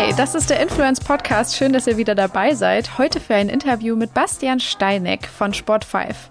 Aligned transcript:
Hi, 0.00 0.14
das 0.16 0.34
ist 0.34 0.48
der 0.48 0.60
Influence 0.60 0.98
Podcast. 0.98 1.56
Schön, 1.56 1.74
dass 1.74 1.86
ihr 1.86 1.98
wieder 1.98 2.14
dabei 2.14 2.54
seid. 2.54 2.96
Heute 2.96 3.20
für 3.20 3.34
ein 3.34 3.50
Interview 3.50 3.96
mit 3.96 4.14
Bastian 4.14 4.58
Steineck 4.58 5.28
von 5.28 5.52
Sport5. 5.52 6.29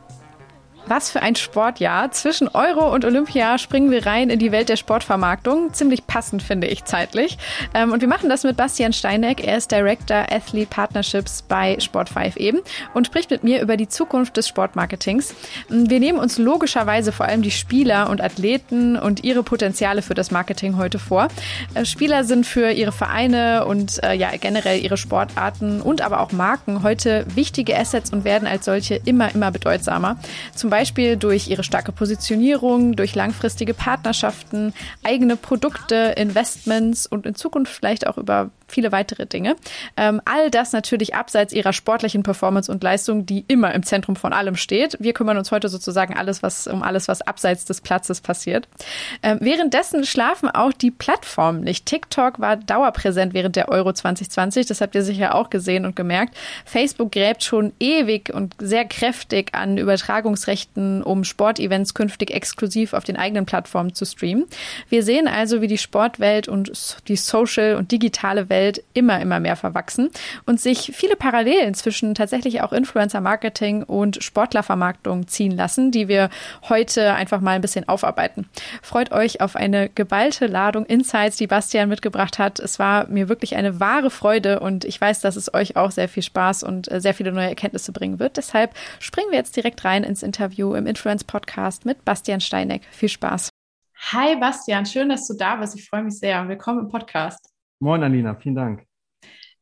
Was 0.90 1.12
für 1.12 1.22
ein 1.22 1.36
Sportjahr. 1.36 2.10
Zwischen 2.10 2.48
Euro 2.48 2.92
und 2.92 3.06
Olympia 3.06 3.60
springen 3.60 3.92
wir 3.92 4.08
rein 4.08 4.32
in 4.32 4.40
die 4.40 4.52
Welt 4.52 4.70
der 4.70 4.76
Sportvermarktung. 4.76 5.72
Ziemlich 5.72 6.08
passend, 6.08 6.42
finde 6.42 6.66
ich, 6.66 6.84
zeitlich. 6.84 7.38
Ähm, 7.76 7.92
und 7.92 8.02
wir 8.02 8.08
machen 8.08 8.28
das 8.28 8.44
mit 8.44 8.58
Bastian 8.58 8.92
Steineck. 8.92 9.46
Er 9.46 9.58
ist 9.58 9.72
Director 9.72 10.26
Athlete 10.32 10.68
Partnerships 10.68 11.44
bei 11.44 11.76
Sport5 11.76 12.38
eben 12.38 12.62
und 12.96 13.06
spricht 13.06 13.30
mit 13.30 13.44
mir 13.44 13.62
über 13.62 13.78
die 13.78 13.88
Zukunft 13.88 14.36
des 14.36 14.48
Sportmarketings. 14.48 15.36
Wir 15.70 16.00
nehmen 16.00 16.18
uns 16.18 16.40
logischerweise 16.40 17.12
vor 17.12 17.28
allem 17.28 17.44
die 17.44 17.52
Spieler 17.52 18.10
und 18.10 18.20
Athleten 18.20 18.98
und 18.98 19.24
ihre 19.24 19.44
Potenziale 19.44 20.02
für 20.02 20.16
das 20.16 20.32
Marketing 20.32 20.76
heute 20.78 20.98
vor. 20.98 21.28
Äh, 21.76 21.86
Spieler 21.86 22.24
sind 22.24 22.48
für 22.48 22.72
ihre 22.72 22.92
Vereine 22.92 23.66
und 23.66 24.04
äh, 24.04 24.16
ja 24.16 24.30
generell 24.42 24.84
ihre 24.84 24.98
Sportarten 24.98 25.84
und 25.84 26.02
aber 26.02 26.20
auch 26.22 26.32
Marken 26.32 26.82
heute 26.82 27.28
wichtige 27.36 27.78
Assets 27.78 28.12
und 28.12 28.24
werden 28.24 28.48
als 28.48 28.66
solche 28.66 28.96
immer, 28.96 29.32
immer 29.36 29.52
bedeutsamer. 29.52 30.18
Zum 30.56 30.72
Beispiel 30.72 30.79
Beispiel 30.80 31.18
durch 31.18 31.50
ihre 31.50 31.66
starke 31.66 31.92
Positionierung, 31.92 32.96
durch 32.96 33.14
langfristige 33.14 33.74
Partnerschaften, 33.74 34.74
eigene 35.04 35.36
Produkte, 35.36 36.14
Investments 36.16 37.06
und 37.06 37.26
in 37.26 37.36
Zukunft 37.36 37.74
vielleicht 37.74 38.08
auch 38.08 38.18
über 38.18 38.50
viele 38.72 38.92
weitere 38.92 39.26
Dinge. 39.26 39.56
Ähm, 39.98 40.22
all 40.26 40.50
das 40.50 40.72
natürlich 40.72 41.16
abseits 41.16 41.54
ihrer 41.54 41.74
sportlichen 41.74 42.24
Performance 42.24 42.72
und 42.72 42.84
Leistung, 42.84 43.26
die 43.26 43.44
immer 43.48 43.74
im 43.74 43.84
Zentrum 43.84 44.16
von 44.16 44.34
allem 44.34 44.56
steht. 44.56 44.96
Wir 45.00 45.14
kümmern 45.14 45.38
uns 45.38 45.52
heute 45.52 45.70
sozusagen 45.70 46.16
alles, 46.16 46.44
was, 46.44 46.68
um 46.68 46.84
alles, 46.84 47.08
was 47.08 47.22
abseits 47.22 47.66
des 47.66 47.82
Platzes 47.82 48.22
passiert. 48.22 48.68
Ähm, 49.24 49.40
währenddessen 49.42 50.06
schlafen 50.06 50.50
auch 50.50 50.72
die 50.72 50.92
Plattformen 50.92 51.62
nicht. 51.62 51.86
TikTok 51.86 52.40
war 52.40 52.56
dauerpräsent 52.56 53.34
während 53.34 53.56
der 53.56 53.70
Euro 53.70 53.92
2020. 53.92 54.68
Das 54.68 54.82
habt 54.82 54.96
ihr 54.96 55.04
sicher 55.04 55.36
auch 55.36 55.50
gesehen 55.50 55.86
und 55.86 55.96
gemerkt. 55.96 56.38
Facebook 56.66 57.12
gräbt 57.12 57.44
schon 57.44 57.74
ewig 57.80 58.34
und 58.34 58.56
sehr 58.60 58.86
kräftig 58.86 59.54
an 59.56 59.78
Übertragungsrechten, 59.78 60.69
um 60.76 61.24
Sportevents 61.24 61.94
künftig 61.94 62.32
exklusiv 62.32 62.94
auf 62.94 63.04
den 63.04 63.18
eigenen 63.18 63.46
Plattformen 63.46 63.94
zu 63.94 64.06
streamen. 64.06 64.46
Wir 64.90 65.04
sehen 65.04 65.28
also, 65.28 65.62
wie 65.62 65.68
die 65.68 65.78
Sportwelt 65.78 66.48
und 66.48 66.72
die 67.08 67.16
Social 67.16 67.76
und 67.76 67.92
digitale 67.92 68.50
Welt 68.50 68.60
Welt 68.60 68.84
immer, 68.94 69.20
immer 69.22 69.40
mehr 69.40 69.56
verwachsen 69.56 70.10
und 70.46 70.60
sich 70.60 70.92
viele 70.94 71.16
Parallelen 71.16 71.74
zwischen 71.74 72.14
tatsächlich 72.14 72.62
auch 72.62 72.74
Influencer-Marketing 72.74 73.84
und 73.84 74.22
Sportlervermarktung 74.22 75.28
ziehen 75.28 75.56
lassen, 75.56 75.92
die 75.92 76.08
wir 76.08 76.30
heute 76.68 77.14
einfach 77.14 77.40
mal 77.40 77.52
ein 77.52 77.62
bisschen 77.62 77.88
aufarbeiten. 77.88 78.50
Freut 78.82 79.12
euch 79.12 79.42
auf 79.42 79.56
eine 79.56 79.90
geballte 79.90 80.48
Ladung 80.48 80.86
Insights, 80.86 81.38
die 81.38 81.48
Bastian 81.48 81.90
mitgebracht 81.90 82.38
hat. 82.38 82.60
Es 82.60 82.80
war 82.80 83.08
mir 83.08 83.30
wirklich 83.30 83.56
eine 83.56 83.80
wahre 83.80 84.10
Freude 84.10 84.60
und 84.60 84.86
ich 84.86 85.00
weiß, 85.00 85.22
dass 85.22 85.36
es 85.36 85.54
euch 85.54 85.76
auch 85.76 85.92
sehr 85.92 86.10
viel 86.10 86.24
Spaß 86.24 86.64
und 86.64 86.92
äh, 86.92 87.00
sehr 87.00 87.14
viele 87.14 87.32
neue 87.32 87.48
Erkenntnisse 87.48 87.92
bringen 87.92 88.20
wird. 88.20 88.38
Deshalb 88.38 88.74
springen 89.00 89.32
wir 89.32 89.38
jetzt 89.38 89.56
direkt 89.56 89.86
rein 89.86 90.04
ins 90.04 90.22
Interview 90.22 90.59
im 90.60 90.86
Influence 90.86 91.24
Podcast 91.24 91.86
mit 91.86 92.04
Bastian 92.06 92.42
Steineck. 92.42 92.84
Viel 92.92 93.10
Spaß. 93.10 93.50
Hi 94.12 94.36
Bastian, 94.38 94.86
schön, 94.86 95.10
dass 95.10 95.28
du 95.28 95.36
da 95.36 95.58
bist. 95.58 95.76
Ich 95.76 95.88
freue 95.88 96.04
mich 96.04 96.20
sehr. 96.20 96.48
Willkommen 96.48 96.80
im 96.80 96.88
Podcast. 96.90 97.50
Moin, 97.80 98.04
Alina, 98.04 98.36
vielen 98.36 98.56
Dank. 98.56 98.89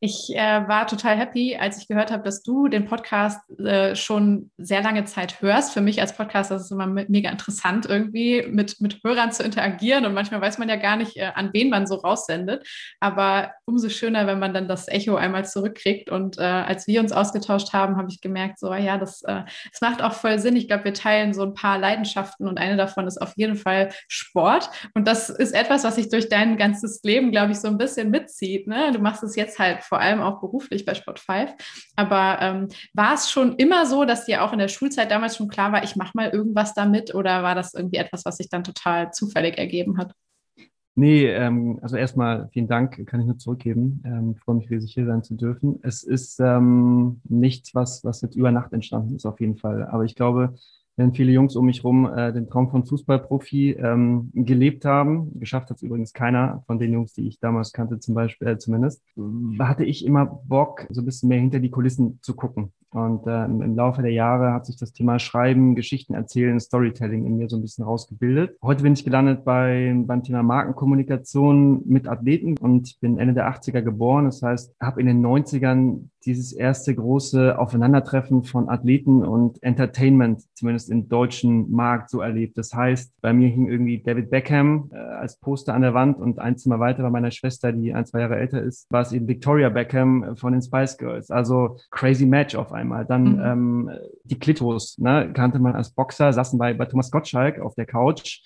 Ich 0.00 0.30
äh, 0.32 0.68
war 0.68 0.86
total 0.86 1.16
happy, 1.16 1.56
als 1.56 1.78
ich 1.78 1.88
gehört 1.88 2.12
habe, 2.12 2.22
dass 2.22 2.44
du 2.44 2.68
den 2.68 2.84
Podcast 2.84 3.40
äh, 3.58 3.96
schon 3.96 4.52
sehr 4.56 4.80
lange 4.80 5.04
Zeit 5.06 5.42
hörst. 5.42 5.72
Für 5.72 5.80
mich 5.80 6.00
als 6.00 6.16
Podcaster 6.16 6.54
ist 6.54 6.62
es 6.62 6.70
immer 6.70 6.86
mega 6.86 7.28
interessant, 7.30 7.84
irgendwie 7.86 8.46
mit, 8.48 8.80
mit 8.80 9.02
Hörern 9.02 9.32
zu 9.32 9.42
interagieren. 9.42 10.06
Und 10.06 10.14
manchmal 10.14 10.40
weiß 10.40 10.58
man 10.58 10.68
ja 10.68 10.76
gar 10.76 10.96
nicht, 10.96 11.16
äh, 11.16 11.32
an 11.34 11.50
wen 11.52 11.68
man 11.68 11.88
so 11.88 11.96
raussendet. 11.96 12.64
Aber 13.00 13.54
umso 13.64 13.88
schöner, 13.88 14.28
wenn 14.28 14.38
man 14.38 14.54
dann 14.54 14.68
das 14.68 14.86
Echo 14.86 15.16
einmal 15.16 15.44
zurückkriegt. 15.44 16.10
Und 16.10 16.38
äh, 16.38 16.42
als 16.42 16.86
wir 16.86 17.00
uns 17.00 17.10
ausgetauscht 17.10 17.72
haben, 17.72 17.96
habe 17.96 18.08
ich 18.08 18.20
gemerkt, 18.20 18.60
so, 18.60 18.72
ja, 18.72 18.98
das, 18.98 19.22
äh, 19.22 19.42
das 19.72 19.80
macht 19.80 20.00
auch 20.00 20.12
voll 20.12 20.38
Sinn. 20.38 20.54
Ich 20.54 20.68
glaube, 20.68 20.84
wir 20.84 20.94
teilen 20.94 21.34
so 21.34 21.42
ein 21.42 21.54
paar 21.54 21.76
Leidenschaften 21.76 22.46
und 22.46 22.58
eine 22.58 22.76
davon 22.76 23.08
ist 23.08 23.20
auf 23.20 23.32
jeden 23.34 23.56
Fall 23.56 23.88
Sport. 24.06 24.70
Und 24.94 25.08
das 25.08 25.28
ist 25.28 25.54
etwas, 25.54 25.82
was 25.82 25.96
sich 25.96 26.08
durch 26.08 26.28
dein 26.28 26.56
ganzes 26.56 27.02
Leben, 27.02 27.32
glaube 27.32 27.50
ich, 27.50 27.58
so 27.58 27.66
ein 27.66 27.78
bisschen 27.78 28.10
mitzieht. 28.10 28.68
Ne? 28.68 28.92
Du 28.92 29.00
machst 29.00 29.24
es 29.24 29.34
jetzt 29.34 29.58
halt 29.58 29.82
vor 29.88 30.00
allem 30.00 30.20
auch 30.20 30.40
beruflich 30.40 30.84
bei 30.84 30.94
Sport 30.94 31.18
5. 31.18 31.54
Aber 31.96 32.38
ähm, 32.40 32.68
war 32.94 33.14
es 33.14 33.30
schon 33.30 33.56
immer 33.56 33.86
so, 33.86 34.04
dass 34.04 34.26
dir 34.26 34.44
auch 34.44 34.52
in 34.52 34.58
der 34.58 34.68
Schulzeit 34.68 35.10
damals 35.10 35.36
schon 35.36 35.48
klar 35.48 35.72
war, 35.72 35.82
ich 35.82 35.96
mache 35.96 36.12
mal 36.14 36.30
irgendwas 36.30 36.74
damit 36.74 37.14
oder 37.14 37.42
war 37.42 37.54
das 37.54 37.74
irgendwie 37.74 37.96
etwas, 37.98 38.24
was 38.24 38.36
sich 38.36 38.48
dann 38.48 38.64
total 38.64 39.12
zufällig 39.12 39.58
ergeben 39.58 39.98
hat? 39.98 40.12
Nee, 40.94 41.26
ähm, 41.26 41.78
also 41.80 41.96
erstmal 41.96 42.48
vielen 42.48 42.66
Dank, 42.66 43.06
kann 43.06 43.20
ich 43.20 43.26
nur 43.26 43.38
zurückgeben. 43.38 44.02
Ähm, 44.04 44.34
freue 44.34 44.56
mich 44.56 44.68
riesig 44.68 44.92
hier 44.92 45.06
sein 45.06 45.22
zu 45.22 45.36
dürfen. 45.36 45.78
Es 45.82 46.02
ist 46.02 46.40
ähm, 46.40 47.20
nichts, 47.22 47.72
was, 47.72 48.02
was 48.04 48.20
jetzt 48.20 48.34
über 48.34 48.50
Nacht 48.50 48.72
entstanden 48.72 49.14
ist, 49.14 49.24
auf 49.24 49.38
jeden 49.38 49.56
Fall. 49.56 49.86
Aber 49.86 50.04
ich 50.04 50.16
glaube, 50.16 50.54
wenn 50.98 51.14
viele 51.14 51.30
Jungs 51.30 51.54
um 51.54 51.64
mich 51.64 51.84
rum 51.84 52.10
äh, 52.12 52.32
den 52.32 52.48
Traum 52.48 52.70
von 52.70 52.84
Fußballprofi 52.84 53.76
ähm, 53.78 54.30
gelebt 54.34 54.84
haben. 54.84 55.38
Geschafft 55.38 55.70
hat 55.70 55.76
es 55.76 55.82
übrigens 55.82 56.12
keiner 56.12 56.64
von 56.66 56.78
den 56.78 56.92
Jungs, 56.92 57.12
die 57.14 57.28
ich 57.28 57.38
damals 57.38 57.72
kannte, 57.72 58.00
zum 58.00 58.14
Beispiel 58.14 58.48
äh, 58.48 58.58
zumindest. 58.58 59.02
Hatte 59.60 59.84
ich 59.84 60.04
immer 60.04 60.26
Bock, 60.26 60.86
so 60.90 61.00
ein 61.00 61.04
bisschen 61.04 61.28
mehr 61.28 61.38
hinter 61.38 61.60
die 61.60 61.70
Kulissen 61.70 62.18
zu 62.20 62.34
gucken. 62.34 62.72
Und 62.90 63.26
äh, 63.26 63.44
im 63.44 63.76
Laufe 63.76 64.02
der 64.02 64.12
Jahre 64.12 64.52
hat 64.52 64.66
sich 64.66 64.76
das 64.76 64.92
Thema 64.92 65.18
Schreiben, 65.18 65.74
Geschichten 65.74 66.14
erzählen, 66.14 66.58
Storytelling 66.58 67.26
in 67.26 67.36
mir 67.36 67.48
so 67.48 67.56
ein 67.56 67.62
bisschen 67.62 67.84
rausgebildet. 67.84 68.56
Heute 68.62 68.82
bin 68.82 68.94
ich 68.94 69.04
gelandet 69.04 69.44
bei, 69.44 69.94
beim 70.06 70.22
Thema 70.22 70.42
Markenkommunikation 70.42 71.82
mit 71.86 72.08
Athleten 72.08 72.56
und 72.58 72.98
bin 73.00 73.18
Ende 73.18 73.34
der 73.34 73.52
80er 73.52 73.82
geboren. 73.82 74.24
Das 74.24 74.42
heißt, 74.42 74.74
habe 74.80 75.00
in 75.00 75.06
den 75.06 75.24
90ern 75.24 76.08
dieses 76.28 76.52
erste 76.52 76.94
große 76.94 77.58
Aufeinandertreffen 77.58 78.44
von 78.44 78.68
Athleten 78.68 79.24
und 79.24 79.62
Entertainment, 79.62 80.42
zumindest 80.54 80.90
im 80.90 81.08
deutschen 81.08 81.70
Markt, 81.70 82.10
so 82.10 82.20
erlebt. 82.20 82.58
Das 82.58 82.74
heißt, 82.74 83.12
bei 83.22 83.32
mir 83.32 83.48
hing 83.48 83.66
irgendwie 83.66 84.02
David 84.02 84.28
Beckham 84.28 84.90
äh, 84.92 84.98
als 84.98 85.38
Poster 85.38 85.72
an 85.72 85.80
der 85.80 85.94
Wand 85.94 86.18
und 86.18 86.38
ein 86.38 86.58
Zimmer 86.58 86.80
weiter 86.80 87.02
bei 87.02 87.10
meiner 87.10 87.30
Schwester, 87.30 87.72
die 87.72 87.94
ein, 87.94 88.04
zwei 88.04 88.20
Jahre 88.20 88.36
älter 88.36 88.62
ist, 88.62 88.86
war 88.90 89.00
es 89.00 89.12
eben 89.12 89.26
Victoria 89.26 89.70
Beckham 89.70 90.36
von 90.36 90.52
den 90.52 90.60
Spice 90.60 90.98
Girls. 90.98 91.30
Also 91.30 91.78
crazy 91.90 92.26
Match 92.26 92.54
auf 92.54 92.72
einmal. 92.72 93.06
Dann 93.06 93.32
mhm. 93.32 93.40
ähm, 93.40 93.90
die 94.24 94.38
Klitos, 94.38 94.98
ne, 94.98 95.30
kannte 95.32 95.58
man 95.58 95.74
als 95.74 95.90
Boxer, 95.90 96.32
saßen 96.34 96.58
bei, 96.58 96.74
bei 96.74 96.84
Thomas 96.84 97.10
Gottschalk 97.10 97.58
auf 97.58 97.74
der 97.74 97.86
Couch 97.86 98.42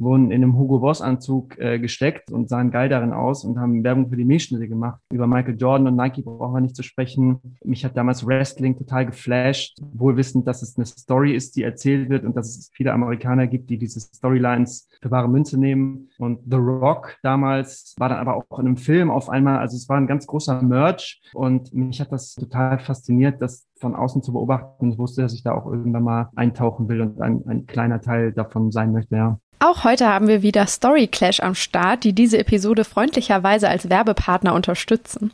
wurden 0.00 0.30
in 0.30 0.42
einem 0.42 0.56
Hugo 0.56 0.80
Boss 0.80 1.02
Anzug 1.02 1.58
äh, 1.58 1.78
gesteckt 1.78 2.30
und 2.30 2.48
sahen 2.48 2.70
geil 2.70 2.88
darin 2.88 3.12
aus 3.12 3.44
und 3.44 3.58
haben 3.58 3.84
Werbung 3.84 4.08
für 4.08 4.16
die 4.16 4.24
Milchschnitte 4.24 4.68
gemacht. 4.68 5.00
Über 5.12 5.26
Michael 5.26 5.56
Jordan 5.56 5.88
und 5.88 5.96
Nike 5.96 6.22
brauchen 6.22 6.54
wir 6.54 6.60
nicht 6.60 6.76
zu 6.76 6.82
sprechen. 6.82 7.40
Mich 7.64 7.84
hat 7.84 7.96
damals 7.96 8.26
Wrestling 8.26 8.76
total 8.76 9.06
geflasht, 9.06 9.78
wohl 9.92 10.16
wissend, 10.16 10.46
dass 10.46 10.62
es 10.62 10.76
eine 10.76 10.86
Story 10.86 11.34
ist, 11.34 11.56
die 11.56 11.62
erzählt 11.62 12.08
wird 12.08 12.24
und 12.24 12.36
dass 12.36 12.48
es 12.48 12.70
viele 12.72 12.92
Amerikaner 12.92 13.46
gibt, 13.46 13.70
die 13.70 13.78
diese 13.78 14.00
Storylines 14.00 14.88
für 15.00 15.10
wahre 15.10 15.28
Münze 15.28 15.58
nehmen. 15.58 16.08
Und 16.18 16.40
The 16.50 16.56
Rock 16.56 17.16
damals 17.22 17.94
war 17.98 18.08
dann 18.08 18.18
aber 18.18 18.36
auch 18.36 18.58
in 18.58 18.66
einem 18.66 18.76
Film 18.76 19.10
auf 19.10 19.28
einmal, 19.28 19.58
also 19.58 19.76
es 19.76 19.88
war 19.88 19.96
ein 19.96 20.06
ganz 20.06 20.26
großer 20.26 20.62
Merch 20.62 21.20
und 21.34 21.72
mich 21.74 22.00
hat 22.00 22.12
das 22.12 22.34
total 22.34 22.78
fasziniert, 22.78 23.40
das 23.40 23.66
von 23.78 23.94
außen 23.94 24.22
zu 24.22 24.32
beobachten. 24.32 24.90
Ich 24.92 24.98
wusste, 24.98 25.22
dass 25.22 25.34
ich 25.34 25.42
da 25.42 25.52
auch 25.52 25.66
irgendwann 25.66 26.04
mal 26.04 26.28
eintauchen 26.36 26.88
will 26.88 27.00
und 27.00 27.20
ein, 27.20 27.42
ein 27.46 27.66
kleiner 27.66 28.00
Teil 28.00 28.32
davon 28.32 28.70
sein 28.70 28.92
möchte, 28.92 29.16
ja. 29.16 29.38
Auch 29.62 29.84
heute 29.84 30.06
haben 30.06 30.26
wir 30.26 30.40
wieder 30.40 30.66
Story 30.66 31.06
Clash 31.06 31.40
am 31.40 31.54
Start, 31.54 32.04
die 32.04 32.14
diese 32.14 32.38
Episode 32.38 32.82
freundlicherweise 32.82 33.68
als 33.68 33.90
Werbepartner 33.90 34.54
unterstützen. 34.54 35.32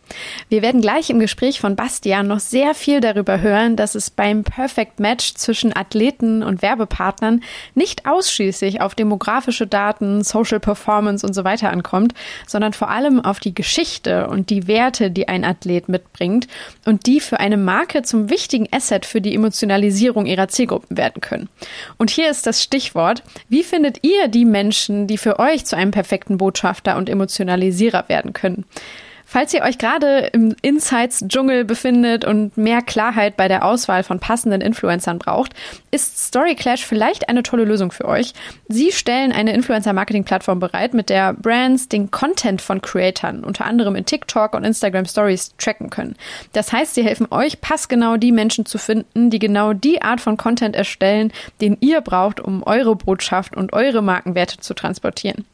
Wir 0.49 0.63
werden 0.63 0.81
gleich 0.81 1.11
im 1.11 1.21
Gespräch 1.21 1.61
von 1.61 1.77
Bastian 1.77 2.27
noch 2.27 2.41
sehr 2.41 2.75
viel 2.75 3.01
darüber 3.01 3.41
hören, 3.41 3.77
dass 3.77 3.95
es 3.95 4.11
beim 4.11 4.43
Perfect 4.43 4.99
Match 4.99 5.35
zwischen 5.35 5.77
Athleten 5.77 6.43
und 6.43 6.61
Werbepartnern 6.61 7.45
nicht 7.77 8.05
ausschließlich 8.05 8.81
auf 8.81 8.97
demografische 8.97 9.69
Daten, 9.69 10.25
Social 10.25 10.59
Performance 10.59 11.25
und 11.25 11.33
so 11.33 11.45
weiter 11.45 11.71
ankommt, 11.71 12.13
sondern 12.49 12.73
vor 12.73 12.91
allem 12.91 13.21
auf 13.21 13.39
die 13.39 13.55
Geschichte 13.55 14.27
und 14.27 14.51
die 14.51 14.67
Werte, 14.67 15.13
die 15.13 15.29
ein 15.29 15.45
Athlet 15.45 15.89
mitbringt 15.89 16.49
und 16.85 17.07
die 17.07 17.21
für 17.21 17.39
eine 17.39 17.57
Marke 17.57 18.03
zum 18.03 18.29
wichtigen 18.29 18.67
Asset 18.73 19.07
für 19.07 19.21
die 19.21 19.37
Emotionalisierung 19.37 20.27
ihrer 20.27 20.49
Zielgruppen 20.49 20.97
werden 20.97 21.21
können. 21.21 21.49
Und 21.97 22.11
hier 22.11 22.29
ist 22.29 22.45
das 22.45 22.61
Stichwort, 22.61 23.23
wie 23.49 23.63
findet 23.63 24.03
ihr 24.03 24.16
ihr 24.17 24.29
die 24.29 24.45
Menschen, 24.45 25.07
die 25.07 25.19
für 25.19 25.39
euch 25.39 25.65
zu 25.65 25.77
einem 25.77 25.91
perfekten 25.91 26.39
Botschafter 26.39 26.97
und 26.97 27.09
Emotionalisierer 27.09 28.09
werden 28.09 28.33
können? 28.33 28.65
Falls 29.29 29.53
ihr 29.53 29.63
euch 29.63 29.77
gerade 29.77 30.31
im 30.33 30.55
Insights-Dschungel 30.63 31.65
befindet 31.65 32.25
und 32.25 32.57
mehr 32.57 32.81
Klarheit 32.81 33.37
bei 33.37 33.49
der 33.49 33.65
Auswahl 33.65 34.05
von 34.05 34.21
passenden 34.21 34.61
Influencern 34.61 35.19
braucht, 35.19 35.53
ist 35.91 36.27
Story 36.27 36.55
Clash 36.55 36.87
vielleicht 36.87 37.29
eine 37.29 37.43
tolle 37.43 37.65
Lösung 37.65 37.91
für 37.91 38.05
euch. 38.05 38.35
Sie 38.69 38.93
stellen 38.93 39.33
eine 39.33 39.53
Influencer-Marketing-Plattform 39.53 40.61
bereit, 40.61 40.95
mit 40.95 41.11
der 41.11 41.33
Brands 41.33 41.89
den 41.89 42.13
Content 42.13 42.63
von 42.63 42.81
Creatern, 42.81 43.43
unter 43.43 43.65
anderem 43.65 43.97
in 43.97 44.07
TikTok 44.07 44.55
und 44.55 44.63
Instagram 44.63 45.07
Stories, 45.07 45.57
tracken 45.59 45.91
können. 45.91 46.15
Das 46.53 46.73
heißt, 46.73 46.95
sie 46.95 47.03
helfen 47.03 47.27
euch, 47.33 47.61
passgenau 47.61 48.19
die 48.19 48.31
Menschen 48.31 48.65
zu 48.65 48.79
finden, 48.79 49.31
die 49.31 49.41
genau 49.41 49.73
die 49.73 50.03
Art 50.03 50.21
von 50.21 50.37
Content 50.37 50.77
erstellen, 50.77 51.33
den 51.61 51.77
ihr 51.81 52.01
braucht, 52.01 52.39
um 52.39 52.63
eure 52.63 52.95
Botschaft 52.95 53.57
und 53.57 53.73
eure 53.73 54.03
Markenwerte 54.03 54.59
zu 54.59 54.73
transportieren. 54.73 55.45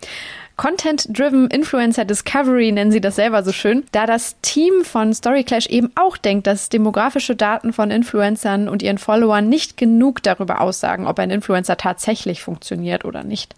Content-Driven 0.57 1.49
Influencer 1.49 2.05
Discovery 2.05 2.73
nennen 2.73 2.93
sie 2.93 3.01
das 3.01 3.17
selber 3.17 3.43
so 3.43 3.53
schön, 3.53 3.85
da 3.93 4.07
das 4.07 4.37
Team 4.43 4.85
von 4.85 5.13
Storyclash 5.15 5.67
eben 5.67 5.91
auch 5.95 6.17
denkt, 6.17 6.47
dass 6.47 6.69
demografische 6.69 7.35
Daten 7.35 7.73
von 7.73 7.91
Influencern 7.91 8.69
und 8.69 8.83
ihren 8.83 8.99
Followern 8.99 9.49
nicht 9.49 9.77
genug 9.77 10.23
darüber 10.23 10.61
aussagen, 10.61 11.07
ob 11.07 11.19
ein 11.19 11.31
Influencer 11.31 11.77
tatsächlich 11.77 12.43
funktioniert 12.43 13.05
oder 13.05 13.25
nicht. 13.25 13.55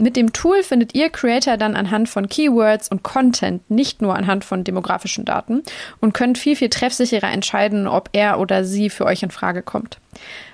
Mit 0.00 0.16
dem 0.16 0.32
Tool 0.32 0.62
findet 0.62 0.94
ihr 0.94 1.10
Creator 1.10 1.58
dann 1.58 1.76
anhand 1.76 2.08
von 2.08 2.26
Keywords 2.26 2.88
und 2.88 3.02
Content, 3.02 3.70
nicht 3.70 4.00
nur 4.00 4.16
anhand 4.16 4.46
von 4.46 4.64
demografischen 4.64 5.26
Daten 5.26 5.62
und 6.00 6.14
könnt 6.14 6.38
viel, 6.38 6.56
viel 6.56 6.70
treffsicherer 6.70 7.30
entscheiden, 7.30 7.86
ob 7.86 8.08
er 8.12 8.40
oder 8.40 8.64
sie 8.64 8.88
für 8.88 9.04
euch 9.04 9.22
in 9.22 9.30
Frage 9.30 9.60
kommt. 9.60 9.98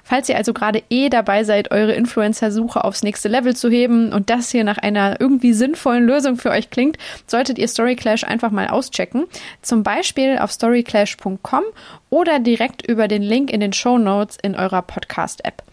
Falls 0.09 0.29
ihr 0.29 0.37
also 0.37 0.53
gerade 0.53 0.85
eh 0.89 1.09
dabei 1.09 1.43
seid, 1.43 1.73
eure 1.73 1.93
Influencer-Suche 1.93 2.85
aufs 2.85 3.03
nächste 3.03 3.27
Level 3.27 3.57
zu 3.57 3.69
heben 3.69 4.13
und 4.13 4.31
das 4.31 4.53
hier 4.53 4.63
nach 4.63 4.79
einer 4.79 5.21
irgendwie 5.21 5.53
sinnvollen 5.53 6.07
Lösung 6.07 6.37
für 6.37 6.51
euch 6.51 6.71
klingt, 6.71 6.97
solltet 7.27 7.59
ihr 7.59 7.67
Storyclash 7.67 8.23
einfach 8.23 8.53
mal 8.53 8.69
auschecken. 8.69 9.25
Zum 9.63 9.83
Beispiel 9.83 10.39
auf 10.39 10.53
storyclash.com 10.53 11.65
oder 12.09 12.39
direkt 12.39 12.87
über 12.87 13.09
den 13.09 13.23
Link 13.23 13.51
in 13.51 13.59
den 13.59 13.73
Show 13.73 13.99
Notes 13.99 14.39
in 14.41 14.55
eurer 14.55 14.83
Podcast-App. 14.83 15.65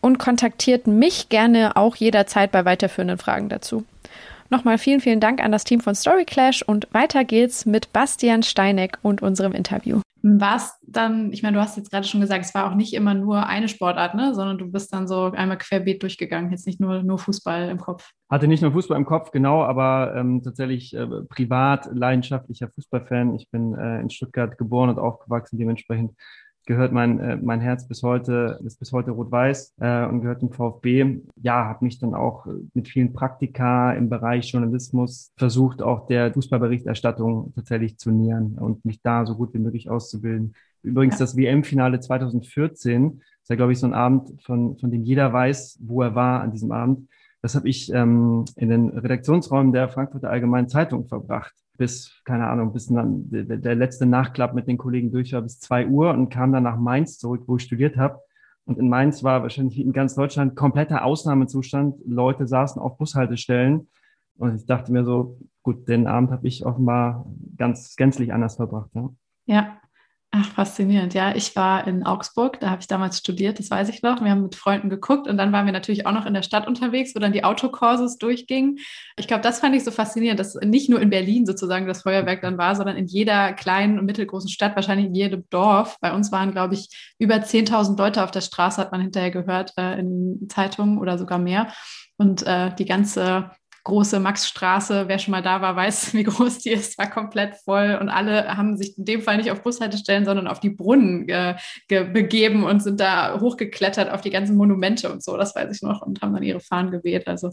Und 0.00 0.20
kontaktiert 0.20 0.86
mich 0.86 1.28
gerne 1.28 1.74
auch 1.74 1.96
jederzeit 1.96 2.52
bei 2.52 2.64
weiterführenden 2.64 3.18
Fragen 3.18 3.48
dazu. 3.48 3.84
Nochmal 4.50 4.78
vielen, 4.78 5.00
vielen 5.00 5.18
Dank 5.20 5.42
an 5.42 5.50
das 5.50 5.64
Team 5.64 5.80
von 5.80 5.96
Storyclash 5.96 6.62
und 6.62 6.86
weiter 6.92 7.24
geht's 7.24 7.66
mit 7.66 7.92
Bastian 7.92 8.44
Steineck 8.44 8.98
und 9.02 9.20
unserem 9.20 9.52
Interview. 9.52 10.00
War 10.22 10.56
es 10.56 10.78
dann, 10.82 11.32
ich 11.32 11.42
meine, 11.42 11.56
du 11.56 11.62
hast 11.62 11.76
jetzt 11.76 11.90
gerade 11.90 12.06
schon 12.06 12.20
gesagt, 12.20 12.44
es 12.44 12.54
war 12.54 12.70
auch 12.70 12.74
nicht 12.74 12.92
immer 12.92 13.14
nur 13.14 13.46
eine 13.46 13.68
Sportart, 13.68 14.14
ne? 14.14 14.34
sondern 14.34 14.58
du 14.58 14.70
bist 14.70 14.92
dann 14.92 15.08
so 15.08 15.24
einmal 15.24 15.58
querbeet 15.58 16.02
durchgegangen, 16.02 16.50
jetzt 16.50 16.66
nicht 16.66 16.80
nur, 16.80 17.02
nur 17.02 17.18
Fußball 17.18 17.68
im 17.68 17.78
Kopf. 17.78 18.10
Hatte 18.28 18.46
nicht 18.46 18.62
nur 18.62 18.72
Fußball 18.72 18.96
im 18.96 19.06
Kopf, 19.06 19.30
genau, 19.30 19.62
aber 19.62 20.14
ähm, 20.16 20.42
tatsächlich 20.42 20.94
äh, 20.94 21.06
privat 21.28 21.88
leidenschaftlicher 21.92 22.68
Fußballfan. 22.68 23.34
Ich 23.34 23.50
bin 23.50 23.74
äh, 23.74 24.00
in 24.00 24.10
Stuttgart 24.10 24.56
geboren 24.58 24.90
und 24.90 24.98
aufgewachsen, 24.98 25.58
dementsprechend 25.58 26.12
gehört 26.66 26.92
mein, 26.92 27.18
äh, 27.20 27.36
mein 27.36 27.60
Herz 27.60 27.86
bis 27.86 28.02
heute, 28.02 28.60
ist 28.64 28.78
bis 28.78 28.92
heute 28.92 29.12
rot-weiß 29.12 29.74
äh, 29.80 30.06
und 30.06 30.20
gehört 30.20 30.42
dem 30.42 30.52
VfB. 30.52 31.20
Ja, 31.36 31.64
habe 31.66 31.84
mich 31.84 31.98
dann 31.98 32.14
auch 32.14 32.46
mit 32.74 32.88
vielen 32.88 33.12
Praktika 33.12 33.92
im 33.92 34.08
Bereich 34.08 34.52
Journalismus 34.52 35.32
versucht, 35.36 35.82
auch 35.82 36.06
der 36.06 36.32
Fußballberichterstattung 36.32 37.52
tatsächlich 37.54 37.98
zu 37.98 38.10
nähern 38.10 38.56
und 38.58 38.84
mich 38.84 39.02
da 39.02 39.26
so 39.26 39.34
gut 39.34 39.54
wie 39.54 39.58
möglich 39.58 39.90
auszubilden. 39.90 40.54
Übrigens 40.82 41.18
das 41.18 41.36
WM-Finale 41.36 42.00
2014, 42.00 43.20
ist 43.42 43.50
ja, 43.50 43.56
glaube 43.56 43.72
ich, 43.72 43.78
so 43.78 43.86
ein 43.86 43.94
Abend, 43.94 44.42
von, 44.42 44.78
von 44.78 44.90
dem 44.90 45.02
jeder 45.02 45.32
weiß, 45.32 45.78
wo 45.82 46.02
er 46.02 46.14
war 46.14 46.40
an 46.40 46.52
diesem 46.52 46.72
Abend. 46.72 47.08
Das 47.42 47.54
habe 47.54 47.68
ich 47.68 47.92
ähm, 47.92 48.44
in 48.56 48.68
den 48.68 48.90
Redaktionsräumen 48.90 49.72
der 49.72 49.88
Frankfurter 49.88 50.30
Allgemeinen 50.30 50.68
Zeitung 50.68 51.06
verbracht 51.06 51.54
bis, 51.80 52.20
keine 52.26 52.46
Ahnung, 52.46 52.74
bis 52.74 52.88
dann 52.88 53.24
der, 53.30 53.74
letzte 53.74 54.04
Nachklapp 54.04 54.52
mit 54.52 54.68
den 54.68 54.76
Kollegen 54.76 55.10
durch 55.10 55.32
war 55.32 55.40
bis 55.40 55.60
zwei 55.60 55.86
Uhr 55.86 56.10
und 56.10 56.28
kam 56.28 56.52
dann 56.52 56.64
nach 56.64 56.76
Mainz 56.76 57.18
zurück, 57.18 57.44
wo 57.46 57.56
ich 57.56 57.62
studiert 57.62 57.96
habe. 57.96 58.20
Und 58.66 58.78
in 58.78 58.90
Mainz 58.90 59.24
war 59.24 59.40
wahrscheinlich 59.40 59.80
in 59.80 59.94
ganz 59.94 60.14
Deutschland 60.14 60.56
kompletter 60.56 61.06
Ausnahmezustand. 61.06 61.96
Leute 62.04 62.46
saßen 62.46 62.82
auf 62.82 62.98
Bushaltestellen. 62.98 63.88
Und 64.36 64.56
ich 64.56 64.66
dachte 64.66 64.92
mir 64.92 65.04
so, 65.04 65.38
gut, 65.62 65.88
den 65.88 66.06
Abend 66.06 66.30
habe 66.32 66.46
ich 66.46 66.66
offenbar 66.66 67.24
ganz 67.56 67.96
gänzlich 67.96 68.34
anders 68.34 68.56
verbracht. 68.56 68.90
Ja. 68.92 69.08
ja, 69.46 69.80
Ach, 70.32 70.46
faszinierend. 70.52 71.12
Ja, 71.12 71.34
ich 71.34 71.56
war 71.56 71.88
in 71.88 72.04
Augsburg, 72.06 72.60
da 72.60 72.70
habe 72.70 72.80
ich 72.80 72.86
damals 72.86 73.18
studiert, 73.18 73.58
das 73.58 73.68
weiß 73.68 73.88
ich 73.88 74.00
noch. 74.02 74.22
Wir 74.22 74.30
haben 74.30 74.42
mit 74.44 74.54
Freunden 74.54 74.88
geguckt 74.88 75.26
und 75.26 75.36
dann 75.36 75.50
waren 75.50 75.66
wir 75.66 75.72
natürlich 75.72 76.06
auch 76.06 76.12
noch 76.12 76.24
in 76.24 76.34
der 76.34 76.42
Stadt 76.42 76.68
unterwegs, 76.68 77.16
wo 77.16 77.18
dann 77.18 77.32
die 77.32 77.42
Autokurses 77.42 78.16
durchgingen. 78.16 78.78
Ich 79.16 79.26
glaube, 79.26 79.42
das 79.42 79.58
fand 79.58 79.74
ich 79.74 79.82
so 79.82 79.90
faszinierend, 79.90 80.38
dass 80.38 80.54
nicht 80.54 80.88
nur 80.88 81.00
in 81.00 81.10
Berlin 81.10 81.46
sozusagen 81.46 81.88
das 81.88 82.02
Feuerwerk 82.02 82.42
dann 82.42 82.58
war, 82.58 82.76
sondern 82.76 82.96
in 82.96 83.06
jeder 83.06 83.52
kleinen 83.54 83.98
und 83.98 84.04
mittelgroßen 84.06 84.48
Stadt, 84.48 84.76
wahrscheinlich 84.76 85.08
in 85.08 85.16
jedem 85.16 85.48
Dorf. 85.50 85.96
Bei 86.00 86.14
uns 86.14 86.30
waren, 86.30 86.52
glaube 86.52 86.74
ich, 86.74 87.12
über 87.18 87.42
10.000 87.42 87.98
Leute 87.98 88.22
auf 88.22 88.30
der 88.30 88.40
Straße, 88.40 88.80
hat 88.80 88.92
man 88.92 89.00
hinterher 89.00 89.32
gehört, 89.32 89.72
äh, 89.76 89.98
in 89.98 90.46
Zeitungen 90.48 90.98
oder 90.98 91.18
sogar 91.18 91.40
mehr. 91.40 91.72
Und 92.18 92.46
äh, 92.46 92.72
die 92.76 92.84
ganze 92.84 93.50
große 93.84 94.20
Maxstraße, 94.20 95.08
wer 95.08 95.18
schon 95.18 95.32
mal 95.32 95.42
da 95.42 95.60
war, 95.60 95.76
weiß, 95.76 96.14
wie 96.14 96.24
groß 96.24 96.58
die 96.58 96.70
ist, 96.70 96.98
war 96.98 97.10
komplett 97.10 97.56
voll 97.56 97.98
und 98.00 98.08
alle 98.08 98.56
haben 98.56 98.76
sich 98.76 98.96
in 98.98 99.04
dem 99.04 99.22
Fall 99.22 99.36
nicht 99.36 99.50
auf 99.50 99.62
Bushaltestellen, 99.62 100.24
sondern 100.24 100.46
auf 100.46 100.60
die 100.60 100.70
Brunnen 100.70 101.28
äh, 101.28 101.56
begeben 101.88 102.64
und 102.64 102.82
sind 102.82 103.00
da 103.00 103.40
hochgeklettert 103.40 104.10
auf 104.10 104.20
die 104.20 104.30
ganzen 104.30 104.56
Monumente 104.56 105.12
und 105.12 105.22
so, 105.22 105.36
das 105.36 105.54
weiß 105.54 105.74
ich 105.74 105.82
noch, 105.82 106.02
und 106.02 106.22
haben 106.22 106.32
dann 106.34 106.42
ihre 106.42 106.60
Fahnen 106.60 106.90
geweht. 106.90 107.28
Also 107.28 107.50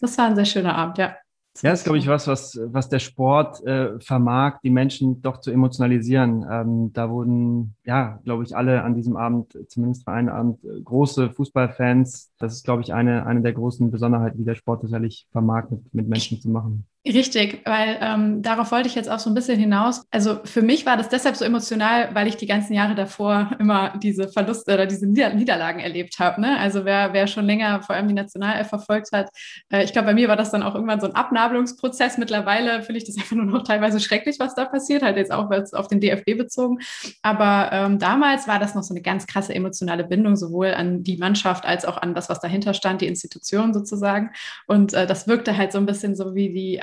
das 0.00 0.18
war 0.18 0.26
ein 0.26 0.36
sehr 0.36 0.44
schöner 0.44 0.74
Abend, 0.74 0.98
ja. 0.98 1.16
Ja, 1.60 1.70
das 1.70 1.80
ist, 1.80 1.84
glaube 1.84 1.98
ich, 1.98 2.06
was, 2.06 2.26
was, 2.26 2.58
was 2.64 2.88
der 2.88 2.98
Sport 2.98 3.62
äh, 3.66 4.00
vermag, 4.00 4.60
die 4.64 4.70
Menschen 4.70 5.20
doch 5.20 5.38
zu 5.38 5.50
emotionalisieren. 5.50 6.46
Ähm, 6.50 6.92
da 6.94 7.10
wurden, 7.10 7.76
ja, 7.84 8.20
glaube 8.24 8.42
ich, 8.42 8.56
alle 8.56 8.82
an 8.82 8.94
diesem 8.94 9.16
Abend, 9.16 9.58
zumindest 9.68 10.04
für 10.04 10.12
einen 10.12 10.30
Abend, 10.30 10.64
äh, 10.64 10.80
große 10.80 11.30
Fußballfans. 11.30 12.31
Das 12.42 12.54
ist, 12.54 12.64
glaube 12.64 12.82
ich, 12.82 12.92
eine, 12.92 13.24
eine 13.24 13.40
der 13.40 13.52
großen 13.52 13.90
Besonderheiten, 13.90 14.38
die 14.38 14.44
der 14.44 14.56
Sport 14.56 14.82
tatsächlich 14.82 15.26
vermag, 15.30 15.70
mit, 15.70 15.94
mit 15.94 16.08
Menschen 16.08 16.40
zu 16.40 16.50
machen. 16.50 16.84
Richtig, 17.04 17.62
weil 17.64 17.98
ähm, 18.00 18.42
darauf 18.42 18.70
wollte 18.70 18.86
ich 18.86 18.94
jetzt 18.94 19.10
auch 19.10 19.18
so 19.18 19.28
ein 19.28 19.34
bisschen 19.34 19.58
hinaus. 19.58 20.04
Also 20.12 20.38
für 20.44 20.62
mich 20.62 20.86
war 20.86 20.96
das 20.96 21.08
deshalb 21.08 21.34
so 21.34 21.44
emotional, 21.44 22.14
weil 22.14 22.28
ich 22.28 22.36
die 22.36 22.46
ganzen 22.46 22.74
Jahre 22.74 22.94
davor 22.94 23.50
immer 23.58 23.98
diese 24.00 24.28
Verluste 24.28 24.72
oder 24.72 24.86
diese 24.86 25.08
Nieder 25.08 25.34
Niederlagen 25.34 25.80
erlebt 25.80 26.20
habe. 26.20 26.40
Ne? 26.40 26.56
Also 26.60 26.84
wer, 26.84 27.12
wer 27.12 27.26
schon 27.26 27.44
länger 27.44 27.82
vor 27.82 27.96
allem 27.96 28.06
die 28.06 28.14
Nationalelf 28.14 28.68
verfolgt 28.68 29.10
hat, 29.10 29.30
äh, 29.72 29.82
ich 29.82 29.92
glaube, 29.92 30.06
bei 30.06 30.14
mir 30.14 30.28
war 30.28 30.36
das 30.36 30.52
dann 30.52 30.62
auch 30.62 30.76
irgendwann 30.76 31.00
so 31.00 31.08
ein 31.08 31.16
Abnabelungsprozess. 31.16 32.18
Mittlerweile 32.18 32.82
finde 32.82 32.98
ich 32.98 33.04
das 33.04 33.16
einfach 33.16 33.34
nur 33.34 33.46
noch 33.46 33.64
teilweise 33.64 33.98
schrecklich, 33.98 34.36
was 34.38 34.54
da 34.54 34.64
passiert, 34.64 35.02
halt 35.02 35.16
jetzt 35.16 35.32
auch 35.32 35.50
auf 35.72 35.88
den 35.88 35.98
DFB 35.98 36.38
bezogen. 36.38 36.78
Aber 37.22 37.70
ähm, 37.72 37.98
damals 37.98 38.46
war 38.46 38.60
das 38.60 38.76
noch 38.76 38.84
so 38.84 38.94
eine 38.94 39.02
ganz 39.02 39.26
krasse 39.26 39.52
emotionale 39.52 40.04
Bindung, 40.04 40.36
sowohl 40.36 40.68
an 40.68 41.02
die 41.02 41.16
Mannschaft 41.16 41.66
als 41.66 41.84
auch 41.84 41.96
an 41.96 42.14
das, 42.14 42.28
was 42.32 42.40
dahinter 42.40 42.74
stand, 42.74 43.00
die 43.00 43.06
Institution 43.06 43.72
sozusagen. 43.72 44.30
Und 44.66 44.94
äh, 44.94 45.06
das 45.06 45.28
wirkte 45.28 45.56
halt 45.56 45.72
so 45.72 45.78
ein 45.78 45.86
bisschen 45.86 46.16
so 46.16 46.34
wie 46.34 46.52
die 46.52 46.80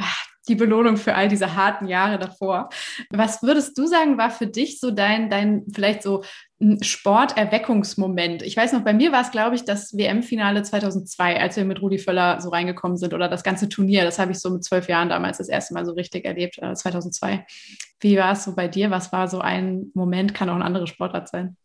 die 0.50 0.56
Belohnung 0.56 0.98
für 0.98 1.16
all 1.16 1.28
diese 1.28 1.56
harten 1.56 1.88
Jahre 1.88 2.18
davor. 2.18 2.70
Was 3.12 3.44
würdest 3.44 3.78
du 3.78 3.86
sagen, 3.86 4.18
war 4.18 4.32
für 4.32 4.48
dich 4.48 4.80
so 4.80 4.92
dein, 4.92 5.30
dein 5.30 5.64
vielleicht 5.74 6.04
so 6.04 6.24
Sporterweckungsmoment? 6.82 8.42
Ich 8.42 8.58
weiß 8.58 8.74
noch, 8.74 8.84
bei 8.84 8.94
mir 8.94 9.12
war 9.12 9.22
es, 9.22 9.32
glaube 9.32 9.56
ich, 9.56 9.64
das 9.64 9.96
WM-Finale 9.96 10.64
2002, 10.64 11.40
als 11.40 11.56
wir 11.56 11.66
mit 11.66 11.82
Rudi 11.82 12.00
Völler 12.00 12.42
so 12.42 12.50
reingekommen 12.50 12.98
sind 12.98 13.14
oder 13.14 13.30
das 13.30 13.44
ganze 13.44 13.70
Turnier. 13.70 14.04
Das 14.04 14.20
habe 14.20 14.32
ich 14.32 14.40
so 14.40 14.50
mit 14.50 14.64
zwölf 14.64 14.90
Jahren 14.90 15.10
damals 15.10 15.38
das 15.38 15.50
erste 15.50 15.74
Mal 15.74 15.86
so 15.86 15.94
richtig 15.94 16.26
erlebt, 16.26 16.58
äh, 16.58 16.74
2002. 16.74 17.46
Wie 18.02 18.18
war 18.18 18.34
es 18.34 18.44
so 18.44 18.56
bei 18.56 18.68
dir? 18.68 18.90
Was 18.92 19.12
war 19.14 19.28
so 19.28 19.40
ein 19.40 19.92
Moment? 19.94 20.34
Kann 20.34 20.50
auch 20.50 20.56
ein 20.56 20.64
anderer 20.64 20.88
Sportart 20.88 21.30
sein. 21.30 21.56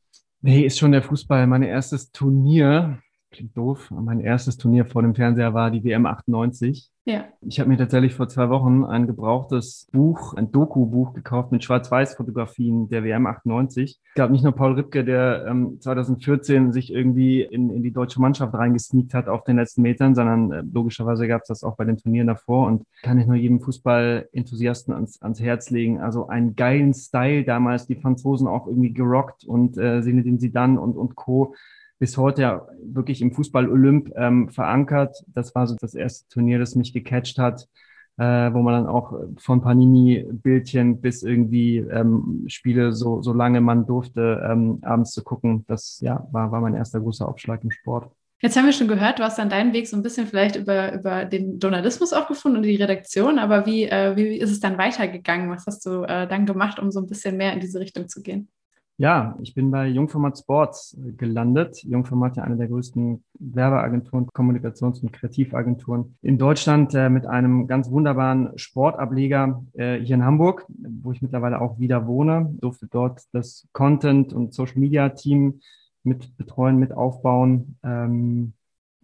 Nee, 0.43 0.67
ist 0.67 0.79
schon 0.79 0.93
der 0.93 1.03
Fußball. 1.03 1.47
Mein 1.47 1.63
erstes 1.63 2.13
Turnier, 2.13 2.99
klingt 3.35 3.57
doof, 3.57 3.91
mein 3.91 4.21
erstes 4.21 4.57
Turnier 4.57 4.87
vor 4.87 5.03
dem 5.03 5.15
Fernseher 5.15 5.55
war 5.55 5.71
die 5.71 5.83
WM 5.83 6.07
98. 6.07 6.91
Ja. 7.07 7.25
Ich 7.43 7.61
habe 7.61 7.69
mir 7.69 7.77
tatsächlich 7.77 8.15
vor 8.15 8.29
zwei 8.29 8.49
Wochen 8.49 8.85
ein 8.85 9.07
gebrauchtes 9.07 9.89
Buch, 9.93 10.33
ein 10.35 10.51
Doku-Buch 10.53 11.13
gekauft 11.13 11.53
mit 11.53 11.63
Schwarz-Weiß-Fotografien 11.63 12.89
der 12.89 13.05
WM 13.05 13.27
98. 13.27 14.01
Es 14.03 14.15
gab 14.15 14.31
nicht 14.31 14.43
nur 14.43 14.53
Paul 14.53 14.73
Ripke, 14.75 15.05
der 15.05 15.45
ähm, 15.47 15.79
2014 15.81 16.73
sich 16.73 16.93
irgendwie 16.93 17.43
in, 17.43 17.71
in 17.71 17.83
die 17.83 17.93
deutsche 17.93 18.21
Mannschaft 18.21 18.55
reingesneakt 18.55 19.13
hat 19.13 19.29
auf 19.29 19.45
den 19.45 19.57
letzten 19.57 19.83
Metern, 19.83 20.15
sondern 20.15 20.53
äh, 20.53 20.63
logischerweise 20.73 21.29
gab 21.29 21.43
es 21.43 21.49
das 21.49 21.65
auch 21.65 21.77
bei 21.77 21.85
den 21.85 21.99
Turnieren 21.99 22.29
davor 22.29 22.69
und 22.69 22.85
kann 23.03 23.19
ich 23.19 23.27
nur 23.27 23.37
jedem 23.37 23.61
Fußball-Enthusiasten 23.61 24.95
ans, 24.95 25.21
ans 25.21 25.41
Herz 25.41 25.69
legen. 25.71 26.01
Also 26.01 26.29
einen 26.29 26.57
geilen 26.57 26.95
Style 26.95 27.45
damals, 27.45 27.87
die 27.87 27.97
Franzosen 27.97 28.47
auch 28.47 28.67
irgendwie 28.67 28.95
gerockt 28.95 29.45
und 29.45 29.77
äh, 29.77 30.01
Zinedine 30.03 30.39
Zidane 30.39 30.81
und, 30.81 30.97
und 30.97 31.17
Co 31.17 31.55
bis 31.99 32.17
heute 32.17 32.43
ja 32.43 32.67
wirklich 32.83 33.23
im 33.23 33.33
Fußball 33.33 33.69
Olymp 33.69 34.13
ähm, 34.17 34.49
verankert. 34.49 35.25
Das 35.29 35.55
war 35.55 35.67
so 35.67 35.77
das 35.81 35.95
erste 35.95 36.29
Turnier, 36.29 36.59
das 36.59 36.75
mich 36.75 36.93
gecatcht 36.93 37.39
hat, 37.39 37.69
äh, 38.17 38.53
wo 38.53 38.63
man 38.63 38.75
dann 38.75 38.87
auch 38.87 39.13
von 39.39 39.63
Panini-Bildchen 39.63 41.01
bis 41.01 41.23
irgendwie 41.23 41.79
ähm, 41.79 42.45
Spiele, 42.49 42.93
so, 42.93 43.23
so 43.23 43.33
lange 43.33 43.61
man 43.61 43.87
durfte, 43.87 44.47
ähm, 44.49 44.79
abends 44.83 45.13
zu 45.13 45.23
gucken. 45.23 45.65
Das 45.69 46.01
ja, 46.01 46.27
war, 46.33 46.53
war 46.53 46.61
mein 46.61 46.75
erster 46.75 47.01
großer 47.01 47.29
Aufschlag 47.29 47.63
im 47.65 47.71
Sport. 47.71 48.11
Jetzt 48.41 48.59
haben 48.59 48.67
wir 48.67 48.73
schon 48.73 48.89
gehört, 48.89 49.21
du 49.21 49.23
hast 49.23 49.39
dann 49.39 49.49
deinen 49.49 49.73
Weg 49.73 49.89
so 49.89 49.97
ein 49.97 50.03
bisschen 50.03 50.27
vielleicht 50.27 50.57
über, 50.57 50.93
über 50.93 51.25
den 51.25 51.59
Journalismus 51.61 52.13
auch 52.13 52.29
gefunden 52.29 52.59
und 52.59 52.65
die 52.65 52.77
Redaktion, 52.77 53.39
aber 53.39 53.65
wie, 53.65 53.85
äh, 53.85 54.17
wie 54.17 54.37
ist 54.37 54.51
es 54.51 54.61
dann 54.61 54.77
weitergegangen? 54.77 55.49
Was 55.49 55.65
hast 55.67 55.87
du 55.87 56.03
äh, 56.03 56.29
dann 56.29 56.45
gemacht, 56.45 56.79
um 56.79 56.91
so 56.91 57.01
ein 57.01 57.07
bisschen 57.07 57.39
mehr 57.39 57.55
in 57.55 57.61
diese 57.61 57.81
Richtung 57.81 58.07
zu 58.07 58.21
gehen? 58.21 58.49
Ja, 58.97 59.37
ich 59.43 59.55
bin 59.55 59.73
bei 59.73 59.89
Jungformat 59.89 60.39
Sports 60.39 60.97
äh, 61.05 61.11
gelandet. 61.13 61.83
Jungformat 61.83 62.37
ja 62.37 62.45
eine 62.45 62.57
der 62.57 62.69
größten 62.69 63.25
Werbeagenturen, 63.41 64.29
Kommunikations- 64.33 65.03
und 65.03 65.13
Kreativagenturen 65.13 66.17
in 66.23 66.39
Deutschland 66.39 66.95
äh, 66.95 67.11
mit 67.11 67.27
einem 67.27 67.67
ganz 67.67 67.91
wunderbaren 67.91 68.57
Sportableger 68.57 69.65
äh, 69.73 69.99
hier 69.99 70.15
in 70.15 70.25
Hamburg, 70.25 70.65
wo 70.69 71.11
ich 71.11 71.23
mittlerweile 71.23 71.61
auch 71.61 71.81
wieder 71.81 72.07
wohne. 72.07 72.55
Durfte 72.61 72.87
dort 72.87 73.23
das 73.33 73.67
Content- 73.73 74.33
und 74.33 74.55
Social-Media-Team 74.55 75.61
mit 76.05 76.37
betreuen, 76.37 76.79
mit 76.79 76.93
aufbauen. 76.93 77.79
Ähm, 77.83 78.53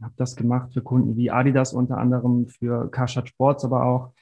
habe 0.00 0.14
das 0.16 0.36
gemacht 0.36 0.72
für 0.72 0.82
Kunden 0.82 1.16
wie 1.16 1.32
Adidas 1.32 1.72
unter 1.72 1.98
anderem, 1.98 2.46
für 2.46 2.88
Karstadt 2.92 3.28
Sports 3.28 3.64
aber 3.64 3.84
auch, 3.84 4.12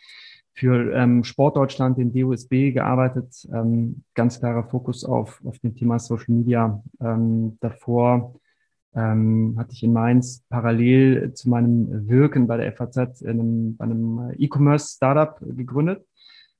für 0.58 0.92
ähm, 0.92 1.22
Sportdeutschland, 1.22 1.98
den 1.98 2.12
DOSB 2.12 2.72
gearbeitet. 2.72 3.46
Ähm, 3.52 4.02
ganz 4.14 4.40
klarer 4.40 4.64
Fokus 4.64 5.04
auf, 5.04 5.40
auf 5.44 5.56
dem 5.60 5.76
Thema 5.76 6.00
Social 6.00 6.34
Media. 6.34 6.82
Ähm, 7.00 7.58
davor 7.60 8.34
ähm, 8.92 9.54
hatte 9.56 9.72
ich 9.72 9.84
in 9.84 9.92
Mainz 9.92 10.44
parallel 10.48 11.32
zu 11.34 11.48
meinem 11.48 12.08
Wirken 12.08 12.48
bei 12.48 12.56
der 12.56 12.72
FAZ 12.72 13.20
in 13.20 13.28
einem, 13.28 13.76
bei 13.76 13.84
einem 13.84 14.32
E-Commerce-Startup 14.36 15.38
gegründet. 15.40 16.04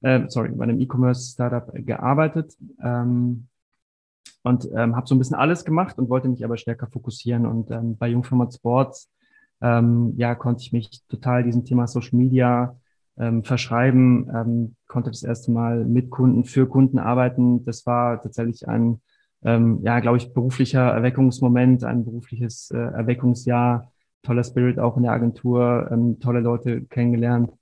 Äh, 0.03 0.29
sorry, 0.29 0.51
bei 0.51 0.63
einem 0.63 0.81
E-Commerce-Startup 0.81 1.69
gearbeitet. 1.75 2.57
Ähm, 2.81 3.49
und 4.45 4.69
ähm, 4.77 4.95
habe 4.95 5.09
so 5.09 5.17
ein 5.17 5.19
bisschen 5.19 5.37
alles 5.37 5.65
gemacht 5.65 5.99
und 5.99 6.09
wollte 6.09 6.29
mich 6.29 6.45
aber 6.45 6.57
stärker 6.57 6.87
fokussieren. 6.87 7.47
Und 7.47 7.73
ähm, 7.73 7.97
bei 7.97 8.07
Jungformat 8.07 8.55
Sports 8.55 9.11
ähm, 9.61 10.15
ja, 10.17 10.37
konnte 10.37 10.63
ich 10.63 10.73
mich 10.73 11.03
total 11.09 11.43
diesem 11.43 11.65
Thema 11.65 11.89
Social 11.89 12.17
Media 12.17 12.77
ähm, 13.19 13.45
verschreiben, 13.45 14.31
ähm, 14.35 14.77
konnte 14.87 15.11
das 15.11 15.23
erste 15.23 15.51
Mal 15.51 15.85
mit 15.85 16.11
Kunden, 16.11 16.45
für 16.45 16.67
Kunden 16.67 16.99
arbeiten. 16.99 17.65
Das 17.65 17.87
war 17.87 18.23
tatsächlich 18.23 18.69
ein, 18.69 19.01
ähm, 19.43 19.81
ja, 19.83 20.01
glaube 20.01 20.19
ich, 20.19 20.33
beruflicher 20.33 20.83
Erweckungsmoment, 20.83 21.85
ein 21.85 22.05
berufliches 22.05 22.71
äh, 22.71 22.79
Erweckungsjahr. 22.79 23.93
Toller 24.23 24.45
Spirit 24.45 24.79
auch 24.79 24.97
in 24.97 25.05
der 25.05 25.13
Agentur, 25.13 25.89
ähm, 25.93 26.19
tolle 26.21 26.41
Leute 26.41 26.83
kennengelernt. 26.83 27.53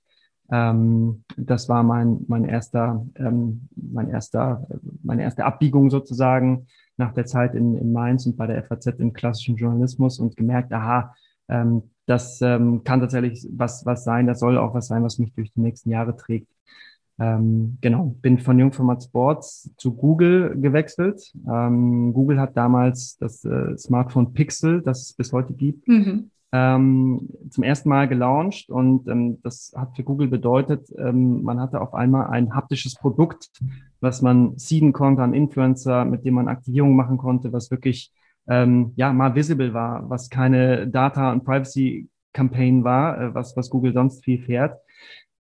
Ähm, 0.51 1.23
das 1.35 1.69
war 1.69 1.83
mein, 1.83 2.25
mein 2.27 2.45
erster, 2.45 3.05
ähm, 3.15 3.67
mein 3.75 4.09
erster, 4.09 4.67
meine 5.03 5.23
erste 5.23 5.45
Abbiegung 5.45 5.89
sozusagen 5.89 6.67
nach 6.97 7.13
der 7.13 7.25
Zeit 7.25 7.53
in, 7.53 7.77
in 7.77 7.91
Mainz 7.91 8.25
und 8.25 8.37
bei 8.37 8.47
der 8.47 8.63
FAZ 8.63 8.87
im 8.99 9.13
klassischen 9.13 9.55
Journalismus 9.55 10.19
und 10.19 10.35
gemerkt, 10.35 10.73
aha, 10.73 11.13
ähm, 11.47 11.83
das 12.07 12.41
ähm, 12.41 12.83
kann 12.83 13.01
tatsächlich 13.01 13.47
was, 13.51 13.85
was 13.85 14.03
sein, 14.03 14.27
das 14.27 14.39
soll 14.39 14.57
auch 14.57 14.73
was 14.73 14.87
sein, 14.87 15.03
was 15.03 15.19
mich 15.19 15.33
durch 15.33 15.51
die 15.51 15.59
nächsten 15.59 15.91
Jahre 15.91 16.15
trägt. 16.15 16.47
Ähm, 17.19 17.77
genau, 17.81 18.15
bin 18.21 18.37
von 18.37 18.57
Jungformat 18.57 19.03
Sports 19.03 19.71
zu 19.77 19.93
Google 19.93 20.55
gewechselt. 20.55 21.33
Ähm, 21.51 22.13
Google 22.13 22.39
hat 22.39 22.55
damals 22.55 23.17
das 23.17 23.43
äh, 23.43 23.77
Smartphone 23.77 24.33
Pixel, 24.33 24.81
das 24.81 25.01
es 25.01 25.13
bis 25.13 25.33
heute 25.33 25.53
gibt, 25.53 25.87
mhm. 25.87 26.29
ähm, 26.51 27.29
zum 27.49 27.63
ersten 27.63 27.89
Mal 27.89 28.07
gelauncht 28.07 28.69
und 28.69 29.07
ähm, 29.09 29.39
das 29.41 29.73
hat 29.75 29.95
für 29.95 30.03
Google 30.03 30.27
bedeutet, 30.27 30.93
ähm, 30.97 31.41
man 31.41 31.59
hatte 31.59 31.81
auf 31.81 31.93
einmal 31.93 32.27
ein 32.27 32.53
haptisches 32.53 32.95
Produkt, 32.95 33.49
was 33.99 34.21
man 34.21 34.57
seeden 34.57 34.93
konnte 34.93 35.23
an 35.23 35.33
Influencer, 35.33 36.05
mit 36.05 36.23
dem 36.23 36.35
man 36.35 36.47
Aktivierung 36.47 36.95
machen 36.95 37.17
konnte, 37.17 37.51
was 37.51 37.71
wirklich 37.71 38.13
ähm, 38.49 38.93
ja 38.95 39.13
mal 39.13 39.35
visible 39.35 39.73
war, 39.73 40.09
was 40.09 40.29
keine 40.29 40.87
Data- 40.87 41.31
und 41.31 41.43
Privacy-Campaign 41.43 42.83
war, 42.83 43.21
äh, 43.21 43.33
was, 43.33 43.55
was 43.57 43.69
Google 43.69 43.93
sonst 43.93 44.23
viel 44.23 44.41
fährt. 44.41 44.79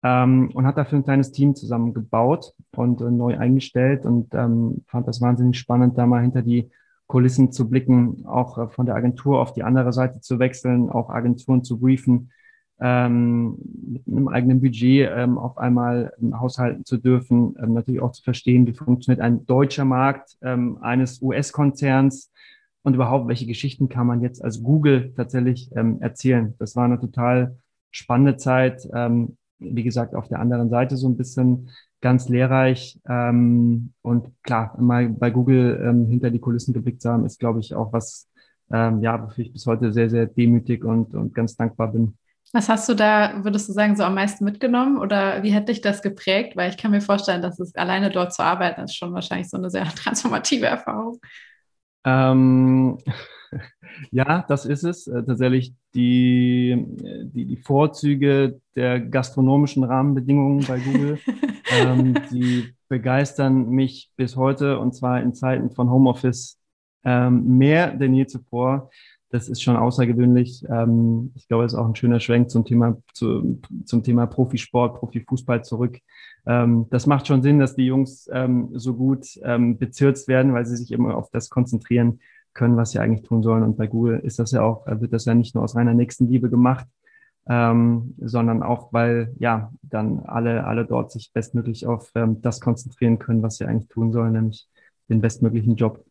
Ähm, 0.02 0.50
und 0.54 0.66
hat 0.66 0.76
dafür 0.76 0.98
ein 0.98 1.04
kleines 1.04 1.32
Team 1.32 1.54
zusammengebaut 1.54 2.52
und 2.76 3.00
äh, 3.00 3.10
neu 3.10 3.38
eingestellt 3.38 4.04
und 4.04 4.34
ähm, 4.34 4.84
fand 4.86 5.08
das 5.08 5.20
wahnsinnig 5.20 5.58
spannend, 5.58 5.96
da 5.98 6.06
mal 6.06 6.22
hinter 6.22 6.42
die 6.42 6.70
Kulissen 7.06 7.52
zu 7.52 7.68
blicken, 7.68 8.26
auch 8.26 8.58
äh, 8.58 8.68
von 8.68 8.86
der 8.86 8.94
Agentur 8.94 9.40
auf 9.40 9.52
die 9.52 9.62
andere 9.62 9.92
Seite 9.92 10.20
zu 10.20 10.38
wechseln, 10.38 10.90
auch 10.90 11.08
Agenturen 11.08 11.64
zu 11.64 11.78
briefen, 11.78 12.30
ähm, 12.78 13.56
mit 13.86 14.06
einem 14.06 14.28
eigenen 14.28 14.60
Budget 14.60 15.10
ähm, 15.14 15.38
auf 15.38 15.56
einmal 15.56 16.12
ähm, 16.20 16.38
haushalten 16.38 16.84
zu 16.84 16.98
dürfen, 16.98 17.54
ähm, 17.62 17.72
natürlich 17.72 18.02
auch 18.02 18.12
zu 18.12 18.22
verstehen, 18.22 18.66
wie 18.66 18.75
funktioniert 18.75 19.20
ein 19.20 19.46
deutscher 19.46 19.84
Markt 19.84 20.36
ähm, 20.42 20.78
eines 20.82 21.22
US-Konzerns, 21.22 22.32
und 22.86 22.94
überhaupt, 22.94 23.26
welche 23.26 23.46
Geschichten 23.46 23.88
kann 23.88 24.06
man 24.06 24.20
jetzt 24.20 24.44
als 24.44 24.62
Google 24.62 25.12
tatsächlich 25.16 25.72
ähm, 25.74 26.00
erzählen. 26.00 26.54
Das 26.60 26.76
war 26.76 26.84
eine 26.84 27.00
total 27.00 27.58
spannende 27.90 28.36
Zeit. 28.36 28.86
Ähm, 28.94 29.36
wie 29.58 29.82
gesagt, 29.82 30.14
auf 30.14 30.28
der 30.28 30.38
anderen 30.38 30.70
Seite 30.70 30.96
so 30.96 31.08
ein 31.08 31.16
bisschen 31.16 31.70
ganz 32.00 32.28
lehrreich. 32.28 33.00
Ähm, 33.08 33.92
und 34.02 34.28
klar, 34.44 34.80
mal 34.80 35.08
bei 35.08 35.30
Google 35.30 35.82
ähm, 35.84 36.06
hinter 36.06 36.30
die 36.30 36.38
Kulissen 36.38 36.72
geblickt 36.74 37.02
zu 37.02 37.10
haben, 37.10 37.26
ist, 37.26 37.40
glaube 37.40 37.58
ich, 37.58 37.74
auch 37.74 37.92
was, 37.92 38.28
ähm, 38.70 39.02
ja, 39.02 39.20
wofür 39.20 39.44
ich 39.44 39.52
bis 39.52 39.66
heute 39.66 39.92
sehr, 39.92 40.08
sehr 40.08 40.26
demütig 40.26 40.84
und, 40.84 41.12
und 41.12 41.34
ganz 41.34 41.56
dankbar 41.56 41.90
bin. 41.90 42.16
Was 42.52 42.68
hast 42.68 42.88
du 42.88 42.94
da, 42.94 43.42
würdest 43.42 43.68
du 43.68 43.72
sagen, 43.72 43.96
so 43.96 44.04
am 44.04 44.14
meisten 44.14 44.44
mitgenommen 44.44 44.98
oder 44.98 45.42
wie 45.42 45.56
hat 45.56 45.68
dich 45.68 45.80
das 45.80 46.02
geprägt? 46.02 46.56
Weil 46.56 46.70
ich 46.70 46.76
kann 46.76 46.92
mir 46.92 47.00
vorstellen, 47.00 47.42
dass 47.42 47.58
es 47.58 47.74
alleine 47.74 48.10
dort 48.10 48.32
zu 48.32 48.44
arbeiten 48.44 48.82
ist 48.82 48.94
schon 48.94 49.12
wahrscheinlich 49.12 49.50
so 49.50 49.56
eine 49.56 49.70
sehr 49.70 49.86
transformative 49.96 50.66
Erfahrung. 50.66 51.18
Ähm, 52.06 52.98
ja, 54.10 54.44
das 54.48 54.64
ist 54.64 54.84
es. 54.84 55.06
Äh, 55.06 55.25
tatsächlich 55.25 55.75
die, 55.94 56.86
die, 57.34 57.44
die 57.44 57.56
Vorzüge 57.56 58.60
der 58.75 59.00
gastronomischen 59.00 59.84
Rahmenbedingungen 59.84 60.64
bei 60.66 60.78
Google, 60.78 61.18
ähm, 61.70 62.14
die 62.30 62.72
begeistern 62.88 63.68
mich 63.68 64.10
bis 64.16 64.36
heute 64.36 64.78
und 64.78 64.94
zwar 64.94 65.20
in 65.20 65.34
Zeiten 65.34 65.70
von 65.70 65.90
Homeoffice 65.90 66.58
ähm, 67.04 67.58
mehr 67.58 67.92
denn 67.92 68.14
je 68.14 68.26
zuvor. 68.26 68.90
Das 69.30 69.48
ist 69.48 69.60
schon 69.60 69.76
außergewöhnlich. 69.76 70.64
Ähm, 70.68 71.32
ich 71.34 71.48
glaube, 71.48 71.64
es 71.64 71.72
ist 71.72 71.78
auch 71.78 71.86
ein 71.86 71.96
schöner 71.96 72.20
Schwenk 72.20 72.48
zum 72.48 72.64
Thema, 72.64 72.96
zu, 73.12 73.60
zum 73.84 74.04
Thema 74.04 74.26
Profisport, 74.26 74.98
Profifußball 74.98 75.64
zurück 75.64 75.98
ähm, 76.46 76.86
das 76.90 77.06
macht 77.06 77.26
schon 77.26 77.42
Sinn, 77.42 77.58
dass 77.58 77.74
die 77.74 77.86
Jungs 77.86 78.28
ähm, 78.32 78.70
so 78.74 78.94
gut 78.94 79.38
ähm, 79.42 79.78
bezirzt 79.78 80.28
werden, 80.28 80.54
weil 80.54 80.64
sie 80.66 80.76
sich 80.76 80.92
immer 80.92 81.16
auf 81.16 81.30
das 81.30 81.50
konzentrieren 81.50 82.20
können, 82.54 82.76
was 82.76 82.92
sie 82.92 82.98
eigentlich 83.00 83.26
tun 83.26 83.42
sollen. 83.42 83.62
Und 83.62 83.76
bei 83.76 83.86
Google 83.86 84.20
ist 84.20 84.38
das 84.38 84.52
ja 84.52 84.62
auch, 84.62 84.86
äh, 84.86 85.00
wird 85.00 85.12
das 85.12 85.24
ja 85.24 85.34
nicht 85.34 85.54
nur 85.54 85.64
aus 85.64 85.76
reiner 85.76 85.94
Nächstenliebe 85.94 86.48
gemacht, 86.48 86.86
ähm, 87.48 88.14
sondern 88.18 88.62
auch, 88.62 88.92
weil 88.92 89.34
ja 89.38 89.72
dann 89.82 90.20
alle, 90.20 90.64
alle 90.64 90.84
dort 90.86 91.12
sich 91.12 91.32
bestmöglich 91.32 91.86
auf 91.86 92.10
ähm, 92.14 92.40
das 92.42 92.60
konzentrieren 92.60 93.18
können, 93.18 93.42
was 93.42 93.56
sie 93.56 93.66
eigentlich 93.66 93.88
tun 93.88 94.12
sollen, 94.12 94.32
nämlich 94.32 94.68
den 95.08 95.20
bestmöglichen 95.20 95.76
Job. 95.76 96.04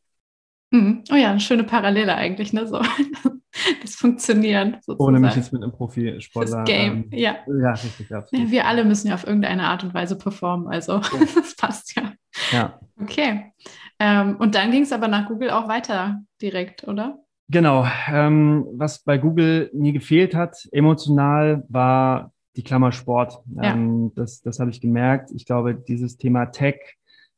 Mhm. 0.76 1.04
Oh 1.12 1.16
ja, 1.16 1.32
eine 1.32 1.40
schöne 1.40 1.64
Parallele 1.64 2.16
eigentlich, 2.16 2.52
ne? 2.52 2.68
So 2.68 2.82
das 3.82 3.96
Funktionieren. 3.96 4.78
Sozusagen. 4.82 5.04
Ohne 5.04 5.20
mich 5.20 5.36
jetzt 5.36 5.54
mit 5.54 5.64
einem 5.64 5.72
Profisportler. 5.72 6.58
Das 6.58 6.66
Game, 6.66 7.10
ähm, 7.12 7.18
ja. 7.18 7.38
Ja, 7.48 7.72
richtig. 7.72 8.14
Absolut. 8.14 8.52
Wir 8.52 8.66
alle 8.66 8.84
müssen 8.84 9.08
ja 9.08 9.16
auf 9.16 9.26
irgendeine 9.26 9.64
Art 9.64 9.84
und 9.84 9.94
Weise 9.94 10.18
performen, 10.18 10.68
also 10.68 10.94
ja. 10.94 11.02
das 11.36 11.56
passt 11.56 11.96
ja. 11.96 12.12
Ja. 12.52 12.80
Okay. 13.02 13.54
Ähm, 14.00 14.36
und 14.38 14.56
dann 14.56 14.72
ging 14.72 14.84
es 14.84 14.92
aber 14.92 15.08
nach 15.08 15.28
Google 15.28 15.52
auch 15.52 15.70
weiter 15.70 16.22
direkt, 16.42 16.86
oder? 16.86 17.20
Genau. 17.48 17.88
Ähm, 18.12 18.66
was 18.74 19.04
bei 19.04 19.18
Google 19.18 19.70
nie 19.74 19.94
gefehlt 19.94 20.36
hat, 20.36 20.68
emotional, 20.72 21.64
war 21.70 22.34
die 22.58 22.64
Klammer 22.64 22.92
Sport. 22.92 23.40
Ja. 23.56 23.74
Ähm, 23.74 24.12
das 24.16 24.42
das 24.42 24.60
habe 24.60 24.72
ich 24.72 24.82
gemerkt. 24.82 25.32
Ich 25.34 25.46
glaube, 25.46 25.76
dieses 25.76 26.18
Thema 26.18 26.48
Tech, 26.48 26.98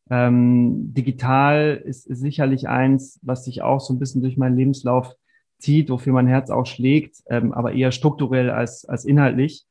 ähm, 0.10 0.94
digital 0.94 1.82
ist, 1.84 2.08
ist 2.08 2.20
sicherlich 2.20 2.68
eins, 2.68 3.20
was 3.24 3.46
sich 3.46 3.62
auch 3.62 3.80
so 3.80 3.94
ein 3.94 4.00
bisschen 4.00 4.22
durch 4.22 4.38
meinen 4.38 4.58
Lebenslauf 4.58 5.14
zieht, 5.60 5.90
wofür 5.90 6.14
mein 6.14 6.28
Herz 6.28 6.50
auch 6.50 6.66
schlägt, 6.66 7.18
ähm, 7.30 7.52
aber 7.54 7.74
eher 7.74 7.92
strukturell 7.92 8.50
als, 8.50 8.86
als 8.86 9.06
inhaltlich. 9.06 9.66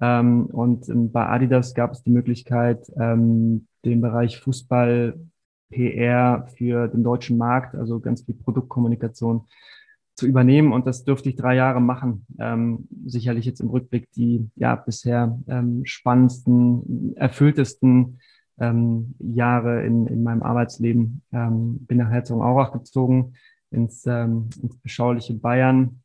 Ähm, 0.00 0.46
und 0.46 0.88
ähm, 0.88 1.12
bei 1.12 1.26
Adidas 1.26 1.74
gab 1.74 1.92
es 1.92 2.02
die 2.02 2.10
Möglichkeit, 2.10 2.90
ähm, 2.98 3.66
den 3.84 4.00
Bereich 4.00 4.38
Fußball, 4.38 5.18
PR 5.70 6.48
für 6.56 6.88
den 6.88 7.04
deutschen 7.04 7.38
Markt, 7.38 7.76
also 7.76 8.00
ganz 8.00 8.22
viel 8.22 8.34
Produktkommunikation 8.34 9.42
zu 10.16 10.26
übernehmen. 10.26 10.72
Und 10.72 10.86
das 10.86 11.04
dürfte 11.04 11.28
ich 11.28 11.36
drei 11.36 11.54
Jahre 11.54 11.80
machen. 11.80 12.26
Ähm, 12.38 12.88
sicherlich 13.06 13.46
jetzt 13.46 13.60
im 13.60 13.70
Rückblick 13.70 14.10
die 14.12 14.50
ja 14.56 14.74
bisher 14.74 15.38
ähm, 15.46 15.82
spannendsten, 15.84 17.16
erfülltesten 17.16 18.18
ähm, 18.60 19.14
Jahre 19.18 19.84
in, 19.84 20.06
in 20.06 20.22
meinem 20.22 20.42
Arbeitsleben. 20.42 21.22
Ähm, 21.32 21.78
bin 21.86 21.98
nach 21.98 22.10
Herzogenaurach 22.10 22.72
gezogen, 22.72 23.34
ins, 23.70 24.06
ähm, 24.06 24.48
ins 24.62 24.76
beschauliche 24.78 25.34
Bayern 25.34 26.02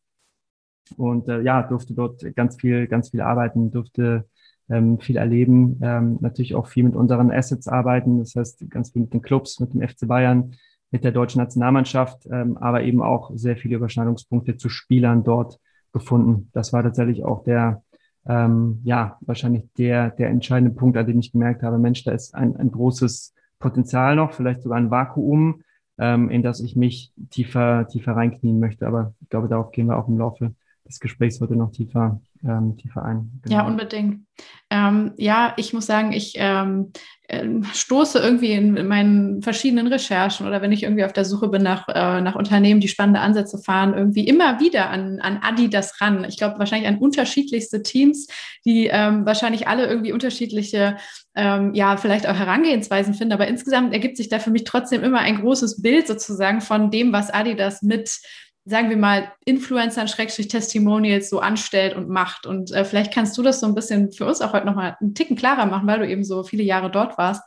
und 0.98 1.28
äh, 1.28 1.42
ja, 1.42 1.64
durfte 1.64 1.94
dort 1.94 2.24
ganz 2.36 2.60
viel, 2.60 2.88
ganz 2.88 3.10
viel 3.10 3.22
arbeiten, 3.22 3.72
durfte 3.72 4.28
ähm, 4.70 5.00
viel 5.00 5.18
erleben, 5.18 5.80
ähm, 5.82 6.18
natürlich 6.22 6.56
auch 6.56 6.68
viel 6.68 6.84
mit 6.84 6.96
unseren 6.96 7.32
Assets 7.32 7.68
arbeiten, 7.68 8.20
das 8.20 8.36
heißt 8.36 8.70
ganz 8.70 8.92
viel 8.92 9.04
mit 9.04 9.14
den 9.14 9.22
Clubs, 9.22 9.60
mit 9.60 9.74
dem 9.74 9.88
FC 9.88 10.08
Bayern, 10.08 10.56
mit 10.92 11.04
der 11.04 11.12
deutschen 11.12 11.40
Nationalmannschaft, 11.40 12.26
ähm, 12.32 12.58
aber 12.58 12.84
eben 12.84 13.02
auch 13.02 13.32
sehr 13.36 13.58
viele 13.58 13.76
Überschneidungspunkte 13.76 14.58
zu 14.58 14.70
Spielern 14.70 15.24
dort 15.24 15.60
gefunden. 15.92 16.50
Das 16.54 16.74
war 16.74 16.84
tatsächlich 16.84 17.24
auch 17.24 17.44
der, 17.44 17.84
ähm, 18.28 18.82
ja, 18.84 19.18
wahrscheinlich 19.22 19.64
der, 19.78 20.10
der 20.12 20.30
entscheidende 20.30 20.74
Punkt, 20.74 20.98
an 20.98 21.06
dem 21.06 21.20
ich 21.20 21.32
gemerkt 21.32 21.64
habe, 21.64 21.78
Mensch, 21.78 22.04
da 22.04 22.12
ist 22.12 22.34
ein, 22.34 22.56
ein 22.56 22.72
großes 22.72 23.34
Potenzial 23.60 24.16
noch, 24.16 24.34
vielleicht 24.34 24.62
sogar 24.62 24.78
ein 24.78 24.92
Vakuum, 24.92 25.62
ähm, 25.98 26.30
in 26.30 26.42
das 26.42 26.60
ich 26.60 26.76
mich 26.76 27.14
tiefer, 27.30 27.88
tiefer 27.88 28.16
reinknien 28.16 28.60
möchte. 28.60 28.88
Aber 28.88 29.14
ich 29.22 29.30
glaube, 29.30 29.48
darauf 29.48 29.72
gehen 29.72 29.88
wir 29.88 29.98
auch 29.98 30.08
im 30.08 30.18
Laufe 30.18 30.54
des 30.88 31.00
Gesprächs 31.00 31.40
heute 31.42 31.56
noch 31.56 31.72
tiefer 31.72 32.20
ähm, 32.48 32.78
tiefer 32.78 33.04
ein. 33.04 33.42
Genau. 33.44 33.56
Ja, 33.56 33.66
unbedingt. 33.66 34.26
Ähm, 34.70 35.14
ja, 35.18 35.54
ich 35.58 35.74
muss 35.74 35.86
sagen, 35.86 36.12
ich 36.12 36.34
ähm, 36.38 36.92
äh, 37.28 37.48
stoße 37.74 38.20
irgendwie 38.20 38.52
in, 38.52 38.76
in, 38.78 38.88
meinen 38.88 39.42
verschiedenen 39.42 39.88
Recherchen 39.88 40.48
oder 40.48 40.62
wenn 40.62 40.72
ich 40.72 40.84
irgendwie 40.84 41.06
auf 41.06 41.14
der 41.14 41.26
Suche 41.26 41.48
bin 41.48 41.64
nach, 41.64 41.88
äh, 41.88 42.22
nach 42.22 42.36
Unternehmen, 42.36 42.82
die 42.82 42.88
spannende 42.88 43.20
Ansätze 43.20 43.58
fahren, 43.58 43.94
irgendwie 43.94 44.28
immer 44.28 44.60
wieder 44.60 44.90
an, 44.90 45.20
an 45.22 45.40
Adidas 45.42 46.02
ran. 46.02 46.26
Ich 46.28 46.38
glaube, 46.38 46.60
wahrscheinlich 46.60 46.88
an 46.88 46.98
unterschiedlichste 46.98 47.84
Teams, 47.84 48.28
die 48.66 48.88
ähm, 48.88 49.26
wahrscheinlich 49.26 49.68
alle 49.68 49.88
irgendwie 49.88 50.12
unterschiedliche, 50.12 50.98
ähm, 51.36 51.74
ja, 51.74 51.98
vielleicht 51.98 52.28
auch 52.28 52.36
Herangehensweisen 52.36 53.14
finden. 53.14 53.34
Aber 53.34 53.48
insgesamt 53.48 53.94
ergibt 53.94 54.18
sich 54.18 54.30
da 54.30 54.40
für 54.40 54.52
mich 54.52 54.64
trotzdem 54.64 55.04
immer 55.04 55.20
ein 55.20 55.42
großes 55.42 55.82
Bild 55.82 56.08
sozusagen 56.08 56.62
von 56.62 56.92
dem, 56.92 57.14
was 57.14 57.32
Adidas 57.32 57.82
mit 57.82 58.20
sagen 58.68 58.90
wir 58.90 58.98
mal, 58.98 59.32
Influencern, 59.46 60.08
Schrägstrich 60.08 60.48
Testimonials 60.48 61.30
so 61.30 61.40
anstellt 61.40 61.96
und 61.96 62.10
macht. 62.10 62.48
Und 62.48 62.72
äh, 62.72 62.84
vielleicht 62.84 63.14
kannst 63.14 63.38
du 63.38 63.44
das 63.44 63.60
so 63.60 63.68
ein 63.68 63.76
bisschen 63.76 64.12
für 64.12 64.26
uns 64.26 64.42
auch 64.42 64.54
heute 64.54 64.66
nochmal 64.66 64.98
einen 65.00 65.14
Ticken 65.14 65.36
klarer 65.36 65.68
machen, 65.68 65.88
weil 65.88 66.00
du 66.00 66.08
eben 66.08 66.24
so 66.24 66.44
viele 66.44 66.64
Jahre 66.64 66.90
dort 66.90 67.16
warst, 67.20 67.44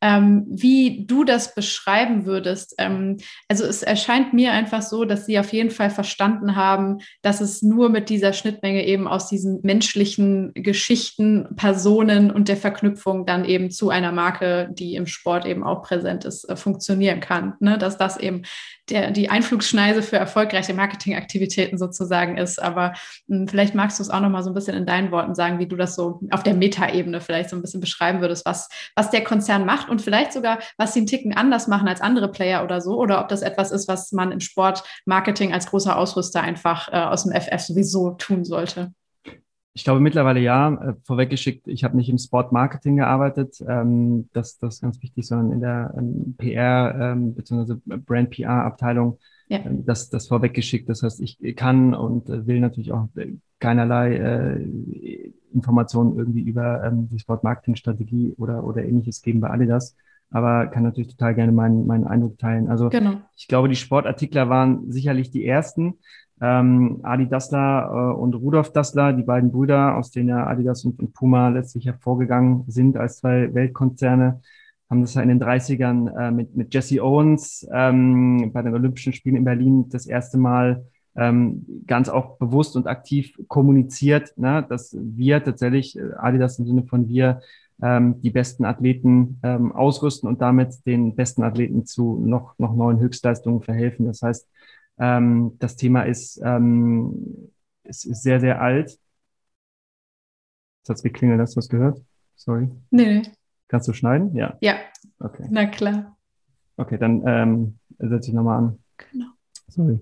ähm, 0.00 0.46
wie 0.48 1.04
du 1.06 1.24
das 1.24 1.54
beschreiben 1.54 2.24
würdest. 2.24 2.74
Ähm, 2.78 3.18
also 3.48 3.64
es 3.66 3.82
erscheint 3.82 4.32
mir 4.32 4.52
einfach 4.52 4.80
so, 4.80 5.04
dass 5.04 5.26
sie 5.26 5.38
auf 5.38 5.52
jeden 5.52 5.70
Fall 5.70 5.90
verstanden 5.90 6.56
haben, 6.56 7.00
dass 7.20 7.42
es 7.42 7.60
nur 7.60 7.90
mit 7.90 8.08
dieser 8.08 8.32
Schnittmenge 8.32 8.86
eben 8.86 9.06
aus 9.06 9.28
diesen 9.28 9.60
menschlichen 9.62 10.54
Geschichten, 10.54 11.54
Personen 11.54 12.30
und 12.30 12.48
der 12.48 12.56
Verknüpfung 12.56 13.26
dann 13.26 13.44
eben 13.44 13.70
zu 13.70 13.90
einer 13.90 14.10
Marke, 14.10 14.70
die 14.72 14.94
im 14.94 15.06
Sport 15.06 15.44
eben 15.44 15.64
auch 15.64 15.82
präsent 15.82 16.24
ist, 16.24 16.48
äh, 16.48 16.56
funktionieren 16.56 17.20
kann. 17.20 17.54
Ne? 17.60 17.76
Dass 17.76 17.98
das 17.98 18.16
eben 18.16 18.42
der, 18.92 19.10
die 19.10 19.30
Einflugschneise 19.30 20.02
für 20.02 20.16
erfolgreiche 20.16 20.74
Marketingaktivitäten 20.74 21.78
sozusagen 21.78 22.36
ist. 22.36 22.62
Aber 22.62 22.92
mh, 23.26 23.38
hm, 23.38 23.48
vielleicht 23.48 23.74
magst 23.74 23.98
du 23.98 24.02
es 24.02 24.10
auch 24.10 24.20
noch 24.20 24.28
mal 24.28 24.42
so 24.42 24.50
ein 24.50 24.54
bisschen 24.54 24.76
in 24.76 24.86
deinen 24.86 25.10
Worten 25.10 25.34
sagen, 25.34 25.58
wie 25.58 25.66
du 25.66 25.76
das 25.76 25.94
so 25.94 26.20
auf 26.30 26.42
der 26.42 26.54
Metaebene 26.54 27.20
vielleicht 27.20 27.50
so 27.50 27.56
ein 27.56 27.62
bisschen 27.62 27.80
beschreiben 27.80 28.20
würdest, 28.20 28.44
was, 28.44 28.68
was 28.94 29.10
der 29.10 29.24
Konzern 29.24 29.64
macht 29.64 29.88
und 29.88 30.02
vielleicht 30.02 30.32
sogar, 30.32 30.58
was 30.76 30.92
sie 30.92 31.00
einen 31.00 31.06
Ticken 31.06 31.34
anders 31.34 31.68
machen 31.68 31.88
als 31.88 32.00
andere 32.00 32.30
Player 32.30 32.62
oder 32.62 32.80
so, 32.80 32.98
oder 32.98 33.20
ob 33.20 33.28
das 33.28 33.42
etwas 33.42 33.70
ist, 33.72 33.88
was 33.88 34.12
man 34.12 34.30
im 34.30 34.40
Sportmarketing 34.40 35.52
als 35.52 35.66
großer 35.66 35.96
Ausrüster 35.96 36.42
einfach 36.42 36.92
äh, 36.92 36.96
aus 36.96 37.24
dem 37.24 37.32
FF 37.32 37.60
sowieso 37.60 38.10
tun 38.12 38.44
sollte. 38.44 38.92
Ich 39.74 39.84
glaube 39.84 40.00
mittlerweile 40.00 40.40
ja. 40.40 40.72
Äh, 40.74 40.94
vorweggeschickt, 41.04 41.66
ich 41.66 41.84
habe 41.84 41.96
nicht 41.96 42.10
im 42.10 42.18
Sportmarketing 42.18 42.96
gearbeitet, 42.96 43.62
ähm, 43.66 44.28
das, 44.32 44.58
das 44.58 44.74
ist 44.74 44.80
ganz 44.82 45.02
wichtig, 45.02 45.26
sondern 45.26 45.52
in 45.52 45.60
der 45.60 45.94
ähm, 45.96 46.34
PR 46.36 46.94
ähm, 47.00 47.34
bzw. 47.34 47.76
Brand 47.84 48.30
PR 48.30 48.64
Abteilung. 48.64 49.18
Ja. 49.48 49.58
Ähm, 49.64 49.84
das, 49.86 50.10
das 50.10 50.28
vorweggeschickt. 50.28 50.88
Das 50.88 51.02
heißt, 51.02 51.20
ich 51.20 51.56
kann 51.56 51.94
und 51.94 52.28
äh, 52.28 52.46
will 52.46 52.60
natürlich 52.60 52.92
auch 52.92 53.08
äh, 53.16 53.34
keinerlei 53.60 54.16
äh, 54.16 55.30
Informationen 55.52 56.18
irgendwie 56.18 56.42
über 56.42 56.84
ähm, 56.84 57.08
die 57.08 57.18
Sportmarketing-Strategie 57.18 58.34
oder, 58.36 58.64
oder 58.64 58.84
ähnliches 58.84 59.22
geben 59.22 59.40
bei 59.40 59.50
Adidas 59.50 59.96
aber 60.32 60.66
kann 60.68 60.82
natürlich 60.82 61.10
total 61.10 61.34
gerne 61.34 61.52
meinen, 61.52 61.86
meinen 61.86 62.06
Eindruck 62.06 62.38
teilen. 62.38 62.68
Also 62.68 62.88
genau. 62.88 63.20
ich 63.36 63.48
glaube, 63.48 63.68
die 63.68 63.76
Sportartikler 63.76 64.48
waren 64.48 64.90
sicherlich 64.90 65.30
die 65.30 65.44
ersten, 65.44 65.98
ähm, 66.42 66.98
Adi 67.04 67.28
Dassler 67.28 67.88
äh, 68.14 68.20
und 68.20 68.34
Rudolf 68.34 68.72
Dassler, 68.72 69.12
die 69.12 69.22
beiden 69.22 69.52
Brüder, 69.52 69.96
aus 69.96 70.10
denen 70.10 70.30
ja 70.30 70.46
Adidas 70.46 70.84
und, 70.84 70.98
und, 70.98 71.12
Puma 71.14 71.48
letztlich 71.50 71.86
hervorgegangen 71.86 72.64
sind 72.66 72.96
als 72.96 73.18
zwei 73.18 73.54
Weltkonzerne, 73.54 74.40
haben 74.90 75.02
das 75.02 75.14
ja 75.14 75.22
in 75.22 75.28
den 75.28 75.40
30ern 75.40 76.18
äh, 76.18 76.30
mit, 76.32 76.56
mit 76.56 76.74
Jesse 76.74 77.02
Owens 77.02 77.66
ähm, 77.72 78.50
bei 78.52 78.60
den 78.62 78.74
Olympischen 78.74 79.12
Spielen 79.12 79.36
in 79.36 79.44
Berlin 79.44 79.88
das 79.88 80.06
erste 80.06 80.36
Mal 80.36 80.84
ähm, 81.14 81.64
ganz 81.86 82.08
auch 82.08 82.38
bewusst 82.38 82.74
und 82.74 82.88
aktiv 82.88 83.38
kommuniziert, 83.46 84.36
ne, 84.36 84.66
dass 84.68 84.96
wir 84.98 85.44
tatsächlich, 85.44 85.96
äh, 85.96 86.12
Adidas 86.16 86.58
im 86.58 86.66
Sinne 86.66 86.82
von 86.84 87.06
wir, 87.08 87.40
ähm, 87.80 88.20
die 88.20 88.30
besten 88.30 88.64
Athleten 88.64 89.38
ähm, 89.42 89.72
ausrüsten 89.72 90.28
und 90.28 90.40
damit 90.40 90.86
den 90.86 91.14
besten 91.14 91.42
Athleten 91.42 91.84
zu 91.84 92.18
noch, 92.24 92.58
noch 92.58 92.74
neuen 92.74 92.98
Höchstleistungen 92.98 93.62
verhelfen. 93.62 94.06
Das 94.06 94.22
heißt, 94.22 94.48
ähm, 95.02 95.56
das 95.58 95.74
Thema 95.74 96.02
ist, 96.02 96.40
ähm, 96.44 97.50
ist, 97.82 98.04
ist 98.04 98.22
sehr, 98.22 98.38
sehr 98.38 98.60
alt. 98.60 98.96
Das 100.82 100.90
hat's 100.90 101.02
geklingelt, 101.02 101.40
hast 101.40 101.54
du 101.54 101.58
was 101.58 101.68
gehört? 101.68 102.00
Sorry. 102.36 102.68
Nee. 102.90 103.22
Kannst 103.66 103.88
du 103.88 103.92
schneiden? 103.92 104.34
Ja. 104.36 104.56
Ja. 104.60 104.76
Okay. 105.18 105.46
Na 105.50 105.66
klar. 105.66 106.16
Okay, 106.76 106.98
dann 106.98 107.22
ähm, 107.26 107.78
setze 107.98 108.30
ich 108.30 108.34
nochmal 108.34 108.58
an. 108.58 108.78
Genau. 109.10 109.26
Sorry. 109.66 109.98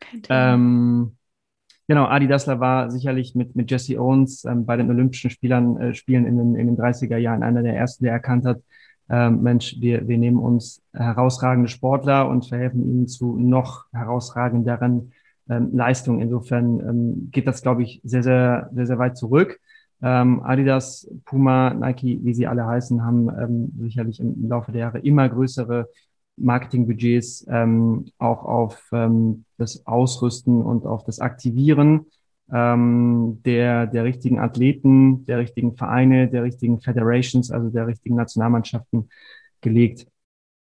Kein 0.00 0.22
Thema. 0.22 0.54
Ähm, 0.54 1.16
genau, 1.88 2.04
Adi 2.04 2.28
Dassler 2.28 2.60
war 2.60 2.90
sicherlich 2.90 3.34
mit, 3.34 3.56
mit 3.56 3.70
Jesse 3.70 3.98
Owens 3.98 4.44
ähm, 4.44 4.66
bei 4.66 4.76
den 4.76 4.90
Olympischen 4.90 5.30
Spielern, 5.30 5.78
äh, 5.78 5.94
Spielen 5.94 6.26
in 6.26 6.36
den, 6.36 6.54
in 6.54 6.66
den 6.66 6.76
30er 6.76 7.16
Jahren 7.16 7.42
einer 7.42 7.62
der 7.62 7.76
ersten, 7.76 8.04
der 8.04 8.12
erkannt 8.12 8.44
hat, 8.44 8.60
ähm, 9.10 9.42
Mensch, 9.42 9.76
wir, 9.80 10.08
wir 10.08 10.18
nehmen 10.18 10.38
uns 10.38 10.82
herausragende 10.92 11.68
Sportler 11.68 12.28
und 12.28 12.46
verhelfen 12.46 12.82
ihnen 12.82 13.06
zu 13.06 13.36
noch 13.36 13.84
herausragenderen 13.92 15.12
ähm, 15.48 15.70
Leistungen. 15.72 16.20
Insofern 16.20 16.80
ähm, 16.80 17.28
geht 17.30 17.46
das, 17.46 17.62
glaube 17.62 17.82
ich, 17.82 18.00
sehr, 18.04 18.22
sehr, 18.22 18.70
sehr, 18.72 18.86
sehr 18.86 18.98
weit 18.98 19.16
zurück. 19.16 19.60
Ähm, 20.02 20.42
Adidas, 20.42 21.08
Puma, 21.24 21.74
Nike, 21.74 22.20
wie 22.22 22.34
sie 22.34 22.46
alle 22.46 22.66
heißen, 22.66 23.04
haben 23.04 23.28
ähm, 23.28 23.72
sicherlich 23.78 24.20
im 24.20 24.48
Laufe 24.48 24.72
der 24.72 24.80
Jahre 24.82 24.98
immer 24.98 25.28
größere 25.28 25.88
Marketingbudgets 26.36 27.46
ähm, 27.48 28.06
auch 28.18 28.44
auf 28.44 28.88
ähm, 28.92 29.44
das 29.56 29.86
Ausrüsten 29.86 30.62
und 30.62 30.84
auf 30.84 31.04
das 31.04 31.20
Aktivieren 31.20 32.06
ähm, 32.54 33.40
der, 33.44 33.86
der 33.88 34.04
richtigen 34.04 34.38
Athleten, 34.38 35.26
der 35.26 35.38
richtigen 35.38 35.76
Vereine, 35.76 36.28
der 36.28 36.44
richtigen 36.44 36.80
Federations, 36.80 37.50
also 37.50 37.68
der 37.68 37.88
richtigen 37.88 38.14
Nationalmannschaften 38.14 39.10
gelegt. 39.60 40.06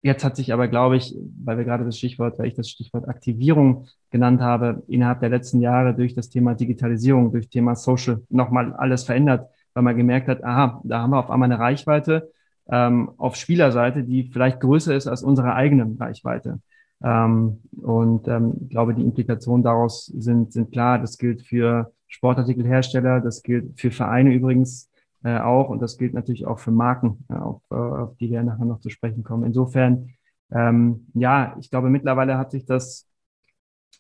Jetzt 0.01 0.25
hat 0.25 0.36
sich 0.36 0.51
aber, 0.51 0.67
glaube 0.67 0.97
ich, 0.97 1.15
weil 1.43 1.58
wir 1.58 1.65
gerade 1.65 1.86
das 1.86 1.97
Stichwort, 1.97 2.39
weil 2.39 2.47
ich 2.47 2.56
das 2.56 2.69
Stichwort 2.69 3.08
Aktivierung 3.08 3.88
genannt 4.10 4.41
habe, 4.41 4.84
innerhalb 4.88 5.19
der 5.19 5.29
letzten 5.29 5.62
Jahre 5.62 5.93
durch 5.93 6.15
das 6.15 6.29
Thema 6.29 6.56
Digitalisierung, 6.56 7.32
durch 7.32 7.47
Thema 7.47 7.75
Social 7.75 8.21
nochmal 8.29 8.73
alles 8.73 9.03
verändert, 9.03 9.49
weil 9.73 9.84
man 9.84 9.95
gemerkt 9.95 10.27
hat, 10.27 10.43
aha, 10.43 10.82
da 10.84 10.99
haben 11.01 11.12
wir 11.12 11.19
auf 11.19 11.29
einmal 11.29 11.51
eine 11.51 11.60
Reichweite 11.60 12.32
ähm, 12.69 13.12
auf 13.17 13.36
Spielerseite, 13.36 14.03
die 14.03 14.29
vielleicht 14.34 14.60
größer 14.60 14.95
ist 14.95 15.08
als 15.08 15.23
unsere 15.23 15.53
eigene 15.53 15.95
Reichweite. 15.99 16.60
Ähm, 17.03 17.59
und 17.81 18.27
ähm, 18.27 18.69
glaube, 18.69 18.93
die 18.93 19.03
Implikationen 19.03 19.63
daraus 19.63 20.05
sind, 20.05 20.53
sind 20.53 20.71
klar. 20.71 20.99
Das 20.99 21.17
gilt 21.17 21.41
für 21.41 21.91
Sportartikelhersteller, 22.07 23.19
das 23.19 23.43
gilt 23.43 23.79
für 23.79 23.91
Vereine 23.91 24.33
übrigens 24.33 24.89
äh, 25.23 25.39
auch 25.39 25.69
und 25.69 25.81
das 25.81 25.97
gilt 25.97 26.13
natürlich 26.13 26.45
auch 26.45 26.59
für 26.59 26.71
Marken, 26.71 27.25
äh, 27.29 27.35
auf, 27.35 27.61
äh, 27.71 27.75
auf 27.75 28.15
die 28.17 28.29
wir 28.29 28.43
nachher 28.43 28.65
noch 28.65 28.79
zu 28.79 28.89
sprechen 28.89 29.23
kommen. 29.23 29.43
Insofern, 29.43 30.09
ähm, 30.51 31.07
ja, 31.13 31.55
ich 31.59 31.69
glaube, 31.69 31.89
mittlerweile 31.89 32.37
hat 32.37 32.51
sich 32.51 32.65
das, 32.65 33.07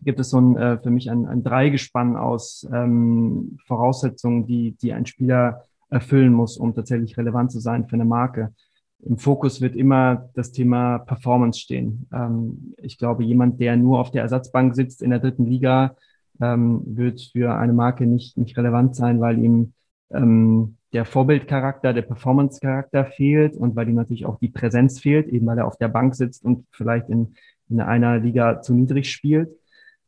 gibt 0.01 0.19
es 0.19 0.29
so 0.29 0.39
ein, 0.39 0.57
äh, 0.57 0.77
für 0.79 0.91
mich 0.91 1.09
ein, 1.09 1.25
ein 1.25 1.43
Dreigespann 1.43 2.15
aus 2.15 2.67
ähm, 2.71 3.57
Voraussetzungen, 3.65 4.45
die, 4.45 4.77
die 4.81 4.93
ein 4.93 5.05
Spieler 5.05 5.65
erfüllen 5.89 6.33
muss, 6.33 6.57
um 6.57 6.73
tatsächlich 6.73 7.17
relevant 7.17 7.51
zu 7.51 7.59
sein 7.59 7.87
für 7.87 7.95
eine 7.95 8.05
Marke 8.05 8.53
im 9.05 9.17
Fokus 9.17 9.61
wird 9.61 9.75
immer 9.75 10.29
das 10.33 10.51
Thema 10.51 10.99
Performance 10.99 11.59
stehen. 11.59 12.07
Ähm, 12.13 12.73
ich 12.77 12.97
glaube, 12.97 13.23
jemand, 13.23 13.59
der 13.59 13.75
nur 13.75 13.99
auf 13.99 14.11
der 14.11 14.21
Ersatzbank 14.21 14.75
sitzt 14.75 15.01
in 15.01 15.09
der 15.09 15.19
dritten 15.19 15.45
Liga, 15.45 15.95
ähm, 16.41 16.81
wird 16.85 17.21
für 17.31 17.55
eine 17.55 17.73
Marke 17.73 18.05
nicht, 18.05 18.37
nicht 18.37 18.57
relevant 18.57 18.95
sein, 18.95 19.19
weil 19.19 19.39
ihm 19.39 19.73
ähm, 20.11 20.77
der 20.93 21.05
Vorbildcharakter, 21.05 21.93
der 21.93 22.03
Performance-Charakter 22.03 23.05
fehlt 23.05 23.55
und 23.55 23.75
weil 23.75 23.89
ihm 23.89 23.95
natürlich 23.95 24.25
auch 24.25 24.37
die 24.39 24.49
Präsenz 24.49 24.99
fehlt, 24.99 25.27
eben 25.27 25.47
weil 25.47 25.57
er 25.57 25.67
auf 25.67 25.77
der 25.77 25.87
Bank 25.87 26.15
sitzt 26.15 26.45
und 26.45 26.65
vielleicht 26.71 27.09
in, 27.09 27.35
in 27.69 27.81
einer 27.81 28.19
Liga 28.19 28.61
zu 28.61 28.73
niedrig 28.73 29.09
spielt. 29.11 29.49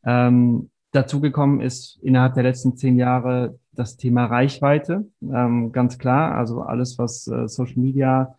Ähm, 0.04 0.70
dazugekommen 0.92 1.60
ist 1.60 1.98
innerhalb 2.02 2.34
der 2.34 2.44
letzten 2.44 2.76
zehn 2.76 2.96
Jahre 2.96 3.58
das 3.72 3.96
Thema 3.96 4.26
Reichweite, 4.26 5.06
ähm, 5.22 5.72
ganz 5.72 5.98
klar. 5.98 6.36
Also 6.36 6.62
alles, 6.62 6.98
was 6.98 7.26
äh, 7.26 7.48
Social 7.48 7.78
Media 7.78 8.34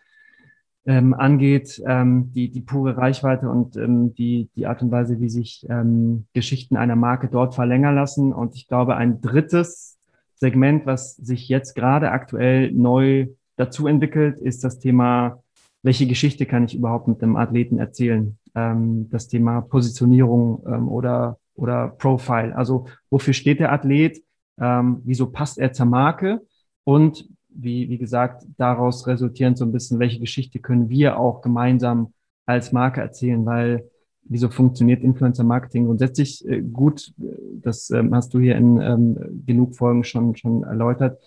ähm, 0.87 1.13
angeht, 1.13 1.83
ähm, 1.85 2.31
die, 2.33 2.49
die 2.49 2.61
pure 2.61 2.95
Reichweite 2.97 3.49
und 3.49 3.75
ähm, 3.75 4.15
die, 4.15 4.49
die 4.55 4.67
Art 4.67 4.81
und 4.81 4.89
Weise, 4.89 5.19
wie 5.19 5.29
sich 5.29 5.65
ähm, 5.69 6.25
Geschichten 6.33 6.77
einer 6.77 6.95
Marke 6.95 7.27
dort 7.27 7.55
verlängern 7.55 7.93
lassen. 7.93 8.33
Und 8.33 8.55
ich 8.55 8.67
glaube, 8.67 8.95
ein 8.95 9.19
drittes 9.19 9.99
Segment, 10.35 10.85
was 10.85 11.17
sich 11.17 11.49
jetzt 11.49 11.75
gerade 11.75 12.11
aktuell 12.11 12.71
neu 12.71 13.27
dazu 13.57 13.85
entwickelt, 13.85 14.39
ist 14.39 14.63
das 14.63 14.79
Thema, 14.79 15.43
welche 15.83 16.07
Geschichte 16.07 16.45
kann 16.45 16.63
ich 16.63 16.75
überhaupt 16.75 17.09
mit 17.09 17.21
dem 17.21 17.35
Athleten 17.35 17.79
erzählen? 17.79 18.37
Ähm, 18.55 19.09
das 19.09 19.27
Thema 19.27 19.59
Positionierung 19.59 20.63
ähm, 20.67 20.87
oder, 20.87 21.37
oder 21.55 21.89
Profile. 21.89 22.55
Also 22.55 22.85
wofür 23.09 23.33
steht 23.33 23.59
der 23.59 23.73
Athlet? 23.73 24.23
Ähm, 24.57 25.01
wieso 25.03 25.27
passt 25.31 25.57
er 25.57 25.73
zur 25.73 25.87
Marke? 25.87 26.41
Und 26.85 27.27
wie, 27.59 27.89
wie 27.89 27.97
gesagt, 27.97 28.45
daraus 28.57 29.07
resultierend 29.07 29.57
so 29.57 29.65
ein 29.65 29.71
bisschen, 29.71 29.99
welche 29.99 30.19
Geschichte 30.19 30.59
können 30.59 30.89
wir 30.89 31.17
auch 31.17 31.41
gemeinsam 31.41 32.13
als 32.45 32.71
Marke 32.71 33.01
erzählen, 33.01 33.45
weil 33.45 33.89
wieso 34.23 34.49
funktioniert 34.49 35.03
Influencer-Marketing 35.03 35.85
grundsätzlich 35.85 36.47
äh, 36.47 36.61
gut. 36.61 37.13
Das 37.17 37.89
ähm, 37.89 38.13
hast 38.13 38.33
du 38.33 38.39
hier 38.39 38.55
in 38.55 38.79
ähm, 38.81 39.43
genug 39.45 39.75
Folgen 39.75 40.03
schon, 40.03 40.35
schon 40.35 40.63
erläutert, 40.63 41.19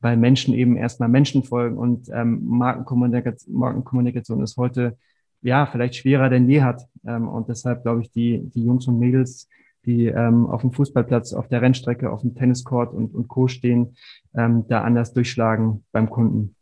weil 0.00 0.16
Menschen 0.16 0.54
eben 0.54 0.76
erstmal 0.76 1.08
Menschen 1.08 1.42
folgen 1.42 1.78
und 1.78 2.08
ähm, 2.12 2.40
Markenkommunikation, 2.44 3.54
Markenkommunikation 3.54 4.42
ist 4.42 4.56
heute 4.56 4.96
ja 5.42 5.66
vielleicht 5.66 5.96
schwerer 5.96 6.28
denn 6.28 6.48
je 6.48 6.62
hat. 6.62 6.82
Und 7.02 7.48
deshalb 7.48 7.82
glaube 7.82 8.00
ich, 8.00 8.10
die, 8.10 8.40
die 8.52 8.64
Jungs 8.64 8.88
und 8.88 8.98
Mädels, 8.98 9.48
die 9.86 10.06
ähm, 10.06 10.46
auf 10.46 10.60
dem 10.60 10.72
Fußballplatz, 10.72 11.32
auf 11.32 11.48
der 11.48 11.62
Rennstrecke, 11.62 12.10
auf 12.10 12.20
dem 12.20 12.34
Tenniscourt 12.34 12.92
und, 12.92 13.14
und 13.14 13.28
Co. 13.28 13.48
stehen, 13.48 13.96
ähm, 14.36 14.64
da 14.68 14.82
anders 14.82 15.12
durchschlagen 15.12 15.84
beim 15.92 16.10
Kunden, 16.10 16.54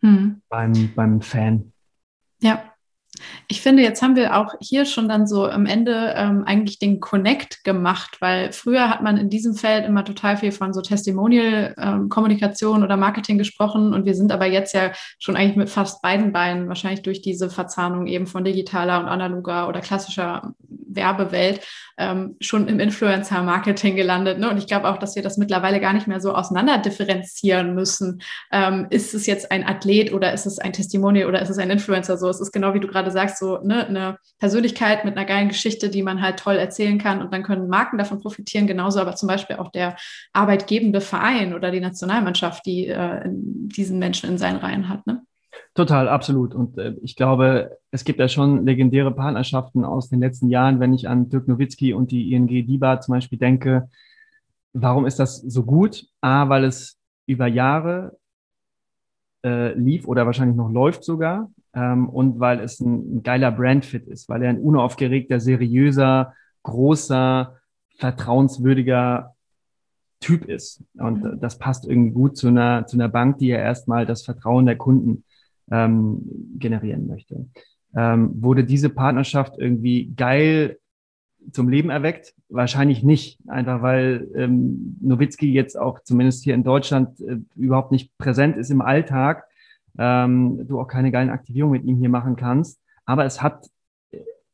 hm. 0.00 0.40
beim, 0.48 0.90
beim 0.94 1.20
Fan. 1.20 1.72
Ja, 2.40 2.62
ich 3.46 3.60
finde, 3.60 3.82
jetzt 3.82 4.00
haben 4.00 4.16
wir 4.16 4.36
auch 4.36 4.54
hier 4.60 4.86
schon 4.86 5.08
dann 5.08 5.26
so 5.26 5.46
am 5.46 5.66
Ende 5.66 6.14
ähm, 6.16 6.44
eigentlich 6.44 6.78
den 6.78 6.98
Connect 7.00 7.62
gemacht, 7.62 8.16
weil 8.20 8.52
früher 8.52 8.88
hat 8.88 9.02
man 9.02 9.18
in 9.18 9.28
diesem 9.28 9.54
Feld 9.54 9.84
immer 9.84 10.04
total 10.04 10.38
viel 10.38 10.50
von 10.50 10.72
so 10.72 10.80
Testimonial-Kommunikation 10.80 12.78
ähm, 12.78 12.82
oder 12.82 12.96
Marketing 12.96 13.36
gesprochen 13.36 13.92
und 13.92 14.06
wir 14.06 14.14
sind 14.14 14.32
aber 14.32 14.46
jetzt 14.46 14.72
ja 14.74 14.92
schon 15.18 15.36
eigentlich 15.36 15.56
mit 15.56 15.70
fast 15.70 16.00
beiden 16.00 16.32
Beinen 16.32 16.68
wahrscheinlich 16.68 17.02
durch 17.02 17.20
diese 17.20 17.50
Verzahnung 17.50 18.06
eben 18.06 18.26
von 18.26 18.44
digitaler 18.44 19.00
und 19.00 19.06
analoger 19.06 19.68
oder 19.68 19.80
klassischer 19.80 20.54
Werbewelt 20.94 21.60
ähm, 21.98 22.36
schon 22.40 22.68
im 22.68 22.80
Influencer-Marketing 22.80 23.96
gelandet. 23.96 24.38
Ne? 24.38 24.50
Und 24.50 24.58
ich 24.58 24.66
glaube 24.66 24.88
auch, 24.88 24.98
dass 24.98 25.14
wir 25.14 25.22
das 25.22 25.36
mittlerweile 25.36 25.80
gar 25.80 25.92
nicht 25.92 26.06
mehr 26.06 26.20
so 26.20 26.34
auseinander 26.34 26.78
differenzieren 26.78 27.74
müssen. 27.74 28.22
Ähm, 28.50 28.86
ist 28.90 29.14
es 29.14 29.26
jetzt 29.26 29.50
ein 29.50 29.66
Athlet 29.66 30.12
oder 30.12 30.32
ist 30.32 30.46
es 30.46 30.58
ein 30.58 30.72
Testimonial 30.72 31.28
oder 31.28 31.42
ist 31.42 31.50
es 31.50 31.58
ein 31.58 31.70
Influencer? 31.70 32.16
So, 32.16 32.28
es 32.28 32.40
ist 32.40 32.52
genau 32.52 32.74
wie 32.74 32.80
du 32.80 32.88
gerade 32.88 33.10
sagst, 33.10 33.38
so 33.38 33.58
ne, 33.62 33.86
eine 33.86 34.18
Persönlichkeit 34.38 35.04
mit 35.04 35.16
einer 35.16 35.26
geilen 35.26 35.48
Geschichte, 35.48 35.90
die 35.90 36.02
man 36.02 36.22
halt 36.22 36.38
toll 36.38 36.56
erzählen 36.56 36.98
kann 36.98 37.20
und 37.20 37.32
dann 37.32 37.42
können 37.42 37.68
Marken 37.68 37.98
davon 37.98 38.20
profitieren, 38.20 38.66
genauso 38.66 39.00
aber 39.00 39.14
zum 39.14 39.28
Beispiel 39.28 39.56
auch 39.56 39.70
der 39.70 39.96
arbeitgebende 40.32 41.00
Verein 41.00 41.54
oder 41.54 41.70
die 41.70 41.80
Nationalmannschaft, 41.80 42.64
die 42.66 42.88
äh, 42.88 43.20
diesen 43.26 43.98
Menschen 43.98 44.30
in 44.30 44.38
seinen 44.38 44.58
Reihen 44.58 44.88
hat. 44.88 45.06
Ne? 45.06 45.22
Total, 45.74 46.06
absolut. 46.08 46.54
Und 46.54 46.76
äh, 46.76 46.94
ich 47.02 47.16
glaube, 47.16 47.78
es 47.90 48.04
gibt 48.04 48.20
ja 48.20 48.28
schon 48.28 48.66
legendäre 48.66 49.10
Partnerschaften 49.10 49.84
aus 49.84 50.10
den 50.10 50.20
letzten 50.20 50.50
Jahren, 50.50 50.80
wenn 50.80 50.92
ich 50.92 51.08
an 51.08 51.30
Dirk 51.30 51.48
Nowitzki 51.48 51.94
und 51.94 52.10
die 52.10 52.32
ING 52.32 52.46
DIBA 52.46 53.00
zum 53.00 53.12
Beispiel 53.12 53.38
denke. 53.38 53.88
Warum 54.74 55.06
ist 55.06 55.18
das 55.18 55.38
so 55.38 55.64
gut? 55.64 56.06
A, 56.20 56.48
weil 56.48 56.64
es 56.64 56.98
über 57.26 57.46
Jahre 57.46 58.18
äh, 59.44 59.72
lief 59.74 60.06
oder 60.06 60.26
wahrscheinlich 60.26 60.56
noch 60.56 60.70
läuft 60.70 61.04
sogar 61.04 61.50
ähm, 61.74 62.08
und 62.08 62.38
weil 62.38 62.60
es 62.60 62.80
ein, 62.80 63.16
ein 63.16 63.22
geiler 63.22 63.50
Brandfit 63.50 64.06
ist, 64.06 64.28
weil 64.28 64.42
er 64.42 64.50
ein 64.50 64.60
unaufgeregter, 64.60 65.40
seriöser, 65.40 66.34
großer, 66.64 67.56
vertrauenswürdiger 67.96 69.34
Typ 70.20 70.44
ist. 70.44 70.84
Und 70.94 71.24
mhm. 71.24 71.40
das 71.40 71.58
passt 71.58 71.86
irgendwie 71.86 72.12
gut 72.12 72.36
zu 72.36 72.48
einer, 72.48 72.86
zu 72.86 72.96
einer 72.96 73.08
Bank, 73.08 73.38
die 73.38 73.48
ja 73.48 73.58
erstmal 73.58 74.04
das 74.06 74.22
Vertrauen 74.22 74.66
der 74.66 74.76
Kunden 74.76 75.24
ähm, 75.72 76.20
generieren 76.58 77.08
möchte. 77.08 77.46
Ähm, 77.96 78.30
wurde 78.40 78.64
diese 78.64 78.88
Partnerschaft 78.88 79.54
irgendwie 79.58 80.12
geil 80.16 80.78
zum 81.50 81.68
Leben 81.68 81.90
erweckt? 81.90 82.34
Wahrscheinlich 82.48 83.02
nicht, 83.02 83.40
einfach 83.48 83.82
weil 83.82 84.28
ähm, 84.36 84.96
Nowitzki 85.00 85.52
jetzt 85.52 85.76
auch 85.76 85.98
zumindest 86.04 86.44
hier 86.44 86.54
in 86.54 86.62
Deutschland 86.62 87.20
äh, 87.20 87.38
überhaupt 87.56 87.90
nicht 87.90 88.16
präsent 88.18 88.56
ist 88.56 88.70
im 88.70 88.80
Alltag 88.80 89.44
ähm, 89.98 90.66
du 90.66 90.80
auch 90.80 90.88
keine 90.88 91.10
geilen 91.10 91.30
Aktivierungen 91.30 91.80
mit 91.80 91.88
ihm 91.88 91.96
hier 91.96 92.08
machen 92.08 92.36
kannst. 92.36 92.80
Aber 93.04 93.24
es 93.24 93.42
hat 93.42 93.68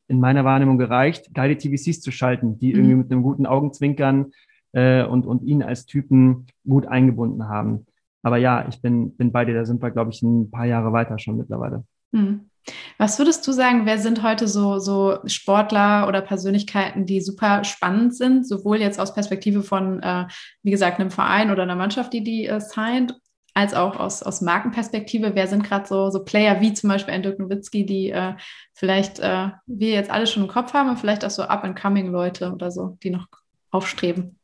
in 0.09 0.21
meiner 0.21 0.45
Wahrnehmung 0.45 0.79
gereicht, 0.79 1.35
geile 1.35 1.57
TVCs 1.57 2.01
zu 2.01 2.11
schalten, 2.11 2.59
die 2.59 2.73
mhm. 2.73 2.77
irgendwie 2.77 2.95
mit 2.97 3.13
einem 3.13 3.23
guten 3.23 3.47
Augenzwinkern 3.47 4.33
äh, 4.73 5.05
und, 5.05 5.27
und 5.27 5.43
ihn 5.43 5.63
als 5.63 5.87
Typen 5.87 6.47
gut 6.67 6.87
eingebunden 6.87 7.49
haben. 7.49 7.87
Aber 8.29 8.37
ja, 8.37 8.67
ich 8.69 8.83
bin, 8.83 9.17
bin 9.17 9.33
bei 9.33 9.47
dir, 9.47 9.55
da 9.55 9.65
sind 9.65 9.81
wir, 9.81 9.91
glaube 9.91 10.11
ich, 10.11 10.21
ein 10.21 10.51
paar 10.51 10.67
Jahre 10.67 10.93
weiter 10.93 11.19
schon 11.19 11.39
mittlerweile. 11.39 11.85
Mhm. 12.13 12.51
Was 12.99 13.19
würdest 13.19 13.47
du 13.47 13.53
sagen, 13.53 13.87
wer 13.87 13.97
sind 13.97 14.23
heute 14.23 14.47
so, 14.47 14.79
so 14.79 15.17
Sportler 15.25 16.07
oder 16.07 16.21
Persönlichkeiten, 16.21 17.07
die 17.07 17.23
super 17.23 17.65
spannend 17.65 18.15
sind, 18.15 18.47
sowohl 18.47 18.83
jetzt 18.83 19.01
aus 19.01 19.15
Perspektive 19.15 19.63
von, 19.63 20.03
äh, 20.03 20.27
wie 20.63 20.71
gesagt, 20.71 21.01
einem 21.01 21.11
Verein 21.11 21.51
oder 21.51 21.63
einer 21.63 21.75
Mannschaft, 21.75 22.13
die 22.13 22.23
die 22.23 22.45
äh, 22.45 22.61
signed, 22.61 23.15
als 23.55 23.73
auch 23.73 23.99
aus, 23.99 24.23
aus 24.23 24.43
Markenperspektive. 24.43 25.35
Wer 25.35 25.47
sind 25.47 25.65
gerade 25.65 25.89
so, 25.89 26.11
so 26.11 26.23
Player 26.23 26.61
wie 26.61 26.75
zum 26.75 26.91
Beispiel 26.91 27.15
ein 27.15 27.23
Dirk 27.23 27.39
Nowitzki, 27.39 27.87
die 27.87 28.11
äh, 28.11 28.35
vielleicht 28.75 29.21
äh, 29.21 29.53
wir 29.65 29.93
jetzt 29.93 30.11
alle 30.11 30.27
schon 30.27 30.43
im 30.43 30.51
Kopf 30.51 30.75
haben 30.75 30.91
und 30.91 30.99
vielleicht 30.99 31.25
auch 31.25 31.31
so 31.31 31.45
Up-and-Coming-Leute 31.45 32.53
oder 32.53 32.71
so, 32.71 32.99
die 33.03 33.09
noch 33.09 33.27
aufstreben? 33.71 34.38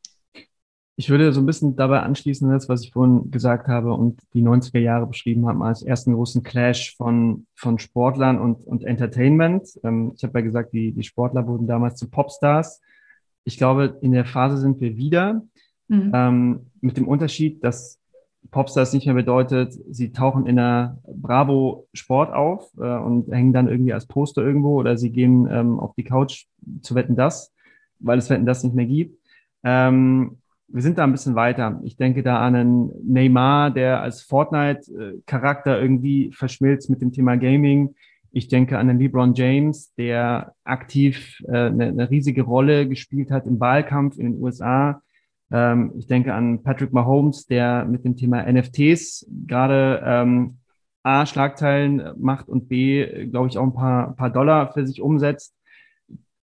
Ich 0.97 1.09
würde 1.09 1.33
so 1.33 1.41
ein 1.41 1.45
bisschen 1.45 1.75
dabei 1.75 2.01
anschließen, 2.01 2.49
das, 2.49 2.69
was 2.69 2.83
ich 2.83 2.93
vorhin 2.93 3.29
gesagt 3.29 3.67
habe 3.67 3.93
und 3.93 4.21
die 4.33 4.41
90er 4.41 4.79
Jahre 4.79 5.07
beschrieben 5.07 5.47
haben 5.47 5.61
als 5.61 5.83
ersten 5.83 6.13
großen 6.13 6.41
Clash 6.43 6.95
von, 6.95 7.45
von 7.55 7.79
Sportlern 7.79 8.39
und, 8.39 8.65
und 8.65 8.83
Entertainment. 8.83 9.67
Ähm, 9.83 10.13
ich 10.15 10.23
habe 10.23 10.39
ja 10.39 10.45
gesagt, 10.45 10.71
die, 10.73 10.93
die 10.93 11.03
Sportler 11.03 11.47
wurden 11.47 11.67
damals 11.67 11.97
zu 11.97 12.09
Popstars. 12.09 12.81
Ich 13.43 13.57
glaube, 13.57 13.97
in 14.01 14.13
der 14.13 14.25
Phase 14.25 14.57
sind 14.57 14.79
wir 14.79 14.95
wieder. 14.95 15.43
Mhm. 15.89 16.11
Ähm, 16.13 16.59
mit 16.81 16.97
dem 16.97 17.07
Unterschied, 17.07 17.63
dass 17.63 17.99
Popstars 18.51 18.93
nicht 18.93 19.05
mehr 19.05 19.15
bedeutet, 19.15 19.73
sie 19.89 20.11
tauchen 20.11 20.45
in 20.45 20.55
der 20.55 20.97
Bravo 21.07 21.87
Sport 21.93 22.33
auf 22.33 22.71
äh, 22.77 22.97
und 22.97 23.31
hängen 23.31 23.53
dann 23.53 23.67
irgendwie 23.67 23.93
als 23.93 24.05
Poster 24.05 24.43
irgendwo 24.43 24.79
oder 24.79 24.97
sie 24.97 25.11
gehen 25.11 25.47
ähm, 25.51 25.79
auf 25.79 25.93
die 25.95 26.03
Couch 26.03 26.45
zu 26.81 26.95
Wetten 26.95 27.15
das, 27.15 27.53
weil 27.99 28.17
es 28.17 28.29
Wetten 28.29 28.45
das 28.45 28.63
nicht 28.63 28.75
mehr 28.75 28.85
gibt. 28.85 29.19
Ähm, 29.63 30.37
wir 30.67 30.81
sind 30.81 30.97
da 30.97 31.03
ein 31.03 31.11
bisschen 31.11 31.35
weiter. 31.35 31.79
Ich 31.83 31.95
denke 31.95 32.23
da 32.23 32.39
an 32.39 32.55
einen 32.55 32.91
Neymar, 33.03 33.71
der 33.71 34.01
als 34.01 34.23
Fortnite-Charakter 34.23 35.79
irgendwie 35.79 36.31
verschmilzt 36.33 36.89
mit 36.89 37.01
dem 37.01 37.11
Thema 37.11 37.37
Gaming. 37.37 37.95
Ich 38.31 38.47
denke 38.47 38.77
an 38.77 38.87
den 38.87 38.99
LeBron 38.99 39.33
James, 39.33 39.93
der 39.95 40.53
aktiv 40.63 41.41
äh, 41.47 41.67
eine, 41.67 41.87
eine 41.87 42.09
riesige 42.09 42.41
Rolle 42.41 42.87
gespielt 42.87 43.31
hat 43.31 43.45
im 43.45 43.59
Wahlkampf 43.59 44.17
in 44.17 44.33
den 44.33 44.41
USA 44.41 45.01
ähm, 45.51 45.93
ich 45.97 46.07
denke 46.07 46.33
an 46.33 46.63
Patrick 46.63 46.91
Mahomes, 46.93 47.45
der 47.45 47.85
mit 47.85 48.03
dem 48.03 48.17
Thema 48.17 48.43
NFTs 48.51 49.27
gerade 49.45 50.01
ähm, 50.03 50.57
A, 51.03 51.25
Schlagzeilen 51.25 52.13
macht 52.17 52.49
und 52.49 52.67
B, 52.67 53.27
glaube 53.27 53.47
ich, 53.47 53.57
auch 53.57 53.63
ein 53.63 53.73
paar, 53.73 54.15
paar 54.15 54.31
Dollar 54.31 54.73
für 54.73 54.85
sich 54.87 55.01
umsetzt. 55.01 55.54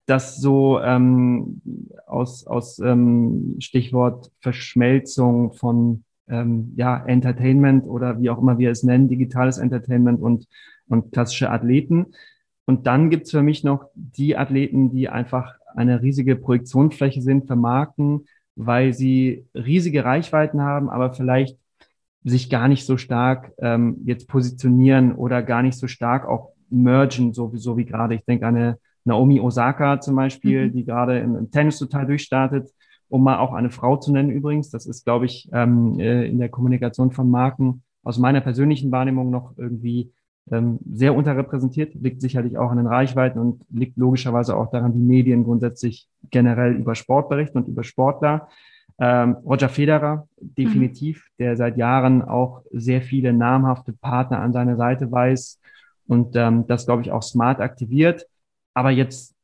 Das 0.07 0.37
so 0.37 0.79
ähm, 0.79 1.61
aus, 2.07 2.47
aus 2.47 2.79
ähm, 2.79 3.57
Stichwort 3.59 4.31
Verschmelzung 4.39 5.53
von 5.53 6.03
ähm, 6.29 6.73
ja, 6.75 7.05
Entertainment 7.05 7.85
oder 7.85 8.19
wie 8.19 8.29
auch 8.29 8.39
immer 8.41 8.57
wir 8.57 8.71
es 8.71 8.83
nennen, 8.83 9.09
digitales 9.09 9.57
Entertainment 9.57 10.21
und, 10.21 10.47
und 10.87 11.11
klassische 11.11 11.51
Athleten. 11.51 12.07
Und 12.65 12.87
dann 12.87 13.09
gibt's 13.09 13.31
für 13.31 13.43
mich 13.43 13.63
noch 13.63 13.89
die 13.95 14.37
Athleten, 14.37 14.91
die 14.91 15.09
einfach 15.09 15.55
eine 15.75 16.01
riesige 16.01 16.35
Projektionsfläche 16.35 17.21
sind 17.21 17.47
für 17.47 17.55
Marken, 17.55 18.25
weil 18.55 18.93
sie 18.93 19.45
riesige 19.53 20.03
Reichweiten 20.03 20.61
haben, 20.61 20.89
aber 20.89 21.13
vielleicht 21.13 21.57
sich 22.23 22.49
gar 22.49 22.67
nicht 22.67 22.85
so 22.85 22.97
stark 22.97 23.51
ähm, 23.59 23.97
jetzt 24.05 24.27
positionieren 24.27 25.13
oder 25.15 25.43
gar 25.43 25.61
nicht 25.61 25.77
so 25.77 25.87
stark 25.87 26.25
auch 26.25 26.53
mergen, 26.69 27.33
so, 27.33 27.51
so 27.55 27.77
wie 27.77 27.85
gerade. 27.85 28.15
Ich 28.15 28.25
denke 28.25 28.47
an 28.47 28.55
eine 28.55 28.79
Naomi 29.07 29.39
Osaka 29.39 29.99
zum 29.99 30.15
Beispiel, 30.15 30.67
mhm. 30.67 30.73
die 30.73 30.85
gerade 30.85 31.19
im, 31.19 31.35
im, 31.35 31.51
Tennis 31.51 31.79
total 31.79 32.05
durchstartet, 32.05 32.69
um 33.09 33.23
mal 33.23 33.39
auch 33.39 33.53
eine 33.53 33.69
Frau 33.69 33.97
zu 33.97 34.11
nennen 34.11 34.29
übrigens. 34.29 34.69
Das 34.69 34.85
ist, 34.85 35.05
glaube 35.05 35.25
ich, 35.25 35.49
ähm, 35.53 35.99
äh, 35.99 36.27
in 36.27 36.37
der 36.37 36.49
Kommunikation 36.49 37.11
von 37.11 37.29
Marken 37.29 37.81
aus 38.03 38.19
meiner 38.19 38.41
persönlichen 38.41 38.91
Wahrnehmung 38.91 39.29
noch 39.29 39.57
irgendwie 39.57 40.11
ähm, 40.51 40.79
sehr 40.93 41.15
unterrepräsentiert, 41.15 41.93
liegt 41.95 42.21
sicherlich 42.21 42.57
auch 42.57 42.71
an 42.71 42.77
den 42.77 42.87
Reichweiten 42.87 43.39
und 43.39 43.63
liegt 43.69 43.97
logischerweise 43.97 44.55
auch 44.55 44.69
daran, 44.69 44.93
wie 44.93 45.03
Medien 45.03 45.43
grundsätzlich 45.43 46.07
generell 46.29 46.73
über 46.73 46.95
Sport 46.95 47.29
berichten 47.29 47.57
und 47.57 47.67
über 47.67 47.83
Sportler. 47.83 48.47
Ähm, 48.99 49.37
Roger 49.45 49.69
Federer, 49.69 50.27
definitiv, 50.37 51.27
mhm. 51.37 51.43
der 51.43 51.55
seit 51.57 51.77
Jahren 51.77 52.21
auch 52.21 52.61
sehr 52.71 53.01
viele 53.01 53.33
namhafte 53.33 53.93
Partner 53.93 54.39
an 54.39 54.53
seiner 54.53 54.75
Seite 54.75 55.11
weiß 55.11 55.59
und 56.07 56.35
ähm, 56.35 56.65
das, 56.67 56.85
glaube 56.85 57.01
ich, 57.01 57.11
auch 57.11 57.21
smart 57.23 57.59
aktiviert, 57.59 58.25
aber 58.77 58.91
jetzt 58.91 59.35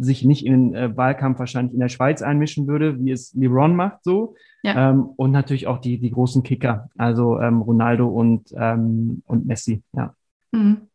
sich 0.00 0.22
nicht 0.22 0.44
in 0.44 0.72
den 0.72 0.74
äh, 0.74 0.96
Wahlkampf 0.96 1.38
wahrscheinlich 1.38 1.72
in 1.72 1.80
der 1.80 1.88
Schweiz 1.88 2.20
einmischen 2.20 2.66
würde, 2.66 2.98
wie 3.00 3.10
es 3.10 3.32
LeBron 3.32 3.74
macht, 3.74 4.04
so. 4.04 4.34
Ja. 4.62 4.90
Ähm, 4.90 5.08
und 5.16 5.30
natürlich 5.30 5.66
auch 5.66 5.78
die, 5.78 5.98
die 5.98 6.10
großen 6.10 6.42
Kicker, 6.42 6.90
also 6.98 7.40
ähm, 7.40 7.62
Ronaldo 7.62 8.06
und, 8.06 8.52
ähm, 8.56 9.22
und 9.26 9.46
Messi, 9.46 9.82
ja. 9.94 10.14
Mhm. 10.52 10.88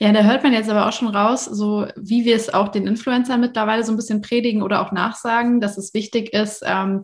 Ja, 0.00 0.12
da 0.12 0.24
hört 0.24 0.42
man 0.42 0.52
jetzt 0.52 0.68
aber 0.68 0.88
auch 0.88 0.92
schon 0.92 1.08
raus, 1.08 1.44
so 1.44 1.86
wie 1.96 2.24
wir 2.24 2.34
es 2.34 2.52
auch 2.52 2.68
den 2.68 2.88
Influencern 2.88 3.40
mittlerweile 3.40 3.84
so 3.84 3.92
ein 3.92 3.96
bisschen 3.96 4.20
predigen 4.20 4.62
oder 4.62 4.84
auch 4.84 4.90
nachsagen, 4.90 5.60
dass 5.60 5.78
es 5.78 5.94
wichtig 5.94 6.32
ist, 6.32 6.64
ähm, 6.66 7.02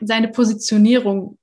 seine 0.00 0.28
Positionierung 0.28 1.38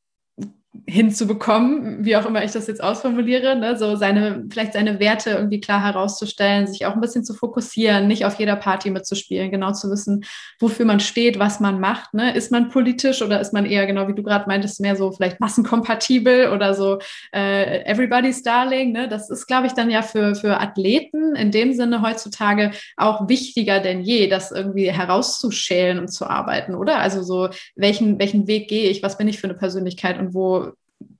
hinzubekommen, 0.85 2.05
wie 2.05 2.15
auch 2.15 2.25
immer 2.25 2.43
ich 2.43 2.51
das 2.51 2.67
jetzt 2.67 2.83
ausformuliere, 2.83 3.55
ne? 3.55 3.77
so 3.77 3.95
seine, 3.95 4.45
vielleicht 4.49 4.73
seine 4.73 4.99
Werte 4.99 5.31
irgendwie 5.31 5.59
klar 5.59 5.83
herauszustellen, 5.83 6.67
sich 6.67 6.85
auch 6.85 6.93
ein 6.93 7.01
bisschen 7.01 7.23
zu 7.23 7.33
fokussieren, 7.33 8.07
nicht 8.07 8.25
auf 8.25 8.39
jeder 8.39 8.55
Party 8.55 8.89
mitzuspielen, 8.89 9.51
genau 9.51 9.71
zu 9.73 9.89
wissen, 9.89 10.25
wofür 10.59 10.85
man 10.85 10.99
steht, 10.99 11.39
was 11.39 11.59
man 11.59 11.79
macht. 11.79 12.13
Ne? 12.13 12.35
Ist 12.35 12.51
man 12.51 12.69
politisch 12.69 13.21
oder 13.21 13.39
ist 13.39 13.53
man 13.53 13.65
eher, 13.65 13.85
genau 13.85 14.07
wie 14.07 14.15
du 14.15 14.23
gerade 14.23 14.45
meintest, 14.47 14.81
mehr 14.81 14.95
so 14.95 15.11
vielleicht 15.11 15.39
massenkompatibel 15.39 16.49
oder 16.51 16.73
so 16.73 16.99
äh, 17.33 17.83
everybody's 17.85 18.43
darling. 18.43 18.91
Ne? 18.91 19.07
Das 19.07 19.29
ist, 19.29 19.47
glaube 19.47 19.67
ich, 19.67 19.73
dann 19.73 19.89
ja 19.89 20.01
für, 20.01 20.35
für 20.35 20.59
Athleten 20.59 21.35
in 21.35 21.51
dem 21.51 21.73
Sinne 21.73 22.01
heutzutage 22.01 22.71
auch 22.95 23.27
wichtiger 23.27 23.79
denn 23.79 24.01
je, 24.01 24.27
das 24.27 24.51
irgendwie 24.51 24.91
herauszuschälen 24.91 25.99
und 25.99 26.09
zu 26.09 26.27
arbeiten, 26.27 26.75
oder? 26.75 26.99
Also 26.99 27.23
so, 27.23 27.49
welchen, 27.75 28.19
welchen 28.19 28.47
Weg 28.47 28.67
gehe 28.67 28.89
ich, 28.89 29.03
was 29.03 29.17
bin 29.17 29.27
ich 29.27 29.39
für 29.39 29.47
eine 29.47 29.57
Persönlichkeit 29.57 30.19
und 30.19 30.33
wo 30.33 30.66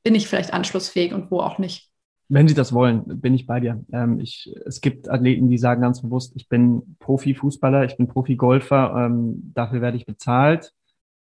bin 0.07 0.15
ich 0.15 0.29
vielleicht 0.29 0.53
anschlussfähig 0.53 1.13
und 1.13 1.29
wo 1.31 1.41
auch 1.41 1.57
nicht. 1.57 1.91
Wenn 2.29 2.47
Sie 2.47 2.53
das 2.53 2.71
wollen, 2.71 3.19
bin 3.19 3.33
ich 3.33 3.45
bei 3.45 3.59
dir. 3.59 3.83
Ähm, 3.91 4.21
ich, 4.21 4.49
es 4.65 4.79
gibt 4.79 5.09
Athleten, 5.09 5.49
die 5.49 5.57
sagen 5.57 5.81
ganz 5.81 6.01
bewusst, 6.01 6.31
ich 6.37 6.47
bin 6.47 6.95
Profi-Fußballer, 6.99 7.83
ich 7.83 7.97
bin 7.97 8.07
Profi-Golfer, 8.07 9.05
ähm, 9.05 9.51
dafür 9.53 9.81
werde 9.81 9.97
ich 9.97 10.05
bezahlt 10.05 10.71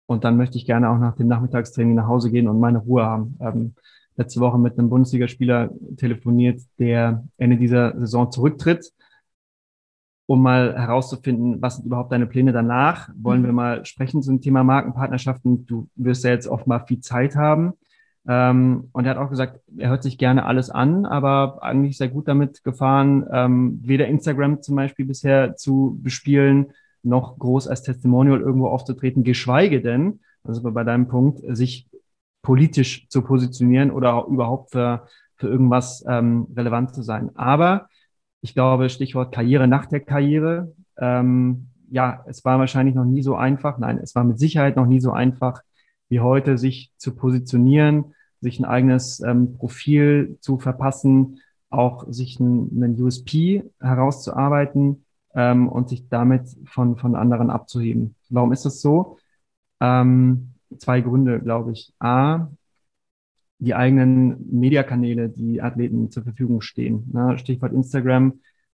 und 0.06 0.24
dann 0.24 0.36
möchte 0.36 0.58
ich 0.58 0.66
gerne 0.66 0.90
auch 0.90 0.98
nach 0.98 1.14
dem 1.14 1.28
Nachmittagstraining 1.28 1.94
nach 1.94 2.08
Hause 2.08 2.32
gehen 2.32 2.48
und 2.48 2.58
meine 2.58 2.78
Ruhe 2.78 3.04
haben. 3.04 3.38
Ähm, 3.40 3.74
letzte 4.16 4.40
Woche 4.40 4.58
mit 4.58 4.76
einem 4.76 4.90
Bundesligaspieler 4.90 5.70
telefoniert, 5.96 6.60
der 6.80 7.22
Ende 7.36 7.56
dieser 7.56 7.96
Saison 8.00 8.32
zurücktritt, 8.32 8.92
um 10.26 10.42
mal 10.42 10.76
herauszufinden, 10.76 11.62
was 11.62 11.76
sind 11.76 11.86
überhaupt 11.86 12.10
deine 12.10 12.26
Pläne 12.26 12.50
danach. 12.50 13.08
Wollen 13.14 13.44
wir 13.44 13.50
mhm. 13.50 13.56
mal 13.56 13.84
sprechen 13.84 14.20
zum 14.20 14.40
Thema 14.40 14.64
Markenpartnerschaften? 14.64 15.64
Du 15.64 15.86
wirst 15.94 16.24
ja 16.24 16.30
jetzt 16.30 16.48
oft 16.48 16.66
mal 16.66 16.80
viel 16.80 16.98
Zeit 16.98 17.36
haben. 17.36 17.74
Ähm, 18.26 18.88
und 18.92 19.04
er 19.04 19.10
hat 19.10 19.18
auch 19.18 19.30
gesagt, 19.30 19.60
er 19.76 19.90
hört 19.90 20.02
sich 20.02 20.16
gerne 20.16 20.46
alles 20.46 20.70
an, 20.70 21.04
aber 21.04 21.62
eigentlich 21.62 21.98
sehr 21.98 22.08
gut 22.08 22.26
damit 22.26 22.64
gefahren, 22.64 23.26
ähm, 23.30 23.80
weder 23.82 24.06
Instagram 24.06 24.62
zum 24.62 24.76
Beispiel 24.76 25.04
bisher 25.04 25.56
zu 25.56 25.98
bespielen, 26.02 26.72
noch 27.02 27.38
groß 27.38 27.68
als 27.68 27.82
Testimonial 27.82 28.40
irgendwo 28.40 28.68
aufzutreten, 28.68 29.24
geschweige 29.24 29.82
denn, 29.82 30.20
also 30.42 30.62
bei 30.62 30.84
deinem 30.84 31.08
Punkt, 31.08 31.40
sich 31.54 31.88
politisch 32.42 33.08
zu 33.08 33.22
positionieren 33.22 33.90
oder 33.90 34.26
überhaupt 34.26 34.72
für, 34.72 35.06
für 35.36 35.48
irgendwas 35.48 36.04
ähm, 36.08 36.46
relevant 36.56 36.94
zu 36.94 37.02
sein. 37.02 37.30
Aber 37.34 37.88
ich 38.40 38.54
glaube, 38.54 38.88
Stichwort 38.88 39.34
Karriere 39.34 39.68
nach 39.68 39.86
der 39.86 40.00
Karriere, 40.00 40.72
ähm, 40.98 41.68
ja, 41.90 42.24
es 42.26 42.44
war 42.44 42.58
wahrscheinlich 42.58 42.94
noch 42.94 43.04
nie 43.04 43.22
so 43.22 43.34
einfach, 43.34 43.78
nein, 43.78 43.98
es 43.98 44.14
war 44.14 44.24
mit 44.24 44.38
Sicherheit 44.38 44.76
noch 44.76 44.86
nie 44.86 45.00
so 45.00 45.12
einfach, 45.12 45.60
wie 46.14 46.20
heute, 46.20 46.58
sich 46.58 46.92
zu 46.96 47.16
positionieren, 47.16 48.14
sich 48.40 48.60
ein 48.60 48.64
eigenes 48.64 49.18
ähm, 49.18 49.54
Profil 49.54 50.38
zu 50.40 50.60
verpassen, 50.60 51.40
auch 51.70 52.06
sich 52.08 52.38
ein, 52.38 52.70
einen 52.76 53.02
USP 53.02 53.64
herauszuarbeiten 53.80 55.04
ähm, 55.34 55.68
und 55.68 55.88
sich 55.88 56.08
damit 56.08 56.42
von, 56.66 56.96
von 56.96 57.16
anderen 57.16 57.50
abzuheben. 57.50 58.14
Warum 58.30 58.52
ist 58.52 58.64
das 58.64 58.80
so? 58.80 59.18
Ähm, 59.80 60.54
zwei 60.78 61.00
Gründe, 61.00 61.40
glaube 61.40 61.72
ich. 61.72 61.92
A, 61.98 62.48
die 63.58 63.74
eigenen 63.74 64.36
Mediakanäle, 64.52 65.30
die 65.30 65.62
Athleten 65.62 66.12
zur 66.12 66.22
Verfügung 66.22 66.60
stehen. 66.60 67.10
Ne? 67.12 67.38
Stichwort 67.38 67.72
Instagram. 67.72 68.34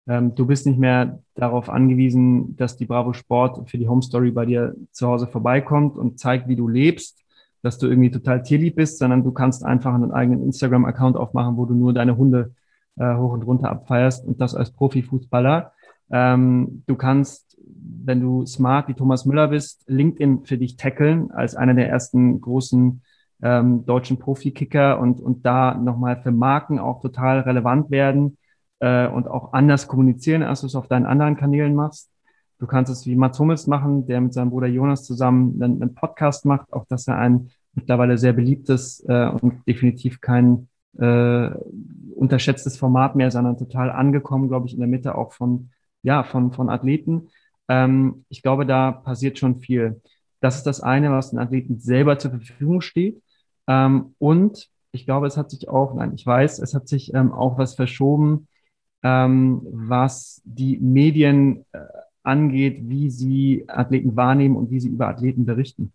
Ähm, 0.09 0.35
du 0.35 0.45
bist 0.45 0.65
nicht 0.65 0.79
mehr 0.79 1.23
darauf 1.35 1.69
angewiesen, 1.69 2.57
dass 2.57 2.75
die 2.75 2.85
Bravo 2.85 3.13
Sport 3.13 3.69
für 3.69 3.77
die 3.77 3.87
Home 3.87 4.01
Story 4.01 4.31
bei 4.31 4.45
dir 4.45 4.75
zu 4.91 5.07
Hause 5.07 5.27
vorbeikommt 5.27 5.95
und 5.95 6.19
zeigt, 6.19 6.49
wie 6.49 6.57
du 6.57 6.67
lebst, 6.67 7.23
dass 7.61 7.77
du 7.77 7.87
irgendwie 7.87 8.11
total 8.11 8.43
tierlieb 8.43 8.75
bist, 8.75 8.99
sondern 8.99 9.23
du 9.23 9.31
kannst 9.31 9.65
einfach 9.65 9.93
einen 9.93 10.11
eigenen 10.11 10.43
Instagram-Account 10.43 11.17
aufmachen, 11.17 11.57
wo 11.57 11.65
du 11.65 11.73
nur 11.73 11.93
deine 11.93 12.17
Hunde 12.17 12.53
äh, 12.97 13.15
hoch 13.15 13.33
und 13.33 13.43
runter 13.43 13.69
abfeierst 13.69 14.25
und 14.25 14.41
das 14.41 14.55
als 14.55 14.71
Profifußballer. 14.71 15.73
Ähm, 16.11 16.83
du 16.87 16.95
kannst, 16.95 17.57
wenn 17.65 18.21
du 18.21 18.45
smart 18.45 18.87
wie 18.87 18.93
Thomas 18.93 19.25
Müller 19.25 19.49
bist, 19.49 19.83
LinkedIn 19.87 20.45
für 20.45 20.57
dich 20.57 20.77
tackeln 20.77 21.31
als 21.31 21.55
einer 21.55 21.73
der 21.73 21.89
ersten 21.89 22.41
großen 22.41 23.01
ähm, 23.41 23.85
deutschen 23.85 24.19
Profikicker 24.19 24.99
und, 24.99 25.21
und 25.21 25.45
da 25.45 25.75
nochmal 25.75 26.21
für 26.21 26.31
Marken 26.31 26.79
auch 26.79 27.01
total 27.01 27.41
relevant 27.41 27.89
werden 27.89 28.37
äh, 28.79 29.07
und 29.07 29.27
auch 29.27 29.53
anders 29.53 29.87
kommunizieren, 29.87 30.43
als 30.43 30.61
du 30.61 30.67
es 30.67 30.75
auf 30.75 30.87
deinen 30.87 31.05
anderen 31.05 31.37
Kanälen 31.37 31.75
machst. 31.75 32.09
Du 32.59 32.67
kannst 32.67 32.91
es 32.91 33.05
wie 33.05 33.15
Mats 33.15 33.39
Hummels 33.39 33.67
machen, 33.67 34.05
der 34.05 34.19
mit 34.19 34.33
seinem 34.33 34.49
Bruder 34.49 34.67
Jonas 34.67 35.05
zusammen 35.05 35.61
einen, 35.61 35.81
einen 35.81 35.95
Podcast 35.95 36.45
macht, 36.45 36.71
auch 36.73 36.85
dass 36.87 37.07
er 37.07 37.17
ein 37.17 37.49
mittlerweile 37.73 38.17
sehr 38.17 38.33
beliebtes 38.33 39.03
äh, 39.07 39.29
und 39.29 39.65
definitiv 39.65 40.19
kein 40.19 40.67
äh, 40.97 41.49
unterschätztes 42.15 42.77
Format 42.77 43.15
mehr, 43.15 43.31
sondern 43.31 43.57
total 43.57 43.89
angekommen, 43.89 44.49
glaube 44.49 44.67
ich, 44.67 44.73
in 44.73 44.79
der 44.79 44.89
Mitte 44.89 45.15
auch 45.15 45.31
von, 45.31 45.69
ja, 46.03 46.23
von, 46.23 46.51
von 46.51 46.69
Athleten. 46.69 47.29
Ähm, 47.69 48.25
ich 48.27 48.41
glaube, 48.41 48.65
da 48.65 48.91
passiert 48.91 49.39
schon 49.39 49.61
viel. 49.61 50.01
Das 50.41 50.57
ist 50.57 50.63
das 50.63 50.81
eine, 50.81 51.11
was 51.11 51.29
den 51.29 51.39
Athleten 51.39 51.79
selber 51.79 52.19
zur 52.19 52.31
Verfügung 52.31 52.81
steht. 52.81 53.21
Ähm, 53.67 54.15
und 54.17 54.69
ich 54.91 55.05
glaube, 55.05 55.27
es 55.27 55.37
hat 55.37 55.51
sich 55.51 55.69
auch, 55.69 55.93
nein, 55.93 56.13
ich 56.13 56.25
weiß, 56.25 56.59
es 56.59 56.73
hat 56.73 56.89
sich 56.89 57.13
ähm, 57.13 57.31
auch 57.31 57.57
was 57.57 57.75
verschoben, 57.75 58.47
ähm, 59.03 59.61
was 59.71 60.41
die 60.43 60.77
Medien 60.79 61.65
äh, 61.71 61.79
angeht, 62.29 62.79
wie 62.83 63.09
sie 63.09 63.65
Athleten 63.67 64.15
wahrnehmen 64.15 64.55
und 64.55 64.71
wie 64.71 64.79
sie 64.79 64.89
über 64.89 65.07
Athleten 65.07 65.45
berichten. 65.45 65.91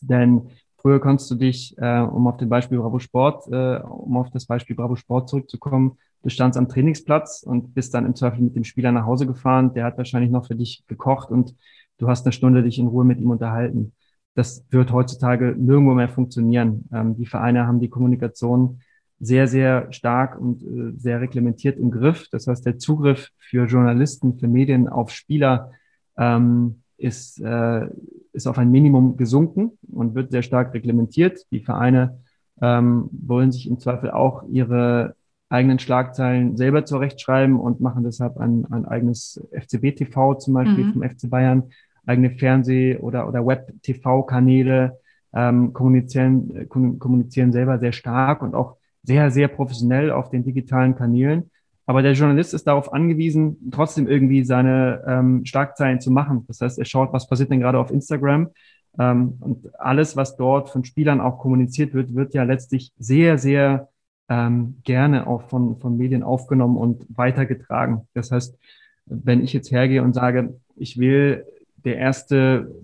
Denn 0.00 0.48
früher 0.76 1.00
konntest 1.00 1.30
du 1.30 1.34
dich, 1.36 1.76
äh, 1.78 2.00
um 2.00 2.26
auf 2.26 2.36
den 2.36 2.48
Beispiel 2.48 2.78
Bravo 2.78 2.98
Sport, 2.98 3.46
äh, 3.50 3.78
um 3.80 4.16
auf 4.16 4.30
das 4.30 4.46
Beispiel 4.46 4.76
Bravo 4.76 4.96
Sport 4.96 5.28
zurückzukommen, 5.28 5.98
du 6.22 6.28
standst 6.30 6.58
am 6.58 6.68
Trainingsplatz 6.68 7.42
und 7.42 7.74
bist 7.74 7.94
dann 7.94 8.06
im 8.06 8.14
Zweifel 8.14 8.42
mit 8.42 8.56
dem 8.56 8.64
Spieler 8.64 8.92
nach 8.92 9.06
Hause 9.06 9.26
gefahren. 9.26 9.74
Der 9.74 9.84
hat 9.84 9.98
wahrscheinlich 9.98 10.30
noch 10.30 10.46
für 10.46 10.56
dich 10.56 10.84
gekocht 10.86 11.30
und 11.30 11.54
du 11.98 12.08
hast 12.08 12.26
eine 12.26 12.32
Stunde 12.32 12.62
dich 12.62 12.78
in 12.78 12.86
Ruhe 12.88 13.04
mit 13.04 13.20
ihm 13.20 13.30
unterhalten. 13.30 13.92
Das 14.34 14.64
wird 14.70 14.92
heutzutage 14.92 15.54
nirgendwo 15.56 15.94
mehr 15.94 16.08
funktionieren. 16.08 16.88
Ähm, 16.92 17.16
die 17.16 17.26
Vereine 17.26 17.66
haben 17.66 17.80
die 17.80 17.88
Kommunikation 17.88 18.80
sehr, 19.20 19.46
sehr 19.46 19.92
stark 19.92 20.38
und 20.40 20.62
äh, 20.62 20.98
sehr 20.98 21.20
reglementiert 21.20 21.78
im 21.78 21.90
Griff. 21.90 22.28
Das 22.30 22.46
heißt, 22.46 22.66
der 22.66 22.78
Zugriff 22.78 23.30
für 23.38 23.66
Journalisten, 23.66 24.38
für 24.38 24.48
Medien 24.48 24.88
auf 24.88 25.10
Spieler 25.10 25.72
ähm, 26.18 26.82
ist, 26.96 27.40
äh, 27.40 27.86
ist 28.32 28.46
auf 28.46 28.58
ein 28.58 28.70
Minimum 28.70 29.16
gesunken 29.16 29.78
und 29.90 30.14
wird 30.14 30.30
sehr 30.30 30.42
stark 30.42 30.74
reglementiert. 30.74 31.46
Die 31.50 31.60
Vereine 31.60 32.18
ähm, 32.60 33.08
wollen 33.12 33.52
sich 33.52 33.68
im 33.68 33.78
Zweifel 33.78 34.10
auch 34.10 34.44
ihre 34.48 35.14
eigenen 35.48 35.78
Schlagzeilen 35.78 36.56
selber 36.56 36.84
zurechtschreiben 36.84 37.58
und 37.58 37.80
machen 37.80 38.04
deshalb 38.04 38.38
ein, 38.38 38.66
ein 38.70 38.84
eigenes 38.86 39.40
FCB-TV 39.52 40.34
zum 40.34 40.54
Beispiel 40.54 40.86
mhm. 40.86 40.92
vom 40.92 41.02
FC 41.02 41.30
Bayern, 41.30 41.64
eigene 42.06 42.30
Fernseh- 42.30 42.98
oder, 42.98 43.28
oder 43.28 43.46
Web-TV-Kanäle, 43.46 44.98
ähm, 45.32 45.72
kommunizieren, 45.72 46.56
äh, 46.56 46.66
kommunizieren 46.66 47.52
selber 47.52 47.78
sehr 47.78 47.92
stark 47.92 48.42
und 48.42 48.54
auch 48.54 48.76
sehr, 49.04 49.30
sehr 49.30 49.48
professionell 49.48 50.10
auf 50.10 50.30
den 50.30 50.44
digitalen 50.44 50.96
Kanälen. 50.96 51.50
Aber 51.86 52.02
der 52.02 52.12
Journalist 52.12 52.54
ist 52.54 52.66
darauf 52.66 52.92
angewiesen, 52.92 53.70
trotzdem 53.70 54.08
irgendwie 54.08 54.44
seine 54.44 55.04
ähm, 55.06 55.44
Schlagzeilen 55.44 56.00
zu 56.00 56.10
machen. 56.10 56.44
Das 56.48 56.60
heißt, 56.60 56.78
er 56.78 56.86
schaut, 56.86 57.12
was 57.12 57.28
passiert 57.28 57.50
denn 57.50 57.60
gerade 57.60 57.78
auf 57.78 57.90
Instagram. 57.90 58.48
Ähm, 58.98 59.36
und 59.40 59.78
alles, 59.78 60.16
was 60.16 60.36
dort 60.36 60.70
von 60.70 60.84
Spielern 60.84 61.20
auch 61.20 61.38
kommuniziert 61.38 61.92
wird, 61.92 62.14
wird 62.14 62.32
ja 62.32 62.44
letztlich 62.44 62.92
sehr, 62.98 63.36
sehr 63.36 63.88
ähm, 64.30 64.78
gerne 64.84 65.26
auch 65.26 65.42
von, 65.42 65.78
von 65.78 65.96
Medien 65.96 66.22
aufgenommen 66.22 66.78
und 66.78 67.04
weitergetragen. 67.14 68.08
Das 68.14 68.30
heißt, 68.30 68.56
wenn 69.06 69.42
ich 69.44 69.52
jetzt 69.52 69.70
hergehe 69.70 70.02
und 70.02 70.14
sage, 70.14 70.58
ich 70.76 70.98
will 70.98 71.44
der 71.84 71.98
erste 71.98 72.74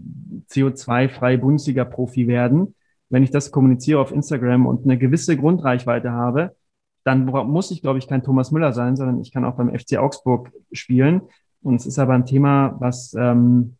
CO2-freie 0.51 1.39
Bundesliga-Profi 1.39 2.27
werden, 2.27 2.75
wenn 3.11 3.23
ich 3.23 3.31
das 3.31 3.51
kommuniziere 3.51 4.01
auf 4.01 4.13
Instagram 4.13 4.67
und 4.67 4.85
eine 4.85 4.97
gewisse 4.97 5.37
Grundreichweite 5.37 6.13
habe, 6.13 6.57
dann 7.05 7.27
muss 7.27 7.71
ich, 7.71 7.83
glaube 7.83 7.99
ich, 7.99 8.09
kein 8.09 8.23
Thomas 8.23 8.51
Müller 8.51 8.73
sein, 8.73 8.97
sondern 8.97 9.21
ich 9.21 9.33
kann 9.33 9.45
auch 9.45 9.57
beim 9.57 9.77
FC 9.77 9.99
Augsburg 9.99 10.53
spielen. 10.73 11.23
Und 11.63 11.77
es 11.77 11.87
ist 11.87 11.99
aber 11.99 12.15
ein 12.15 12.27
Thema, 12.27 12.77
was 12.79 13.15
ähm, 13.15 13.77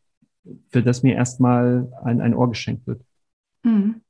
für 0.69 0.83
das 0.83 1.03
mir 1.03 1.15
erstmal 1.15 1.93
ein, 2.03 2.21
ein 2.21 2.35
Ohr 2.35 2.49
geschenkt 2.49 2.87
wird. 2.87 3.03
Hm. 3.63 4.01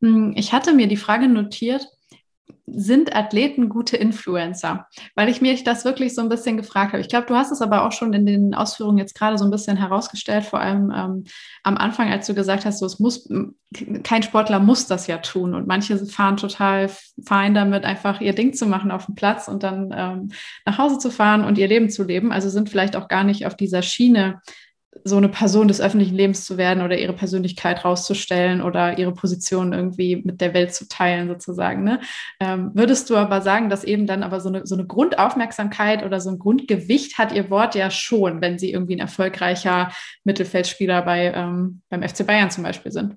hm. 0.00 0.32
Ich 0.36 0.52
hatte 0.52 0.74
mir 0.74 0.86
die 0.86 0.96
Frage 0.96 1.28
notiert, 1.28 1.86
sind 2.66 3.14
Athleten 3.14 3.68
gute 3.68 3.96
Influencer? 3.96 4.86
Weil 5.14 5.28
ich 5.28 5.40
mir 5.40 5.56
das 5.64 5.84
wirklich 5.84 6.14
so 6.14 6.22
ein 6.22 6.28
bisschen 6.28 6.56
gefragt 6.56 6.92
habe. 6.92 7.00
Ich 7.00 7.08
glaube, 7.08 7.26
du 7.26 7.34
hast 7.34 7.52
es 7.52 7.62
aber 7.62 7.86
auch 7.86 7.92
schon 7.92 8.12
in 8.12 8.26
den 8.26 8.54
Ausführungen 8.54 8.98
jetzt 8.98 9.14
gerade 9.14 9.38
so 9.38 9.44
ein 9.44 9.50
bisschen 9.50 9.76
herausgestellt, 9.76 10.44
vor 10.44 10.60
allem 10.60 10.92
ähm, 10.94 11.24
am 11.62 11.76
Anfang, 11.76 12.10
als 12.10 12.26
du 12.26 12.34
gesagt 12.34 12.64
hast, 12.64 12.78
so, 12.78 12.86
es 12.86 12.98
muss, 12.98 13.28
kein 14.02 14.22
Sportler 14.22 14.60
muss 14.60 14.86
das 14.86 15.06
ja 15.06 15.18
tun 15.18 15.54
und 15.54 15.66
manche 15.66 15.98
fahren 16.06 16.36
total 16.36 16.90
fein 17.24 17.54
damit, 17.54 17.84
einfach 17.84 18.20
ihr 18.20 18.34
Ding 18.34 18.54
zu 18.54 18.66
machen 18.66 18.90
auf 18.90 19.06
dem 19.06 19.14
Platz 19.14 19.48
und 19.48 19.62
dann 19.62 19.92
ähm, 19.96 20.28
nach 20.64 20.78
Hause 20.78 20.98
zu 20.98 21.10
fahren 21.10 21.44
und 21.44 21.58
ihr 21.58 21.68
Leben 21.68 21.90
zu 21.90 22.04
leben. 22.04 22.32
Also 22.32 22.48
sind 22.48 22.70
vielleicht 22.70 22.96
auch 22.96 23.08
gar 23.08 23.24
nicht 23.24 23.46
auf 23.46 23.56
dieser 23.56 23.82
Schiene 23.82 24.40
so 25.02 25.16
eine 25.16 25.28
Person 25.28 25.68
des 25.68 25.80
öffentlichen 25.80 26.14
Lebens 26.14 26.44
zu 26.44 26.56
werden 26.56 26.82
oder 26.82 26.98
ihre 26.98 27.12
Persönlichkeit 27.12 27.84
rauszustellen 27.84 28.62
oder 28.62 28.98
ihre 28.98 29.12
Position 29.12 29.72
irgendwie 29.72 30.16
mit 30.16 30.40
der 30.40 30.54
Welt 30.54 30.72
zu 30.74 30.88
teilen, 30.88 31.28
sozusagen. 31.28 31.82
Ne? 31.82 32.00
Ähm, 32.40 32.70
würdest 32.74 33.10
du 33.10 33.16
aber 33.16 33.40
sagen, 33.40 33.68
dass 33.68 33.84
eben 33.84 34.06
dann 34.06 34.22
aber 34.22 34.40
so 34.40 34.48
eine, 34.48 34.66
so 34.66 34.74
eine 34.74 34.86
Grundaufmerksamkeit 34.86 36.04
oder 36.04 36.20
so 36.20 36.30
ein 36.30 36.38
Grundgewicht 36.38 37.18
hat 37.18 37.32
ihr 37.32 37.50
Wort 37.50 37.74
ja 37.74 37.90
schon, 37.90 38.40
wenn 38.40 38.58
sie 38.58 38.72
irgendwie 38.72 38.96
ein 38.96 39.00
erfolgreicher 39.00 39.90
Mittelfeldspieler 40.24 41.02
bei, 41.02 41.32
ähm, 41.34 41.82
beim 41.88 42.02
FC 42.02 42.26
Bayern 42.26 42.50
zum 42.50 42.64
Beispiel 42.64 42.92
sind? 42.92 43.16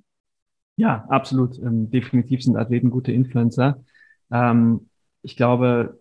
Ja, 0.78 1.06
absolut. 1.10 1.58
Ähm, 1.60 1.90
definitiv 1.90 2.44
sind 2.44 2.56
Athleten 2.56 2.90
gute 2.90 3.12
Influencer. 3.12 3.84
Ähm, 4.32 4.90
ich 5.22 5.36
glaube, 5.36 6.00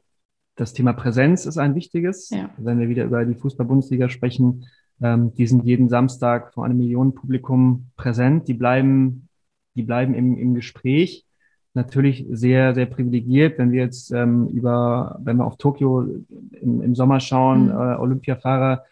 das 0.57 0.73
Thema 0.73 0.93
Präsenz 0.93 1.47
ist 1.47 1.59
ein 1.59 1.75
wichtiges. 1.75 2.31
Ja. 2.31 2.51
Wenn 2.57 2.79
wir 2.79 2.89
wieder 2.89 3.05
über 3.05 3.25
die 3.25 3.35
Fußball-Bundesliga 3.35 4.09
sprechen, 4.09 4.67
ähm, 5.03 5.35
die 5.35 5.47
sind 5.47 5.65
jeden 5.65 5.89
Samstag 5.89 6.53
vor 6.53 6.65
einem 6.65 6.79
Millionenpublikum 6.79 7.87
präsent. 7.97 8.49
Die 8.49 8.55
bleiben, 8.55 9.29
die 9.75 9.83
bleiben 9.83 10.15
im, 10.15 10.37
im 10.37 10.55
Gespräch. 10.55 11.27
Natürlich 11.75 12.27
sehr, 12.31 12.75
sehr 12.75 12.87
privilegiert, 12.87 13.59
wenn 13.59 13.71
wir 13.71 13.83
jetzt 13.83 14.11
ähm, 14.11 14.49
über, 14.49 15.19
wenn 15.23 15.37
wir 15.37 15.45
auf 15.45 15.59
Tokio 15.59 16.07
im, 16.53 16.81
im 16.81 16.95
Sommer 16.95 17.21
schauen, 17.21 17.67
mhm. 17.67 17.71
äh, 17.71 17.97
Olympiafahrer, 17.97 18.85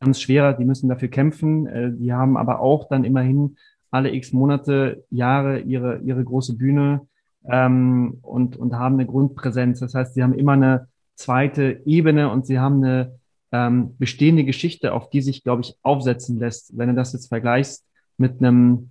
ganz 0.00 0.20
schwerer, 0.20 0.52
die 0.52 0.64
müssen 0.64 0.88
dafür 0.88 1.08
kämpfen. 1.08 1.66
Äh, 1.66 1.92
die 1.92 2.12
haben 2.12 2.36
aber 2.36 2.60
auch 2.60 2.88
dann 2.88 3.04
immerhin 3.04 3.56
alle 3.92 4.12
x 4.12 4.32
Monate, 4.32 5.04
Jahre 5.10 5.60
ihre, 5.60 5.98
ihre 5.98 6.24
große 6.24 6.56
Bühne 6.56 7.06
ähm, 7.44 8.18
und, 8.22 8.56
und 8.56 8.74
haben 8.74 8.94
eine 8.94 9.06
Grundpräsenz. 9.06 9.80
Das 9.80 9.94
heißt, 9.94 10.14
sie 10.14 10.22
haben 10.22 10.34
immer 10.34 10.52
eine 10.52 10.88
zweite 11.14 11.82
Ebene 11.84 12.30
und 12.30 12.46
sie 12.46 12.58
haben 12.58 12.82
eine 12.82 13.20
ähm, 13.52 13.96
bestehende 13.98 14.44
Geschichte, 14.44 14.92
auf 14.92 15.10
die 15.10 15.20
sich, 15.20 15.44
glaube 15.44 15.62
ich, 15.62 15.74
aufsetzen 15.82 16.38
lässt. 16.38 16.76
Wenn 16.76 16.88
du 16.88 16.94
das 16.94 17.12
jetzt 17.12 17.28
vergleichst 17.28 17.84
mit 18.16 18.40
einem, 18.40 18.90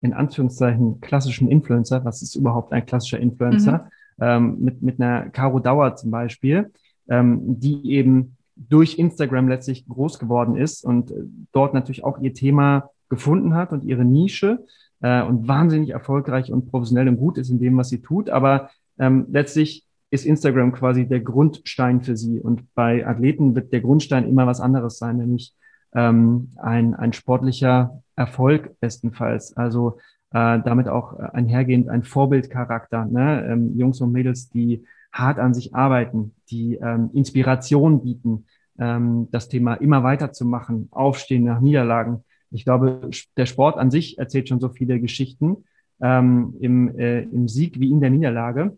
in 0.00 0.12
Anführungszeichen, 0.12 1.00
klassischen 1.00 1.48
Influencer, 1.48 2.04
was 2.04 2.20
ist 2.20 2.34
überhaupt 2.34 2.72
ein 2.72 2.84
klassischer 2.84 3.20
Influencer, 3.20 3.88
mhm. 4.18 4.24
ähm, 4.24 4.56
mit, 4.60 4.82
mit 4.82 5.00
einer 5.00 5.30
Caro 5.30 5.60
Dauer 5.60 5.94
zum 5.94 6.10
Beispiel, 6.10 6.72
ähm, 7.08 7.60
die 7.60 7.92
eben 7.92 8.36
durch 8.56 8.98
Instagram 8.98 9.48
letztlich 9.48 9.86
groß 9.88 10.18
geworden 10.18 10.56
ist 10.56 10.84
und 10.84 11.12
dort 11.52 11.72
natürlich 11.72 12.04
auch 12.04 12.20
ihr 12.20 12.34
Thema 12.34 12.90
gefunden 13.08 13.54
hat 13.54 13.72
und 13.72 13.84
ihre 13.84 14.04
Nische 14.04 14.66
äh, 15.00 15.22
und 15.22 15.48
wahnsinnig 15.48 15.90
erfolgreich 15.90 16.52
und 16.52 16.70
professionell 16.70 17.08
und 17.08 17.16
gut 17.16 17.38
ist 17.38 17.48
in 17.48 17.58
dem, 17.58 17.76
was 17.76 17.88
sie 17.88 18.02
tut, 18.02 18.28
aber 18.28 18.70
ähm, 18.98 19.26
letztlich 19.30 19.86
ist 20.10 20.26
Instagram 20.26 20.72
quasi 20.72 21.06
der 21.06 21.20
Grundstein 21.20 22.02
für 22.02 22.16
sie. 22.16 22.40
Und 22.40 22.74
bei 22.74 23.06
Athleten 23.06 23.54
wird 23.54 23.72
der 23.72 23.80
Grundstein 23.80 24.28
immer 24.28 24.46
was 24.46 24.60
anderes 24.60 24.98
sein, 24.98 25.18
nämlich 25.18 25.54
ähm, 25.94 26.48
ein, 26.56 26.94
ein 26.94 27.12
sportlicher 27.12 28.02
Erfolg 28.16 28.78
bestenfalls. 28.80 29.56
Also 29.56 29.98
äh, 30.32 30.60
damit 30.60 30.88
auch 30.88 31.18
einhergehend 31.18 31.88
ein 31.88 32.02
Vorbildcharakter. 32.02 33.06
Ne? 33.06 33.46
Ähm, 33.50 33.76
Jungs 33.76 34.00
und 34.00 34.12
Mädels, 34.12 34.50
die 34.50 34.84
hart 35.12 35.38
an 35.38 35.54
sich 35.54 35.74
arbeiten, 35.74 36.34
die 36.50 36.76
ähm, 36.76 37.10
Inspiration 37.12 38.02
bieten, 38.02 38.46
ähm, 38.78 39.28
das 39.30 39.48
Thema 39.48 39.74
immer 39.74 40.02
weiterzumachen, 40.02 40.88
aufstehen 40.90 41.44
nach 41.44 41.60
Niederlagen. 41.60 42.24
Ich 42.50 42.64
glaube, 42.64 43.10
der 43.36 43.46
Sport 43.46 43.76
an 43.76 43.90
sich 43.90 44.18
erzählt 44.18 44.48
schon 44.48 44.60
so 44.60 44.68
viele 44.68 45.00
Geschichten 45.00 45.64
ähm, 46.00 46.54
im, 46.60 46.98
äh, 46.98 47.22
im 47.22 47.48
Sieg 47.48 47.78
wie 47.78 47.90
in 47.90 48.00
der 48.00 48.10
Niederlage 48.10 48.76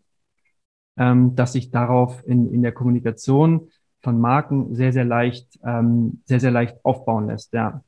ähm, 0.97 1.35
dass 1.35 1.53
sich 1.53 1.71
darauf 1.71 2.27
in, 2.27 2.53
in 2.53 2.63
der 2.63 2.73
Kommunikation 2.73 3.69
von 4.03 4.21
Marken 4.21 4.75
sehr, 4.75 4.93
sehr 4.93 5.05
leicht, 5.05 5.59
ähm, 5.65 6.23
sehr, 6.25 6.41
sehr 6.41 6.51
leicht 6.51 6.77
aufbauen 6.85 7.29
lässt. 7.29 7.53
Ja. 7.53 7.83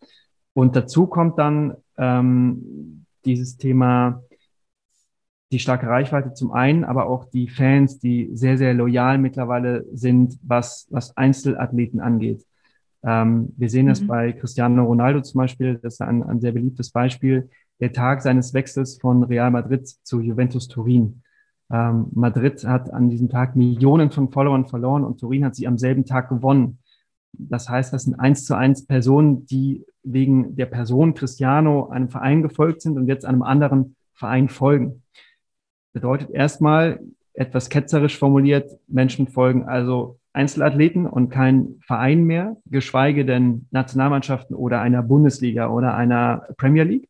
Und 0.54 0.76
dazu 0.76 1.06
kommt 1.06 1.38
dann 1.38 1.74
ähm, 1.98 3.04
dieses 3.24 3.56
Thema, 3.56 4.22
die 5.52 5.58
starke 5.58 5.86
Reichweite 5.86 6.34
zum 6.34 6.52
einen, 6.52 6.84
aber 6.84 7.06
auch 7.06 7.26
die 7.26 7.48
Fans, 7.48 7.98
die 7.98 8.30
sehr, 8.34 8.58
sehr 8.58 8.74
loyal 8.74 9.18
mittlerweile 9.18 9.84
sind, 9.92 10.38
was, 10.42 10.86
was 10.90 11.16
Einzelathleten 11.16 12.00
angeht. 12.00 12.44
Ähm, 13.04 13.52
wir 13.56 13.68
sehen 13.68 13.86
mhm. 13.86 13.90
das 13.90 14.06
bei 14.06 14.32
Cristiano 14.32 14.84
Ronaldo 14.84 15.20
zum 15.20 15.38
Beispiel, 15.38 15.78
das 15.82 15.94
ist 15.94 16.00
ein, 16.00 16.22
ein 16.22 16.40
sehr 16.40 16.52
beliebtes 16.52 16.90
Beispiel, 16.90 17.50
der 17.80 17.92
Tag 17.92 18.22
seines 18.22 18.54
Wechsels 18.54 18.98
von 19.00 19.24
Real 19.24 19.50
Madrid 19.50 19.86
zu 19.86 20.20
Juventus 20.20 20.68
Turin. 20.68 21.22
Ähm, 21.70 22.08
Madrid 22.12 22.64
hat 22.66 22.92
an 22.92 23.08
diesem 23.08 23.28
Tag 23.28 23.56
Millionen 23.56 24.10
von 24.10 24.30
Followern 24.30 24.66
verloren 24.66 25.04
und 25.04 25.18
Turin 25.18 25.44
hat 25.44 25.54
sie 25.54 25.66
am 25.66 25.78
selben 25.78 26.04
Tag 26.04 26.28
gewonnen. 26.28 26.78
Das 27.32 27.68
heißt, 27.68 27.92
das 27.92 28.04
sind 28.04 28.14
eins 28.14 28.44
zu 28.44 28.54
eins 28.54 28.86
Personen, 28.86 29.46
die 29.46 29.84
wegen 30.02 30.56
der 30.56 30.66
Person 30.66 31.14
Cristiano 31.14 31.88
einem 31.88 32.08
Verein 32.08 32.42
gefolgt 32.42 32.82
sind 32.82 32.96
und 32.96 33.08
jetzt 33.08 33.24
einem 33.24 33.42
anderen 33.42 33.96
Verein 34.12 34.48
folgen. 34.48 35.02
Bedeutet 35.92 36.30
erstmal 36.30 37.00
etwas 37.32 37.68
ketzerisch 37.68 38.18
formuliert, 38.18 38.70
Menschen 38.86 39.26
folgen 39.26 39.64
also 39.64 40.18
Einzelathleten 40.32 41.06
und 41.06 41.30
kein 41.30 41.76
Verein 41.80 42.24
mehr, 42.24 42.56
geschweige 42.66 43.24
denn 43.24 43.66
Nationalmannschaften 43.70 44.54
oder 44.54 44.80
einer 44.80 45.02
Bundesliga 45.02 45.68
oder 45.68 45.94
einer 45.94 46.46
Premier 46.56 46.82
League. 46.84 47.08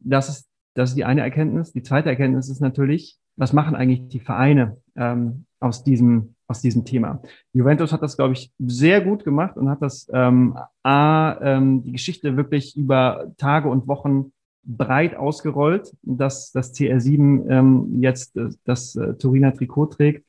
Das 0.00 0.28
ist, 0.28 0.48
das 0.74 0.90
ist 0.90 0.96
die 0.96 1.04
eine 1.04 1.20
Erkenntnis. 1.20 1.72
Die 1.72 1.82
zweite 1.82 2.08
Erkenntnis 2.08 2.48
ist 2.48 2.60
natürlich, 2.60 3.18
was 3.36 3.52
machen 3.52 3.74
eigentlich 3.74 4.08
die 4.08 4.20
Vereine 4.20 4.78
ähm, 4.96 5.46
aus 5.60 5.84
diesem 5.84 6.34
aus 6.52 6.60
diesem 6.60 6.84
Thema. 6.84 7.22
Juventus 7.54 7.92
hat 7.92 8.02
das, 8.02 8.16
glaube 8.16 8.34
ich, 8.34 8.52
sehr 8.58 9.00
gut 9.00 9.24
gemacht 9.24 9.56
und 9.56 9.70
hat 9.70 9.80
das 9.80 10.08
ähm, 10.12 10.56
A, 10.82 11.38
ähm, 11.40 11.82
die 11.82 11.92
Geschichte 11.92 12.36
wirklich 12.36 12.76
über 12.76 13.32
Tage 13.38 13.70
und 13.70 13.88
Wochen 13.88 14.32
breit 14.64 15.16
ausgerollt, 15.16 15.96
dass 16.02 16.52
das 16.52 16.74
CR7 16.74 17.48
ähm, 17.50 18.02
jetzt 18.02 18.36
äh, 18.36 18.50
das 18.64 18.94
äh, 18.96 19.14
Turiner 19.14 19.54
Trikot 19.54 19.86
trägt. 19.86 20.26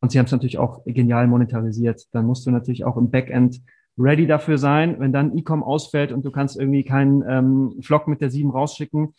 Und 0.00 0.10
sie 0.10 0.18
haben 0.18 0.26
es 0.26 0.32
natürlich 0.32 0.58
auch 0.58 0.84
genial 0.84 1.28
monetarisiert. 1.28 2.08
Dann 2.10 2.26
musst 2.26 2.44
du 2.44 2.50
natürlich 2.50 2.84
auch 2.84 2.96
im 2.96 3.10
Backend 3.10 3.62
ready 3.96 4.26
dafür 4.26 4.58
sein, 4.58 4.96
wenn 4.98 5.12
dann 5.12 5.36
E-Com 5.38 5.62
ausfällt 5.62 6.12
und 6.12 6.24
du 6.24 6.32
kannst 6.32 6.58
irgendwie 6.58 6.82
keinen 6.82 7.22
ähm, 7.28 7.82
Vlog 7.82 8.08
mit 8.08 8.20
der 8.20 8.30
7 8.30 8.50
rausschicken. 8.50 9.14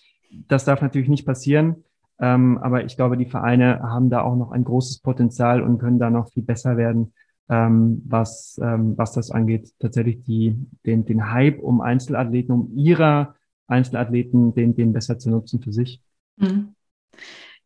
Das 0.48 0.66
darf 0.66 0.82
natürlich 0.82 1.10
nicht 1.10 1.26
passieren. 1.26 1.84
Ähm, 2.20 2.58
aber 2.60 2.86
ich 2.86 2.96
glaube, 2.96 3.18
die 3.18 3.26
Vereine 3.26 3.82
haben 3.82 4.10
da 4.10 4.22
auch 4.22 4.36
noch 4.36 4.52
ein 4.52 4.64
großes 4.64 5.00
Potenzial 5.00 5.62
und 5.62 5.80
können 5.80 6.00
da 6.00 6.10
noch 6.10 6.30
viel 6.30 6.44
besser 6.44 6.78
werden, 6.78 7.14
ähm, 7.50 8.02
was, 8.06 8.60
ähm, 8.62 8.98
was 8.98 9.14
das 9.14 9.32
angeht. 9.32 9.72
Tatsächlich 9.80 10.24
die, 10.24 10.56
den, 10.86 11.06
den 11.06 11.32
Hype 11.32 11.60
um 11.60 11.82
Einzelathleten, 11.82 12.54
um 12.54 12.72
ihrer 12.76 13.36
Einzelathleten, 13.68 14.54
den, 14.54 14.76
den 14.76 14.94
besser 14.94 15.18
zu 15.18 15.30
nutzen 15.30 15.62
für 15.62 15.74
sich. 15.74 16.02
Mhm. 16.38 16.76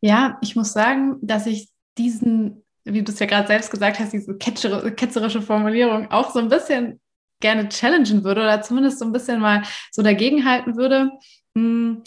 Ja, 0.00 0.38
ich 0.40 0.56
muss 0.56 0.72
sagen, 0.72 1.16
dass 1.20 1.46
ich 1.46 1.68
diesen, 1.98 2.64
wie 2.84 3.02
du 3.02 3.12
es 3.12 3.18
ja 3.18 3.26
gerade 3.26 3.48
selbst 3.48 3.70
gesagt 3.70 3.98
hast, 3.98 4.12
diese 4.12 4.36
ketzerische 4.36 5.42
Formulierung 5.42 6.10
auch 6.10 6.30
so 6.32 6.38
ein 6.38 6.48
bisschen 6.48 7.00
gerne 7.40 7.68
challengen 7.68 8.24
würde 8.24 8.40
oder 8.42 8.62
zumindest 8.62 8.98
so 8.98 9.04
ein 9.04 9.12
bisschen 9.12 9.40
mal 9.40 9.62
so 9.90 10.02
dagegenhalten 10.02 10.76
würde. 10.76 11.10
Hm 11.54 12.02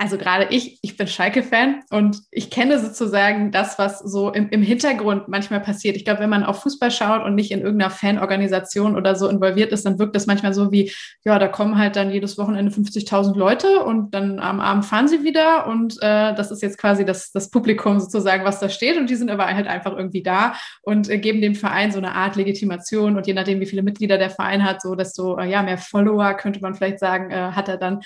also 0.00 0.16
gerade 0.16 0.46
ich, 0.48 0.78
ich 0.80 0.96
bin 0.96 1.06
Schalke-Fan 1.06 1.82
und 1.90 2.22
ich 2.30 2.48
kenne 2.48 2.78
sozusagen 2.78 3.52
das, 3.52 3.78
was 3.78 3.98
so 3.98 4.30
im, 4.32 4.48
im 4.48 4.62
Hintergrund 4.62 5.28
manchmal 5.28 5.60
passiert. 5.60 5.94
Ich 5.94 6.06
glaube, 6.06 6.20
wenn 6.20 6.30
man 6.30 6.42
auf 6.42 6.62
Fußball 6.62 6.90
schaut 6.90 7.22
und 7.22 7.34
nicht 7.34 7.50
in 7.50 7.60
irgendeiner 7.60 7.90
Fanorganisation 7.90 8.96
oder 8.96 9.14
so 9.14 9.28
involviert 9.28 9.72
ist, 9.72 9.84
dann 9.84 9.98
wirkt 9.98 10.16
das 10.16 10.24
manchmal 10.24 10.54
so 10.54 10.72
wie, 10.72 10.90
ja, 11.22 11.38
da 11.38 11.48
kommen 11.48 11.76
halt 11.76 11.96
dann 11.96 12.10
jedes 12.10 12.38
Wochenende 12.38 12.72
50.000 12.72 13.36
Leute 13.36 13.84
und 13.84 14.14
dann 14.14 14.38
am 14.38 14.60
Abend 14.60 14.86
fahren 14.86 15.06
sie 15.06 15.22
wieder 15.22 15.66
und 15.66 15.98
äh, 16.00 16.34
das 16.34 16.50
ist 16.50 16.62
jetzt 16.62 16.78
quasi 16.78 17.04
das, 17.04 17.30
das 17.30 17.50
Publikum 17.50 18.00
sozusagen, 18.00 18.46
was 18.46 18.58
da 18.58 18.70
steht 18.70 18.96
und 18.96 19.10
die 19.10 19.16
sind 19.16 19.30
aber 19.30 19.48
halt 19.48 19.66
einfach 19.66 19.94
irgendwie 19.94 20.22
da 20.22 20.54
und 20.80 21.10
äh, 21.10 21.18
geben 21.18 21.42
dem 21.42 21.54
Verein 21.54 21.92
so 21.92 21.98
eine 21.98 22.14
Art 22.14 22.36
Legitimation 22.36 23.18
und 23.18 23.26
je 23.26 23.34
nachdem, 23.34 23.60
wie 23.60 23.66
viele 23.66 23.82
Mitglieder 23.82 24.16
der 24.16 24.30
Verein 24.30 24.64
hat, 24.64 24.80
so 24.80 24.94
desto 24.94 25.38
äh, 25.38 25.50
ja, 25.50 25.62
mehr 25.62 25.76
Follower, 25.76 26.32
könnte 26.38 26.60
man 26.60 26.74
vielleicht 26.74 27.00
sagen, 27.00 27.30
äh, 27.30 27.52
hat 27.52 27.68
er 27.68 27.76
dann. 27.76 28.00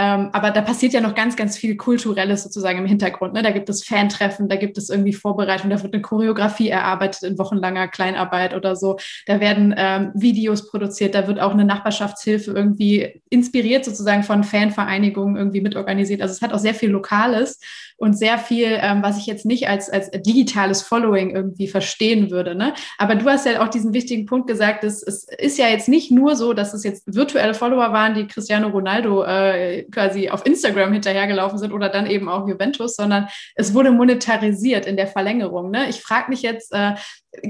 Ähm, 0.00 0.30
aber 0.32 0.50
da 0.50 0.62
passiert 0.62 0.94
ja 0.94 1.02
noch 1.02 1.14
ganz, 1.14 1.36
ganz 1.36 1.58
viel 1.58 1.76
Kulturelles 1.76 2.42
sozusagen 2.42 2.78
im 2.78 2.86
Hintergrund. 2.86 3.34
Ne? 3.34 3.42
Da 3.42 3.50
gibt 3.50 3.68
es 3.68 3.84
Fantreffen, 3.84 4.48
da 4.48 4.56
gibt 4.56 4.78
es 4.78 4.88
irgendwie 4.88 5.12
Vorbereitungen, 5.12 5.76
da 5.76 5.82
wird 5.82 5.92
eine 5.92 6.00
Choreografie 6.00 6.70
erarbeitet 6.70 7.22
in 7.22 7.38
wochenlanger 7.38 7.86
Kleinarbeit 7.86 8.54
oder 8.54 8.76
so. 8.76 8.96
Da 9.26 9.40
werden 9.40 9.74
ähm, 9.76 10.10
Videos 10.14 10.70
produziert, 10.70 11.14
da 11.14 11.28
wird 11.28 11.38
auch 11.38 11.52
eine 11.52 11.66
Nachbarschaftshilfe 11.66 12.50
irgendwie 12.50 13.20
inspiriert 13.28 13.84
sozusagen 13.84 14.22
von 14.22 14.42
Fanvereinigungen 14.42 15.36
irgendwie 15.36 15.60
mitorganisiert. 15.60 16.22
Also 16.22 16.32
es 16.32 16.40
hat 16.40 16.54
auch 16.54 16.58
sehr 16.58 16.74
viel 16.74 16.88
Lokales 16.88 17.60
und 18.00 18.16
sehr 18.16 18.38
viel, 18.38 18.78
ähm, 18.80 19.02
was 19.02 19.18
ich 19.18 19.26
jetzt 19.26 19.44
nicht 19.44 19.68
als, 19.68 19.90
als 19.90 20.10
digitales 20.10 20.80
Following 20.80 21.36
irgendwie 21.36 21.68
verstehen 21.68 22.30
würde. 22.30 22.54
Ne? 22.54 22.72
Aber 22.96 23.14
du 23.14 23.28
hast 23.28 23.44
ja 23.44 23.62
auch 23.62 23.68
diesen 23.68 23.92
wichtigen 23.92 24.24
Punkt 24.24 24.46
gesagt, 24.46 24.82
dass 24.82 25.02
es 25.02 25.24
ist 25.24 25.58
ja 25.58 25.68
jetzt 25.68 25.86
nicht 25.86 26.10
nur 26.10 26.34
so, 26.34 26.54
dass 26.54 26.72
es 26.72 26.82
jetzt 26.82 27.02
virtuelle 27.14 27.52
Follower 27.52 27.92
waren, 27.92 28.14
die 28.14 28.26
Cristiano 28.26 28.68
Ronaldo 28.68 29.24
äh, 29.24 29.84
quasi 29.90 30.30
auf 30.30 30.46
Instagram 30.46 30.92
hinterhergelaufen 30.92 31.58
sind 31.58 31.72
oder 31.72 31.88
dann 31.88 32.06
eben 32.06 32.28
auch 32.28 32.48
Juventus, 32.48 32.96
sondern 32.96 33.28
es 33.54 33.74
wurde 33.74 33.90
monetarisiert 33.90 34.86
in 34.86 34.96
der 34.96 35.06
Verlängerung. 35.06 35.70
Ne? 35.70 35.88
Ich 35.88 36.00
frage 36.00 36.30
mich 36.30 36.42
jetzt, 36.42 36.72
äh, 36.72 36.94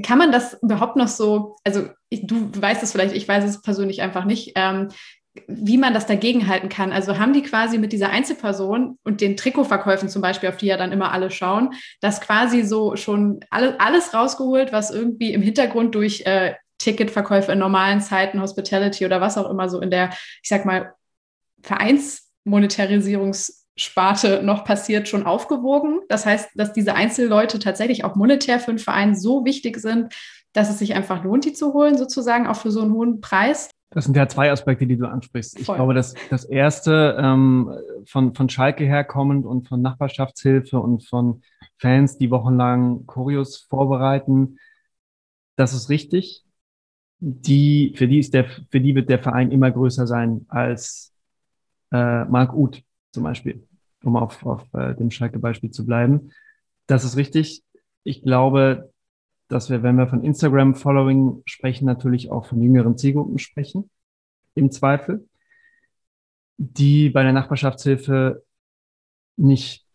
kann 0.03 0.17
man 0.17 0.31
das 0.31 0.57
überhaupt 0.61 0.95
noch 0.95 1.07
so, 1.07 1.55
also 1.63 1.87
ich, 2.09 2.27
du 2.27 2.49
weißt 2.55 2.83
es 2.83 2.91
vielleicht, 2.91 3.15
ich 3.15 3.27
weiß 3.27 3.43
es 3.43 3.61
persönlich 3.61 4.01
einfach 4.01 4.25
nicht, 4.25 4.53
ähm, 4.55 4.89
wie 5.47 5.77
man 5.77 5.93
das 5.93 6.07
dagegen 6.07 6.47
halten 6.47 6.67
kann. 6.67 6.91
Also 6.91 7.17
haben 7.17 7.33
die 7.33 7.41
quasi 7.41 7.77
mit 7.77 7.93
dieser 7.93 8.09
Einzelperson 8.09 8.97
und 9.03 9.21
den 9.21 9.37
Trikotverkäufen 9.37 10.09
zum 10.09 10.21
Beispiel, 10.21 10.49
auf 10.49 10.57
die 10.57 10.65
ja 10.65 10.77
dann 10.77 10.91
immer 10.91 11.13
alle 11.13 11.31
schauen, 11.31 11.73
das 12.01 12.19
quasi 12.19 12.63
so 12.63 12.97
schon 12.97 13.39
alle, 13.49 13.79
alles 13.79 14.13
rausgeholt, 14.13 14.73
was 14.73 14.91
irgendwie 14.91 15.33
im 15.33 15.41
Hintergrund 15.41 15.95
durch 15.95 16.25
äh, 16.25 16.55
Ticketverkäufe 16.79 17.53
in 17.53 17.59
normalen 17.59 18.01
Zeiten, 18.01 18.41
Hospitality 18.41 19.05
oder 19.05 19.21
was 19.21 19.37
auch 19.37 19.49
immer 19.49 19.69
so 19.69 19.79
in 19.79 19.91
der, 19.91 20.09
ich 20.41 20.49
sag 20.49 20.65
mal, 20.65 20.93
Vereinsmonetarisierungssparte 22.43 24.41
noch 24.43 24.63
passiert, 24.63 25.07
schon 25.07 25.25
aufgewogen. 25.25 26.01
Das 26.09 26.25
heißt, 26.25 26.49
dass 26.55 26.73
diese 26.73 26.95
Einzelleute 26.95 27.59
tatsächlich 27.59 28.03
auch 28.03 28.15
monetär 28.15 28.59
für 28.59 28.71
einen 28.71 28.79
Verein 28.79 29.15
so 29.15 29.45
wichtig 29.45 29.77
sind, 29.77 30.13
dass 30.53 30.69
es 30.69 30.79
sich 30.79 30.95
einfach 30.95 31.23
lohnt, 31.23 31.45
die 31.45 31.53
zu 31.53 31.73
holen, 31.73 31.97
sozusagen, 31.97 32.47
auch 32.47 32.57
für 32.57 32.71
so 32.71 32.81
einen 32.81 32.93
hohen 32.93 33.21
Preis. 33.21 33.69
Das 33.93 34.05
sind 34.05 34.15
ja 34.15 34.27
zwei 34.27 34.51
Aspekte, 34.51 34.87
die 34.87 34.97
du 34.97 35.05
ansprichst. 35.05 35.59
Voll. 35.59 35.61
Ich 35.75 35.77
glaube, 35.77 35.93
dass 35.93 36.13
das 36.29 36.45
erste 36.45 37.17
ähm, 37.19 37.73
von, 38.05 38.33
von 38.35 38.47
Schalke 38.49 38.85
herkommend 38.85 39.45
und 39.45 39.67
von 39.67 39.81
Nachbarschaftshilfe 39.81 40.79
und 40.79 41.07
von 41.07 41.41
Fans, 41.77 42.17
die 42.17 42.31
wochenlang 42.31 43.05
Choreos 43.05 43.57
vorbereiten, 43.57 44.57
das 45.57 45.73
ist 45.73 45.89
richtig. 45.89 46.45
Die, 47.19 47.93
für 47.95 48.07
die 48.07 48.19
ist 48.19 48.33
der, 48.33 48.45
für 48.45 48.79
die 48.79 48.95
wird 48.95 49.09
der 49.09 49.19
Verein 49.19 49.51
immer 49.51 49.69
größer 49.69 50.07
sein 50.07 50.45
als 50.47 51.11
äh, 51.91 52.25
Mark 52.25 52.53
Uth 52.53 52.83
zum 53.11 53.23
Beispiel, 53.23 53.67
um 54.03 54.15
auf, 54.15 54.45
auf 54.45 54.65
äh, 54.73 54.95
dem 54.95 55.11
Schalke-Beispiel 55.11 55.71
zu 55.71 55.85
bleiben. 55.85 56.31
Das 56.87 57.03
ist 57.03 57.17
richtig. 57.17 57.63
Ich 58.03 58.23
glaube, 58.23 58.91
dass 59.47 59.69
wir, 59.69 59.83
wenn 59.83 59.97
wir 59.97 60.07
von 60.07 60.23
Instagram-Following 60.23 61.43
sprechen, 61.45 61.85
natürlich 61.85 62.31
auch 62.31 62.45
von 62.45 62.61
jüngeren 62.61 62.97
Zielgruppen 62.97 63.37
sprechen, 63.37 63.89
im 64.55 64.71
Zweifel, 64.71 65.27
die 66.57 67.09
bei 67.09 67.23
der 67.23 67.33
Nachbarschaftshilfe 67.33 68.43
nicht 69.37 69.85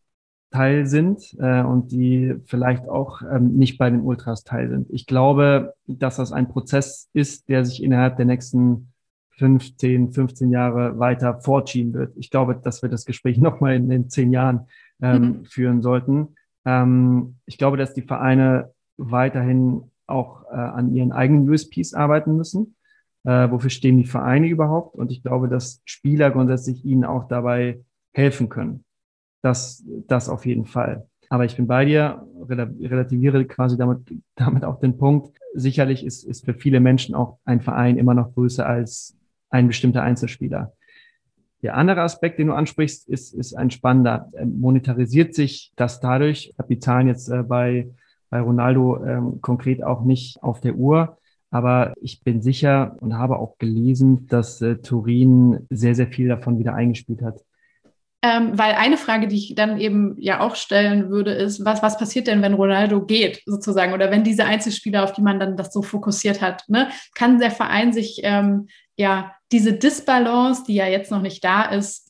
Teil 0.51 0.87
sind 0.87 1.37
äh, 1.39 1.63
und 1.63 1.93
die 1.93 2.35
vielleicht 2.45 2.89
auch 2.89 3.23
ähm, 3.23 3.57
nicht 3.57 3.79
bei 3.79 3.91
den 3.91 4.01
Ultras 4.01 4.45
Teil 4.45 4.69
sind. 4.71 4.89
Ich 4.91 5.07
glaube, 5.07 5.75
dass 5.87 6.17
das 6.17 6.33
ein 6.33 6.49
Prozess 6.49 7.09
ist, 7.13 7.49
der 7.49 7.65
sich 7.65 7.83
innerhalb 7.83 8.17
der 8.17 8.27
nächsten 8.27 8.93
15, 9.37 10.13
15 10.13 10.51
Jahre 10.51 10.99
weiter 10.99 11.41
fortschieben 11.41 11.93
wird. 11.93 12.17
Ich 12.17 12.31
glaube, 12.31 12.57
dass 12.57 12.83
wir 12.83 12.89
das 12.89 13.05
Gespräch 13.05 13.39
nochmal 13.39 13.75
in 13.75 13.89
den 13.89 14.09
zehn 14.09 14.33
Jahren 14.33 14.69
ähm, 15.01 15.23
mhm. 15.23 15.45
führen 15.45 15.83
sollten. 15.83 16.35
Ähm, 16.65 17.37
ich 17.47 17.59
glaube, 17.59 17.77
dass 17.77 17.95
die 17.95 18.03
Vereine 18.03 18.73
weiterhin 18.97 19.91
auch 20.07 20.45
äh, 20.51 20.55
an 20.55 20.95
ihren 20.95 21.13
eigenen 21.13 21.49
USPs 21.49 21.95
arbeiten 21.95 22.37
müssen. 22.37 22.77
Äh, 23.25 23.51
wofür 23.51 23.71
stehen 23.71 23.99
die 23.99 24.07
Vereine 24.07 24.47
überhaupt? 24.47 24.95
Und 24.95 25.11
ich 25.11 25.23
glaube, 25.23 25.49
dass 25.49 25.83
Spieler 25.85 26.31
grundsätzlich 26.31 26.85
ihnen 26.85 27.05
auch 27.05 27.29
dabei 27.29 27.81
helfen 28.15 28.49
können. 28.49 28.85
Das, 29.43 29.85
das 30.07 30.29
auf 30.29 30.47
jeden 30.47 30.65
Fall. 30.65 31.07
Aber 31.29 31.45
ich 31.45 31.57
bin 31.57 31.67
bei 31.67 31.85
dir, 31.85 32.25
relativiere 32.49 33.45
quasi 33.47 33.77
damit, 33.77 33.99
damit 34.37 34.65
auch 34.65 34.81
den 34.81 34.97
Punkt. 34.97 35.37
Sicherlich 35.55 36.05
ist, 36.05 36.25
ist 36.25 36.45
für 36.45 36.55
viele 36.55 36.81
Menschen 36.81 37.15
auch 37.15 37.39
ein 37.45 37.61
Verein 37.61 37.99
immer 37.99 38.15
noch 38.15 38.33
größer 38.35 38.67
als 38.67 39.17
ein 39.57 39.67
bestimmter 39.67 40.03
Einzelspieler. 40.03 40.73
Der 41.63 41.77
andere 41.77 42.03
Aspekt, 42.03 42.39
den 42.39 42.49
du 42.49 42.53
ansprichst, 42.53 43.09
ist, 43.09 43.35
ist 43.35 43.55
ein 43.55 43.71
spannender. 43.71 44.31
Monetarisiert 44.45 45.35
sich 45.35 45.73
das 45.75 46.01
dadurch, 46.01 46.51
ich 46.53 46.59
habe 46.59 46.69
die 46.69 46.79
Zahlen 46.79 47.09
jetzt 47.09 47.29
äh, 47.29 47.43
bei 47.43 47.89
bei 48.31 48.41
Ronaldo 48.41 49.05
ähm, 49.05 49.41
konkret 49.41 49.83
auch 49.83 50.05
nicht 50.05 50.43
auf 50.43 50.61
der 50.61 50.75
Uhr. 50.75 51.19
Aber 51.51 51.95
ich 52.01 52.23
bin 52.23 52.43
sicher 52.43 52.97
und 53.01 53.17
habe 53.17 53.39
auch 53.39 53.57
gelesen, 53.59 54.27
dass 54.27 54.61
äh, 54.61 54.77
Turin 54.77 55.67
sehr, 55.71 55.95
sehr 55.95 56.09
viel 56.09 56.29
davon 56.29 56.59
wieder 56.59 56.75
eingespielt 56.75 57.23
hat. 57.23 57.41
Ähm, 58.23 58.59
weil 58.59 58.75
eine 58.75 58.97
Frage, 58.97 59.29
die 59.29 59.37
ich 59.37 59.55
dann 59.55 59.79
eben 59.79 60.17
ja 60.19 60.41
auch 60.41 60.57
stellen 60.57 61.11
würde, 61.11 61.33
ist, 61.33 61.65
was, 61.65 61.83
was 61.83 61.99
passiert 61.99 62.27
denn, 62.27 62.43
wenn 62.43 62.55
Ronaldo 62.55 63.05
geht, 63.05 63.43
sozusagen, 63.47 63.93
oder 63.93 64.11
wenn 64.11 64.25
diese 64.25 64.45
Einzelspieler, 64.45 65.05
auf 65.05 65.13
die 65.13 65.23
man 65.23 65.39
dann 65.39 65.57
das 65.57 65.73
so 65.73 65.83
fokussiert 65.83 66.43
hat, 66.43 66.65
ne? 66.69 66.89
kann 67.15 67.39
der 67.39 67.53
Verein 67.53 67.93
sich 67.93 68.21
ähm, 68.25 68.67
ja 68.97 69.36
diese 69.53 69.73
Disbalance, 69.73 70.65
die 70.67 70.75
ja 70.75 70.87
jetzt 70.87 71.11
noch 71.11 71.23
nicht 71.23 71.45
da 71.45 71.65
ist, 71.65 72.07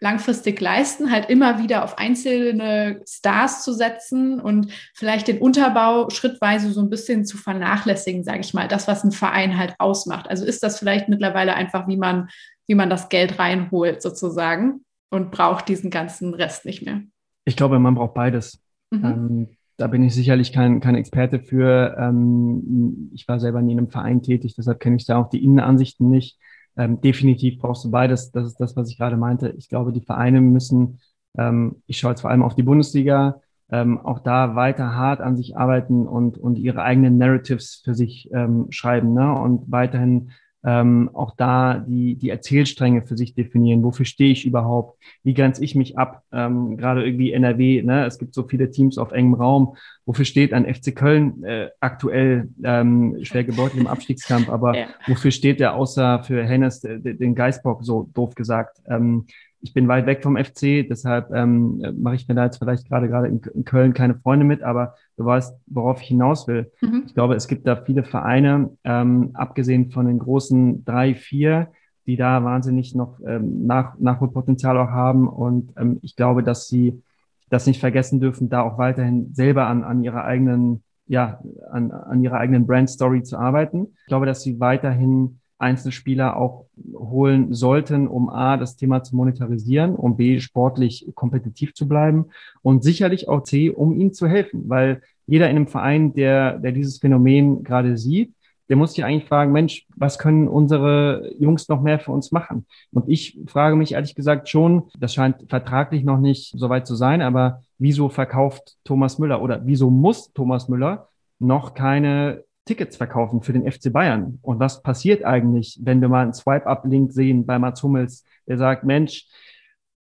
langfristig 0.00 0.60
leisten, 0.60 1.10
halt 1.10 1.28
immer 1.28 1.58
wieder 1.58 1.82
auf 1.82 1.98
einzelne 1.98 3.02
Stars 3.06 3.64
zu 3.64 3.72
setzen 3.72 4.40
und 4.40 4.70
vielleicht 4.94 5.26
den 5.26 5.38
Unterbau 5.38 6.08
schrittweise 6.10 6.70
so 6.70 6.80
ein 6.80 6.90
bisschen 6.90 7.24
zu 7.24 7.36
vernachlässigen, 7.36 8.22
sage 8.22 8.40
ich 8.40 8.54
mal, 8.54 8.68
das, 8.68 8.86
was 8.86 9.02
ein 9.02 9.10
Verein 9.10 9.58
halt 9.58 9.74
ausmacht. 9.78 10.30
Also 10.30 10.44
ist 10.44 10.62
das 10.62 10.78
vielleicht 10.78 11.08
mittlerweile 11.08 11.54
einfach, 11.54 11.88
wie 11.88 11.96
man, 11.96 12.28
wie 12.68 12.76
man 12.76 12.90
das 12.90 13.08
Geld 13.08 13.38
reinholt 13.40 14.00
sozusagen 14.00 14.84
und 15.10 15.32
braucht 15.32 15.68
diesen 15.68 15.90
ganzen 15.90 16.32
Rest 16.32 16.64
nicht 16.64 16.84
mehr? 16.84 17.02
Ich 17.44 17.56
glaube, 17.56 17.80
man 17.80 17.96
braucht 17.96 18.14
beides. 18.14 18.60
Mhm. 18.90 19.04
Ähm, 19.04 19.48
da 19.78 19.88
bin 19.88 20.02
ich 20.04 20.14
sicherlich 20.14 20.52
kein, 20.52 20.80
kein 20.80 20.94
Experte 20.94 21.40
für. 21.40 21.96
Ähm, 21.98 23.10
ich 23.14 23.26
war 23.26 23.40
selber 23.40 23.62
nie 23.62 23.72
in 23.72 23.78
einem 23.78 23.90
Verein 23.90 24.22
tätig, 24.22 24.54
deshalb 24.56 24.78
kenne 24.78 24.96
ich 24.96 25.06
da 25.06 25.16
auch 25.16 25.28
die 25.28 25.42
Innenansichten 25.42 26.08
nicht. 26.08 26.38
Ähm, 26.78 27.00
definitiv 27.00 27.58
brauchst 27.58 27.84
du 27.84 27.90
beides. 27.90 28.30
Das 28.30 28.46
ist 28.46 28.60
das, 28.60 28.76
was 28.76 28.88
ich 28.88 28.96
gerade 28.96 29.16
meinte. 29.16 29.50
Ich 29.58 29.68
glaube, 29.68 29.92
die 29.92 30.00
Vereine 30.00 30.40
müssen, 30.40 31.00
ähm, 31.36 31.82
ich 31.86 31.98
schaue 31.98 32.12
jetzt 32.12 32.20
vor 32.20 32.30
allem 32.30 32.42
auf 32.42 32.54
die 32.54 32.62
Bundesliga, 32.62 33.42
ähm, 33.70 33.98
auch 33.98 34.20
da 34.20 34.54
weiter 34.54 34.94
hart 34.94 35.20
an 35.20 35.36
sich 35.36 35.56
arbeiten 35.56 36.06
und, 36.06 36.38
und 36.38 36.58
ihre 36.58 36.82
eigenen 36.82 37.18
Narratives 37.18 37.82
für 37.84 37.94
sich 37.94 38.30
ähm, 38.32 38.66
schreiben 38.70 39.12
ne? 39.12 39.32
und 39.32 39.70
weiterhin 39.70 40.30
ähm, 40.68 41.08
auch 41.14 41.34
da 41.34 41.78
die, 41.78 42.16
die 42.16 42.28
Erzählstränge 42.28 43.00
für 43.00 43.16
sich 43.16 43.34
definieren. 43.34 43.82
Wofür 43.82 44.04
stehe 44.04 44.32
ich 44.32 44.44
überhaupt? 44.44 45.02
Wie 45.22 45.32
grenze 45.32 45.64
ich 45.64 45.74
mich 45.74 45.96
ab? 45.96 46.22
Ähm, 46.30 46.76
Gerade 46.76 47.06
irgendwie 47.06 47.32
NRW, 47.32 47.82
ne? 47.82 48.04
es 48.04 48.18
gibt 48.18 48.34
so 48.34 48.42
viele 48.42 48.70
Teams 48.70 48.98
auf 48.98 49.12
engem 49.12 49.32
Raum. 49.32 49.76
Wofür 50.04 50.26
steht 50.26 50.52
ein 50.52 50.66
FC 50.66 50.94
Köln 50.94 51.42
äh, 51.42 51.70
aktuell 51.80 52.50
ähm, 52.62 53.16
schwer 53.22 53.44
gebeutelt 53.44 53.80
im 53.80 53.86
Abstiegskampf? 53.86 54.50
Aber 54.50 54.76
ja. 54.76 54.86
wofür 55.06 55.30
steht 55.30 55.58
der 55.58 55.74
außer 55.74 56.22
für 56.24 56.44
Hennes, 56.44 56.80
den 56.80 57.34
Geistbock, 57.34 57.82
so 57.82 58.10
doof 58.12 58.34
gesagt? 58.34 58.82
Ähm, 58.90 59.24
ich 59.60 59.74
bin 59.74 59.88
weit 59.88 60.06
weg 60.06 60.22
vom 60.22 60.36
FC, 60.36 60.86
deshalb 60.88 61.32
ähm, 61.32 61.82
mache 62.00 62.14
ich 62.14 62.28
mir 62.28 62.34
da 62.34 62.44
jetzt 62.44 62.58
vielleicht 62.58 62.88
gerade 62.88 63.08
gerade 63.08 63.28
in, 63.28 63.64
Köln 63.64 63.92
keine 63.92 64.14
Freunde 64.14 64.44
mit, 64.44 64.62
aber 64.62 64.94
du 65.16 65.24
weißt, 65.24 65.54
worauf 65.66 66.00
ich 66.00 66.08
hinaus 66.08 66.46
will. 66.46 66.70
Mhm. 66.80 67.04
Ich 67.06 67.14
glaube, 67.14 67.34
es 67.34 67.48
gibt 67.48 67.66
da 67.66 67.76
viele 67.76 68.04
Vereine, 68.04 68.70
ähm, 68.84 69.30
abgesehen 69.34 69.90
von 69.90 70.06
den 70.06 70.18
großen 70.18 70.84
drei, 70.84 71.14
vier, 71.14 71.68
die 72.06 72.16
da 72.16 72.42
wahnsinnig 72.44 72.94
noch 72.94 73.18
ähm, 73.26 73.66
Nach 73.66 73.98
Nachholpotenzial 73.98 74.78
auch 74.78 74.90
haben. 74.90 75.28
Und 75.28 75.72
ähm, 75.76 75.98
ich 76.02 76.16
glaube, 76.16 76.42
dass 76.42 76.68
sie 76.68 77.02
das 77.50 77.66
nicht 77.66 77.80
vergessen 77.80 78.20
dürfen, 78.20 78.48
da 78.48 78.62
auch 78.62 78.78
weiterhin 78.78 79.34
selber 79.34 79.66
an, 79.66 79.82
an 79.84 80.02
ihrer 80.02 80.24
eigenen, 80.24 80.82
ja, 81.06 81.40
an, 81.70 81.90
an 81.90 82.22
ihrer 82.22 82.38
eigenen 82.38 82.66
Brand 82.66 82.90
Story 82.90 83.22
zu 83.22 83.38
arbeiten. 83.38 83.88
Ich 84.00 84.06
glaube, 84.06 84.26
dass 84.26 84.42
sie 84.42 84.60
weiterhin 84.60 85.40
Einzelspieler 85.58 86.36
auch 86.36 86.66
holen 86.94 87.52
sollten, 87.52 88.06
um 88.06 88.28
A, 88.28 88.56
das 88.56 88.76
Thema 88.76 89.02
zu 89.02 89.16
monetarisieren, 89.16 89.94
um 89.96 90.16
B, 90.16 90.40
sportlich 90.40 91.10
kompetitiv 91.14 91.74
zu 91.74 91.88
bleiben 91.88 92.26
und 92.62 92.84
sicherlich 92.84 93.28
auch 93.28 93.42
C, 93.42 93.70
um 93.70 93.98
ihnen 93.98 94.12
zu 94.12 94.28
helfen, 94.28 94.68
weil 94.68 95.02
jeder 95.26 95.50
in 95.50 95.56
einem 95.56 95.66
Verein, 95.66 96.14
der, 96.14 96.58
der 96.58 96.72
dieses 96.72 96.98
Phänomen 96.98 97.64
gerade 97.64 97.98
sieht, 97.98 98.32
der 98.68 98.76
muss 98.76 98.92
sich 98.92 99.04
eigentlich 99.04 99.28
fragen, 99.28 99.52
Mensch, 99.52 99.86
was 99.96 100.18
können 100.18 100.46
unsere 100.46 101.32
Jungs 101.38 101.68
noch 101.68 101.80
mehr 101.80 101.98
für 101.98 102.12
uns 102.12 102.32
machen? 102.32 102.66
Und 102.92 103.08
ich 103.08 103.40
frage 103.46 103.76
mich 103.76 103.92
ehrlich 103.92 104.14
gesagt 104.14 104.48
schon, 104.48 104.84
das 104.98 105.14
scheint 105.14 105.48
vertraglich 105.48 106.04
noch 106.04 106.18
nicht 106.18 106.52
so 106.56 106.68
weit 106.68 106.86
zu 106.86 106.94
sein, 106.94 107.22
aber 107.22 107.62
wieso 107.78 108.08
verkauft 108.08 108.76
Thomas 108.84 109.18
Müller 109.18 109.42
oder 109.42 109.62
wieso 109.64 109.90
muss 109.90 110.32
Thomas 110.32 110.68
Müller 110.68 111.08
noch 111.38 111.74
keine 111.74 112.44
Tickets 112.68 112.96
verkaufen 112.96 113.42
für 113.42 113.54
den 113.54 113.70
FC 113.70 113.90
Bayern. 113.92 114.38
Und 114.42 114.60
was 114.60 114.82
passiert 114.82 115.24
eigentlich, 115.24 115.80
wenn 115.82 116.00
wir 116.00 116.08
mal 116.08 116.22
einen 116.22 116.34
Swipe-Up-Link 116.34 117.12
sehen 117.12 117.46
bei 117.46 117.58
Mats 117.58 117.82
Hummels, 117.82 118.24
der 118.46 118.58
sagt, 118.58 118.84
Mensch, 118.84 119.26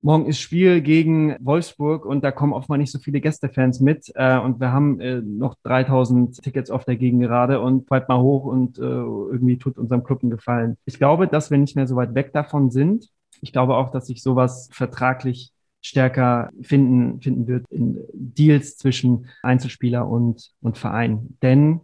morgen 0.02 0.26
ist 0.26 0.40
Spiel 0.40 0.82
gegen 0.82 1.38
Wolfsburg 1.40 2.06
und 2.06 2.24
da 2.24 2.32
kommen 2.32 2.54
oft 2.54 2.68
mal 2.68 2.78
nicht 2.78 2.92
so 2.92 3.00
viele 3.00 3.22
Gästefans 3.22 3.80
mit 3.80 4.12
äh, 4.16 4.38
und 4.38 4.60
wir 4.60 4.72
haben 4.72 5.00
äh, 5.00 5.22
noch 5.22 5.56
3000 5.64 6.42
Tickets 6.42 6.70
auf 6.70 6.84
der 6.84 6.98
Gegend 6.98 7.22
gerade 7.22 7.62
und 7.62 7.88
swipe 7.88 8.06
mal 8.10 8.20
hoch 8.20 8.44
und 8.44 8.78
äh, 8.78 8.82
irgendwie 8.82 9.58
tut 9.58 9.78
unserem 9.78 10.04
Club 10.04 10.22
einen 10.22 10.32
Gefallen. 10.32 10.78
Ich 10.86 10.98
glaube, 10.98 11.28
dass 11.28 11.52
wir 11.52 11.58
nicht 11.58 11.76
mehr 11.76 11.88
so 11.88 11.96
weit 11.96 12.14
weg 12.14 12.34
davon 12.34 12.72
sind. 12.72 13.10
Ich 13.42 13.54
glaube 13.54 13.76
auch, 13.76 13.90
dass 13.90 14.08
sich 14.08 14.22
sowas 14.22 14.70
vertraglich 14.72 15.54
stärker 15.82 16.50
finden, 16.62 17.22
finden 17.22 17.48
wird 17.48 17.66
in 17.70 17.98
Deals 18.14 18.78
zwischen 18.78 19.28
Einzelspieler 19.44 20.08
und, 20.08 20.52
und 20.62 20.78
Verein. 20.78 21.38
Denn 21.42 21.82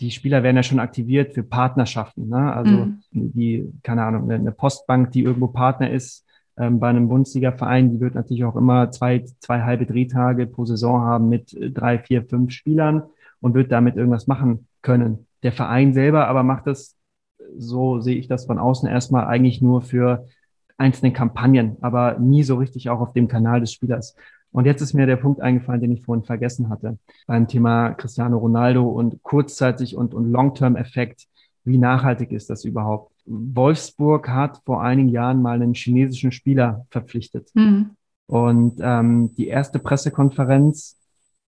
die 0.00 0.10
Spieler 0.10 0.42
werden 0.42 0.56
ja 0.56 0.62
schon 0.62 0.80
aktiviert 0.80 1.34
für 1.34 1.42
Partnerschaften. 1.42 2.28
Ne? 2.28 2.52
Also 2.52 2.70
mhm. 2.70 3.02
die, 3.12 3.72
keine 3.82 4.04
Ahnung, 4.04 4.30
eine 4.30 4.52
Postbank, 4.52 5.12
die 5.12 5.22
irgendwo 5.22 5.48
Partner 5.48 5.90
ist, 5.90 6.24
ähm, 6.56 6.78
bei 6.78 6.88
einem 6.88 7.08
Bundesliga-Verein, 7.08 7.92
die 7.92 8.00
wird 8.00 8.14
natürlich 8.14 8.44
auch 8.44 8.56
immer 8.56 8.90
zwei, 8.90 9.24
zwei 9.40 9.62
halbe 9.62 9.86
Drehtage 9.86 10.46
pro 10.46 10.64
Saison 10.64 11.00
haben 11.02 11.28
mit 11.28 11.52
äh, 11.54 11.70
drei, 11.70 11.98
vier, 11.98 12.24
fünf 12.24 12.52
Spielern 12.52 13.02
und 13.40 13.54
wird 13.54 13.72
damit 13.72 13.96
irgendwas 13.96 14.26
machen 14.26 14.68
können. 14.82 15.26
Der 15.42 15.52
Verein 15.52 15.92
selber 15.92 16.28
aber 16.28 16.42
macht 16.42 16.66
das, 16.66 16.96
so 17.56 18.00
sehe 18.00 18.16
ich 18.16 18.28
das 18.28 18.46
von 18.46 18.58
außen 18.58 18.88
erstmal 18.88 19.26
eigentlich 19.26 19.60
nur 19.60 19.82
für 19.82 20.26
einzelne 20.76 21.12
Kampagnen, 21.12 21.76
aber 21.82 22.18
nie 22.18 22.42
so 22.42 22.56
richtig 22.56 22.88
auch 22.88 23.00
auf 23.00 23.12
dem 23.12 23.28
Kanal 23.28 23.60
des 23.60 23.72
Spielers. 23.72 24.16
Und 24.54 24.66
jetzt 24.66 24.82
ist 24.82 24.94
mir 24.94 25.06
der 25.06 25.16
Punkt 25.16 25.40
eingefallen, 25.40 25.80
den 25.80 25.90
ich 25.90 26.04
vorhin 26.04 26.24
vergessen 26.24 26.68
hatte, 26.68 26.96
beim 27.26 27.48
Thema 27.48 27.90
Cristiano 27.90 28.38
Ronaldo 28.38 28.88
und 28.88 29.20
kurzzeitig 29.24 29.96
und, 29.96 30.14
und 30.14 30.30
Long-Term-Effekt. 30.30 31.26
Wie 31.64 31.76
nachhaltig 31.76 32.30
ist 32.30 32.50
das 32.50 32.64
überhaupt? 32.64 33.10
Wolfsburg 33.26 34.28
hat 34.28 34.62
vor 34.64 34.80
einigen 34.80 35.08
Jahren 35.08 35.42
mal 35.42 35.60
einen 35.60 35.74
chinesischen 35.74 36.30
Spieler 36.30 36.86
verpflichtet. 36.90 37.50
Mhm. 37.54 37.96
Und 38.28 38.78
ähm, 38.80 39.34
die 39.34 39.48
erste 39.48 39.80
Pressekonferenz 39.80 41.00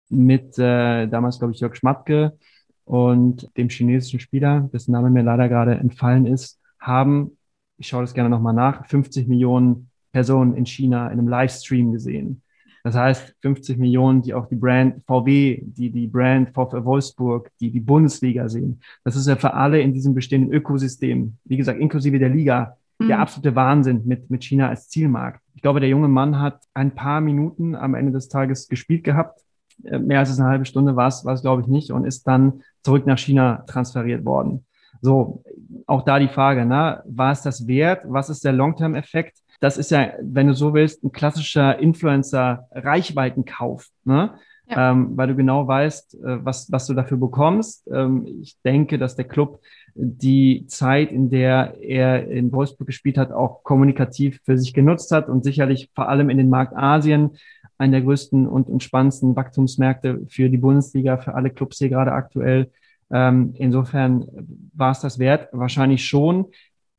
mit 0.08 0.58
äh, 0.58 1.06
damals, 1.06 1.38
glaube 1.38 1.52
ich, 1.52 1.60
Jörg 1.60 1.76
Schmatke 1.76 2.38
und 2.86 3.50
dem 3.58 3.68
chinesischen 3.68 4.18
Spieler, 4.18 4.70
dessen 4.72 4.92
Name 4.92 5.10
mir 5.10 5.22
leider 5.22 5.50
gerade 5.50 5.74
entfallen 5.74 6.24
ist, 6.24 6.58
haben, 6.80 7.36
ich 7.76 7.86
schaue 7.86 8.00
das 8.00 8.14
gerne 8.14 8.30
nochmal 8.30 8.54
nach, 8.54 8.86
50 8.86 9.28
Millionen 9.28 9.90
Personen 10.10 10.54
in 10.54 10.64
China 10.64 11.08
in 11.08 11.18
einem 11.18 11.28
Livestream 11.28 11.92
gesehen. 11.92 12.40
Das 12.84 12.94
heißt, 12.94 13.34
50 13.40 13.78
Millionen, 13.78 14.20
die 14.20 14.34
auch 14.34 14.46
die 14.46 14.56
Brand 14.56 15.02
VW, 15.06 15.62
die 15.64 15.90
die 15.90 16.06
Brand 16.06 16.50
VfL 16.50 16.84
Wolfsburg, 16.84 17.50
die 17.58 17.70
die 17.70 17.80
Bundesliga 17.80 18.46
sehen. 18.50 18.82
Das 19.04 19.16
ist 19.16 19.26
ja 19.26 19.36
für 19.36 19.54
alle 19.54 19.80
in 19.80 19.94
diesem 19.94 20.14
bestehenden 20.14 20.52
Ökosystem, 20.52 21.38
wie 21.44 21.56
gesagt, 21.56 21.80
inklusive 21.80 22.18
der 22.18 22.28
Liga, 22.28 22.76
mhm. 22.98 23.08
der 23.08 23.20
absolute 23.20 23.56
Wahnsinn 23.56 24.02
mit, 24.04 24.28
mit 24.28 24.44
China 24.44 24.68
als 24.68 24.90
Zielmarkt. 24.90 25.40
Ich 25.54 25.62
glaube, 25.62 25.80
der 25.80 25.88
junge 25.88 26.08
Mann 26.08 26.38
hat 26.38 26.60
ein 26.74 26.94
paar 26.94 27.22
Minuten 27.22 27.74
am 27.74 27.94
Ende 27.94 28.12
des 28.12 28.28
Tages 28.28 28.68
gespielt 28.68 29.02
gehabt. 29.02 29.40
Äh, 29.82 29.98
mehr 29.98 30.18
als 30.18 30.38
eine 30.38 30.50
halbe 30.50 30.66
Stunde 30.66 30.94
war 30.94 31.08
es, 31.08 31.24
war 31.24 31.32
es 31.32 31.40
glaube 31.40 31.62
ich 31.62 31.68
nicht 31.68 31.90
und 31.90 32.04
ist 32.04 32.26
dann 32.26 32.60
zurück 32.82 33.06
nach 33.06 33.18
China 33.18 33.64
transferiert 33.66 34.26
worden. 34.26 34.66
So, 35.00 35.42
auch 35.86 36.02
da 36.02 36.18
die 36.18 36.28
Frage, 36.28 36.66
na, 36.66 37.02
war 37.06 37.32
es 37.32 37.40
das 37.40 37.66
wert? 37.66 38.02
Was 38.06 38.28
ist 38.28 38.44
der 38.44 38.52
Long-Term-Effekt? 38.52 39.38
Das 39.64 39.78
ist 39.78 39.90
ja, 39.90 40.12
wenn 40.20 40.48
du 40.48 40.52
so 40.52 40.74
willst, 40.74 41.02
ein 41.02 41.10
klassischer 41.10 41.78
Influencer-Reichweitenkauf, 41.78 43.88
ne? 44.04 44.34
Ja. 44.68 44.92
Ähm, 44.92 45.16
weil 45.16 45.28
du 45.28 45.36
genau 45.36 45.66
weißt, 45.66 46.22
äh, 46.22 46.44
was, 46.44 46.70
was 46.72 46.86
du 46.86 46.92
dafür 46.92 47.16
bekommst. 47.18 47.88
Ähm, 47.90 48.26
ich 48.42 48.60
denke, 48.62 48.98
dass 48.98 49.16
der 49.16 49.26
Club 49.26 49.60
die 49.94 50.66
Zeit, 50.68 51.10
in 51.12 51.30
der 51.30 51.78
er 51.80 52.28
in 52.28 52.52
Wolfsburg 52.52 52.86
gespielt 52.86 53.16
hat, 53.18 53.32
auch 53.32 53.62
kommunikativ 53.62 54.40
für 54.44 54.58
sich 54.58 54.74
genutzt 54.74 55.12
hat 55.12 55.30
und 55.30 55.44
sicherlich 55.44 55.90
vor 55.94 56.10
allem 56.10 56.28
in 56.30 56.38
den 56.38 56.48
Markt 56.50 56.76
Asien, 56.76 57.38
einen 57.78 57.92
der 57.92 58.02
größten 58.02 58.46
und, 58.46 58.68
und 58.68 58.82
spannendsten 58.82 59.36
Wachstumsmärkte 59.36 60.26
für 60.28 60.50
die 60.50 60.58
Bundesliga, 60.58 61.16
für 61.18 61.34
alle 61.34 61.50
Clubs 61.50 61.78
hier 61.78 61.90
gerade 61.90 62.12
aktuell. 62.12 62.70
Ähm, 63.10 63.54
insofern 63.56 64.26
war 64.74 64.92
es 64.92 65.00
das 65.00 65.18
wert, 65.18 65.48
wahrscheinlich 65.52 66.06
schon. 66.06 66.46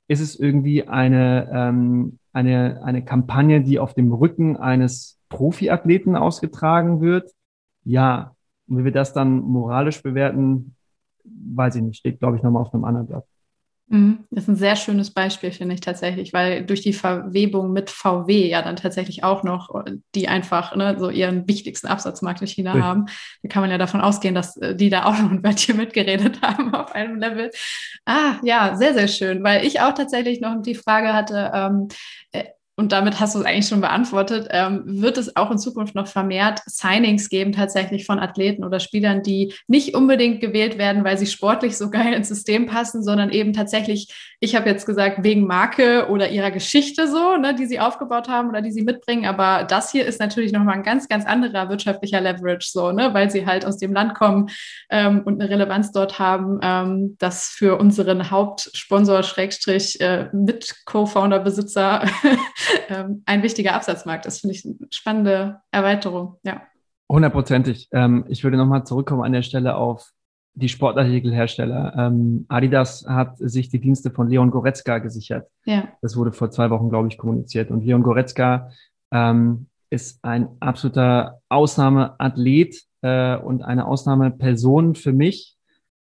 Ist 0.07 0.21
es 0.21 0.39
irgendwie 0.39 0.87
eine, 0.87 1.49
ähm, 1.51 2.19
eine, 2.33 2.81
eine 2.83 3.03
Kampagne, 3.03 3.61
die 3.61 3.79
auf 3.79 3.93
dem 3.93 4.11
Rücken 4.13 4.57
eines 4.57 5.19
Profiathleten 5.29 6.15
ausgetragen 6.15 7.01
wird? 7.01 7.31
Ja. 7.83 8.35
Und 8.67 8.79
wie 8.79 8.85
wir 8.85 8.91
das 8.91 9.13
dann 9.13 9.41
moralisch 9.41 10.01
bewerten, 10.01 10.75
weiß 11.23 11.75
ich 11.75 11.83
nicht, 11.83 11.97
steht, 11.97 12.19
glaube 12.19 12.37
ich, 12.37 12.43
nochmal 12.43 12.63
auf 12.63 12.73
einem 12.73 12.85
anderen 12.85 13.07
Blatt. 13.07 13.25
Mhm. 13.87 14.25
Das 14.31 14.43
ist 14.43 14.47
ein 14.47 14.55
sehr 14.55 14.75
schönes 14.75 15.11
Beispiel, 15.11 15.51
finde 15.51 15.75
ich 15.75 15.81
tatsächlich, 15.81 16.33
weil 16.33 16.65
durch 16.65 16.81
die 16.81 16.93
Verwebung 16.93 17.71
mit 17.71 17.91
VW 17.91 18.49
ja 18.49 18.61
dann 18.63 18.75
tatsächlich 18.75 19.23
auch 19.23 19.43
noch, 19.43 19.69
die 20.15 20.27
einfach 20.27 20.75
ne, 20.75 20.95
so 20.97 21.09
ihren 21.09 21.47
wichtigsten 21.47 21.87
Absatzmarkt 21.87 22.41
in 22.41 22.47
China 22.47 22.71
Richtig. 22.71 22.85
haben, 22.85 23.05
da 23.43 23.49
kann 23.49 23.61
man 23.61 23.69
ja 23.69 23.77
davon 23.77 24.01
ausgehen, 24.01 24.33
dass 24.33 24.57
äh, 24.57 24.75
die 24.75 24.89
da 24.89 25.05
auch 25.05 25.17
noch 25.19 25.31
ein 25.31 25.43
Wörtchen 25.43 25.77
mitgeredet 25.77 26.41
haben 26.41 26.73
auf 26.73 26.93
einem 26.93 27.19
Level. 27.19 27.51
Ah, 28.05 28.35
ja, 28.43 28.75
sehr, 28.75 28.93
sehr 28.93 29.07
schön, 29.07 29.43
weil 29.43 29.65
ich 29.65 29.81
auch 29.81 29.93
tatsächlich 29.93 30.41
noch 30.41 30.59
die 30.61 30.75
Frage 30.75 31.13
hatte, 31.13 31.51
ähm, 31.53 31.87
äh, 32.31 32.45
und 32.77 32.91
damit 32.91 33.21
hast 33.21 33.35
du 33.35 33.39
es 33.39 33.45
eigentlich 33.45 33.67
schon 33.67 33.79
beantwortet, 33.79 34.47
ähm, 34.51 34.83
wird 34.85 35.17
es 35.17 35.37
auch 35.37 35.49
in 35.49 35.57
Zukunft 35.57 35.95
noch 35.95 36.07
vermehrt 36.07 36.61
Signings 36.65 37.29
geben, 37.29 37.53
tatsächlich 37.53 38.05
von 38.05 38.19
Athleten 38.19 38.65
oder 38.65 38.81
Spielern, 38.81 39.23
die 39.23 39.53
nicht 39.67 39.95
unbedingt 39.95 40.41
gewählt 40.41 40.77
werden, 40.77 41.05
weil 41.05 41.17
sie 41.17 41.25
sportlich 41.25 41.77
so 41.77 41.89
geil 41.95 42.13
ins 42.13 42.27
System 42.27 42.65
passen, 42.65 43.01
sondern 43.01 43.29
eben 43.29 43.53
tatsächlich, 43.53 44.13
ich 44.41 44.55
habe 44.55 44.69
jetzt 44.69 44.85
gesagt, 44.85 45.23
wegen 45.23 45.47
Marke 45.47 46.09
oder 46.09 46.29
ihrer 46.29 46.51
Geschichte 46.51 47.07
so, 47.07 47.37
ne, 47.37 47.55
die 47.55 47.65
sie 47.65 47.79
aufgebaut 47.79 48.27
haben 48.27 48.49
oder 48.49 48.61
die 48.61 48.71
sie 48.71 48.83
mitbringen. 48.83 49.25
Aber 49.25 49.63
das 49.63 49.91
hier 49.91 50.05
ist 50.05 50.19
natürlich 50.19 50.51
nochmal 50.51 50.75
ein 50.75 50.83
ganz, 50.83 51.07
ganz 51.07 51.25
anderer 51.25 51.69
wirtschaftlicher 51.69 52.19
Leverage, 52.19 52.67
so, 52.69 52.91
ne, 52.91 53.13
weil 53.13 53.31
sie 53.31 53.45
halt 53.45 53.65
aus 53.65 53.77
dem 53.77 53.93
Land 53.93 54.15
kommen 54.15 54.49
ähm, 54.89 55.21
und 55.23 55.41
eine 55.41 55.49
Relevanz 55.49 55.93
dort 55.93 56.19
haben, 56.19 56.59
ähm, 56.61 57.15
das 57.19 57.47
für 57.47 57.79
unseren 57.79 58.31
Hauptsponsor, 58.31 59.23
Schrägstrich, 59.23 60.01
äh, 60.01 60.27
mit 60.33 60.75
Co-Founder-Besitzer 60.85 62.03
ähm, 62.89 63.23
ein 63.25 63.43
wichtiger 63.43 63.73
Absatzmarkt 63.73 64.25
ist. 64.25 64.41
Finde 64.41 64.55
ich 64.55 64.65
eine 64.65 64.75
spannende 64.89 65.61
Erweiterung, 65.71 66.37
ja. 66.43 66.61
Hundertprozentig. 67.09 67.89
Ähm, 67.91 68.25
ich 68.27 68.43
würde 68.43 68.57
nochmal 68.57 68.85
zurückkommen 68.85 69.23
an 69.23 69.31
der 69.31 69.43
Stelle 69.43 69.75
auf 69.75 70.11
die 70.55 70.69
Sportartikelhersteller. 70.69 71.93
Ähm, 71.97 72.45
Adidas 72.47 73.05
hat 73.07 73.37
sich 73.37 73.69
die 73.69 73.79
Dienste 73.79 74.09
von 74.09 74.29
Leon 74.29 74.51
Goretzka 74.51 74.99
gesichert. 74.99 75.47
Ja. 75.65 75.89
Das 76.01 76.15
wurde 76.15 76.31
vor 76.31 76.49
zwei 76.49 76.69
Wochen, 76.69 76.89
glaube 76.89 77.09
ich, 77.09 77.17
kommuniziert. 77.17 77.69
Und 77.71 77.83
Leon 77.83 78.03
Goretzka 78.03 78.71
ähm, 79.11 79.67
ist 79.89 80.23
ein 80.23 80.49
absoluter 80.61 81.41
Ausnahmeathlet 81.49 82.83
äh, 83.01 83.35
und 83.37 83.63
eine 83.63 83.85
Ausnahmeperson 83.85 84.95
für 84.95 85.13
mich, 85.13 85.54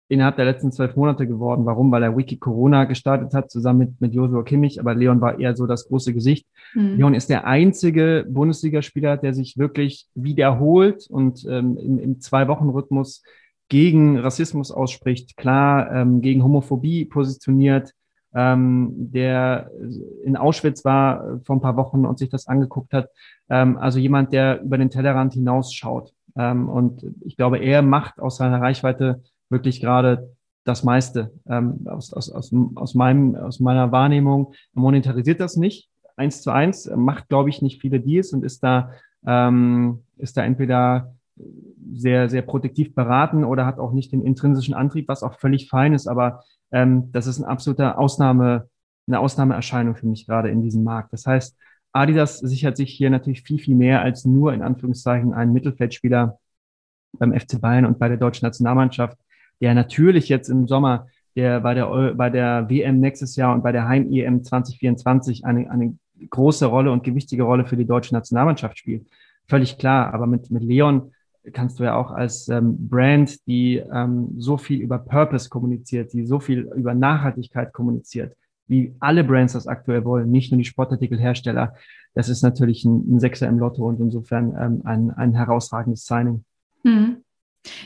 innerhalb 0.10 0.38
der 0.38 0.46
letzten 0.46 0.72
zwölf 0.72 0.96
Monate 0.96 1.28
geworden. 1.28 1.66
Warum? 1.66 1.92
Weil 1.92 2.04
er 2.04 2.16
Wiki 2.16 2.38
Corona 2.38 2.86
gestartet 2.86 3.34
hat, 3.34 3.52
zusammen 3.52 3.80
mit, 3.80 4.02
mit 4.02 4.14
Joshua 4.14 4.44
Kimmich, 4.44 4.80
aber 4.80 4.96
Leon 4.96 5.22
war 5.22 5.40
eher 5.40 5.56
so 5.56 5.68
das 5.68 5.88
große 5.88 6.14
Gesicht. 6.14 6.48
Mhm. 6.74 6.96
Leon 6.98 7.14
ist 7.14 7.30
der 7.30 7.46
einzige 7.46 8.26
Bundesligaspieler, 8.30 9.18
der 9.18 9.34
sich 9.34 9.58
wirklich 9.58 10.08
wiederholt 10.16 11.08
und 11.10 11.46
ähm, 11.50 11.78
im, 11.78 12.00
im 12.00 12.20
Zwei-Wochen-Rhythmus 12.20 13.24
gegen 13.70 14.18
Rassismus 14.18 14.72
ausspricht, 14.72 15.36
klar 15.36 15.92
ähm, 15.92 16.22
gegen 16.22 16.44
Homophobie 16.44 17.06
positioniert, 17.06 17.92
ähm, 18.34 18.92
der 19.12 19.72
in 20.24 20.38
Auschwitz 20.38 20.86
war 20.86 21.36
äh, 21.36 21.40
vor 21.44 21.58
ein 21.58 21.62
paar 21.62 21.76
Wochen 21.76 22.06
und 22.06 22.18
sich 22.18 22.30
das 22.30 22.48
angeguckt 22.48 22.94
hat. 22.94 23.10
Ähm, 23.50 23.78
also 23.78 24.00
jemand, 24.00 24.32
der 24.32 24.62
über 24.62 24.78
den 24.78 24.90
Tellerrand 24.90 25.34
hinausschaut. 25.34 26.14
Ähm, 26.38 26.70
und 26.70 27.06
ich 27.26 27.36
glaube, 27.36 27.58
er 27.58 27.82
macht 27.82 28.20
aus 28.20 28.38
seiner 28.38 28.62
Reichweite 28.62 29.22
wirklich 29.50 29.82
gerade 29.82 30.36
das 30.64 30.84
meiste 30.84 31.32
ähm, 31.48 31.86
aus, 31.86 32.14
aus, 32.14 32.30
aus, 32.30 32.54
aus, 32.76 32.94
meinem, 32.94 33.36
aus 33.36 33.60
meiner 33.60 33.92
Wahrnehmung. 33.92 34.54
Er 34.76 34.82
monetarisiert 34.82 35.40
das 35.40 35.56
nicht 35.56 35.90
eins 36.18 36.42
zu 36.42 36.52
eins, 36.52 36.90
macht, 36.96 37.30
glaube 37.30 37.50
ich, 37.50 37.62
nicht 37.62 37.80
viele 37.80 38.00
Deals 38.00 38.34
und 38.34 38.44
ist 38.44 38.64
da, 38.64 38.92
ähm, 39.26 40.04
ist 40.18 40.36
da 40.36 40.44
entweder 40.44 41.14
sehr, 41.94 42.30
sehr 42.30 42.42
protektiv 42.42 42.96
beraten 42.96 43.44
oder 43.44 43.66
hat 43.66 43.80
auch 43.80 43.94
nicht 43.94 44.12
den 44.12 44.24
intrinsischen 44.24 44.74
Antrieb, 44.74 45.08
was 45.08 45.24
auch 45.24 45.40
völlig 45.40 45.70
fein 45.70 45.94
ist. 45.94 46.08
Aber 46.08 46.44
ähm, 46.72 47.12
das 47.12 47.28
ist 47.28 47.40
ein 47.40 47.46
absoluter 47.46 48.00
Ausnahme, 48.00 48.68
eine 49.08 49.20
Ausnahmeerscheinung 49.20 49.96
für 49.96 50.08
mich 50.08 50.26
gerade 50.26 50.50
in 50.50 50.62
diesem 50.62 50.84
Markt. 50.84 51.14
Das 51.14 51.26
heißt, 51.26 51.56
Adidas 51.94 52.40
sichert 52.40 52.76
sich 52.78 52.92
hier 52.92 53.10
natürlich 53.10 53.44
viel, 53.44 53.60
viel 53.60 53.76
mehr 53.76 54.02
als 54.02 54.26
nur 54.26 54.54
in 54.54 54.62
Anführungszeichen 54.62 55.34
einen 55.34 55.54
Mittelfeldspieler 55.54 56.40
beim 57.14 57.34
FC 57.34 57.62
Bayern 57.62 57.86
und 57.86 58.00
bei 58.00 58.10
der 58.10 58.18
deutschen 58.18 58.46
Nationalmannschaft 58.46 59.18
der 59.62 59.74
natürlich 59.74 60.30
jetzt 60.30 60.50
im 60.50 60.68
Sommer 60.68 61.08
der 61.38 61.60
bei 61.60 61.76
der, 61.76 62.14
bei 62.16 62.30
der 62.32 62.68
WM 62.68 63.00
nächstes 63.00 63.36
Jahr 63.36 63.54
und 63.54 63.62
bei 63.62 63.72
der 63.72 63.88
Heim-EM 63.88 64.44
2024 64.44 65.46
eine, 65.46 65.70
eine 65.70 65.96
große 66.32 66.66
Rolle 66.66 66.92
und 66.92 67.04
gewichtige 67.04 67.44
Rolle 67.44 67.66
für 67.66 67.78
die 67.78 67.86
deutsche 67.86 68.16
Nationalmannschaft 68.16 68.80
spielt. 68.80 69.08
Völlig 69.48 69.78
klar. 69.78 70.14
Aber 70.16 70.26
mit, 70.26 70.50
mit 70.50 70.64
Leon 70.64 71.12
kannst 71.54 71.80
du 71.80 71.84
ja 71.84 71.96
auch 71.96 72.10
als 72.10 72.50
ähm, 72.50 72.90
Brand, 72.90 73.46
die 73.48 73.78
ähm, 73.78 74.34
so 74.38 74.58
viel 74.58 74.82
über 74.82 74.98
Purpose 74.98 75.48
kommuniziert, 75.48 76.12
die 76.12 76.26
so 76.26 76.40
viel 76.40 76.70
über 76.76 76.96
Nachhaltigkeit 76.96 77.72
kommuniziert, 77.72 78.36
wie 78.68 78.96
alle 79.00 79.24
Brands 79.24 79.54
das 79.54 79.68
aktuell 79.68 80.04
wollen, 80.06 80.32
nicht 80.32 80.52
nur 80.52 80.58
die 80.58 80.66
Sportartikelhersteller. 80.66 81.76
Das 82.16 82.30
ist 82.30 82.42
natürlich 82.42 82.84
ein, 82.84 83.16
ein 83.16 83.20
Sechser 83.20 83.48
im 83.48 83.60
Lotto 83.60 83.88
und 83.88 84.00
insofern 84.00 84.56
ähm, 84.60 84.82
ein, 84.86 85.12
ein 85.12 85.36
herausragendes 85.36 86.06
Signing. 86.06 86.44
Mhm. 86.84 87.18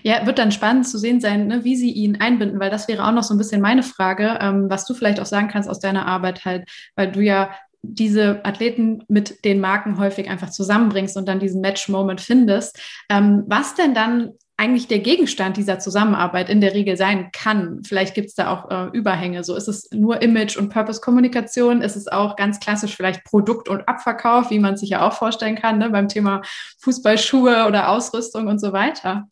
Ja, 0.04 0.26
wird 0.26 0.38
dann 0.38 0.52
spannend 0.52 0.88
zu 0.88 0.98
sehen 0.98 1.22
sein, 1.22 1.48
ne, 1.48 1.64
wie 1.64 1.76
Sie 1.76 1.92
ihn 1.92 2.22
einbinden, 2.22 2.60
weil 2.60 2.70
das 2.70 2.88
wäre 2.88 3.06
auch 3.06 3.12
noch 3.12 3.24
so 3.24 3.34
ein 3.34 3.38
bisschen 3.38 3.62
meine 3.62 3.84
Frage, 3.84 4.38
ähm, 4.40 4.70
was 4.70 4.86
du 4.86 4.94
vielleicht 4.94 5.20
auch 5.20 5.26
sagen 5.26 5.48
kannst 5.48 5.70
aus 5.70 5.80
deiner 5.80 6.06
Arbeit 6.06 6.46
halt, 6.46 6.70
weil 6.96 7.12
du 7.12 7.22
ja 7.22 7.52
diese 7.84 8.46
Athleten 8.46 9.04
mit 9.08 9.44
den 9.44 9.60
Marken 9.60 9.98
häufig 9.98 10.30
einfach 10.30 10.52
zusammenbringst 10.52 11.18
und 11.18 11.28
dann 11.28 11.40
diesen 11.40 11.62
Match-Moment 11.62 12.22
findest. 12.22 12.80
Ähm, 13.10 13.44
was 13.48 13.74
denn 13.74 13.96
dann 13.96 14.34
eigentlich 14.62 14.88
der 14.88 15.00
Gegenstand 15.00 15.58
dieser 15.58 15.80
Zusammenarbeit 15.80 16.48
in 16.48 16.62
der 16.62 16.76
Regel 16.76 16.96
sein 16.96 17.32
kann. 17.32 17.82
Vielleicht 17.84 18.14
gibt 18.14 18.28
es 18.28 18.36
da 18.36 18.52
auch 18.54 18.70
äh, 18.70 18.96
Überhänge. 18.96 19.44
So 19.44 19.56
ist 19.56 19.68
es 19.68 19.90
nur 19.92 20.22
Image- 20.22 20.56
und 20.56 20.70
Purpose-Kommunikation, 20.70 21.82
ist 21.82 21.96
es 21.96 22.08
auch 22.08 22.36
ganz 22.36 22.60
klassisch 22.60 22.96
vielleicht 22.96 23.24
Produkt- 23.24 23.70
und 23.70 23.88
Abverkauf, 23.88 24.52
wie 24.52 24.60
man 24.60 24.78
sich 24.78 24.92
ja 24.92 25.08
auch 25.08 25.14
vorstellen 25.14 25.56
kann, 25.56 25.80
ne, 25.80 25.90
beim 25.90 26.08
Thema 26.08 26.44
Fußballschuhe 26.78 27.66
oder 27.68 27.90
Ausrüstung 27.90 28.46
und 28.46 28.62
so 28.62 28.72
weiter. 28.72 29.28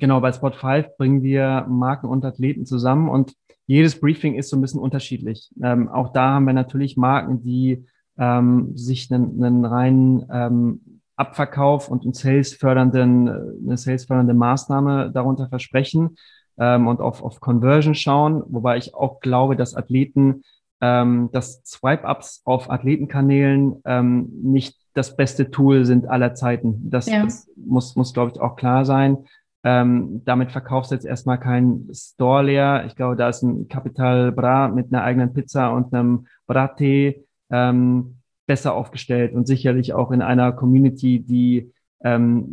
Genau, 0.00 0.20
bei 0.20 0.32
Spot 0.32 0.50
5 0.50 0.96
bringen 0.96 1.22
wir 1.22 1.66
Marken 1.68 2.06
und 2.06 2.24
Athleten 2.24 2.66
zusammen 2.66 3.08
und 3.08 3.34
jedes 3.66 4.00
Briefing 4.00 4.34
ist 4.34 4.48
so 4.48 4.56
ein 4.56 4.60
bisschen 4.62 4.80
unterschiedlich. 4.80 5.48
Ähm, 5.62 5.88
auch 5.88 6.12
da 6.12 6.30
haben 6.30 6.46
wir 6.46 6.54
natürlich 6.54 6.96
Marken, 6.96 7.40
die 7.42 7.84
ähm, 8.18 8.76
sich 8.76 9.12
einen, 9.12 9.44
einen 9.44 9.64
reinen 9.64 10.26
ähm, 10.32 11.00
Abverkauf 11.14 11.88
und 11.88 12.02
einen 12.02 12.14
Sales 12.14 12.54
fördernden, 12.54 13.28
eine 13.28 13.76
Sales 13.76 14.06
fördernde 14.06 14.34
Maßnahme 14.34 15.12
darunter 15.12 15.48
versprechen 15.48 16.16
ähm, 16.58 16.88
und 16.88 17.00
auf, 17.00 17.22
auf 17.22 17.40
Conversion 17.40 17.94
schauen, 17.94 18.42
wobei 18.48 18.78
ich 18.78 18.94
auch 18.94 19.20
glaube, 19.20 19.54
dass 19.54 19.74
Athleten, 19.74 20.42
ähm, 20.80 21.28
dass 21.32 21.62
Swipe-Ups 21.64 22.42
auf 22.44 22.70
Athletenkanälen 22.70 23.82
ähm, 23.84 24.30
nicht 24.42 24.78
das 24.94 25.16
beste 25.16 25.50
Tool 25.50 25.84
sind 25.84 26.08
aller 26.08 26.34
Zeiten. 26.34 26.90
Das, 26.90 27.06
ja. 27.06 27.22
das 27.22 27.48
muss, 27.54 27.96
muss 27.96 28.12
glaube 28.12 28.32
ich, 28.34 28.40
auch 28.40 28.56
klar 28.56 28.84
sein. 28.84 29.18
Ähm, 29.62 30.22
damit 30.24 30.52
verkaufst 30.52 30.90
du 30.90 30.94
jetzt 30.94 31.04
erstmal 31.04 31.38
kein 31.38 31.88
Store 31.92 32.42
leer. 32.42 32.84
Ich 32.86 32.96
glaube, 32.96 33.16
da 33.16 33.28
ist 33.28 33.42
ein 33.42 33.68
Capital 33.68 34.32
Bra 34.32 34.68
mit 34.68 34.92
einer 34.92 35.02
eigenen 35.02 35.34
Pizza 35.34 35.70
und 35.72 35.92
einem 35.92 36.26
Brattee 36.46 37.24
ähm, 37.50 38.16
besser 38.46 38.74
aufgestellt 38.74 39.34
und 39.34 39.46
sicherlich 39.46 39.92
auch 39.92 40.10
in 40.12 40.22
einer 40.22 40.52
Community, 40.52 41.20
die 41.20 41.72
ähm, 42.02 42.46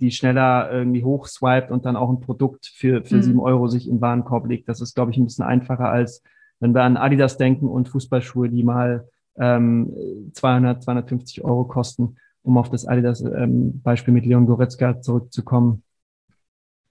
die 0.00 0.10
schneller 0.10 0.70
irgendwie 0.72 1.04
hochswiped 1.04 1.70
und 1.70 1.84
dann 1.84 1.96
auch 1.96 2.08
ein 2.08 2.20
Produkt 2.20 2.66
für, 2.66 3.04
für 3.04 3.16
mhm. 3.16 3.22
sieben 3.22 3.40
Euro 3.40 3.68
sich 3.68 3.88
im 3.88 4.00
Warenkorb 4.00 4.46
legt. 4.46 4.68
Das 4.68 4.80
ist, 4.80 4.94
glaube 4.94 5.10
ich, 5.10 5.18
ein 5.18 5.24
bisschen 5.24 5.44
einfacher 5.44 5.90
als 5.90 6.22
wenn 6.60 6.74
wir 6.74 6.82
an 6.82 6.96
Adidas 6.96 7.36
denken 7.36 7.68
und 7.68 7.88
Fußballschuhe, 7.88 8.48
die 8.48 8.64
mal 8.64 9.08
ähm, 9.38 9.92
200, 10.32 10.82
250 10.82 11.44
Euro 11.44 11.64
kosten, 11.64 12.16
um 12.42 12.58
auf 12.58 12.70
das 12.70 12.86
Adidas-Beispiel 12.86 14.12
ähm, 14.12 14.14
mit 14.14 14.26
Leon 14.26 14.46
Goretzka 14.46 15.00
zurückzukommen 15.00 15.82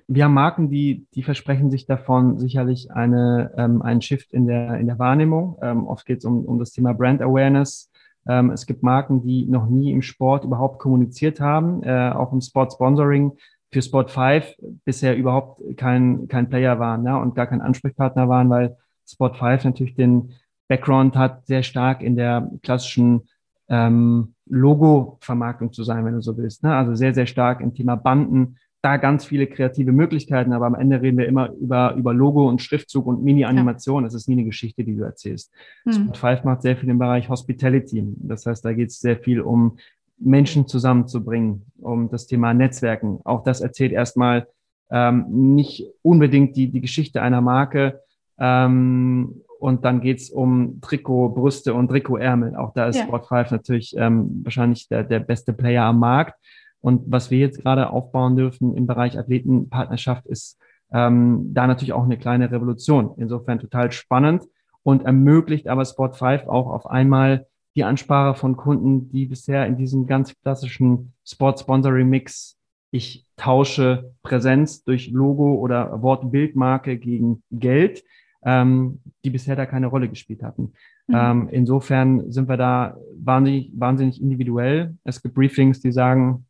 wir 0.07 0.23
haben 0.23 0.33
Marken, 0.33 0.69
die, 0.69 1.05
die 1.13 1.23
versprechen 1.23 1.69
sich 1.69 1.85
davon 1.85 2.39
sicherlich 2.39 2.91
eine, 2.91 3.51
ähm, 3.57 3.81
einen 3.81 4.01
Shift 4.01 4.31
in 4.33 4.47
der, 4.47 4.79
in 4.79 4.87
der 4.87 4.99
Wahrnehmung. 4.99 5.57
Ähm, 5.61 5.85
oft 5.85 6.05
geht 6.05 6.19
es 6.19 6.25
um, 6.25 6.45
um 6.45 6.59
das 6.59 6.71
Thema 6.71 6.93
Brand 6.93 7.21
Awareness. 7.21 7.91
Ähm, 8.27 8.51
es 8.51 8.65
gibt 8.65 8.83
Marken, 8.83 9.21
die 9.21 9.45
noch 9.45 9.67
nie 9.67 9.91
im 9.91 10.01
Sport 10.01 10.45
überhaupt 10.45 10.79
kommuniziert 10.79 11.41
haben, 11.41 11.83
äh, 11.83 12.09
auch 12.11 12.31
im 12.31 12.41
Sport 12.41 12.73
Sponsoring 12.73 13.33
für 13.71 13.81
Sport 13.81 14.11
5 14.11 14.55
bisher 14.85 15.17
überhaupt 15.17 15.61
kein, 15.75 16.27
kein 16.29 16.49
Player 16.49 16.79
waren 16.79 17.05
ja, 17.05 17.17
und 17.17 17.35
gar 17.35 17.47
kein 17.47 17.61
Ansprechpartner 17.61 18.29
waren, 18.29 18.49
weil 18.49 18.77
Sport 19.05 19.37
5 19.37 19.65
natürlich 19.65 19.95
den 19.95 20.31
Background 20.69 21.15
hat, 21.15 21.45
sehr 21.47 21.63
stark 21.63 22.01
in 22.01 22.15
der 22.15 22.49
klassischen 22.63 23.27
ähm, 23.69 24.35
Logo-Vermarktung 24.45 25.73
zu 25.73 25.83
sein, 25.83 26.05
wenn 26.05 26.13
du 26.13 26.21
so 26.21 26.37
willst. 26.37 26.63
Ne? 26.63 26.73
Also 26.73 26.95
sehr, 26.95 27.13
sehr 27.13 27.25
stark 27.25 27.59
im 27.59 27.73
Thema 27.73 27.95
Banden, 27.95 28.57
da 28.81 28.97
ganz 28.97 29.25
viele 29.25 29.47
kreative 29.47 29.91
Möglichkeiten, 29.91 30.53
aber 30.53 30.65
am 30.65 30.75
Ende 30.75 31.01
reden 31.01 31.17
wir 31.17 31.27
immer 31.27 31.51
über, 31.53 31.95
über 31.95 32.13
Logo 32.13 32.47
und 32.47 32.61
Schriftzug 32.61 33.07
und 33.07 33.23
Mini-Animation. 33.23 34.03
Ja. 34.03 34.07
Das 34.07 34.13
ist 34.13 34.27
nie 34.29 34.35
eine 34.35 34.45
Geschichte, 34.45 34.83
die 34.83 34.95
du 34.95 35.03
erzählst. 35.03 35.51
Hm. 35.83 35.93
Spot 35.93 36.13
5 36.13 36.43
macht 36.43 36.61
sehr 36.61 36.77
viel 36.77 36.89
im 36.89 36.99
Bereich 36.99 37.29
Hospitality. 37.29 38.03
Das 38.17 38.45
heißt, 38.45 38.63
da 38.63 38.73
geht 38.73 38.89
es 38.89 38.99
sehr 38.99 39.17
viel 39.17 39.41
um 39.41 39.77
Menschen 40.19 40.67
zusammenzubringen, 40.67 41.63
um 41.79 42.09
das 42.09 42.27
Thema 42.27 42.53
Netzwerken. 42.53 43.19
Auch 43.23 43.43
das 43.43 43.61
erzählt 43.61 43.91
erstmal 43.91 44.47
ähm, 44.89 45.25
nicht 45.55 45.85
unbedingt 46.01 46.55
die, 46.55 46.69
die 46.71 46.81
Geschichte 46.81 47.21
einer 47.21 47.41
Marke. 47.41 48.01
Ähm, 48.39 49.41
und 49.59 49.85
dann 49.85 50.01
geht's 50.01 50.29
um 50.29 50.79
Trikot, 50.81 51.29
Brüste 51.29 51.73
und 51.73 51.87
Trikotärmel. 51.89 52.55
Auch 52.55 52.73
da 52.73 52.87
ist 52.87 52.97
ja. 52.97 53.03
Sport 53.03 53.27
5 53.27 53.51
natürlich 53.51 53.95
ähm, 53.97 54.41
wahrscheinlich 54.43 54.87
der, 54.87 55.03
der 55.03 55.19
beste 55.19 55.53
Player 55.53 55.83
am 55.85 55.99
Markt. 55.99 56.35
Und 56.81 57.03
was 57.07 57.31
wir 57.31 57.39
jetzt 57.39 57.61
gerade 57.61 57.89
aufbauen 57.89 58.35
dürfen 58.35 58.75
im 58.75 58.87
Bereich 58.87 59.17
Athletenpartnerschaft 59.17 60.25
ist 60.27 60.59
ähm, 60.91 61.53
da 61.53 61.67
natürlich 61.67 61.93
auch 61.93 62.03
eine 62.03 62.17
kleine 62.17 62.51
Revolution. 62.51 63.11
Insofern 63.17 63.59
total 63.59 63.91
spannend 63.91 64.45
und 64.83 65.03
ermöglicht 65.03 65.67
aber 65.67 65.85
Sport 65.85 66.17
5 66.17 66.47
auch 66.47 66.67
auf 66.67 66.87
einmal 66.87 67.47
die 67.75 67.83
Ansprache 67.83 68.39
von 68.39 68.57
Kunden, 68.57 69.09
die 69.09 69.25
bisher 69.27 69.67
in 69.67 69.77
diesem 69.77 70.07
ganz 70.07 70.33
klassischen 70.41 71.13
Sport-Sponsoring-Mix, 71.25 72.57
ich 72.89 73.27
tausche 73.35 74.13
Präsenz 74.23 74.83
durch 74.83 75.09
Logo 75.09 75.55
oder 75.55 76.01
Wort-Bildmarke 76.01 76.97
gegen 76.97 77.43
Geld, 77.51 78.03
ähm, 78.43 79.01
die 79.23 79.29
bisher 79.29 79.55
da 79.55 79.65
keine 79.65 79.87
Rolle 79.87 80.09
gespielt 80.09 80.41
hatten. 80.41 80.73
Mhm. 81.07 81.15
Ähm, 81.15 81.49
insofern 81.51 82.31
sind 82.31 82.49
wir 82.49 82.57
da 82.57 82.97
wahnsinnig, 83.13 83.71
wahnsinnig 83.75 84.21
individuell. 84.21 84.95
Es 85.03 85.21
gibt 85.21 85.35
Briefings, 85.35 85.81
die 85.81 85.91
sagen, 85.91 86.46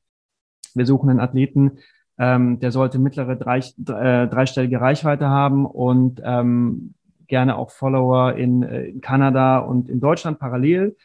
wir 0.74 0.86
suchen 0.86 1.10
einen 1.10 1.20
Athleten, 1.20 1.80
ähm, 2.20 2.60
der 2.60 2.72
sollte 2.72 3.00
mittlere 3.00 3.36
drei, 3.36 3.60
äh, 3.60 4.28
dreistellige 4.28 4.82
Reichweite 4.82 5.28
haben 5.30 5.66
und 5.66 6.22
ähm, 6.24 6.94
gerne 7.28 7.58
auch 7.58 7.72
Follower 7.72 8.34
in, 8.36 8.64
äh, 8.64 8.86
in 8.86 9.02
Kanada 9.02 9.60
und 9.60 9.90
in 9.90 10.00
Deutschland 10.00 10.40
parallel. 10.40 10.96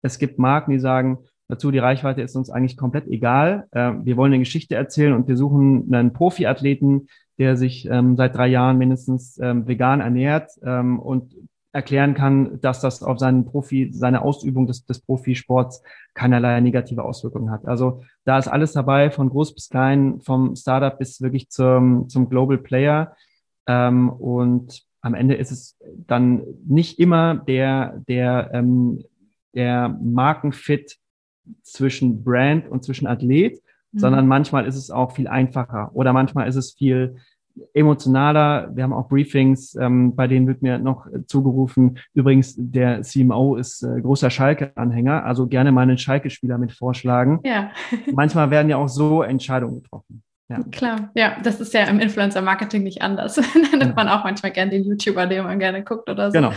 Es 0.00 0.18
gibt 0.18 0.38
Marken, 0.38 0.70
die 0.70 0.78
sagen, 0.78 1.18
dazu 1.48 1.70
die 1.70 1.78
Reichweite 1.78 2.22
ist 2.22 2.36
uns 2.36 2.50
eigentlich 2.50 2.76
komplett 2.76 3.06
egal. 3.08 3.68
Äh, 3.72 3.92
wir 4.02 4.16
wollen 4.16 4.32
eine 4.32 4.42
Geschichte 4.42 4.74
erzählen 4.74 5.12
und 5.12 5.28
wir 5.28 5.36
suchen 5.36 5.92
einen 5.92 6.12
Profiathleten, 6.12 7.08
der 7.38 7.56
sich 7.56 7.88
ähm, 7.90 8.16
seit 8.16 8.36
drei 8.36 8.48
Jahren 8.48 8.78
mindestens 8.78 9.38
ähm, 9.38 9.66
vegan 9.66 10.00
ernährt 10.00 10.52
ähm, 10.62 10.98
und 10.98 11.34
erklären 11.72 12.14
kann, 12.14 12.60
dass 12.60 12.80
das 12.80 13.02
auf 13.02 13.18
seinen 13.18 13.46
Profi, 13.46 13.90
seine 13.92 14.22
Ausübung 14.22 14.66
des, 14.66 14.84
des 14.84 15.00
Profisports 15.00 15.82
keinerlei 16.14 16.60
negative 16.60 17.02
Auswirkungen 17.02 17.50
hat. 17.50 17.66
Also 17.66 18.02
da 18.24 18.38
ist 18.38 18.48
alles 18.48 18.72
dabei, 18.72 19.10
von 19.10 19.30
groß 19.30 19.54
bis 19.54 19.70
klein, 19.70 20.20
vom 20.20 20.54
Startup 20.54 20.96
bis 20.98 21.22
wirklich 21.22 21.48
zum, 21.48 22.08
zum 22.08 22.28
Global 22.28 22.58
Player. 22.58 23.16
Ähm, 23.66 24.10
und 24.10 24.82
am 25.00 25.14
Ende 25.14 25.34
ist 25.34 25.50
es 25.50 25.78
dann 26.06 26.42
nicht 26.66 26.98
immer 26.98 27.36
der, 27.36 28.02
der, 28.06 28.50
ähm, 28.52 29.02
der 29.54 29.88
Markenfit 29.88 30.98
zwischen 31.62 32.22
Brand 32.22 32.68
und 32.68 32.84
zwischen 32.84 33.06
Athlet, 33.06 33.62
mhm. 33.92 33.98
sondern 33.98 34.26
manchmal 34.26 34.66
ist 34.66 34.76
es 34.76 34.90
auch 34.90 35.12
viel 35.12 35.26
einfacher 35.26 35.90
oder 35.94 36.12
manchmal 36.12 36.48
ist 36.48 36.56
es 36.56 36.72
viel 36.74 37.16
emotionaler. 37.74 38.70
Wir 38.74 38.84
haben 38.84 38.92
auch 38.92 39.08
Briefings, 39.08 39.74
ähm, 39.76 40.14
bei 40.14 40.26
denen 40.26 40.46
wird 40.46 40.62
mir 40.62 40.78
noch 40.78 41.06
zugerufen, 41.26 41.98
übrigens, 42.14 42.54
der 42.56 43.02
CMO 43.02 43.56
ist 43.56 43.82
äh, 43.82 44.00
großer 44.00 44.30
Schalke-Anhänger, 44.30 45.24
also 45.24 45.46
gerne 45.46 45.72
mal 45.72 45.82
einen 45.82 45.98
Schalke-Spieler 45.98 46.58
mit 46.58 46.72
vorschlagen. 46.72 47.40
Ja. 47.44 47.70
Manchmal 48.12 48.50
werden 48.50 48.68
ja 48.68 48.76
auch 48.76 48.88
so 48.88 49.22
Entscheidungen 49.22 49.82
getroffen. 49.82 50.22
Ja. 50.48 50.60
Klar, 50.70 51.10
ja, 51.14 51.36
das 51.42 51.60
ist 51.60 51.72
ja 51.72 51.84
im 51.84 51.98
Influencer-Marketing 51.98 52.82
nicht 52.82 53.00
anders. 53.00 53.36
da 53.72 53.76
nimmt 53.76 53.82
ja. 53.82 53.94
man 53.94 54.08
auch 54.08 54.24
manchmal 54.24 54.52
gerne 54.52 54.70
den 54.72 54.84
YouTuber, 54.84 55.26
den 55.26 55.44
man 55.44 55.58
gerne 55.58 55.82
guckt 55.82 56.10
oder 56.10 56.30
so. 56.30 56.38
Genau. 56.38 56.52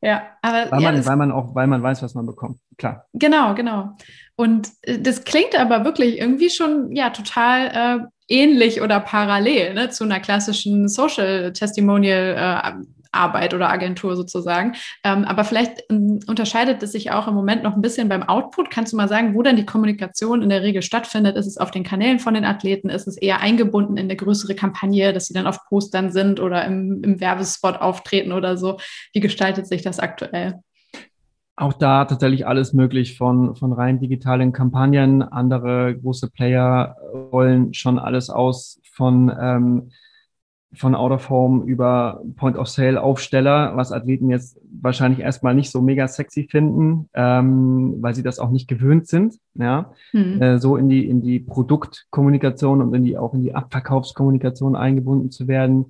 Ja, 0.00 0.22
aber 0.42 0.70
weil, 0.70 0.82
ja, 0.82 0.92
man, 0.92 1.06
weil 1.06 1.16
man 1.16 1.32
auch, 1.32 1.54
weil 1.54 1.66
man 1.66 1.82
weiß, 1.82 2.02
was 2.02 2.14
man 2.14 2.24
bekommt. 2.24 2.60
Klar. 2.76 3.06
Genau, 3.14 3.54
genau. 3.54 3.96
Und 4.36 4.70
äh, 4.82 5.00
das 5.00 5.24
klingt 5.24 5.58
aber 5.58 5.84
wirklich 5.84 6.18
irgendwie 6.18 6.50
schon 6.50 6.94
ja 6.94 7.10
total 7.10 7.66
äh, 7.66 8.06
ähnlich 8.28 8.82
oder 8.82 9.00
parallel 9.00 9.74
ne, 9.74 9.90
zu 9.90 10.04
einer 10.04 10.20
klassischen 10.20 10.88
Social 10.88 11.52
Testimonial 11.52 12.36
äh, 12.36 12.84
Arbeit 13.12 13.54
oder 13.54 13.70
Agentur 13.70 14.16
sozusagen. 14.16 14.74
Ähm, 15.04 15.24
aber 15.24 15.44
vielleicht 15.44 15.82
ähm, 15.90 16.20
unterscheidet 16.26 16.82
es 16.82 16.92
sich 16.92 17.10
auch 17.10 17.28
im 17.28 17.34
Moment 17.34 17.62
noch 17.62 17.74
ein 17.74 17.82
bisschen 17.82 18.08
beim 18.08 18.22
Output. 18.22 18.70
Kannst 18.70 18.92
du 18.92 18.96
mal 18.96 19.08
sagen, 19.08 19.34
wo 19.34 19.42
dann 19.42 19.56
die 19.56 19.66
Kommunikation 19.66 20.42
in 20.42 20.48
der 20.48 20.62
Regel 20.62 20.82
stattfindet? 20.82 21.36
Ist 21.36 21.46
es 21.46 21.58
auf 21.58 21.70
den 21.70 21.84
Kanälen 21.84 22.18
von 22.18 22.34
den 22.34 22.44
Athleten? 22.44 22.88
Ist 22.88 23.08
es 23.08 23.16
eher 23.16 23.40
eingebunden 23.40 23.96
in 23.96 24.04
eine 24.04 24.16
größere 24.16 24.54
Kampagne, 24.54 25.12
dass 25.12 25.26
sie 25.26 25.34
dann 25.34 25.46
auf 25.46 25.64
Postern 25.68 26.12
sind 26.12 26.40
oder 26.40 26.64
im, 26.64 27.02
im 27.02 27.20
Werbespot 27.20 27.76
auftreten 27.76 28.32
oder 28.32 28.56
so? 28.56 28.78
Wie 29.12 29.20
gestaltet 29.20 29.66
sich 29.66 29.82
das 29.82 29.98
aktuell? 29.98 30.60
Auch 31.60 31.72
da 31.72 32.04
tatsächlich 32.04 32.46
alles 32.46 32.72
möglich 32.72 33.18
von, 33.18 33.56
von 33.56 33.72
rein 33.72 33.98
digitalen 33.98 34.52
Kampagnen. 34.52 35.24
Andere 35.24 35.98
große 35.98 36.30
Player 36.30 36.94
rollen 37.32 37.74
schon 37.74 37.98
alles 37.98 38.30
aus 38.30 38.80
von, 38.92 39.32
ähm, 39.40 39.90
von 40.72 40.94
Out 40.94 41.10
of 41.10 41.30
Home 41.30 41.64
über 41.64 42.22
Point 42.36 42.56
of 42.56 42.68
Sale 42.68 43.02
Aufsteller, 43.02 43.72
was 43.74 43.90
Athleten 43.90 44.30
jetzt 44.30 44.60
wahrscheinlich 44.80 45.18
erstmal 45.18 45.56
nicht 45.56 45.72
so 45.72 45.82
mega 45.82 46.06
sexy 46.06 46.46
finden, 46.48 47.08
ähm, 47.12 47.96
weil 48.02 48.14
sie 48.14 48.22
das 48.22 48.38
auch 48.38 48.50
nicht 48.50 48.68
gewöhnt 48.68 49.08
sind. 49.08 49.34
Ja, 49.54 49.90
mhm. 50.12 50.40
äh, 50.40 50.58
so 50.60 50.76
in 50.76 50.88
die, 50.88 51.08
in 51.08 51.22
die 51.22 51.40
Produktkommunikation 51.40 52.80
und 52.80 52.94
in 52.94 53.02
die, 53.02 53.18
auch 53.18 53.34
in 53.34 53.42
die 53.42 53.56
Abverkaufskommunikation 53.56 54.76
eingebunden 54.76 55.32
zu 55.32 55.48
werden 55.48 55.86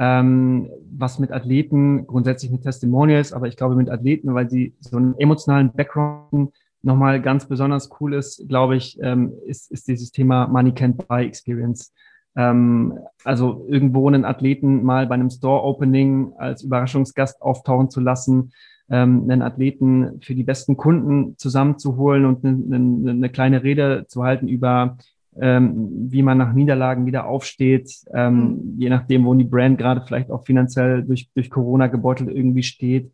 ähm, 0.00 0.70
was 0.90 1.18
mit 1.18 1.30
Athleten, 1.30 2.06
grundsätzlich 2.06 2.50
mit 2.50 2.62
Testimonials, 2.62 3.34
aber 3.34 3.48
ich 3.48 3.56
glaube 3.56 3.76
mit 3.76 3.90
Athleten, 3.90 4.34
weil 4.34 4.48
sie 4.48 4.74
so 4.80 4.96
einen 4.96 5.14
emotionalen 5.18 5.72
Background 5.72 6.54
nochmal 6.82 7.20
ganz 7.20 7.46
besonders 7.46 7.90
cool 8.00 8.14
ist, 8.14 8.48
glaube 8.48 8.76
ich, 8.76 8.98
ähm, 9.02 9.34
ist, 9.46 9.70
ist 9.70 9.88
dieses 9.88 10.10
Thema 10.10 10.48
Money 10.48 10.70
Can't 10.70 11.06
Buy 11.06 11.26
Experience. 11.26 11.92
Ähm, 12.34 12.98
also 13.24 13.66
irgendwo 13.68 14.08
einen 14.08 14.24
Athleten 14.24 14.82
mal 14.84 15.06
bei 15.06 15.16
einem 15.16 15.28
Store-Opening 15.28 16.32
als 16.38 16.62
Überraschungsgast 16.62 17.42
auftauchen 17.42 17.90
zu 17.90 18.00
lassen, 18.00 18.52
ähm, 18.88 19.24
einen 19.24 19.42
Athleten 19.42 20.18
für 20.22 20.34
die 20.34 20.44
besten 20.44 20.78
Kunden 20.78 21.36
zusammenzuholen 21.36 22.24
und 22.24 22.42
eine, 22.42 22.74
eine, 22.74 23.10
eine 23.10 23.28
kleine 23.28 23.62
Rede 23.62 24.06
zu 24.08 24.24
halten 24.24 24.48
über 24.48 24.96
ähm, 25.38 26.10
wie 26.10 26.22
man 26.22 26.38
nach 26.38 26.52
Niederlagen 26.52 27.06
wieder 27.06 27.26
aufsteht, 27.26 27.92
ähm, 28.12 28.34
mhm. 28.34 28.74
je 28.78 28.88
nachdem, 28.88 29.24
wo 29.24 29.34
die 29.34 29.44
Brand 29.44 29.78
gerade 29.78 30.02
vielleicht 30.02 30.30
auch 30.30 30.44
finanziell 30.44 31.02
durch, 31.02 31.30
durch 31.34 31.50
Corona 31.50 31.86
gebeutelt 31.86 32.30
irgendwie 32.30 32.62
steht. 32.62 33.12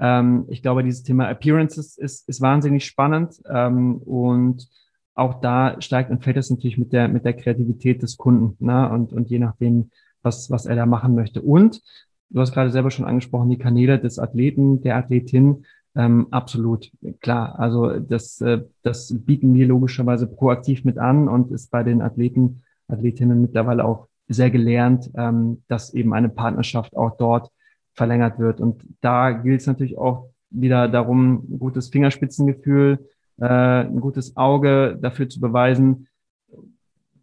Ähm, 0.00 0.44
ich 0.48 0.62
glaube, 0.62 0.84
dieses 0.84 1.02
Thema 1.02 1.28
Appearances 1.28 1.98
ist, 1.98 2.28
ist 2.28 2.40
wahnsinnig 2.40 2.84
spannend 2.84 3.40
ähm, 3.52 3.96
und 3.96 4.68
auch 5.14 5.40
da 5.40 5.80
steigt 5.80 6.10
und 6.10 6.22
fällt 6.22 6.36
es 6.36 6.50
natürlich 6.50 6.78
mit 6.78 6.92
der, 6.92 7.08
mit 7.08 7.24
der 7.24 7.32
Kreativität 7.34 8.02
des 8.02 8.16
Kunden 8.16 8.64
ne? 8.64 8.88
und, 8.88 9.12
und 9.12 9.28
je 9.28 9.40
nachdem, 9.40 9.90
was, 10.22 10.50
was 10.50 10.64
er 10.64 10.76
da 10.76 10.86
machen 10.86 11.14
möchte. 11.14 11.42
Und 11.42 11.82
du 12.30 12.40
hast 12.40 12.52
gerade 12.52 12.70
selber 12.70 12.90
schon 12.90 13.04
angesprochen, 13.04 13.50
die 13.50 13.58
Kanäle 13.58 13.98
des 13.98 14.18
Athleten, 14.18 14.80
der 14.82 14.96
Athletin, 14.96 15.64
ähm, 15.98 16.28
absolut, 16.30 16.92
klar. 17.20 17.58
Also 17.58 17.98
das, 17.98 18.40
äh, 18.40 18.62
das 18.82 19.12
bieten 19.18 19.52
wir 19.52 19.66
logischerweise 19.66 20.28
proaktiv 20.28 20.84
mit 20.84 20.96
an 20.96 21.28
und 21.28 21.50
ist 21.50 21.72
bei 21.72 21.82
den 21.82 22.02
Athleten, 22.02 22.62
Athletinnen 22.86 23.42
mittlerweile 23.42 23.84
auch 23.84 24.06
sehr 24.28 24.50
gelernt, 24.50 25.10
ähm, 25.16 25.62
dass 25.66 25.92
eben 25.92 26.14
eine 26.14 26.28
Partnerschaft 26.28 26.96
auch 26.96 27.16
dort 27.16 27.50
verlängert 27.94 28.38
wird. 28.38 28.60
Und 28.60 28.84
da 29.00 29.32
gilt 29.32 29.60
es 29.60 29.66
natürlich 29.66 29.98
auch 29.98 30.30
wieder 30.50 30.88
darum, 30.88 31.44
ein 31.50 31.58
gutes 31.58 31.88
Fingerspitzengefühl, 31.88 33.04
äh, 33.40 33.46
ein 33.46 34.00
gutes 34.00 34.36
Auge 34.36 34.96
dafür 35.02 35.28
zu 35.28 35.40
beweisen, 35.40 36.06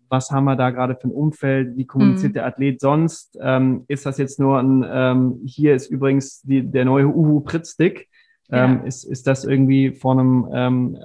was 0.09 0.32
haben 0.32 0.45
wir 0.45 0.55
da 0.55 0.69
gerade 0.69 0.95
für 0.95 1.07
ein 1.07 1.11
Umfeld, 1.11 1.78
wie 1.78 1.86
kommuniziert 1.86 2.32
mhm. 2.32 2.34
der 2.34 2.45
Athlet 2.45 2.82
sonst, 2.82 3.38
ähm, 3.41 3.86
ist 3.88 4.05
das 4.05 4.17
jetzt 4.17 4.39
nur 4.39 4.59
ein, 4.59 4.86
ähm, 4.88 5.39
hier 5.45 5.76
ist 5.76 5.88
übrigens 5.89 6.41
die, 6.41 6.61
der 6.61 6.86
neue 6.86 7.07
Uhu 7.07 7.39
Pritzstick, 7.39 8.07
ähm, 8.51 8.79
ja. 8.79 8.83
ist, 8.87 9.03
ist 9.03 9.27
das 9.27 9.45
irgendwie 9.45 9.91
vor 9.91 10.13
einem 10.13 10.47
ähm, 10.53 10.97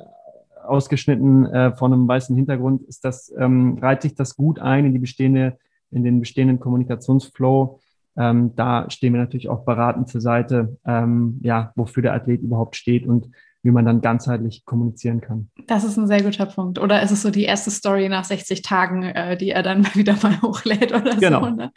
ausgeschnitten, 0.65 1.47
äh, 1.47 1.73
vor 1.73 1.89
einem 1.89 2.07
weißen 2.07 2.35
Hintergrund, 2.37 2.83
ist 2.83 3.05
das, 3.05 3.33
ähm, 3.37 3.79
reiht 3.81 4.03
sich 4.03 4.15
das 4.15 4.37
gut 4.37 4.59
ein 4.59 4.87
in 4.87 4.93
die 4.93 4.99
bestehende, 4.99 5.59
in 5.91 6.05
den 6.05 6.21
bestehenden 6.21 6.61
Kommunikationsflow? 6.61 7.81
Ähm, 8.17 8.55
da 8.57 8.91
stehen 8.91 9.15
wir 9.15 9.21
natürlich 9.21 9.49
auch 9.49 9.65
beratend 9.65 10.09
zur 10.09 10.21
Seite, 10.21 10.77
ähm, 10.85 11.41
ja, 11.43 11.73
wofür 11.77 12.03
der 12.03 12.15
Athlet 12.15 12.43
überhaupt 12.43 12.77
steht 12.77 13.07
und 13.07 13.31
wie 13.63 13.71
man 13.71 13.85
dann 13.85 14.01
ganzheitlich 14.01 14.65
kommunizieren 14.65 15.21
kann. 15.21 15.51
Das 15.67 15.85
ist 15.85 15.99
ein 15.99 16.07
sehr 16.07 16.23
guter 16.23 16.47
Punkt. 16.47 16.79
Oder 16.79 17.03
ist 17.03 17.11
es 17.11 17.23
so 17.23 17.31
die 17.31 17.45
erste 17.45 17.71
Story 17.71 18.09
nach 18.09 18.25
60 18.25 18.63
Tagen, 18.63 19.03
äh, 19.03 19.37
die 19.37 19.51
er 19.51 19.63
dann 19.63 19.85
wieder 19.95 20.17
mal 20.23 20.41
hochlädt 20.41 20.93
oder 20.95 21.17
genau. 21.17 21.45
so? 21.45 21.51
Ne? 21.51 21.71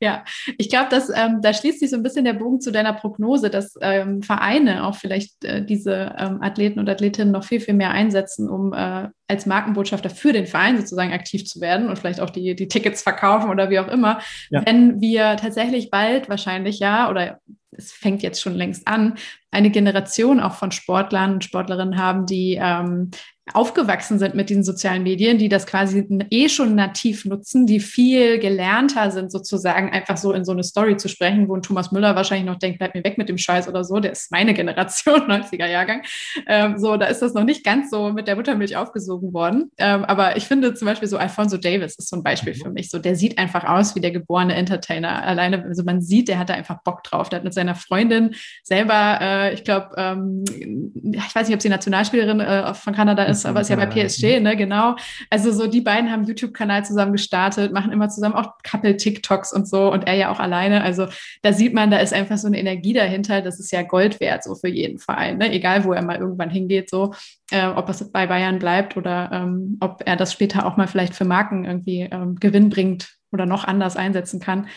Ja, 0.00 0.24
ich 0.58 0.68
glaube, 0.68 0.88
dass 0.90 1.10
ähm, 1.10 1.40
da 1.40 1.52
schließt 1.52 1.78
sich 1.78 1.90
so 1.90 1.96
ein 1.96 2.02
bisschen 2.02 2.24
der 2.24 2.32
Bogen 2.32 2.60
zu 2.60 2.72
deiner 2.72 2.92
Prognose, 2.92 3.50
dass 3.50 3.74
ähm, 3.80 4.22
Vereine 4.22 4.84
auch 4.84 4.96
vielleicht 4.96 5.44
äh, 5.44 5.64
diese 5.64 6.14
ähm, 6.18 6.42
Athleten 6.42 6.80
und 6.80 6.88
Athletinnen 6.88 7.32
noch 7.32 7.44
viel, 7.44 7.60
viel 7.60 7.74
mehr 7.74 7.92
einsetzen, 7.92 8.48
um 8.48 8.72
äh, 8.72 9.08
als 9.28 9.46
Markenbotschafter 9.46 10.10
für 10.10 10.32
den 10.32 10.46
Verein 10.46 10.78
sozusagen 10.78 11.12
aktiv 11.12 11.44
zu 11.44 11.60
werden 11.60 11.88
und 11.88 11.98
vielleicht 11.98 12.20
auch 12.20 12.30
die, 12.30 12.56
die 12.56 12.66
Tickets 12.66 13.02
verkaufen 13.02 13.50
oder 13.50 13.70
wie 13.70 13.78
auch 13.78 13.88
immer. 13.88 14.20
Ja. 14.50 14.64
Wenn 14.66 15.00
wir 15.00 15.36
tatsächlich 15.36 15.90
bald 15.90 16.28
wahrscheinlich 16.28 16.78
ja 16.78 17.10
oder 17.10 17.38
es 17.78 17.92
fängt 17.92 18.22
jetzt 18.22 18.42
schon 18.42 18.54
längst 18.54 18.86
an, 18.86 19.16
eine 19.50 19.70
Generation 19.70 20.40
auch 20.40 20.54
von 20.54 20.72
Sportlern 20.72 21.34
und 21.34 21.44
Sportlerinnen 21.44 21.96
haben, 21.96 22.26
die 22.26 22.58
ähm, 22.60 23.10
aufgewachsen 23.54 24.18
sind 24.18 24.34
mit 24.34 24.50
diesen 24.50 24.64
sozialen 24.64 25.02
Medien, 25.02 25.38
die 25.38 25.48
das 25.48 25.66
quasi 25.66 26.06
eh 26.30 26.48
schon 26.48 26.74
nativ 26.74 27.24
nutzen, 27.24 27.66
die 27.66 27.80
viel 27.80 28.38
gelernter 28.38 29.10
sind, 29.10 29.30
sozusagen 29.30 29.90
einfach 29.90 30.16
so 30.16 30.32
in 30.32 30.44
so 30.44 30.52
eine 30.52 30.64
Story 30.64 30.96
zu 30.96 31.08
sprechen, 31.08 31.48
wo 31.48 31.54
ein 31.54 31.62
Thomas 31.62 31.92
Müller 31.92 32.16
wahrscheinlich 32.16 32.46
noch 32.46 32.58
denkt, 32.58 32.78
bleib 32.78 32.94
mir 32.94 33.04
weg 33.04 33.18
mit 33.18 33.28
dem 33.28 33.38
Scheiß 33.38 33.68
oder 33.68 33.84
so, 33.84 34.00
der 34.00 34.12
ist 34.12 34.30
meine 34.30 34.54
Generation, 34.54 35.20
90er 35.30 35.66
Jahrgang. 35.66 36.02
Ähm, 36.46 36.78
so, 36.78 36.96
da 36.96 37.06
ist 37.06 37.20
das 37.20 37.34
noch 37.34 37.44
nicht 37.44 37.64
ganz 37.64 37.90
so 37.90 38.12
mit 38.12 38.28
der 38.28 38.36
Muttermilch 38.36 38.76
aufgesogen 38.76 39.32
worden. 39.32 39.70
Ähm, 39.78 40.04
aber 40.04 40.36
ich 40.36 40.44
finde 40.44 40.74
zum 40.74 40.86
Beispiel 40.86 41.08
so 41.08 41.16
Alfonso 41.16 41.56
Davis 41.56 41.96
ist 41.96 42.08
so 42.08 42.16
ein 42.16 42.22
Beispiel 42.22 42.54
mhm. 42.54 42.62
für 42.62 42.70
mich. 42.70 42.90
So, 42.90 42.98
der 42.98 43.16
sieht 43.16 43.38
einfach 43.38 43.64
aus 43.64 43.94
wie 43.94 44.00
der 44.00 44.10
geborene 44.10 44.54
Entertainer. 44.54 45.22
Alleine, 45.24 45.64
also 45.64 45.84
man 45.84 46.00
sieht, 46.00 46.28
der 46.28 46.38
hat 46.38 46.48
da 46.48 46.54
einfach 46.54 46.82
Bock 46.82 47.02
drauf. 47.04 47.28
Der 47.28 47.38
hat 47.38 47.44
mit 47.44 47.54
seiner 47.54 47.74
Freundin 47.74 48.34
selber, 48.62 49.18
äh, 49.20 49.54
ich 49.54 49.64
glaube, 49.64 49.90
ähm, 49.96 50.44
ich 50.46 51.34
weiß 51.34 51.48
nicht, 51.48 51.54
ob 51.54 51.62
sie 51.62 51.68
Nationalspielerin 51.68 52.40
äh, 52.40 52.74
von 52.74 52.94
Kanada 52.94 53.24
ist, 53.24 53.37
aber 53.46 53.60
ist 53.60 53.70
ja 53.70 53.76
bei 53.76 53.86
PSG, 53.86 54.40
ne, 54.40 54.56
genau. 54.56 54.96
Also 55.30 55.52
so 55.52 55.66
die 55.66 55.80
beiden 55.80 56.10
haben 56.10 56.24
YouTube-Kanal 56.24 56.84
zusammen 56.84 57.12
gestartet, 57.12 57.72
machen 57.72 57.92
immer 57.92 58.08
zusammen 58.08 58.34
auch 58.34 58.58
Couple-TikToks 58.62 59.52
und 59.52 59.68
so 59.68 59.92
und 59.92 60.06
er 60.06 60.14
ja 60.14 60.30
auch 60.30 60.40
alleine. 60.40 60.82
Also 60.82 61.06
da 61.42 61.52
sieht 61.52 61.74
man, 61.74 61.90
da 61.90 61.98
ist 61.98 62.12
einfach 62.12 62.38
so 62.38 62.46
eine 62.46 62.58
Energie 62.58 62.92
dahinter, 62.92 63.42
das 63.42 63.60
ist 63.60 63.72
ja 63.72 63.82
Gold 63.82 64.20
wert, 64.20 64.44
so 64.44 64.54
für 64.54 64.68
jeden 64.68 64.98
Verein, 64.98 65.38
ne? 65.38 65.52
egal 65.52 65.84
wo 65.84 65.92
er 65.92 66.02
mal 66.02 66.16
irgendwann 66.16 66.50
hingeht, 66.50 66.90
so 66.90 67.14
äh, 67.50 67.66
ob 67.66 67.88
es 67.88 68.10
bei 68.10 68.26
Bayern 68.26 68.58
bleibt 68.58 68.96
oder 68.96 69.30
ähm, 69.32 69.76
ob 69.80 70.02
er 70.04 70.16
das 70.16 70.32
später 70.32 70.66
auch 70.66 70.76
mal 70.76 70.86
vielleicht 70.86 71.14
für 71.14 71.24
Marken 71.24 71.64
irgendwie 71.64 72.08
ähm, 72.10 72.36
Gewinn 72.36 72.70
bringt 72.70 73.16
oder 73.32 73.46
noch 73.46 73.64
anders 73.64 73.96
einsetzen 73.96 74.40
kann. 74.40 74.68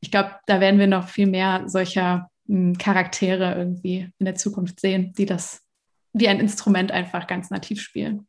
Ich 0.00 0.10
glaube, 0.10 0.30
da 0.46 0.60
werden 0.60 0.80
wir 0.80 0.86
noch 0.86 1.08
viel 1.08 1.26
mehr 1.26 1.64
solcher 1.66 2.30
hm, 2.46 2.78
Charaktere 2.78 3.54
irgendwie 3.54 4.10
in 4.18 4.24
der 4.26 4.34
Zukunft 4.34 4.80
sehen, 4.80 5.12
die 5.16 5.26
das 5.26 5.62
wie 6.12 6.28
ein 6.28 6.40
Instrument 6.40 6.92
einfach 6.92 7.26
ganz 7.26 7.50
nativ 7.50 7.80
spielen. 7.80 8.26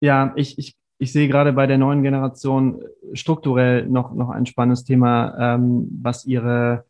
Ja, 0.00 0.32
ich, 0.36 0.58
ich, 0.58 0.76
ich 0.98 1.12
sehe 1.12 1.28
gerade 1.28 1.52
bei 1.52 1.66
der 1.66 1.78
neuen 1.78 2.02
Generation 2.02 2.82
strukturell 3.12 3.86
noch, 3.86 4.14
noch 4.14 4.30
ein 4.30 4.46
spannendes 4.46 4.84
Thema, 4.84 5.54
ähm, 5.54 5.88
was 6.02 6.24
ihre 6.24 6.84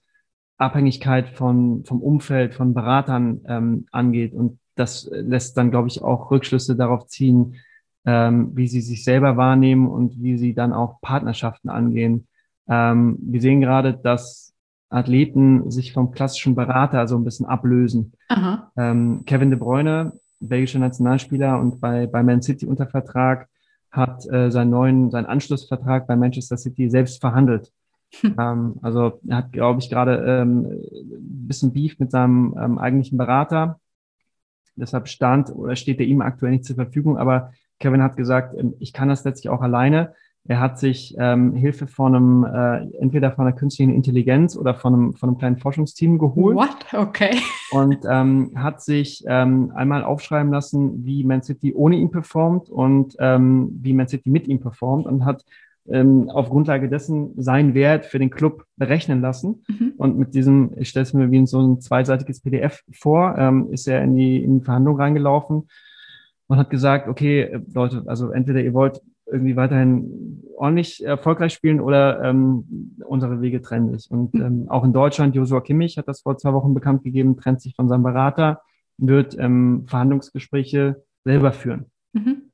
Abhängigkeit 0.57 1.31
von, 1.31 1.85
vom 1.85 2.01
Umfeld, 2.01 2.55
von 2.55 2.75
Beratern 2.75 3.41
ähm, 3.47 3.87
angeht. 3.93 4.35
Und 4.35 4.59
das 4.75 5.09
lässt 5.13 5.57
dann, 5.57 5.71
glaube 5.71 5.89
ich, 5.89 6.03
auch 6.03 6.31
Rückschlüsse 6.31 6.77
darauf 6.77 7.07
ziehen, 7.07 7.57
ähm, 8.05 8.51
wie 8.55 8.69
sie 8.69 8.81
sich 8.81 9.05
selber 9.05 9.37
wahrnehmen 9.37 9.89
und 9.89 10.21
wie 10.23 10.37
sie 10.37 10.55
dann 10.55 10.73
auch 10.73 11.01
Partnerschaften 11.01 11.69
angehen. 11.69 12.27
Ähm, 12.69 13.19
wir 13.21 13.41
sehen 13.41 13.61
gerade, 13.61 13.95
dass 13.95 14.55
Athleten 14.91 15.71
sich 15.71 15.93
vom 15.93 16.13
klassischen 16.13 16.55
Berater 16.55 17.09
so 17.09 17.17
ein 17.17 17.25
bisschen 17.25 17.47
ablösen. 17.47 18.13
Ähm, 18.77 19.25
Kevin 19.27 19.51
de 19.51 19.59
Bruyne 19.59 20.13
belgischer 20.49 20.79
Nationalspieler 20.79 21.61
und 21.61 21.81
bei, 21.81 22.07
bei 22.07 22.23
Man 22.23 22.43
City 22.43 22.67
unter 22.67 22.87
Vertrag, 22.87 23.49
hat 23.95 24.27
äh, 24.31 24.51
seinen 24.51 24.71
neuen, 24.71 25.11
seinen 25.11 25.27
Anschlussvertrag 25.27 26.07
bei 26.07 26.17
Manchester 26.17 26.57
City 26.57 26.91
selbst 26.91 27.21
verhandelt. 27.21 27.73
Hm. 28.21 28.37
Ähm, 28.39 28.75
also 28.83 29.21
er 29.27 29.37
hat, 29.37 29.53
glaube 29.53 29.81
ich, 29.81 29.89
gerade 29.89 30.17
ähm, 30.27 30.67
ein 30.67 31.47
bisschen 31.47 31.73
Beef 31.73 31.99
mit 32.01 32.11
seinem 32.11 32.57
ähm, 32.61 32.79
eigentlichen 32.79 33.19
Berater. 33.19 33.81
Deshalb 34.77 35.09
stand 35.09 35.51
oder 35.55 35.77
steht 35.77 36.01
er 36.01 36.07
ihm 36.07 36.23
aktuell 36.23 36.53
nicht 36.53 36.65
zur 36.65 36.77
Verfügung. 36.77 37.17
Aber 37.17 37.53
Kevin 37.79 38.03
hat 38.03 38.17
gesagt, 38.17 38.59
ähm, 38.59 38.75
ich 38.81 38.93
kann 38.93 39.09
das 39.09 39.25
letztlich 39.25 39.49
auch 39.49 39.63
alleine. 39.63 40.15
Er 40.47 40.61
hat 40.61 40.79
sich 40.79 41.15
ähm, 41.19 41.55
Hilfe 41.55 41.87
von 41.87 42.15
einem, 42.15 42.45
äh, 42.45 42.97
entweder 42.99 43.33
von 43.33 43.47
einer 43.47 43.57
künstlichen 43.57 43.95
Intelligenz 43.95 44.57
oder 44.57 44.75
von 44.75 44.93
einem, 44.93 45.13
von 45.15 45.31
einem 45.31 45.39
kleinen 45.39 45.57
Forschungsteam 45.57 46.19
geholt. 46.19 46.57
What? 46.57 46.93
Okay. 46.93 47.39
Und 47.71 48.01
ähm, 48.07 48.53
hat 48.55 48.83
sich 48.83 49.25
ähm, 49.27 49.73
einmal 49.75 50.05
aufschreiben 50.05 50.53
lassen, 50.53 51.07
wie 51.07 51.25
Man 51.25 51.43
City 51.43 51.73
ohne 51.75 51.97
ihn 51.97 52.11
performt 52.11 52.69
und 52.69 53.17
ähm, 53.21 53.71
wie 53.81 53.95
Man 53.95 54.07
City 54.07 54.29
mit 54.29 54.47
ihm 54.47 54.61
performt 54.61 55.07
und 55.07 55.25
hat 55.25 55.47
ähm, 55.89 56.29
auf 56.29 56.51
Grundlage 56.51 56.91
dessen 56.91 57.33
seinen 57.43 57.73
Wert 57.73 58.05
für 58.05 58.19
den 58.19 58.31
Club 58.31 58.65
berechnen 58.77 59.23
lassen. 59.23 59.65
Mhm. 59.67 59.95
Und 59.97 60.19
mit 60.19 60.35
diesem, 60.35 60.73
ich 60.77 60.91
stelle 60.91 61.05
es 61.05 61.15
mir 61.15 61.31
wie 61.31 61.47
so 61.47 61.61
ein 61.61 61.81
zweiseitiges 61.81 62.41
PDF 62.41 62.83
vor, 62.93 63.37
ähm, 63.39 63.69
ist 63.71 63.89
er 63.89 64.03
in 64.03 64.15
die, 64.15 64.43
in 64.43 64.59
die 64.59 64.65
Verhandlung 64.65 65.01
reingelaufen 65.01 65.69
und 66.49 66.59
hat 66.59 66.69
gesagt, 66.69 67.09
okay, 67.09 67.59
Leute, 67.73 68.03
also 68.07 68.31
entweder 68.31 68.61
ihr 68.61 68.75
wollt 68.75 69.01
irgendwie 69.27 69.57
weiterhin 69.57 70.43
ordentlich 70.57 71.05
erfolgreich 71.05 71.53
spielen 71.53 71.81
oder 71.81 72.23
ähm, 72.23 72.97
unsere 73.07 73.41
Wege 73.41 73.61
trennen 73.61 73.93
sich. 73.93 74.11
Und 74.11 74.33
hm. 74.35 74.43
ähm, 74.43 74.69
auch 74.69 74.85
in 74.85 74.93
Deutschland, 74.93 75.35
Joshua 75.35 75.61
Kimmich 75.61 75.99
hat 75.99 76.09
das 76.09 76.23
vor 76.23 76.37
zwei 76.39 76.53
Wochen 76.53 76.75
bekannt 76.75 77.03
gegeben, 77.03 77.37
trennt 77.37 77.61
sich 77.61 77.75
von 77.75 77.89
seinem 77.89 78.03
Berater, 78.03 78.61
wird 78.99 79.37
ähm, 79.39 79.85
Verhandlungsgespräche 79.89 81.03
selber 81.25 81.53
führen. 81.53 81.87
Mhm. 82.13 82.51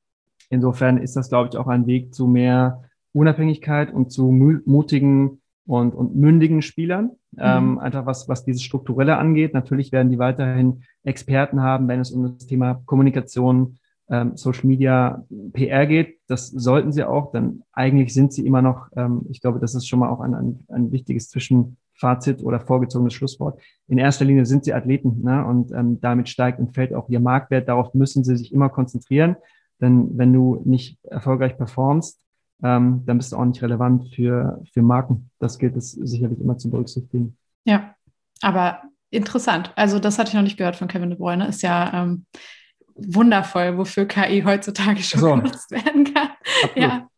Insofern 0.49 0.99
ist 0.99 1.17
das, 1.17 1.29
glaube 1.29 1.51
ich, 1.53 1.59
auch 1.59 1.69
ein 1.69 1.87
Weg 1.87 2.15
zu 2.15 2.27
mehr 2.27 2.83
Unabhängigkeit 3.13 3.93
und 3.93 4.11
zu 4.11 4.31
mutigen 4.31 5.41
und, 5.67 5.95
und 5.95 6.17
mündigen 6.17 6.63
Spielern. 6.63 7.13
Mhm. 7.33 7.39
Ähm, 7.39 7.79
einfach 7.79 8.07
was, 8.07 8.29
was 8.29 8.45
dieses 8.45 8.63
Strukturelle 8.63 9.17
angeht. 9.17 9.55
Natürlich 9.55 9.93
werden 9.93 10.11
die 10.11 10.19
weiterhin 10.19 10.83
Experten 11.05 11.63
haben, 11.63 11.89
wenn 11.89 12.01
es 12.01 12.11
um 12.11 12.23
das 12.23 12.47
Thema 12.47 12.83
Kommunikation, 12.87 13.79
ähm, 14.11 14.37
Social 14.37 14.67
Media 14.67 15.25
PR 15.53 15.87
geht. 15.87 16.19
Das 16.27 16.49
sollten 16.49 16.93
sie 16.93 17.05
auch, 17.05 17.31
denn 17.33 17.63
eigentlich 17.73 18.13
sind 18.13 18.33
sie 18.33 18.45
immer 18.45 18.61
noch, 18.61 18.89
ähm, 18.97 19.23
ich 19.31 19.41
glaube, 19.41 19.61
das 19.61 19.75
ist 19.75 19.87
schon 19.87 20.01
mal 20.01 20.11
auch 20.11 20.21
ein, 20.21 20.35
ein, 20.35 20.65
ein 20.69 20.93
wichtiges 20.93 21.29
Zwischenfazit 21.31 22.43
oder 22.43 22.61
vorgezogenes 22.61 23.15
Schlusswort. 23.15 23.61
In 23.87 23.99
erster 23.99 24.25
Linie 24.25 24.47
sind 24.47 24.65
sie 24.65 24.75
Athleten 24.75 25.23
ne? 25.23 25.45
und 25.45 25.73
ähm, 25.73 26.01
damit 26.01 26.29
steigt 26.29 26.59
und 26.59 26.75
fällt 26.75 26.93
auch 26.93 27.09
ihr 27.09 27.21
Marktwert. 27.21 27.69
Darauf 27.69 27.95
müssen 27.95 28.25
sie 28.25 28.37
sich 28.37 28.53
immer 28.53 28.69
konzentrieren, 28.69 29.37
denn 29.81 30.19
wenn 30.19 30.33
du 30.33 30.61
nicht 30.65 30.99
erfolgreich 31.05 31.57
performst, 31.57 32.21
ähm, 32.63 33.05
dann 33.07 33.17
bist 33.17 33.33
du 33.33 33.37
auch 33.37 33.45
nicht 33.45 33.63
relevant 33.63 34.13
für, 34.15 34.63
für 34.73 34.83
Marken. 34.83 35.31
Das 35.39 35.59
gilt 35.59 35.77
es 35.77 35.93
sicherlich 35.93 36.41
immer 36.41 36.59
zu 36.59 36.69
berücksichtigen. 36.69 37.37
Ja, 37.65 37.95
aber 38.43 38.83
interessant. 39.11 39.73
Also 39.77 39.99
das 39.99 40.19
hatte 40.19 40.29
ich 40.29 40.35
noch 40.35 40.43
nicht 40.43 40.59
gehört 40.59 40.77
von 40.77 40.89
Kevin 40.89 41.11
De 41.11 41.19
Bruyne. 41.19 41.47
Ist 41.49 41.63
ja 41.63 42.03
ähm, 42.03 42.27
wundervoll, 42.95 43.77
wofür 43.79 44.07
KI 44.07 44.43
heutzutage 44.45 45.03
schon 45.03 45.21
so. 45.21 45.35
genutzt 45.35 45.71
werden 45.71 46.13
kann. 46.13 46.29
Absolut. 46.63 46.77
Ja, 46.77 47.09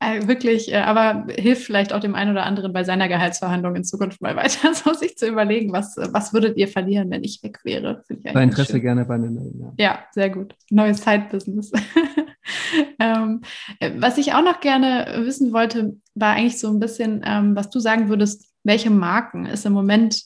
äh, 0.00 0.26
wirklich. 0.26 0.72
Äh, 0.72 0.78
aber 0.78 1.26
hilft 1.36 1.64
vielleicht 1.64 1.92
auch 1.92 2.00
dem 2.00 2.14
einen 2.14 2.30
oder 2.30 2.44
anderen 2.44 2.72
bei 2.72 2.84
seiner 2.84 3.08
Gehaltsverhandlung 3.08 3.74
in 3.76 3.84
Zukunft 3.84 4.20
mal 4.20 4.36
weiter, 4.36 4.74
so 4.74 4.92
sich 4.92 5.16
zu 5.16 5.26
überlegen, 5.26 5.72
was, 5.72 5.96
was 5.96 6.32
würdet 6.32 6.56
ihr 6.56 6.68
verlieren, 6.68 7.10
wenn 7.10 7.24
ich 7.24 7.42
weg 7.42 7.58
wäre? 7.64 8.02
bei 8.32 8.42
Interesse 8.42 8.72
schön. 8.72 8.82
gerne 8.82 9.04
bei 9.04 9.18
mir 9.18 9.30
Ja. 9.58 9.72
ja, 9.78 9.98
sehr 10.12 10.30
gut. 10.30 10.54
Neues 10.70 11.02
Side-Business. 11.02 11.72
ähm, 12.98 13.42
äh, 13.80 13.92
was 13.96 14.18
ich 14.18 14.34
auch 14.34 14.44
noch 14.44 14.60
gerne 14.60 15.22
wissen 15.24 15.52
wollte, 15.52 15.96
war 16.14 16.34
eigentlich 16.34 16.58
so 16.58 16.68
ein 16.68 16.80
bisschen, 16.80 17.22
ähm, 17.24 17.56
was 17.56 17.70
du 17.70 17.78
sagen 17.78 18.08
würdest, 18.08 18.46
welche 18.64 18.90
Marken 18.90 19.46
es 19.46 19.64
im 19.64 19.72
Moment 19.72 20.22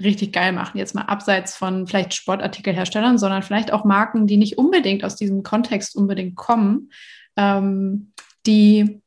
richtig 0.00 0.32
geil 0.32 0.52
machen. 0.52 0.78
Jetzt 0.78 0.94
mal 0.94 1.02
abseits 1.02 1.56
von 1.56 1.86
vielleicht 1.86 2.14
Sportartikelherstellern, 2.14 3.18
sondern 3.18 3.42
vielleicht 3.42 3.72
auch 3.72 3.84
Marken, 3.84 4.26
die 4.26 4.36
nicht 4.36 4.58
unbedingt 4.58 5.04
aus 5.04 5.16
diesem 5.16 5.42
Kontext 5.42 5.96
unbedingt 5.96 6.36
kommen, 6.36 6.90
ähm, 7.36 8.12
die 8.46 9.02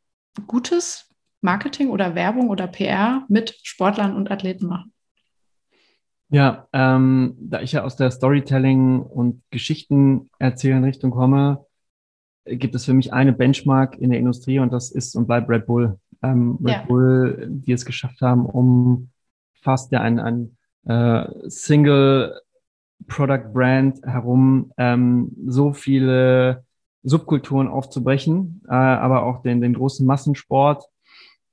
gutes 0.48 1.10
Marketing 1.42 1.90
oder 1.90 2.16
Werbung 2.16 2.50
oder 2.50 2.68
PR 2.68 3.26
mit 3.28 3.60
Sportlern 3.64 4.16
und 4.16 4.32
Athleten 4.32 4.68
machen. 4.68 4.94
Ja, 6.30 6.68
ähm, 6.74 7.38
da 7.40 7.62
ich 7.62 7.72
ja 7.72 7.84
aus 7.84 7.96
der 7.96 8.12
Storytelling 8.12 9.00
und 9.00 9.42
Geschichten 9.50 10.30
erzählen 10.40 10.84
Richtung 10.84 11.12
komme, 11.12 11.66
gibt 12.46 12.76
es 12.76 12.86
für 12.86 12.94
mich 12.94 13.14
eine 13.14 13.34
Benchmark 13.34 13.98
in 13.98 14.10
der 14.10 14.20
Industrie 14.20 14.60
und 14.60 14.74
das 14.74 14.92
ist 14.92 15.16
und 15.16 15.28
bleibt 15.28 15.50
Red 15.50 15.66
Bull. 15.66 16.00
Ähm, 16.22 16.58
Red 16.62 16.76
ja. 16.76 16.84
Bull, 16.86 17.48
die 17.50 17.72
es 17.72 17.86
geschafft 17.86 18.22
haben, 18.22 18.46
um 18.46 19.10
fast 19.62 19.92
ja 19.92 20.02
ein, 20.02 20.20
ein 20.20 20.57
äh, 20.88 21.50
Single 21.50 22.40
Product 23.08 23.54
Brand 23.54 24.02
herum 24.04 24.72
ähm, 24.78 25.32
so 25.46 25.74
viele 25.74 26.64
Subkulturen 27.04 27.68
aufzubrechen, 27.68 28.62
äh, 28.68 28.74
aber 28.74 29.24
auch 29.24 29.42
den, 29.42 29.62
den 29.62 29.74
großen 29.74 30.06
Massensport 30.06 30.86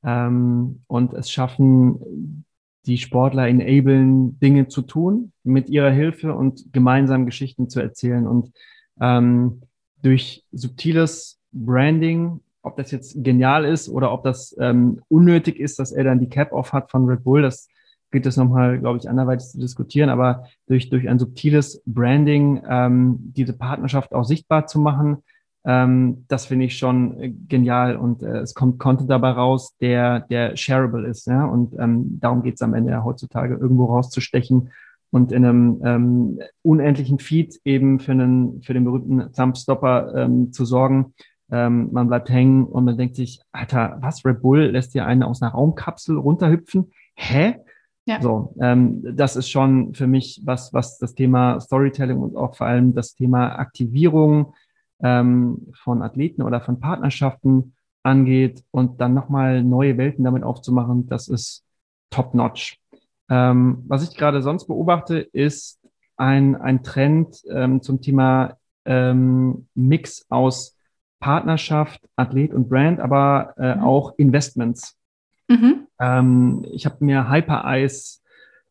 ähm, 0.03 0.83
und 0.87 1.15
es 1.15 1.31
schaffen, 1.31 2.45
die 2.87 2.99
Sportler 2.99 3.49
enablen, 3.49 4.39
Dinge 4.41 4.69
zu 4.69 4.83
tun 4.83 5.33
mit 5.43 5.71
ihrer 5.71 5.91
Hilfe 5.91 6.35
und 6.35 6.73
gemeinsam 6.73 7.25
Geschichten 7.25 7.71
zu 7.71 7.81
erzählen. 7.81 8.27
Und 8.27 8.53
ähm, 9.01 9.63
durch 10.03 10.45
subtiles 10.53 11.41
Branding, 11.53 12.41
ob 12.63 12.77
das 12.77 12.91
jetzt 12.91 13.23
genial 13.25 13.65
ist 13.65 13.89
oder 13.89 14.13
ob 14.13 14.23
das 14.25 14.55
ähm, 14.59 15.01
unnötig 15.09 15.59
ist, 15.59 15.79
dass 15.79 15.93
er 15.93 16.05
dann 16.05 16.21
die 16.21 16.29
Cap 16.29 16.53
off 16.53 16.73
hat 16.73 16.91
von 16.91 17.07
Red 17.07 17.25
Bull, 17.25 17.43
das 17.43 17.69
gilt 18.15 18.27
es 18.27 18.39
nochmal, 18.39 18.79
glaube 18.79 18.99
ich, 18.99 19.11
anderweitig 19.11 19.49
zu 19.49 19.59
diskutieren, 19.59 20.09
aber 20.09 20.45
durch, 20.67 20.89
durch 20.89 21.09
ein 21.09 21.19
subtiles 21.19 21.83
Branding 21.85 22.63
ähm, 22.67 23.19
diese 23.37 23.53
Partnerschaft 23.53 24.15
auch 24.15 24.25
sichtbar 24.25 24.67
zu 24.67 24.81
machen, 24.81 25.19
ähm, 25.67 26.25
das 26.29 26.47
finde 26.47 26.67
ich 26.67 26.77
schon 26.77 27.21
äh, 27.21 27.31
genial 27.31 27.97
und 27.97 28.23
äh, 28.23 28.39
es 28.39 28.55
kommt 28.55 28.79
Content 28.79 29.11
dabei 29.11 29.31
raus, 29.31 29.75
der, 29.81 30.21
der 30.21 30.57
shareable 30.57 31.07
ist. 31.09 31.27
Ja? 31.27 31.45
Und 31.47 31.75
ähm, 31.79 32.21
darum 32.21 32.43
geht 32.43 32.55
es 32.55 32.63
am 32.63 32.75
Ende 32.75 32.91
ja 32.93 33.03
heutzutage, 33.03 33.55
irgendwo 33.55 33.87
rauszustechen 33.87 34.71
und 35.11 35.33
in 35.33 35.45
einem 35.45 35.81
ähm, 35.85 36.41
unendlichen 36.63 37.19
Feed 37.19 37.61
eben 37.65 37.99
für, 37.99 38.13
einen, 38.13 38.63
für 38.63 38.75
den 38.75 38.85
berühmten 38.85 39.33
Thumbstopper 39.33 40.15
ähm, 40.15 40.53
zu 40.53 40.65
sorgen. 40.65 41.15
Ähm, 41.51 41.89
man 41.93 42.09
bleibt 42.09 42.29
hängen 42.29 42.65
und 42.67 42.85
man 42.85 42.99
denkt 42.99 43.17
sich, 43.17 43.41
Alter, 43.53 43.97
was, 44.01 44.25
Red 44.25 44.43
Bull 44.43 44.67
lässt 44.67 44.93
hier 44.93 45.07
einen 45.07 45.23
aus 45.23 45.41
einer 45.41 45.53
Raumkapsel 45.53 46.17
runterhüpfen? 46.17 46.93
Hä? 47.15 47.57
Ja. 48.07 48.21
So, 48.21 48.55
ähm, 48.61 49.03
das 49.17 49.37
ist 49.37 49.49
schon 49.49 49.95
für 49.95 50.07
mich 50.07 50.43
was, 50.45 50.73
was 50.75 50.99
das 50.99 51.15
Thema 51.15 51.59
Storytelling 51.61 52.19
und 52.19 52.37
auch 52.37 52.55
vor 52.57 52.67
allem 52.67 52.95
das 52.95 53.15
Thema 53.15 53.59
Aktivierung 53.59 54.53
ähm, 55.03 55.73
von 55.83 56.03
Athleten 56.03 56.43
oder 56.43 56.61
von 56.61 56.81
Partnerschaften 56.81 57.75
angeht 58.03 58.63
und 58.71 59.01
dann 59.01 59.15
nochmal 59.15 59.65
neue 59.65 59.97
Welten 59.97 60.25
damit 60.25 60.43
aufzumachen, 60.43 61.07
das 61.09 61.29
ist 61.29 61.65
top-notch. 62.11 62.79
Ähm, 63.31 63.83
was 63.89 64.03
ich 64.09 64.17
gerade 64.17 64.43
sonst 64.43 64.67
beobachte, 64.67 65.19
ist 65.19 65.81
ein, 66.17 66.57
ein 66.57 66.83
Trend 66.83 67.43
ähm, 67.51 67.81
zum 67.81 68.03
Thema 68.03 68.59
ähm, 68.85 69.67
Mix 69.75 70.27
aus 70.29 70.77
Partnerschaft, 71.21 72.07
Athlet 72.17 72.53
und 72.53 72.69
Brand, 72.69 73.01
aber 73.01 73.55
äh, 73.57 73.77
mhm. 73.77 73.83
auch 73.83 74.15
Investments. 74.19 74.97
Mhm. 75.49 75.87
Ähm, 76.05 76.65
ich 76.71 76.87
habe 76.87 77.05
mir 77.05 77.29
Hyper 77.31 77.65
Ice 77.67 78.21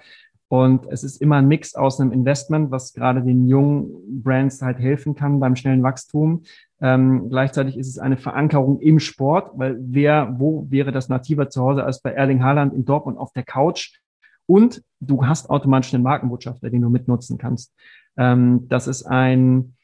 Und 0.48 0.86
es 0.90 1.04
ist 1.04 1.22
immer 1.22 1.36
ein 1.36 1.46
Mix 1.46 1.76
aus 1.76 2.00
einem 2.00 2.10
Investment, 2.10 2.72
was 2.72 2.92
gerade 2.92 3.22
den 3.22 3.46
jungen 3.46 4.20
Brands 4.24 4.60
halt 4.62 4.80
helfen 4.80 5.14
kann 5.14 5.38
beim 5.38 5.54
schnellen 5.54 5.84
Wachstum. 5.84 6.42
Ähm, 6.80 7.28
gleichzeitig 7.28 7.78
ist 7.78 7.86
es 7.86 7.98
eine 7.98 8.16
Verankerung 8.16 8.80
im 8.80 8.98
Sport, 8.98 9.52
weil 9.54 9.76
wer, 9.80 10.34
wo 10.40 10.66
wäre 10.68 10.90
das 10.90 11.08
nativer 11.08 11.50
zu 11.50 11.62
Hause 11.62 11.84
als 11.84 12.02
bei 12.02 12.10
Erling 12.10 12.42
Haaland 12.42 12.74
in 12.74 12.84
Dortmund 12.84 13.16
auf 13.16 13.32
der 13.32 13.44
Couch? 13.44 14.00
Und 14.46 14.82
du 14.98 15.24
hast 15.24 15.50
automatisch 15.50 15.94
einen 15.94 16.02
Markenbotschafter, 16.02 16.68
den 16.68 16.82
du 16.82 16.90
mitnutzen 16.90 17.38
kannst. 17.38 17.72
Ähm, 18.16 18.68
das 18.68 18.86
ist 18.86 19.04
ein, 19.04 19.74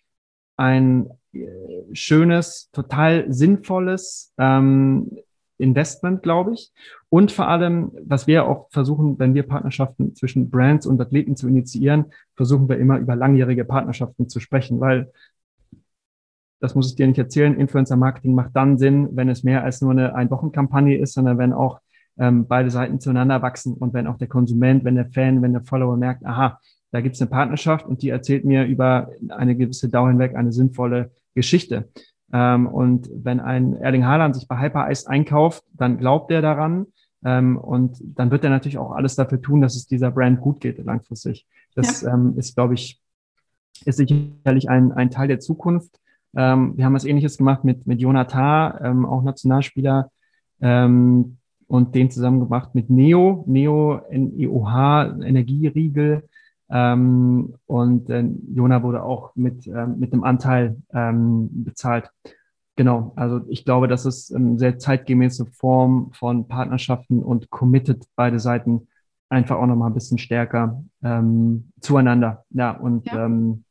ein 0.56 1.10
äh, 1.32 1.46
schönes, 1.92 2.70
total 2.72 3.32
sinnvolles 3.32 4.32
ähm, 4.38 5.18
Investment, 5.58 6.22
glaube 6.22 6.54
ich. 6.54 6.72
Und 7.08 7.32
vor 7.32 7.48
allem, 7.48 7.92
was 8.04 8.26
wir 8.26 8.46
auch 8.46 8.68
versuchen, 8.70 9.18
wenn 9.18 9.34
wir 9.34 9.44
Partnerschaften 9.44 10.14
zwischen 10.14 10.50
Brands 10.50 10.86
und 10.86 11.00
Athleten 11.00 11.36
zu 11.36 11.48
initiieren, 11.48 12.06
versuchen 12.34 12.68
wir 12.68 12.78
immer 12.78 12.98
über 12.98 13.16
langjährige 13.16 13.64
Partnerschaften 13.64 14.28
zu 14.28 14.40
sprechen, 14.40 14.80
weil 14.80 15.10
das 16.60 16.74
muss 16.74 16.90
ich 16.90 16.96
dir 16.96 17.06
nicht 17.06 17.18
erzählen, 17.18 17.58
Influencer 17.58 17.96
Marketing 17.96 18.34
macht 18.34 18.56
dann 18.56 18.78
Sinn, 18.78 19.08
wenn 19.12 19.28
es 19.28 19.42
mehr 19.42 19.62
als 19.62 19.82
nur 19.82 19.90
eine 19.92 20.14
Ein-Wochen-Kampagne 20.14 20.98
ist, 20.98 21.12
sondern 21.14 21.38
wenn 21.38 21.52
auch 21.52 21.80
ähm, 22.18 22.46
beide 22.46 22.70
Seiten 22.70 22.98
zueinander 22.98 23.42
wachsen 23.42 23.74
und 23.74 23.92
wenn 23.92 24.06
auch 24.06 24.16
der 24.16 24.28
Konsument, 24.28 24.84
wenn 24.84 24.94
der 24.94 25.10
Fan, 25.10 25.42
wenn 25.42 25.52
der 25.52 25.62
Follower 25.62 25.96
merkt, 25.96 26.24
aha, 26.24 26.58
da 26.96 27.02
gibt 27.02 27.16
es 27.16 27.20
eine 27.20 27.28
Partnerschaft 27.28 27.84
und 27.84 28.00
die 28.00 28.08
erzählt 28.08 28.46
mir 28.46 28.64
über 28.64 29.10
eine 29.28 29.54
gewisse 29.54 29.90
Dauer 29.90 30.08
hinweg 30.08 30.34
eine 30.34 30.50
sinnvolle 30.50 31.10
Geschichte. 31.34 31.90
Ähm, 32.32 32.66
und 32.66 33.10
wenn 33.12 33.38
ein 33.38 33.74
Erling 33.74 34.06
Haaland 34.06 34.34
sich 34.34 34.48
bei 34.48 34.58
Hyper 34.58 34.90
Ice 34.90 35.06
einkauft, 35.06 35.62
dann 35.74 35.98
glaubt 35.98 36.30
er 36.30 36.40
daran. 36.40 36.86
Ähm, 37.22 37.58
und 37.58 37.98
dann 38.02 38.30
wird 38.30 38.44
er 38.44 38.50
natürlich 38.50 38.78
auch 38.78 38.92
alles 38.92 39.14
dafür 39.14 39.42
tun, 39.42 39.60
dass 39.60 39.76
es 39.76 39.86
dieser 39.86 40.10
Brand 40.10 40.40
gut 40.40 40.58
geht 40.58 40.82
langfristig. 40.82 41.46
Das 41.74 42.00
ja. 42.00 42.14
ähm, 42.14 42.32
ist, 42.38 42.54
glaube 42.54 42.72
ich, 42.72 42.98
ist 43.84 43.98
sicherlich 43.98 44.70
ein, 44.70 44.92
ein 44.92 45.10
Teil 45.10 45.28
der 45.28 45.40
Zukunft. 45.40 46.00
Ähm, 46.34 46.78
wir 46.78 46.86
haben 46.86 46.94
was 46.94 47.04
ähnliches 47.04 47.36
gemacht 47.36 47.62
mit, 47.62 47.86
mit 47.86 48.00
Jonathan, 48.00 48.78
ähm, 48.82 49.04
auch 49.04 49.22
Nationalspieler, 49.22 50.10
ähm, 50.62 51.36
und 51.66 51.94
den 51.94 52.10
zusammen 52.10 52.40
gemacht 52.40 52.74
mit 52.74 52.88
Neo, 52.88 53.44
Neo, 53.46 54.00
N-E-O-H, 54.08 55.16
Energieriegel, 55.20 56.22
ähm, 56.70 57.54
und 57.66 58.10
äh, 58.10 58.24
Jona 58.52 58.82
wurde 58.82 59.02
auch 59.02 59.34
mit, 59.36 59.66
ähm, 59.66 59.98
mit 59.98 60.12
einem 60.12 60.24
Anteil 60.24 60.76
ähm, 60.92 61.48
bezahlt. 61.64 62.10
Genau, 62.76 63.12
also 63.16 63.40
ich 63.48 63.64
glaube, 63.64 63.88
das 63.88 64.04
ist 64.04 64.34
eine 64.34 64.58
sehr 64.58 64.78
zeitgemäße 64.78 65.46
Form 65.46 66.10
von 66.12 66.46
Partnerschaften 66.46 67.22
und 67.22 67.50
committed 67.50 68.04
beide 68.16 68.38
Seiten 68.38 68.88
einfach 69.28 69.56
auch 69.56 69.66
nochmal 69.66 69.90
ein 69.90 69.94
bisschen 69.94 70.18
stärker 70.18 70.84
ähm, 71.02 71.72
zueinander. 71.80 72.44
Ja, 72.50 72.72
und 72.72 73.06
ja. 73.06 73.24
Ähm, 73.24 73.64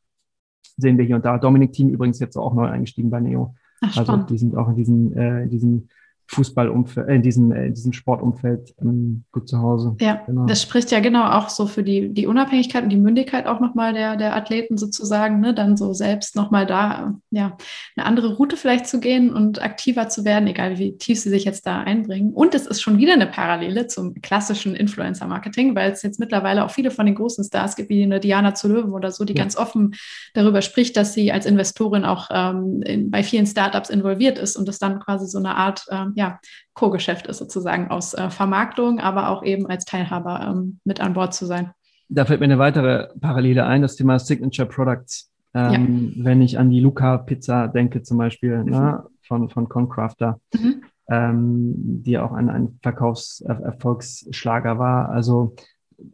sehen 0.78 0.98
wir 0.98 1.06
hier 1.06 1.16
und 1.16 1.26
da. 1.26 1.38
Dominik 1.38 1.72
Team 1.72 1.90
übrigens 1.90 2.20
jetzt 2.20 2.36
auch 2.38 2.54
neu 2.54 2.68
eingestiegen 2.68 3.10
bei 3.10 3.20
Neo. 3.20 3.56
Ach, 3.82 3.98
also 3.98 4.18
die 4.18 4.38
sind 4.38 4.56
auch 4.56 4.70
in 4.70 4.76
diesen, 4.76 5.16
äh, 5.16 5.44
in 5.44 5.50
diesen 5.50 5.90
Fußballumfeld, 6.28 7.08
äh, 7.08 7.16
in 7.16 7.22
diesem, 7.22 7.52
äh, 7.52 7.68
in 7.68 7.74
diesem 7.74 7.94
Sportumfeld 7.94 8.74
ähm, 8.82 9.24
gut 9.32 9.48
zu 9.48 9.60
Hause. 9.60 9.96
Ja, 10.00 10.22
genau. 10.26 10.46
das 10.46 10.62
spricht 10.62 10.92
ja 10.92 11.00
genau 11.00 11.30
auch 11.32 11.50
so 11.50 11.68
für 11.68 11.84
die, 11.84 12.14
die 12.14 12.28
Unabhängigkeit 12.28 12.84
und 12.84 12.90
die 12.90 12.98
Mündigkeit 12.98 13.46
auch 13.46 13.60
nochmal 13.60 13.94
der, 13.94 14.16
der 14.16 14.36
Athleten 14.36 14.78
sozusagen, 14.78 15.40
ne? 15.40 15.54
dann 15.54 15.78
so 15.78 15.94
selbst 15.94 16.36
nochmal 16.36 16.66
da, 16.66 17.16
ja, 17.30 17.58
eine 17.96 18.06
andere 18.06 18.36
Route 18.36 18.58
vielleicht 18.58 18.88
zu 18.88 19.00
gehen 19.00 19.34
und 19.34 19.62
aktiver 19.62 20.10
zu 20.10 20.26
werden, 20.26 20.48
egal 20.48 20.80
wie 20.80 20.98
tief 20.98 21.20
sie 21.20 21.30
sich 21.30 21.46
jetzt 21.46 21.68
da 21.68 21.82
einbringen. 21.82 22.34
Und 22.34 22.56
es 22.56 22.66
ist 22.66 22.82
schon 22.82 22.98
wieder 22.98 23.14
eine 23.14 23.28
Parallele 23.28 23.88
zum 23.88 24.16
klassischen 24.22 24.76
Influencer-Marketing, 24.76 25.76
weil 25.76 25.92
es 25.92 26.02
jetzt 26.02 26.20
mittlerweile 26.20 26.66
auch 26.66 26.72
viele 26.72 26.92
von 26.92 27.06
den 27.06 27.16
großen 27.16 27.44
Stars 27.44 27.76
gibt, 27.76 27.90
wie 27.90 28.04
eine 28.04 28.20
Diana 28.20 28.56
zu 28.56 28.68
Löwen 28.68 28.94
oder 28.94 29.12
so, 29.12 29.26
die 29.26 29.34
ja. 29.34 29.44
ganz 29.44 29.56
offen 29.56 29.96
darüber 30.34 30.62
spricht, 30.62 30.98
dass 30.98 31.14
sie 31.14 31.32
als 31.32 31.46
Investorin 31.46 32.04
auch 32.04 32.30
ähm, 32.32 32.82
in, 32.84 33.12
bei 33.12 33.24
vielen 33.24 33.46
Startups 33.46 33.90
involviert 33.90 34.40
ist 34.40 34.56
und 34.56 34.68
das 34.68 34.80
dann 34.80 35.00
quasi 35.00 35.28
so 35.28 35.38
eine 35.38 35.56
Art, 35.56 35.86
ähm, 35.92 36.14
ja, 36.16 36.40
Co-Geschäft 36.74 37.28
ist 37.28 37.38
sozusagen 37.38 37.92
aus 37.92 38.14
äh, 38.14 38.30
Vermarktung, 38.30 39.00
aber 39.00 39.30
auch 39.30 39.44
eben 39.44 39.68
als 39.68 39.86
Teilhaber 39.86 40.48
ähm, 40.50 40.80
mit 40.84 41.00
an 41.02 41.14
Bord 41.14 41.34
zu 41.34 41.46
sein. 41.46 41.72
Da 42.08 42.26
fällt 42.26 42.40
mir 42.40 42.46
eine 42.46 42.60
weitere 42.60 43.10
Parallele 43.20 43.66
ein, 43.66 43.82
das 43.82 43.96
Thema 43.96 44.18
Signature 44.20 44.68
Products. 44.68 45.32
Ähm, 45.54 46.14
ja. 46.16 46.26
Wenn 46.26 46.42
ich 46.42 46.58
an 46.58 46.70
die 46.70 46.80
Luca 46.80 47.18
Pizza 47.18 47.68
denke 47.68 48.02
zum 48.02 48.18
Beispiel 48.18 48.64
mhm. 48.64 48.72
ne, 48.72 49.04
von, 49.24 49.50
von 49.50 49.68
Concrafter, 49.70 50.40
mhm. 50.54 50.84
ähm, 51.10 51.74
die 51.78 52.18
auch 52.18 52.32
ein, 52.32 52.50
ein 52.50 52.80
Verkaufserfolgsschlager 52.82 54.80
war. 54.80 55.10
Also 55.10 55.56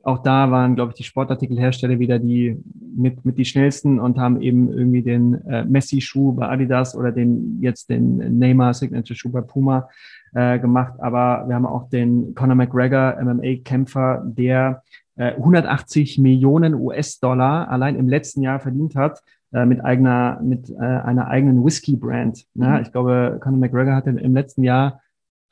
auch 0.03 0.19
da 0.19 0.51
waren, 0.51 0.75
glaube 0.75 0.91
ich, 0.91 0.97
die 0.97 1.03
Sportartikelhersteller 1.03 1.99
wieder 1.99 2.19
die 2.19 2.57
mit, 2.95 3.25
mit 3.25 3.37
die 3.37 3.45
schnellsten 3.45 3.99
und 3.99 4.17
haben 4.17 4.41
eben 4.41 4.71
irgendwie 4.71 5.01
den 5.01 5.45
äh, 5.45 5.63
Messi-Schuh 5.65 6.33
bei 6.33 6.47
Adidas 6.49 6.95
oder 6.95 7.11
den 7.11 7.59
jetzt 7.61 7.89
den 7.89 8.37
Neymar 8.37 8.73
Signature-Schuh 8.73 9.31
bei 9.31 9.41
Puma 9.41 9.89
äh, 10.33 10.59
gemacht. 10.59 10.93
Aber 10.99 11.45
wir 11.47 11.55
haben 11.55 11.65
auch 11.65 11.89
den 11.89 12.35
Conor 12.35 12.55
McGregor, 12.55 13.17
MMA-Kämpfer, 13.21 14.23
der 14.25 14.83
äh, 15.15 15.33
180 15.35 16.19
Millionen 16.19 16.73
US-Dollar 16.75 17.69
allein 17.69 17.95
im 17.95 18.07
letzten 18.07 18.41
Jahr 18.41 18.59
verdient 18.59 18.95
hat 18.95 19.21
äh, 19.53 19.65
mit 19.65 19.83
eigener, 19.83 20.39
mit 20.41 20.69
äh, 20.69 20.77
einer 20.77 21.27
eigenen 21.27 21.63
Whisky-Brand. 21.63 22.45
Ne? 22.53 22.69
Mhm. 22.69 22.81
Ich 22.81 22.91
glaube, 22.91 23.39
Conor 23.41 23.59
McGregor 23.59 23.95
hatte 23.95 24.11
im 24.11 24.33
letzten 24.33 24.63
Jahr 24.63 25.01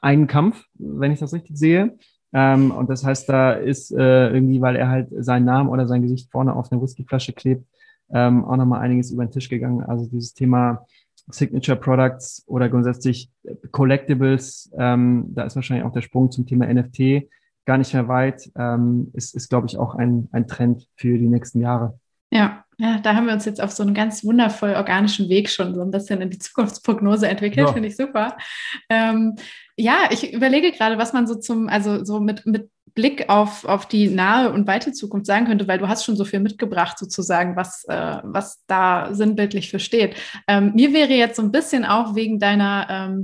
einen 0.01 0.27
Kampf, 0.27 0.65
wenn 0.75 1.11
ich 1.11 1.19
das 1.19 1.33
richtig 1.33 1.57
sehe. 1.57 1.97
Ähm, 2.33 2.71
und 2.71 2.89
das 2.89 3.03
heißt, 3.03 3.27
da 3.27 3.53
ist 3.53 3.91
äh, 3.91 4.29
irgendwie, 4.29 4.61
weil 4.61 4.75
er 4.75 4.89
halt 4.89 5.09
seinen 5.19 5.45
Namen 5.45 5.69
oder 5.69 5.87
sein 5.87 6.01
Gesicht 6.01 6.31
vorne 6.31 6.55
auf 6.55 6.71
eine 6.71 6.81
Whiskyflasche 6.81 7.33
klebt, 7.33 7.65
ähm, 8.11 8.45
auch 8.45 8.57
nochmal 8.57 8.81
einiges 8.81 9.11
über 9.11 9.25
den 9.25 9.31
Tisch 9.31 9.49
gegangen. 9.49 9.83
Also 9.83 10.07
dieses 10.07 10.33
Thema 10.33 10.85
Signature 11.31 11.77
Products 11.77 12.43
oder 12.47 12.69
grundsätzlich 12.69 13.31
Collectibles, 13.71 14.71
ähm, 14.77 15.25
da 15.29 15.43
ist 15.43 15.55
wahrscheinlich 15.55 15.85
auch 15.85 15.91
der 15.93 16.01
Sprung 16.01 16.31
zum 16.31 16.45
Thema 16.45 16.71
NFT 16.71 17.27
gar 17.65 17.77
nicht 17.77 17.93
mehr 17.93 18.07
weit, 18.07 18.51
ähm, 18.55 19.11
ist, 19.13 19.35
ist 19.35 19.49
glaube 19.49 19.67
ich, 19.67 19.77
auch 19.77 19.95
ein, 19.95 20.27
ein 20.31 20.47
Trend 20.47 20.87
für 20.95 21.17
die 21.17 21.27
nächsten 21.27 21.61
Jahre. 21.61 21.99
Ja, 22.31 22.63
ja, 22.79 22.97
da 22.99 23.13
haben 23.13 23.27
wir 23.27 23.33
uns 23.33 23.43
jetzt 23.43 23.61
auf 23.61 23.71
so 23.71 23.83
einen 23.83 23.93
ganz 23.93 24.23
wundervoll 24.23 24.73
organischen 24.73 25.27
Weg 25.27 25.49
schon 25.49 25.75
so 25.75 25.81
ein 25.81 25.91
bisschen 25.91 26.21
in 26.21 26.29
die 26.29 26.39
Zukunftsprognose 26.39 27.27
entwickelt, 27.27 27.67
ja. 27.67 27.73
finde 27.73 27.89
ich 27.89 27.97
super. 27.97 28.37
Ähm, 28.89 29.35
ja, 29.75 30.09
ich 30.11 30.33
überlege 30.33 30.71
gerade, 30.71 30.97
was 30.97 31.11
man 31.11 31.27
so 31.27 31.35
zum, 31.35 31.67
also 31.67 32.05
so 32.05 32.21
mit, 32.21 32.45
mit 32.45 32.69
Blick 32.95 33.29
auf, 33.29 33.65
auf 33.65 33.85
die 33.85 34.07
nahe 34.09 34.53
und 34.53 34.65
weite 34.65 34.93
Zukunft 34.93 35.25
sagen 35.25 35.45
könnte, 35.45 35.67
weil 35.67 35.77
du 35.77 35.89
hast 35.89 36.05
schon 36.05 36.15
so 36.15 36.23
viel 36.23 36.39
mitgebracht, 36.39 36.97
sozusagen, 36.97 37.57
was, 37.57 37.83
äh, 37.89 38.17
was 38.23 38.63
da 38.67 39.13
sinnbildlich 39.13 39.69
für 39.69 39.79
steht. 39.79 40.15
Ähm, 40.47 40.71
mir 40.73 40.93
wäre 40.93 41.13
jetzt 41.13 41.35
so 41.35 41.41
ein 41.41 41.51
bisschen 41.51 41.83
auch 41.83 42.15
wegen 42.15 42.39
deiner 42.39 42.87
ähm, 42.89 43.23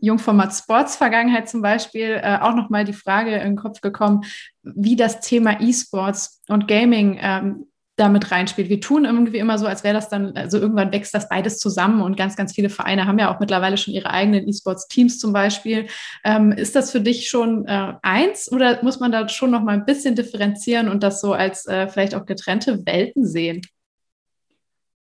Jungformat 0.00 0.54
Sports 0.54 0.96
Vergangenheit 0.96 1.50
zum 1.50 1.60
Beispiel 1.60 2.18
äh, 2.22 2.38
auch 2.40 2.54
nochmal 2.54 2.84
die 2.84 2.94
Frage 2.94 3.34
in 3.36 3.50
den 3.50 3.56
Kopf 3.56 3.82
gekommen, 3.82 4.24
wie 4.62 4.96
das 4.96 5.20
Thema 5.20 5.60
E-Sports 5.60 6.42
und 6.48 6.66
Gaming 6.66 7.18
ähm, 7.20 7.66
damit 7.96 8.30
reinspielt. 8.30 8.68
Wir 8.68 8.80
tun 8.80 9.06
irgendwie 9.06 9.38
immer 9.38 9.58
so, 9.58 9.66
als 9.66 9.82
wäre 9.82 9.94
das 9.94 10.08
dann, 10.08 10.36
also 10.36 10.58
irgendwann 10.58 10.92
wächst 10.92 11.14
das 11.14 11.28
beides 11.28 11.58
zusammen 11.58 12.02
und 12.02 12.16
ganz, 12.16 12.36
ganz 12.36 12.54
viele 12.54 12.68
Vereine 12.68 13.06
haben 13.06 13.18
ja 13.18 13.34
auch 13.34 13.40
mittlerweile 13.40 13.78
schon 13.78 13.94
ihre 13.94 14.10
eigenen 14.10 14.46
E-Sports-Teams 14.46 15.18
zum 15.18 15.32
Beispiel. 15.32 15.86
Ähm, 16.22 16.52
ist 16.52 16.76
das 16.76 16.90
für 16.92 17.00
dich 17.00 17.28
schon 17.28 17.64
äh, 17.66 17.94
eins 18.02 18.52
oder 18.52 18.82
muss 18.82 19.00
man 19.00 19.12
da 19.12 19.28
schon 19.28 19.50
noch 19.50 19.62
mal 19.62 19.72
ein 19.72 19.86
bisschen 19.86 20.14
differenzieren 20.14 20.88
und 20.88 21.02
das 21.02 21.22
so 21.22 21.32
als 21.32 21.66
äh, 21.66 21.88
vielleicht 21.88 22.14
auch 22.14 22.26
getrennte 22.26 22.84
Welten 22.84 23.26
sehen? 23.26 23.62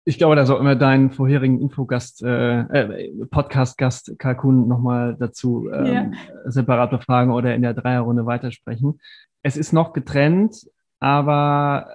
Ich 0.05 0.17
glaube, 0.17 0.37
da 0.37 0.45
sollten 0.45 0.63
wir 0.63 0.75
deinen 0.75 1.11
vorherigen 1.11 1.59
Infogast, 1.59 2.23
äh, 2.23 2.61
äh, 2.61 3.25
Podcast-Gast 3.29 4.17
Kalkun 4.17 4.67
nochmal 4.67 5.17
dazu 5.19 5.67
ähm, 5.73 5.85
yeah. 5.85 6.11
separat 6.45 6.91
befragen 6.91 7.33
oder 7.33 7.53
in 7.55 7.61
der 7.61 7.73
Dreierrunde 7.73 8.25
weitersprechen. 8.25 9.01
Es 9.41 9.57
ist 9.57 9.73
noch 9.73 9.91
getrennt, 9.91 10.67
aber 10.99 11.89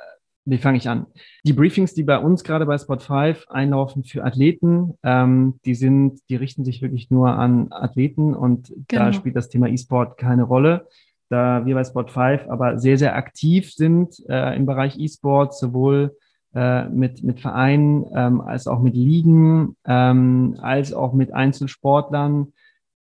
wie 0.44 0.58
fange 0.58 0.78
ich 0.78 0.88
an? 0.88 1.06
Die 1.44 1.52
Briefings, 1.52 1.94
die 1.94 2.02
bei 2.02 2.18
uns 2.18 2.42
gerade 2.42 2.66
bei 2.66 2.76
Spot 2.78 2.98
5 2.98 3.46
einlaufen 3.48 4.04
für 4.04 4.24
Athleten, 4.24 4.94
ähm, 5.02 5.60
die 5.64 5.74
sind, 5.74 6.20
die 6.28 6.36
richten 6.36 6.64
sich 6.64 6.82
wirklich 6.82 7.10
nur 7.10 7.30
an 7.30 7.68
Athleten 7.70 8.34
und 8.34 8.72
genau. 8.88 9.06
da 9.06 9.12
spielt 9.12 9.36
das 9.36 9.48
Thema 9.48 9.68
E-Sport 9.68 10.18
keine 10.18 10.42
Rolle. 10.42 10.88
Da 11.28 11.64
wir 11.64 11.74
bei 11.74 11.84
Spot 11.84 12.06
5 12.06 12.48
aber 12.48 12.78
sehr, 12.78 12.98
sehr 12.98 13.16
aktiv 13.16 13.72
sind 13.72 14.22
äh, 14.28 14.56
im 14.56 14.66
Bereich 14.66 14.98
E-Sport, 14.98 15.54
sowohl 15.54 16.16
äh, 16.54 16.88
mit, 16.88 17.22
mit 17.22 17.40
Vereinen 17.40 18.04
ähm, 18.14 18.40
als 18.40 18.66
auch 18.66 18.80
mit 18.80 18.94
Ligen, 18.94 19.76
ähm, 19.86 20.58
als 20.60 20.92
auch 20.92 21.14
mit 21.14 21.32
Einzelsportlern 21.32 22.52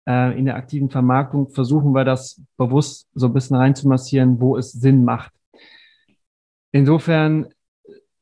äh, 0.06 0.38
in 0.38 0.44
der 0.44 0.56
aktiven 0.56 0.90
Vermarktung, 0.90 1.48
versuchen 1.48 1.92
wir 1.92 2.04
das 2.04 2.40
bewusst 2.56 3.08
so 3.14 3.26
ein 3.26 3.32
bisschen 3.32 3.56
reinzumassieren, 3.56 4.40
wo 4.40 4.56
es 4.56 4.72
Sinn 4.72 5.04
macht. 5.04 5.32
Insofern 6.72 7.46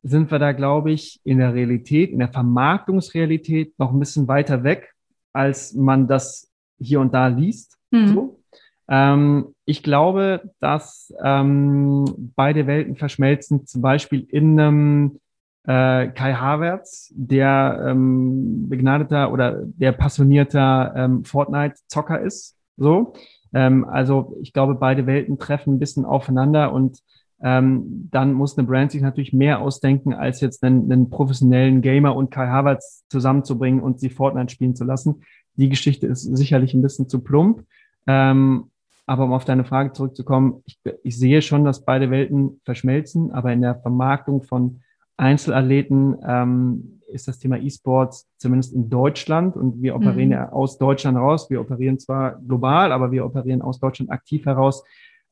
sind 0.02 0.30
wir 0.30 0.38
da, 0.38 0.52
glaube 0.52 0.92
ich, 0.92 1.20
in 1.24 1.38
der 1.38 1.54
Realität, 1.54 2.10
in 2.10 2.18
der 2.18 2.32
Vermarktungsrealität 2.32 3.78
noch 3.78 3.92
ein 3.92 3.98
bisschen 3.98 4.28
weiter 4.28 4.64
weg, 4.64 4.94
als 5.32 5.74
man 5.74 6.06
das 6.06 6.50
hier 6.78 7.00
und 7.00 7.12
da 7.12 7.28
liest. 7.28 7.76
Mhm. 7.90 8.08
So. 8.08 8.40
Ähm, 8.88 9.54
ich 9.64 9.82
glaube, 9.82 10.50
dass 10.60 11.12
ähm, 11.22 12.32
beide 12.36 12.66
Welten 12.66 12.96
verschmelzen, 12.96 13.66
zum 13.66 13.82
Beispiel 13.82 14.26
in 14.30 14.58
einem 14.58 15.20
äh, 15.64 16.08
Kai 16.08 16.32
Havertz, 16.32 17.12
der 17.14 17.84
ähm, 17.88 18.68
begnadeter 18.68 19.30
oder 19.32 19.62
der 19.64 19.92
passionierter 19.92 20.94
ähm, 20.96 21.24
Fortnite-Zocker 21.24 22.20
ist. 22.20 22.56
So. 22.78 23.12
Ähm, 23.52 23.84
also 23.84 24.36
ich 24.40 24.54
glaube, 24.54 24.76
beide 24.76 25.06
Welten 25.06 25.38
treffen 25.38 25.74
ein 25.74 25.78
bisschen 25.78 26.06
aufeinander 26.06 26.72
und 26.72 27.00
ähm, 27.42 28.08
dann 28.10 28.32
muss 28.32 28.58
eine 28.58 28.66
Brand 28.66 28.90
sich 28.90 29.02
natürlich 29.02 29.32
mehr 29.32 29.60
ausdenken, 29.60 30.12
als 30.12 30.40
jetzt 30.40 30.64
einen, 30.64 30.90
einen 30.90 31.10
professionellen 31.10 31.82
Gamer 31.82 32.16
und 32.16 32.30
Kai 32.30 32.48
Havertz 32.48 33.04
zusammenzubringen 33.08 33.80
und 33.80 34.00
sie 34.00 34.10
Fortnite 34.10 34.52
spielen 34.52 34.74
zu 34.74 34.84
lassen. 34.84 35.22
Die 35.54 35.68
Geschichte 35.68 36.06
ist 36.06 36.22
sicherlich 36.22 36.74
ein 36.74 36.82
bisschen 36.82 37.08
zu 37.08 37.20
plump. 37.20 37.64
Ähm, 38.06 38.70
aber 39.06 39.24
um 39.24 39.32
auf 39.32 39.44
deine 39.44 39.64
Frage 39.64 39.92
zurückzukommen, 39.92 40.62
ich, 40.66 40.78
ich 41.02 41.16
sehe 41.16 41.40
schon, 41.40 41.64
dass 41.64 41.84
beide 41.84 42.10
Welten 42.10 42.60
verschmelzen, 42.64 43.30
aber 43.32 43.52
in 43.52 43.62
der 43.62 43.76
Vermarktung 43.76 44.42
von 44.42 44.80
Einzelathleten 45.16 46.16
ähm, 46.26 47.00
ist 47.08 47.26
das 47.26 47.38
Thema 47.38 47.56
E-Sports 47.56 48.28
zumindest 48.36 48.74
in 48.74 48.90
Deutschland 48.90 49.56
und 49.56 49.80
wir 49.80 49.96
operieren 49.96 50.28
mhm. 50.28 50.34
ja 50.34 50.52
aus 50.52 50.78
Deutschland 50.78 51.16
raus. 51.16 51.48
Wir 51.48 51.60
operieren 51.60 51.98
zwar 51.98 52.38
global, 52.40 52.92
aber 52.92 53.10
wir 53.10 53.24
operieren 53.24 53.62
aus 53.62 53.80
Deutschland 53.80 54.10
aktiv 54.10 54.44
heraus 54.44 54.84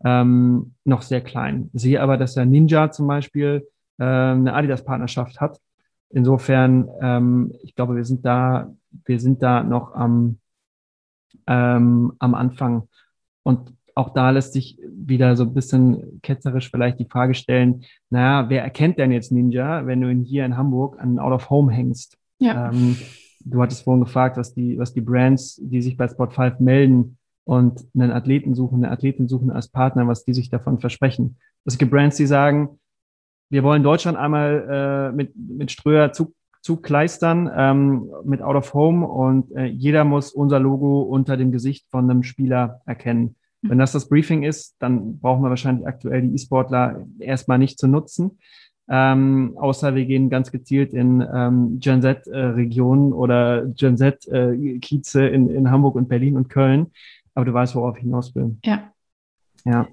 ähm, 0.05 0.75
noch 0.85 1.03
sehr 1.03 1.21
klein. 1.21 1.71
Sehe 1.73 2.01
aber, 2.01 2.17
dass 2.17 2.35
der 2.35 2.47
Ninja 2.47 2.91
zum 2.91 3.07
Beispiel 3.07 3.67
äh, 3.99 4.05
eine 4.05 4.55
Adidas-Partnerschaft 4.55 5.41
hat. 5.41 5.61
Insofern, 6.11 6.89
ähm, 7.01 7.53
ich 7.63 7.75
glaube, 7.75 7.97
wir 7.97 8.05
sind 8.05 8.25
da, 8.25 8.73
wir 9.05 9.21
sind 9.21 9.43
da 9.43 9.63
noch 9.63 9.95
am, 9.95 10.39
ähm, 11.47 12.13
am 12.19 12.35
Anfang. 12.35 12.89
Und 13.43 13.75
auch 13.95 14.11
da 14.11 14.31
lässt 14.31 14.53
sich 14.53 14.79
wieder 14.87 15.37
so 15.37 15.45
ein 15.45 15.55
bisschen 15.55 16.21
ketzerisch 16.23 16.71
vielleicht 16.71 17.01
die 17.01 17.09
Frage 17.11 17.35
stellen, 17.35 17.85
naja, 18.11 18.49
wer 18.51 18.63
erkennt 18.63 18.99
denn 18.99 19.11
jetzt 19.11 19.33
Ninja, 19.33 19.87
wenn 19.87 20.03
du 20.03 20.11
ihn 20.11 20.23
hier 20.23 20.45
in 20.45 20.57
Hamburg 20.57 21.01
an 21.01 21.19
Out 21.19 21.33
of 21.33 21.51
Home 21.51 21.73
hängst? 21.73 22.19
Ja. 22.39 22.71
Ähm, 22.71 22.97
du 23.41 23.63
hattest 23.63 23.85
vorhin 23.85 24.05
gefragt, 24.05 24.37
was 24.37 24.53
die, 24.55 24.79
was 24.79 24.93
die 24.93 25.01
Brands, 25.01 25.59
die 25.63 25.81
sich 25.81 25.97
bei 25.97 26.07
Spot 26.09 26.29
5 26.29 26.61
melden, 26.61 27.16
und 27.47 27.87
einen 27.95 28.11
Athleten 28.11 28.55
suchen, 28.55 28.85
eine 28.85 28.93
Athletin 28.93 29.29
suchen 29.29 29.51
als 29.51 29.69
Partner, 29.69 30.09
was 30.09 30.25
die 30.25 30.35
sich 30.35 30.51
davon 30.51 30.81
versprechen. 30.81 31.37
Es 31.65 31.79
gibt 31.79 31.93
Brands, 31.93 32.17
die 32.17 32.27
sagen, 32.27 32.81
wir 33.51 33.63
wollen 33.63 33.85
Deutschland 33.85 34.19
einmal 34.19 35.13
äh, 35.13 35.17
mit, 35.17 35.33
mit 35.37 35.71
Ströer 35.71 36.13
zu, 36.13 36.35
zukleistern, 36.61 37.49
ähm, 37.57 38.11
mit 38.25 38.43
Out 38.43 38.57
of 38.57 38.75
Home 38.75 39.07
und 39.07 39.55
äh, 39.55 39.67
jeder 39.67 40.03
muss 40.03 40.33
unser 40.33 40.59
Logo 40.59 41.03
unter 41.03 41.37
dem 41.37 41.53
Gesicht 41.53 41.87
von 41.89 42.11
einem 42.11 42.25
Spieler 42.25 42.81
erkennen. 42.85 43.37
Wenn 43.63 43.79
das 43.79 43.93
das 43.93 44.09
Briefing 44.09 44.43
ist, 44.43 44.75
dann 44.81 45.21
brauchen 45.21 45.43
wir 45.43 45.51
wahrscheinlich 45.51 45.87
aktuell 45.87 46.23
die 46.23 46.35
E-Sportler 46.35 47.07
erstmal 47.21 47.59
nicht 47.59 47.79
zu 47.79 47.87
nutzen. 47.87 48.39
ähm, 48.89 49.55
außer 49.57 49.95
wir 49.95 50.05
gehen 50.05 50.31
ganz 50.31 50.51
gezielt 50.51 50.93
in 50.93 51.25
ähm, 51.33 51.79
Gen 51.79 52.03
Z-Regionen 52.03 53.11
äh, 53.11 53.15
oder 53.15 53.67
Gen 53.67 53.97
Z-Kieze 53.97 55.29
äh, 55.29 55.35
in, 55.35 55.49
in 55.49 55.71
Hamburg 55.71 55.95
und 55.95 56.09
Berlin 56.09 56.37
und 56.37 56.49
Köln. 56.49 56.89
Aber 57.37 57.45
du 57.45 57.53
weißt, 57.53 57.75
worauf 57.77 57.97
ich 57.97 58.03
hinaus 58.03 58.35
will. 58.35 58.57
Ja. 58.65 58.91
Ja. 59.65 59.87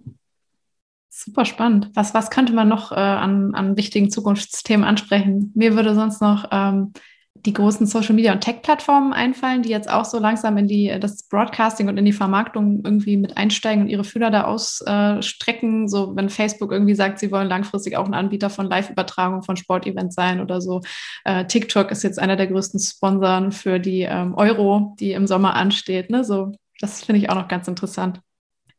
Super 1.10 1.46
spannend. 1.46 1.92
Was, 1.94 2.14
was 2.14 2.32
könnte 2.32 2.54
man 2.54 2.70
noch 2.70 2.92
äh, 2.92 2.96
an, 2.96 3.54
an 3.54 3.78
wichtigen 3.78 4.10
Zukunftsthemen 4.10 4.86
ansprechen? 4.86 5.52
Mir 5.54 5.76
würde 5.76 5.94
sonst 5.94 6.22
noch 6.22 6.48
ähm, 6.52 6.94
die 7.36 7.54
großen 7.54 7.86
Social 7.86 8.16
Media 8.16 8.32
und 8.32 8.42
Tech-Plattformen 8.42 9.12
einfallen, 9.12 9.62
die 9.62 9.70
jetzt 9.70 9.90
auch 9.90 10.06
so 10.06 10.20
langsam 10.20 10.58
in 10.58 10.68
die 10.68 10.96
das 11.00 11.28
Broadcasting 11.28 11.90
und 11.90 11.98
in 11.98 12.06
die 12.06 12.14
Vermarktung 12.14 12.82
irgendwie 12.86 13.18
mit 13.18 13.36
einsteigen 13.36 13.84
und 13.84 13.90
ihre 13.90 14.06
Fühler 14.06 14.32
da 14.32 14.46
ausstrecken. 14.46 15.90
so 15.90 16.16
wenn 16.16 16.30
Facebook 16.30 16.72
irgendwie 16.72 16.96
sagt, 16.96 17.20
sie 17.20 17.32
wollen 17.32 17.50
langfristig 17.50 17.98
auch 17.98 18.06
ein 18.06 18.14
Anbieter 18.14 18.50
von 18.50 18.68
Live-Übertragung 18.68 19.44
von 19.44 19.58
Sportevents 19.58 20.16
sein 20.16 20.40
oder 20.40 20.62
so. 20.62 20.82
Äh, 21.26 21.46
TikTok 21.46 21.92
ist 21.92 22.04
jetzt 22.04 22.20
einer 22.20 22.38
der 22.38 22.48
größten 22.48 22.80
Sponsoren 22.80 23.52
für 23.52 23.80
die 23.80 24.02
ähm, 24.02 24.34
Euro, 24.36 24.96
die 25.00 25.12
im 25.12 25.28
Sommer 25.28 25.56
ansteht. 25.56 26.10
Ne? 26.10 26.24
So, 26.24 26.54
das 26.84 27.02
finde 27.02 27.22
ich 27.22 27.30
auch 27.30 27.36
noch 27.36 27.48
ganz 27.48 27.68
interessant. 27.70 28.20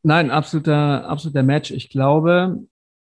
Nein, 0.02 0.30
absoluter, 0.30 1.09
absoluter 1.09 1.42
Match. 1.42 1.70
Ich 1.70 1.88
glaube, 1.88 2.59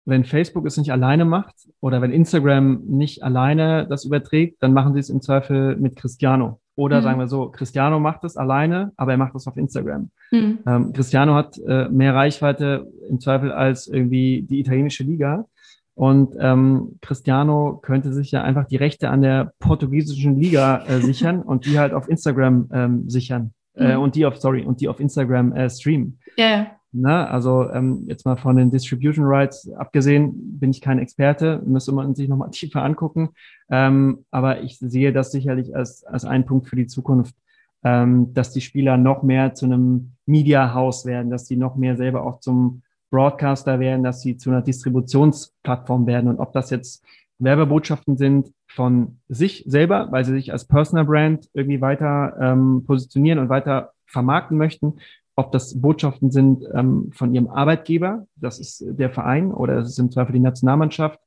wenn 0.05 0.25
Facebook 0.25 0.65
es 0.65 0.77
nicht 0.77 0.91
alleine 0.91 1.23
macht 1.23 1.53
oder 1.81 2.01
wenn 2.01 2.11
Instagram 2.11 2.81
nicht 2.87 3.23
alleine 3.23 3.85
das 3.87 4.05
überträgt, 4.05 4.63
dann 4.63 4.73
machen 4.73 4.93
sie 4.93 4.99
es 4.99 5.11
im 5.11 5.21
Zweifel 5.21 5.75
mit 5.75 5.95
Cristiano. 5.95 6.59
Oder 6.75 6.99
mhm. 6.99 7.03
sagen 7.03 7.19
wir 7.19 7.27
so, 7.27 7.49
Cristiano 7.49 7.99
macht 7.99 8.23
es 8.23 8.37
alleine, 8.37 8.91
aber 8.97 9.11
er 9.11 9.17
macht 9.19 9.35
es 9.35 9.45
auf 9.45 9.55
Instagram. 9.55 10.09
Mhm. 10.31 10.59
Ähm, 10.65 10.93
Cristiano 10.93 11.35
hat 11.35 11.59
äh, 11.59 11.89
mehr 11.89 12.15
Reichweite 12.15 12.87
im 13.07 13.19
Zweifel 13.19 13.51
als 13.51 13.87
irgendwie 13.87 14.47
die 14.49 14.59
italienische 14.59 15.03
Liga. 15.03 15.45
Und 15.93 16.35
ähm, 16.39 16.97
Cristiano 17.01 17.77
könnte 17.83 18.13
sich 18.13 18.31
ja 18.31 18.41
einfach 18.41 18.65
die 18.65 18.77
Rechte 18.77 19.09
an 19.09 19.21
der 19.21 19.53
portugiesischen 19.59 20.39
Liga 20.39 20.83
äh, 20.87 21.01
sichern 21.01 21.41
und 21.43 21.67
die 21.67 21.77
halt 21.77 21.93
auf 21.93 22.09
Instagram 22.09 22.69
ähm, 22.71 23.09
sichern. 23.09 23.53
Äh, 23.77 23.95
mhm. 23.95 24.03
und 24.03 24.15
die 24.15 24.25
auf, 24.25 24.37
sorry, 24.37 24.63
und 24.63 24.81
die 24.81 24.87
auf 24.87 24.99
Instagram 24.99 25.53
äh, 25.53 25.69
streamen. 25.69 26.19
Ja, 26.35 26.45
yeah. 26.45 26.67
Ne? 26.93 27.29
Also 27.29 27.69
ähm, 27.69 28.05
jetzt 28.07 28.25
mal 28.25 28.37
von 28.37 28.55
den 28.55 28.71
Distribution 28.71 29.25
Rights 29.25 29.69
abgesehen, 29.73 30.59
bin 30.59 30.71
ich 30.71 30.81
kein 30.81 30.99
Experte, 30.99 31.61
müsste 31.65 31.91
man 31.91 32.15
sich 32.15 32.27
nochmal 32.27 32.49
tiefer 32.51 32.83
angucken. 32.83 33.29
Ähm, 33.69 34.25
aber 34.31 34.61
ich 34.61 34.79
sehe 34.79 35.13
das 35.13 35.31
sicherlich 35.31 35.75
als, 35.75 36.03
als 36.05 36.25
einen 36.25 36.45
Punkt 36.45 36.67
für 36.67 36.75
die 36.75 36.87
Zukunft, 36.87 37.35
ähm, 37.83 38.33
dass 38.33 38.51
die 38.51 38.61
Spieler 38.61 38.97
noch 38.97 39.21
mehr 39.21 39.53
zu 39.53 39.65
einem 39.65 40.13
Media 40.25 40.73
House 40.73 41.05
werden, 41.05 41.29
dass 41.29 41.45
die 41.45 41.57
noch 41.57 41.75
mehr 41.75 41.97
selber 41.97 42.23
auch 42.23 42.39
zum 42.39 42.81
Broadcaster 43.11 43.79
werden, 43.79 44.03
dass 44.03 44.21
sie 44.21 44.37
zu 44.37 44.49
einer 44.49 44.61
Distributionsplattform 44.61 46.07
werden. 46.07 46.29
Und 46.29 46.39
ob 46.39 46.51
das 46.53 46.69
jetzt 46.69 47.03
Werbebotschaften 47.39 48.17
sind 48.17 48.51
von 48.77 49.17
sich 49.27 49.63
selber, 49.65 50.11
weil 50.11 50.23
sie 50.23 50.33
sich 50.33 50.51
als 50.51 50.65
Personal 50.65 51.05
Brand 51.05 51.49
irgendwie 51.53 51.81
weiter 51.81 52.37
ähm, 52.39 52.83
positionieren 52.85 53.39
und 53.39 53.49
weiter 53.49 53.93
vermarkten 54.05 54.55
möchten, 54.55 54.99
ob 55.35 55.51
das 55.51 55.81
Botschaften 55.81 56.29
sind 56.29 56.63
ähm, 56.75 57.09
von 57.11 57.33
ihrem 57.33 57.47
Arbeitgeber, 57.47 58.27
das 58.35 58.59
ist 58.59 58.85
der 58.87 59.09
Verein 59.09 59.51
oder 59.51 59.77
das 59.77 59.89
ist 59.89 59.97
im 59.97 60.11
Zweifel 60.11 60.33
die 60.33 60.39
Nationalmannschaft, 60.39 61.19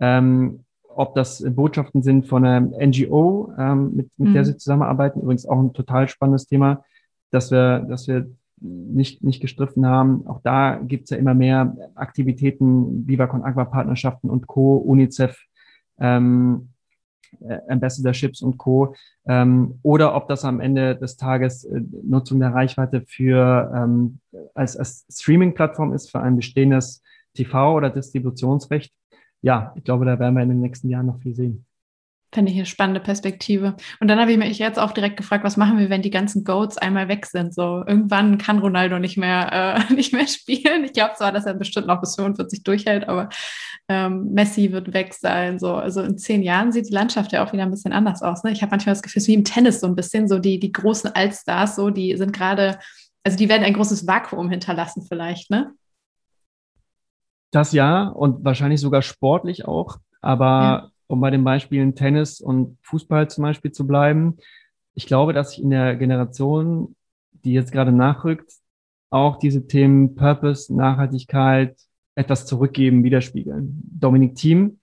ähm, 0.00 0.64
ob 0.88 1.14
das 1.14 1.44
Botschaften 1.46 2.02
sind 2.02 2.26
von 2.26 2.46
einer 2.46 2.62
NGO, 2.62 3.52
ähm, 3.58 3.96
mit, 3.96 4.10
mit 4.16 4.30
mhm. 4.30 4.32
der 4.32 4.46
sie 4.46 4.56
zusammenarbeiten. 4.56 5.20
Übrigens 5.20 5.44
auch 5.44 5.60
ein 5.60 5.74
total 5.74 6.08
spannendes 6.08 6.46
Thema, 6.46 6.84
dass 7.30 7.50
wir, 7.50 7.80
dass 7.80 8.08
wir 8.08 8.30
nicht, 8.60 9.22
nicht 9.22 9.42
gestriffen 9.42 9.84
haben. 9.84 10.26
Auch 10.26 10.40
da 10.42 10.80
gibt 10.82 11.04
es 11.04 11.10
ja 11.10 11.18
immer 11.18 11.34
mehr 11.34 11.76
Aktivitäten, 11.96 13.06
Viva 13.06 13.24
Agua 13.24 13.66
Partnerschaften 13.66 14.30
und 14.30 14.46
Co., 14.46 14.76
UNICEF, 14.76 15.38
ähm, 15.98 16.68
äh, 16.68 16.73
Ambassadorships 17.68 18.42
und 18.42 18.58
Co. 18.58 18.94
Ähm, 19.26 19.78
oder 19.82 20.14
ob 20.14 20.28
das 20.28 20.44
am 20.44 20.60
Ende 20.60 20.96
des 20.96 21.16
Tages 21.16 21.64
äh, 21.64 21.80
Nutzung 22.02 22.40
der 22.40 22.54
Reichweite 22.54 23.02
für 23.06 23.72
ähm, 23.74 24.18
als, 24.54 24.76
als 24.76 25.06
Streaming-Plattform 25.10 25.92
ist 25.92 26.10
für 26.10 26.20
ein 26.20 26.36
bestehendes 26.36 27.02
TV- 27.36 27.74
oder 27.74 27.90
Distributionsrecht. 27.90 28.92
Ja, 29.42 29.72
ich 29.76 29.84
glaube, 29.84 30.04
da 30.04 30.18
werden 30.18 30.34
wir 30.34 30.42
in 30.42 30.48
den 30.48 30.60
nächsten 30.60 30.88
Jahren 30.88 31.06
noch 31.06 31.20
viel 31.20 31.34
sehen. 31.34 31.66
Finde 32.34 32.50
ich 32.50 32.58
eine 32.58 32.66
spannende 32.66 32.98
Perspektive. 32.98 33.76
Und 34.00 34.08
dann 34.08 34.18
habe 34.18 34.32
ich 34.32 34.38
mich 34.38 34.58
jetzt 34.58 34.80
auch 34.80 34.90
direkt 34.90 35.16
gefragt, 35.16 35.44
was 35.44 35.56
machen 35.56 35.78
wir, 35.78 35.88
wenn 35.88 36.02
die 36.02 36.10
ganzen 36.10 36.42
Goats 36.42 36.76
einmal 36.76 37.06
weg 37.06 37.26
sind? 37.26 37.54
So 37.54 37.84
irgendwann 37.86 38.38
kann 38.38 38.58
Ronaldo 38.58 38.98
nicht 38.98 39.16
mehr, 39.16 39.78
äh, 39.88 39.92
nicht 39.94 40.12
mehr 40.12 40.26
spielen. 40.26 40.82
Ich 40.82 40.92
glaube 40.92 41.14
zwar, 41.16 41.30
dass 41.30 41.46
er 41.46 41.54
bestimmt 41.54 41.86
noch 41.86 42.00
bis 42.00 42.16
45 42.16 42.64
durchhält, 42.64 43.08
aber 43.08 43.28
ähm, 43.88 44.32
Messi 44.32 44.72
wird 44.72 44.92
weg 44.92 45.14
sein. 45.14 45.60
So, 45.60 45.76
also 45.76 46.02
in 46.02 46.18
zehn 46.18 46.42
Jahren 46.42 46.72
sieht 46.72 46.88
die 46.88 46.92
Landschaft 46.92 47.30
ja 47.30 47.46
auch 47.46 47.52
wieder 47.52 47.62
ein 47.62 47.70
bisschen 47.70 47.92
anders 47.92 48.20
aus. 48.20 48.42
Ne? 48.42 48.50
Ich 48.50 48.62
habe 48.62 48.70
manchmal 48.70 48.96
das 48.96 49.02
Gefühl, 49.02 49.20
es 49.20 49.24
ist 49.24 49.28
wie 49.28 49.34
im 49.34 49.44
Tennis 49.44 49.78
so 49.78 49.86
ein 49.86 49.94
bisschen, 49.94 50.26
so 50.26 50.40
die, 50.40 50.58
die 50.58 50.72
großen 50.72 51.14
Allstars, 51.14 51.76
so 51.76 51.90
die 51.90 52.16
sind 52.16 52.32
gerade, 52.32 52.80
also 53.22 53.38
die 53.38 53.48
werden 53.48 53.62
ein 53.62 53.74
großes 53.74 54.08
Vakuum 54.08 54.50
hinterlassen 54.50 55.06
vielleicht, 55.08 55.50
ne? 55.50 55.72
Das 57.52 57.70
ja 57.70 58.08
und 58.08 58.44
wahrscheinlich 58.44 58.80
sogar 58.80 59.02
sportlich 59.02 59.68
auch, 59.68 59.98
aber 60.20 60.46
ja 60.82 60.90
um 61.06 61.20
bei 61.20 61.30
den 61.30 61.44
Beispielen 61.44 61.94
Tennis 61.94 62.40
und 62.40 62.78
Fußball 62.82 63.28
zum 63.28 63.42
Beispiel 63.42 63.72
zu 63.72 63.86
bleiben, 63.86 64.36
ich 64.94 65.06
glaube, 65.06 65.32
dass 65.32 65.50
sich 65.50 65.62
in 65.62 65.70
der 65.70 65.96
Generation, 65.96 66.94
die 67.32 67.52
jetzt 67.52 67.72
gerade 67.72 67.92
nachrückt, 67.92 68.52
auch 69.10 69.38
diese 69.38 69.66
Themen 69.66 70.14
Purpose, 70.14 70.74
Nachhaltigkeit, 70.74 71.76
etwas 72.14 72.46
zurückgeben, 72.46 73.04
widerspiegeln. 73.04 73.82
Dominik 73.98 74.36
Thiem, 74.36 74.78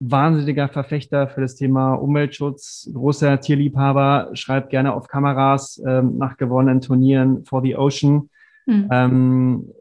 wahnsinniger 0.00 0.68
Verfechter 0.68 1.28
für 1.28 1.40
das 1.40 1.54
Thema 1.54 1.94
Umweltschutz, 1.94 2.90
großer 2.92 3.40
Tierliebhaber, 3.40 4.30
schreibt 4.34 4.70
gerne 4.70 4.94
auf 4.94 5.08
Kameras 5.08 5.82
ähm, 5.86 6.18
nach 6.18 6.36
gewonnenen 6.36 6.80
Turnieren 6.80 7.44
for 7.44 7.62
the 7.62 7.76
Ocean. 7.76 8.28
Mhm. 8.66 8.88
Ähm, 8.90 9.72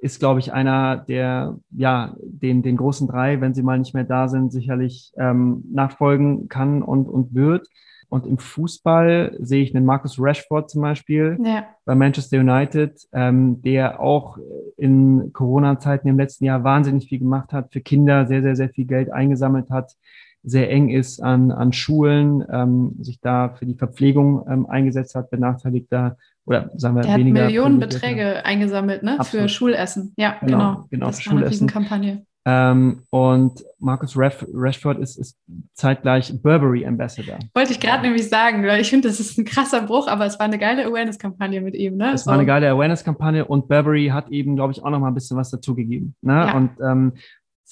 ist, 0.00 0.18
glaube 0.18 0.40
ich, 0.40 0.52
einer, 0.52 0.96
der 0.96 1.56
ja 1.70 2.14
den, 2.20 2.62
den 2.62 2.76
großen 2.76 3.06
drei, 3.06 3.40
wenn 3.40 3.54
sie 3.54 3.62
mal 3.62 3.78
nicht 3.78 3.94
mehr 3.94 4.04
da 4.04 4.28
sind, 4.28 4.52
sicherlich 4.52 5.12
ähm, 5.16 5.64
nachfolgen 5.72 6.48
kann 6.48 6.82
und, 6.82 7.08
und 7.08 7.34
wird. 7.34 7.68
Und 8.08 8.26
im 8.26 8.38
Fußball 8.38 9.36
sehe 9.38 9.62
ich 9.62 9.74
einen 9.74 9.86
Marcus 9.86 10.16
Rashford 10.18 10.68
zum 10.68 10.82
Beispiel 10.82 11.38
ja. 11.44 11.64
bei 11.84 11.94
Manchester 11.94 12.40
United, 12.40 13.06
ähm, 13.12 13.62
der 13.62 14.00
auch 14.00 14.36
in 14.76 15.32
Corona-Zeiten 15.32 16.08
im 16.08 16.18
letzten 16.18 16.44
Jahr 16.44 16.64
wahnsinnig 16.64 17.08
viel 17.08 17.20
gemacht 17.20 17.52
hat, 17.52 17.72
für 17.72 17.80
Kinder 17.80 18.26
sehr, 18.26 18.42
sehr, 18.42 18.56
sehr 18.56 18.70
viel 18.70 18.86
Geld 18.86 19.12
eingesammelt 19.12 19.70
hat, 19.70 19.94
sehr 20.42 20.70
eng 20.70 20.88
ist 20.88 21.20
an, 21.20 21.52
an 21.52 21.72
Schulen, 21.72 22.44
ähm, 22.50 22.96
sich 23.00 23.20
da 23.20 23.50
für 23.50 23.66
die 23.66 23.76
Verpflegung 23.76 24.44
ähm, 24.50 24.66
eingesetzt 24.66 25.14
hat, 25.14 25.30
benachteiligter 25.30 26.16
oder 26.46 26.70
sagen 26.76 26.96
wir 26.96 27.02
Der 27.02 27.16
weniger. 27.16 27.40
Hat 27.40 27.46
Millionenbeträge 27.46 28.44
eingesammelt, 28.44 29.02
ne? 29.02 29.18
Absolut. 29.18 29.42
Für 29.42 29.48
Schulessen. 29.48 30.14
Ja, 30.16 30.36
genau. 30.40 30.58
Genau, 30.58 30.86
genau 30.90 31.06
das 31.06 31.26
war 31.26 31.32
Schulessen. 31.32 31.68
Kampagne. 31.68 32.24
Ähm, 32.46 33.02
und 33.10 33.62
Marcus 33.78 34.16
Rashford 34.16 34.98
ist, 34.98 35.18
ist 35.18 35.38
zeitgleich 35.74 36.32
Burberry 36.42 36.86
Ambassador. 36.86 37.38
Wollte 37.54 37.72
ich 37.72 37.80
gerade 37.80 38.02
nämlich 38.02 38.28
sagen, 38.30 38.66
weil 38.66 38.80
ich 38.80 38.88
finde, 38.88 39.08
das 39.08 39.20
ist 39.20 39.38
ein 39.38 39.44
krasser 39.44 39.82
Bruch, 39.82 40.08
aber 40.08 40.24
es 40.24 40.38
war 40.38 40.46
eine 40.46 40.58
geile 40.58 40.86
Awareness-Kampagne 40.86 41.60
mit 41.60 41.74
ihm. 41.74 41.96
Ne? 41.96 42.12
Es 42.14 42.24
so. 42.24 42.30
war 42.30 42.38
eine 42.38 42.46
geile 42.46 42.70
Awareness-Kampagne 42.70 43.44
und 43.44 43.68
Burberry 43.68 44.08
hat 44.08 44.30
eben, 44.30 44.56
glaube 44.56 44.72
ich, 44.72 44.82
auch 44.82 44.90
noch 44.90 45.00
mal 45.00 45.08
ein 45.08 45.14
bisschen 45.14 45.36
was 45.36 45.50
dazugegeben. 45.50 46.14
Ne? 46.22 46.32
Ja. 46.32 46.56
Und 46.56 46.70
ähm, 46.82 47.12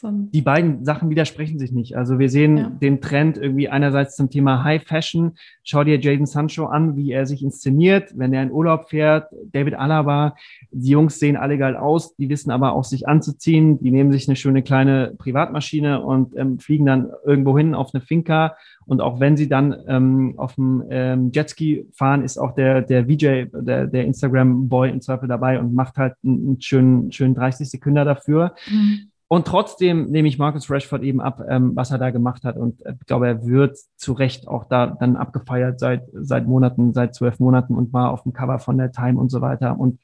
die 0.03 0.43
beiden 0.43 0.85
Sachen 0.85 1.11
widersprechen 1.11 1.59
sich 1.59 1.73
nicht. 1.73 1.97
Also 1.97 2.19
wir 2.19 2.29
sehen 2.29 2.57
ja. 2.57 2.71
den 2.71 3.01
Trend 3.01 3.37
irgendwie 3.37 3.69
einerseits 3.69 4.17
zum 4.17 4.31
Thema 4.31 4.63
High 4.65 4.85
Fashion. 4.85 5.33
Schau 5.65 5.85
dir 5.85 5.99
Jaden 5.99 6.27
Sancho 6.27 6.67
an, 6.67 6.97
wie 6.97 7.13
er 7.13 7.27
sich 7.27 7.43
inszeniert, 7.43 8.13
wenn 8.17 8.33
er 8.33 8.43
in 8.43 8.53
Urlaub 8.53 8.89
fährt. 8.89 9.33
David 9.53 9.75
Alaba, 9.75 10.37
die 10.71 10.91
Jungs 10.91 11.19
sehen 11.19 11.37
alle 11.37 11.59
geil 11.59 11.77
aus, 11.77 12.15
die 12.17 12.29
wissen 12.29 12.51
aber 12.51 12.73
auch 12.73 12.85
sich 12.85 13.09
anzuziehen. 13.09 13.79
Die 13.81 13.91
nehmen 13.91 14.13
sich 14.13 14.29
eine 14.29 14.37
schöne 14.37 14.63
kleine 14.63 15.15
Privatmaschine 15.19 16.03
und 16.03 16.37
ähm, 16.37 16.59
fliegen 16.59 16.87
dann 16.87 17.11
irgendwo 17.25 17.57
hin 17.57 17.75
auf 17.75 17.95
eine 17.95 18.03
Finca. 18.03 18.57
Und 18.87 19.03
auch 19.03 19.21
wenn 19.21 19.37
sie 19.37 19.49
dann 19.49 19.77
ähm, 19.87 20.35
auf 20.39 20.55
dem 20.55 20.83
ähm, 20.89 21.31
Jetski 21.35 21.87
fahren, 21.93 22.23
ist 22.23 22.39
auch 22.39 22.55
der, 22.55 22.81
der 22.81 23.05
VJ, 23.07 23.47
der, 23.53 23.87
der 23.87 24.05
Instagram-Boy 24.07 24.91
im 24.91 25.03
Zweifel 25.03 25.29
dabei 25.29 25.61
und 25.61 25.75
macht 25.75 25.97
halt 25.99 26.15
einen, 26.25 26.47
einen 26.47 26.61
schönen, 26.61 27.13
schönen 27.13 27.35
30 27.35 27.69
Sekunden 27.69 28.07
dafür. 28.07 28.55
Mhm. 28.71 29.08
Und 29.31 29.47
trotzdem 29.47 30.11
nehme 30.11 30.27
ich 30.27 30.39
Marcus 30.39 30.71
Rashford 30.71 31.03
eben 31.03 31.21
ab, 31.21 31.43
ähm, 31.49 31.77
was 31.77 31.91
er 31.91 31.99
da 31.99 32.11
gemacht 32.11 32.45
hat. 32.45 32.57
Und 32.57 32.85
äh, 32.87 32.95
ich 32.99 33.07
glaube, 33.07 33.29
er 33.29 33.47
wird 33.47 33.79
zu 33.97 34.15
Recht 34.15 34.49
auch 34.49 34.65
da 34.65 34.87
dann 34.87 35.17
abgefeiert 35.17 35.79
seit, 35.79 36.05
seit 36.15 36.47
Monaten, 36.47 36.95
seit 36.95 37.15
zwölf 37.15 37.39
Monaten 37.39 37.75
und 37.75 37.93
war 37.93 38.11
auf 38.11 38.23
dem 38.23 38.33
Cover 38.33 38.59
von 38.59 38.79
der 38.79 38.91
Time 38.91 39.21
und 39.21 39.31
so 39.31 39.43
weiter. 39.43 39.79
Und 39.79 40.01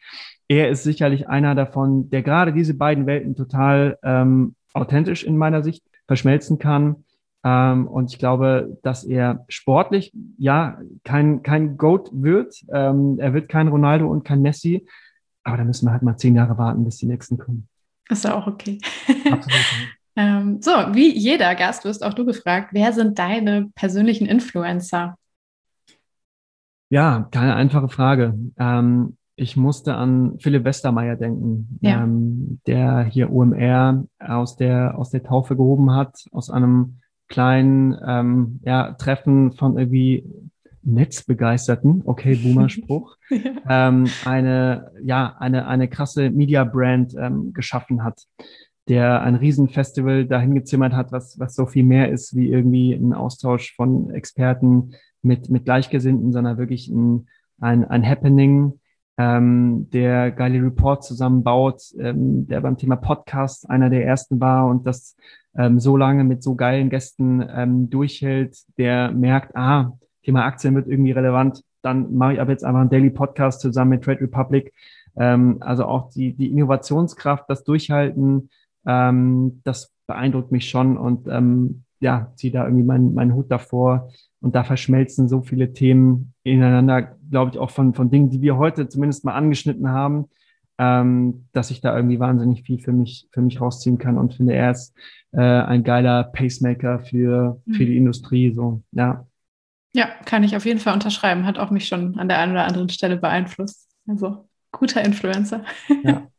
er 0.47 0.68
ist 0.68 0.85
sicherlich 0.85 1.27
einer 1.27 1.55
davon, 1.55 2.11
der 2.11 2.22
gerade 2.22 2.53
diese 2.53 2.75
beiden 2.75 3.07
Welten 3.07 3.34
total 3.34 3.99
ähm, 4.03 4.57
authentisch 4.75 5.25
in 5.25 5.38
meiner 5.38 5.63
Sicht 5.63 5.83
verschmelzen 6.07 6.59
kann. 6.59 7.05
Ähm, 7.45 7.88
und 7.88 8.13
ich 8.13 8.18
glaube, 8.18 8.76
dass 8.83 9.05
er 9.05 9.46
sportlich, 9.49 10.13
ja, 10.37 10.79
kein, 11.03 11.42
kein 11.42 11.79
Goat 11.79 12.11
wird. 12.13 12.63
Ähm, 12.71 13.18
er 13.18 13.33
wird 13.33 13.49
kein 13.49 13.68
Ronaldo 13.68 14.07
und 14.07 14.25
kein 14.25 14.42
Messi. 14.42 14.87
Aber 15.45 15.57
da 15.57 15.64
müssen 15.64 15.87
wir 15.87 15.92
halt 15.92 16.03
mal 16.03 16.18
zehn 16.18 16.34
Jahre 16.34 16.59
warten, 16.59 16.84
bis 16.84 16.99
die 16.99 17.07
nächsten 17.07 17.38
kommen. 17.38 17.68
Ist 18.09 18.25
ja 18.25 18.35
auch 18.35 18.47
okay. 18.47 18.79
Absolut. 19.31 19.61
Ähm, 20.17 20.63
so, 20.63 20.71
wie 20.93 21.13
jeder 21.13 21.57
Gast 21.57 21.85
wirst 21.85 22.05
auch 22.05 22.14
du 22.14 22.25
gefragt, 22.25 22.68
wer 22.71 22.93
sind 22.93 23.18
deine 23.18 23.71
persönlichen 23.75 24.26
Influencer? 24.26 25.17
Ja, 26.89 27.26
keine 27.33 27.57
einfache 27.57 27.89
Frage. 27.89 28.39
Ähm, 28.57 29.17
ich 29.37 29.57
musste 29.57 29.95
an 29.97 30.39
Philipp 30.39 30.64
Westermeier 30.64 31.17
denken, 31.17 31.79
ja. 31.81 32.03
ähm, 32.03 32.61
der 32.67 33.03
hier 33.03 33.33
OMR 33.33 34.05
aus 34.21 34.57
der, 34.57 34.97
aus 34.97 35.11
der 35.11 35.25
Taufe 35.25 35.57
gehoben 35.57 35.93
hat, 35.93 36.25
aus 36.31 36.51
einem 36.51 37.01
kleinen 37.26 37.99
ähm, 38.07 38.61
ja, 38.64 38.93
Treffen 38.93 39.53
von 39.53 39.76
irgendwie 39.76 40.25
Netzbegeisterten, 40.84 42.02
okay, 42.04 42.34
Boomer-Spruch, 42.36 43.16
ja. 43.30 43.88
ähm, 43.88 44.06
eine, 44.24 44.90
ja, 45.02 45.36
eine, 45.38 45.66
eine 45.66 45.88
krasse 45.88 46.30
Media-Brand 46.30 47.14
ähm, 47.18 47.52
geschaffen 47.52 48.04
hat, 48.04 48.22
der 48.88 49.22
ein 49.22 49.34
Riesenfestival 49.34 50.26
dahin 50.26 50.54
gezimmert 50.54 50.92
hat, 50.92 51.11
was, 51.12 51.38
was 51.38 51.54
so 51.54 51.66
viel 51.66 51.84
mehr 51.84 52.11
ist 52.11 52.36
wie 52.36 52.48
irgendwie 52.48 52.92
ein 52.92 53.14
Austausch 53.14 53.74
von 53.74 54.11
Experten 54.11 54.92
mit, 55.22 55.48
mit 55.48 55.64
Gleichgesinnten, 55.64 56.32
sondern 56.32 56.58
wirklich 56.58 56.88
ein, 56.88 57.28
ein, 57.61 57.84
ein 57.84 58.06
Happening, 58.06 58.78
ähm, 59.16 59.88
der 59.90 60.32
geile 60.32 60.62
Report 60.62 61.04
zusammenbaut, 61.04 61.82
ähm, 61.98 62.46
der 62.46 62.61
beim 62.61 62.76
Thema 62.76 62.96
Podcast 62.96 63.68
einer 63.70 63.88
der 63.88 64.04
ersten 64.04 64.40
war 64.40 64.68
und 64.68 64.86
das 64.86 65.16
ähm, 65.56 65.78
so 65.78 65.96
lange 65.96 66.24
mit 66.24 66.42
so 66.42 66.54
geilen 66.54 66.90
Gästen 66.90 67.44
ähm, 67.48 67.90
durchhält, 67.90 68.56
der 68.76 69.12
merkt, 69.12 69.56
ah, 69.56 69.92
Thema 70.25 70.45
Aktien 70.45 70.75
wird 70.75 70.88
irgendwie 70.88 71.13
relevant, 71.13 71.63
dann 71.83 72.14
mache 72.14 72.34
ich 72.34 72.41
aber 72.41 72.51
jetzt 72.51 72.64
einfach 72.64 72.80
einen 72.80 72.91
Daily 72.91 73.11
Podcast 73.11 73.61
zusammen 73.61 73.91
mit 73.91 74.05
Trade 74.05 74.22
Republic. 74.22 74.72
Ähm, 75.17 75.59
also 75.61 75.84
auch 75.84 76.11
die, 76.11 76.34
die 76.34 76.51
Innovationskraft, 76.51 77.45
das 77.49 77.63
Durchhalten, 77.64 78.51
ähm, 78.87 79.61
das 79.64 79.92
beeindruckt 80.07 80.51
mich 80.51 80.68
schon 80.68 80.96
und 80.96 81.29
ähm, 81.29 81.84
ja, 82.01 82.33
ziehe 82.37 82.53
da 82.53 82.64
irgendwie 82.64 82.84
meinen 82.84 83.14
mein 83.14 83.34
Hut 83.34 83.51
davor. 83.51 84.11
Und 84.41 84.55
da 84.55 84.64
verschmelzen 84.64 85.29
so 85.29 85.41
viele 85.41 85.72
Themen 85.72 86.34
ineinander, 86.42 87.17
glaube 87.30 87.53
ich, 87.53 87.59
auch 87.59 87.71
von, 87.71 87.95
von 87.95 88.11
Dingen, 88.11 88.29
die 88.29 88.42
wir 88.42 88.59
heute 88.59 88.88
zumindest 88.88 89.25
mal 89.25 89.33
angeschnitten 89.33 89.88
haben, 89.88 90.26
ähm, 90.76 91.46
dass 91.53 91.71
ich 91.71 91.80
da 91.80 91.96
irgendwie 91.96 92.18
wahnsinnig 92.18 92.63
viel 92.63 92.79
für 92.79 92.92
mich, 92.92 93.29
für 93.33 93.41
mich 93.41 93.61
rausziehen 93.61 93.96
kann 93.96 94.18
und 94.18 94.34
finde, 94.34 94.55
er 94.55 94.72
ist 94.72 94.95
äh, 95.33 95.41
ein 95.41 95.84
geiler 95.84 96.25
Pacemaker 96.25 97.01
für, 97.01 97.61
für 97.71 97.87
die 97.87 97.92
mhm. 97.92 97.99
Industrie. 97.99 98.53
So, 98.55 98.83
ja. 98.92 99.26
Ja, 99.95 100.08
kann 100.25 100.42
ich 100.42 100.57
auf 100.57 100.66
jeden 100.66 100.80
Fall 100.80 100.95
unterschreiben. 100.95 101.46
Hat 101.46 101.58
auch 101.58 101.71
mich 101.71 101.87
schon 101.87 102.18
an 102.18 102.29
der 102.29 102.38
einen 102.38 102.53
oder 102.53 102.64
anderen 102.64 102.88
Stelle 102.88 103.16
beeinflusst. 103.16 103.88
Also 104.08 104.49
guter 104.72 105.04
Influencer. 105.04 105.64
Ja. 106.03 106.26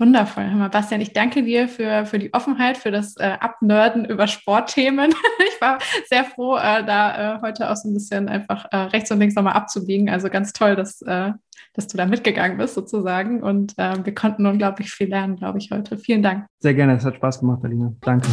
Wundervoll. 0.00 0.50
Hör 0.50 0.56
mal, 0.56 0.70
Bastian, 0.70 1.00
ich 1.00 1.12
danke 1.12 1.44
dir 1.44 1.68
für, 1.68 2.04
für 2.04 2.18
die 2.18 2.34
Offenheit, 2.34 2.76
für 2.76 2.90
das 2.90 3.16
äh, 3.16 3.36
Abnörden 3.38 4.04
über 4.04 4.26
Sportthemen. 4.26 5.10
ich 5.38 5.60
war 5.60 5.78
sehr 6.06 6.24
froh, 6.24 6.56
äh, 6.56 6.84
da 6.84 7.36
äh, 7.36 7.40
heute 7.42 7.70
auch 7.70 7.76
so 7.76 7.88
ein 7.88 7.94
bisschen 7.94 8.28
einfach 8.28 8.66
äh, 8.72 8.76
rechts 8.76 9.12
und 9.12 9.20
links 9.20 9.36
nochmal 9.36 9.52
abzubiegen. 9.52 10.10
Also 10.10 10.30
ganz 10.30 10.52
toll, 10.52 10.74
dass, 10.74 11.00
äh, 11.02 11.30
dass 11.74 11.86
du 11.86 11.96
da 11.96 12.06
mitgegangen 12.06 12.58
bist 12.58 12.74
sozusagen. 12.74 13.40
Und 13.40 13.78
äh, 13.78 14.04
wir 14.04 14.14
konnten 14.16 14.46
unglaublich 14.46 14.90
viel 14.90 15.08
lernen, 15.08 15.36
glaube 15.36 15.58
ich, 15.58 15.70
heute. 15.70 15.96
Vielen 15.96 16.24
Dank. 16.24 16.46
Sehr 16.58 16.74
gerne, 16.74 16.96
es 16.96 17.04
hat 17.04 17.14
Spaß 17.14 17.38
gemacht, 17.38 17.60
Alina. 17.62 17.92
Danke. 18.00 18.26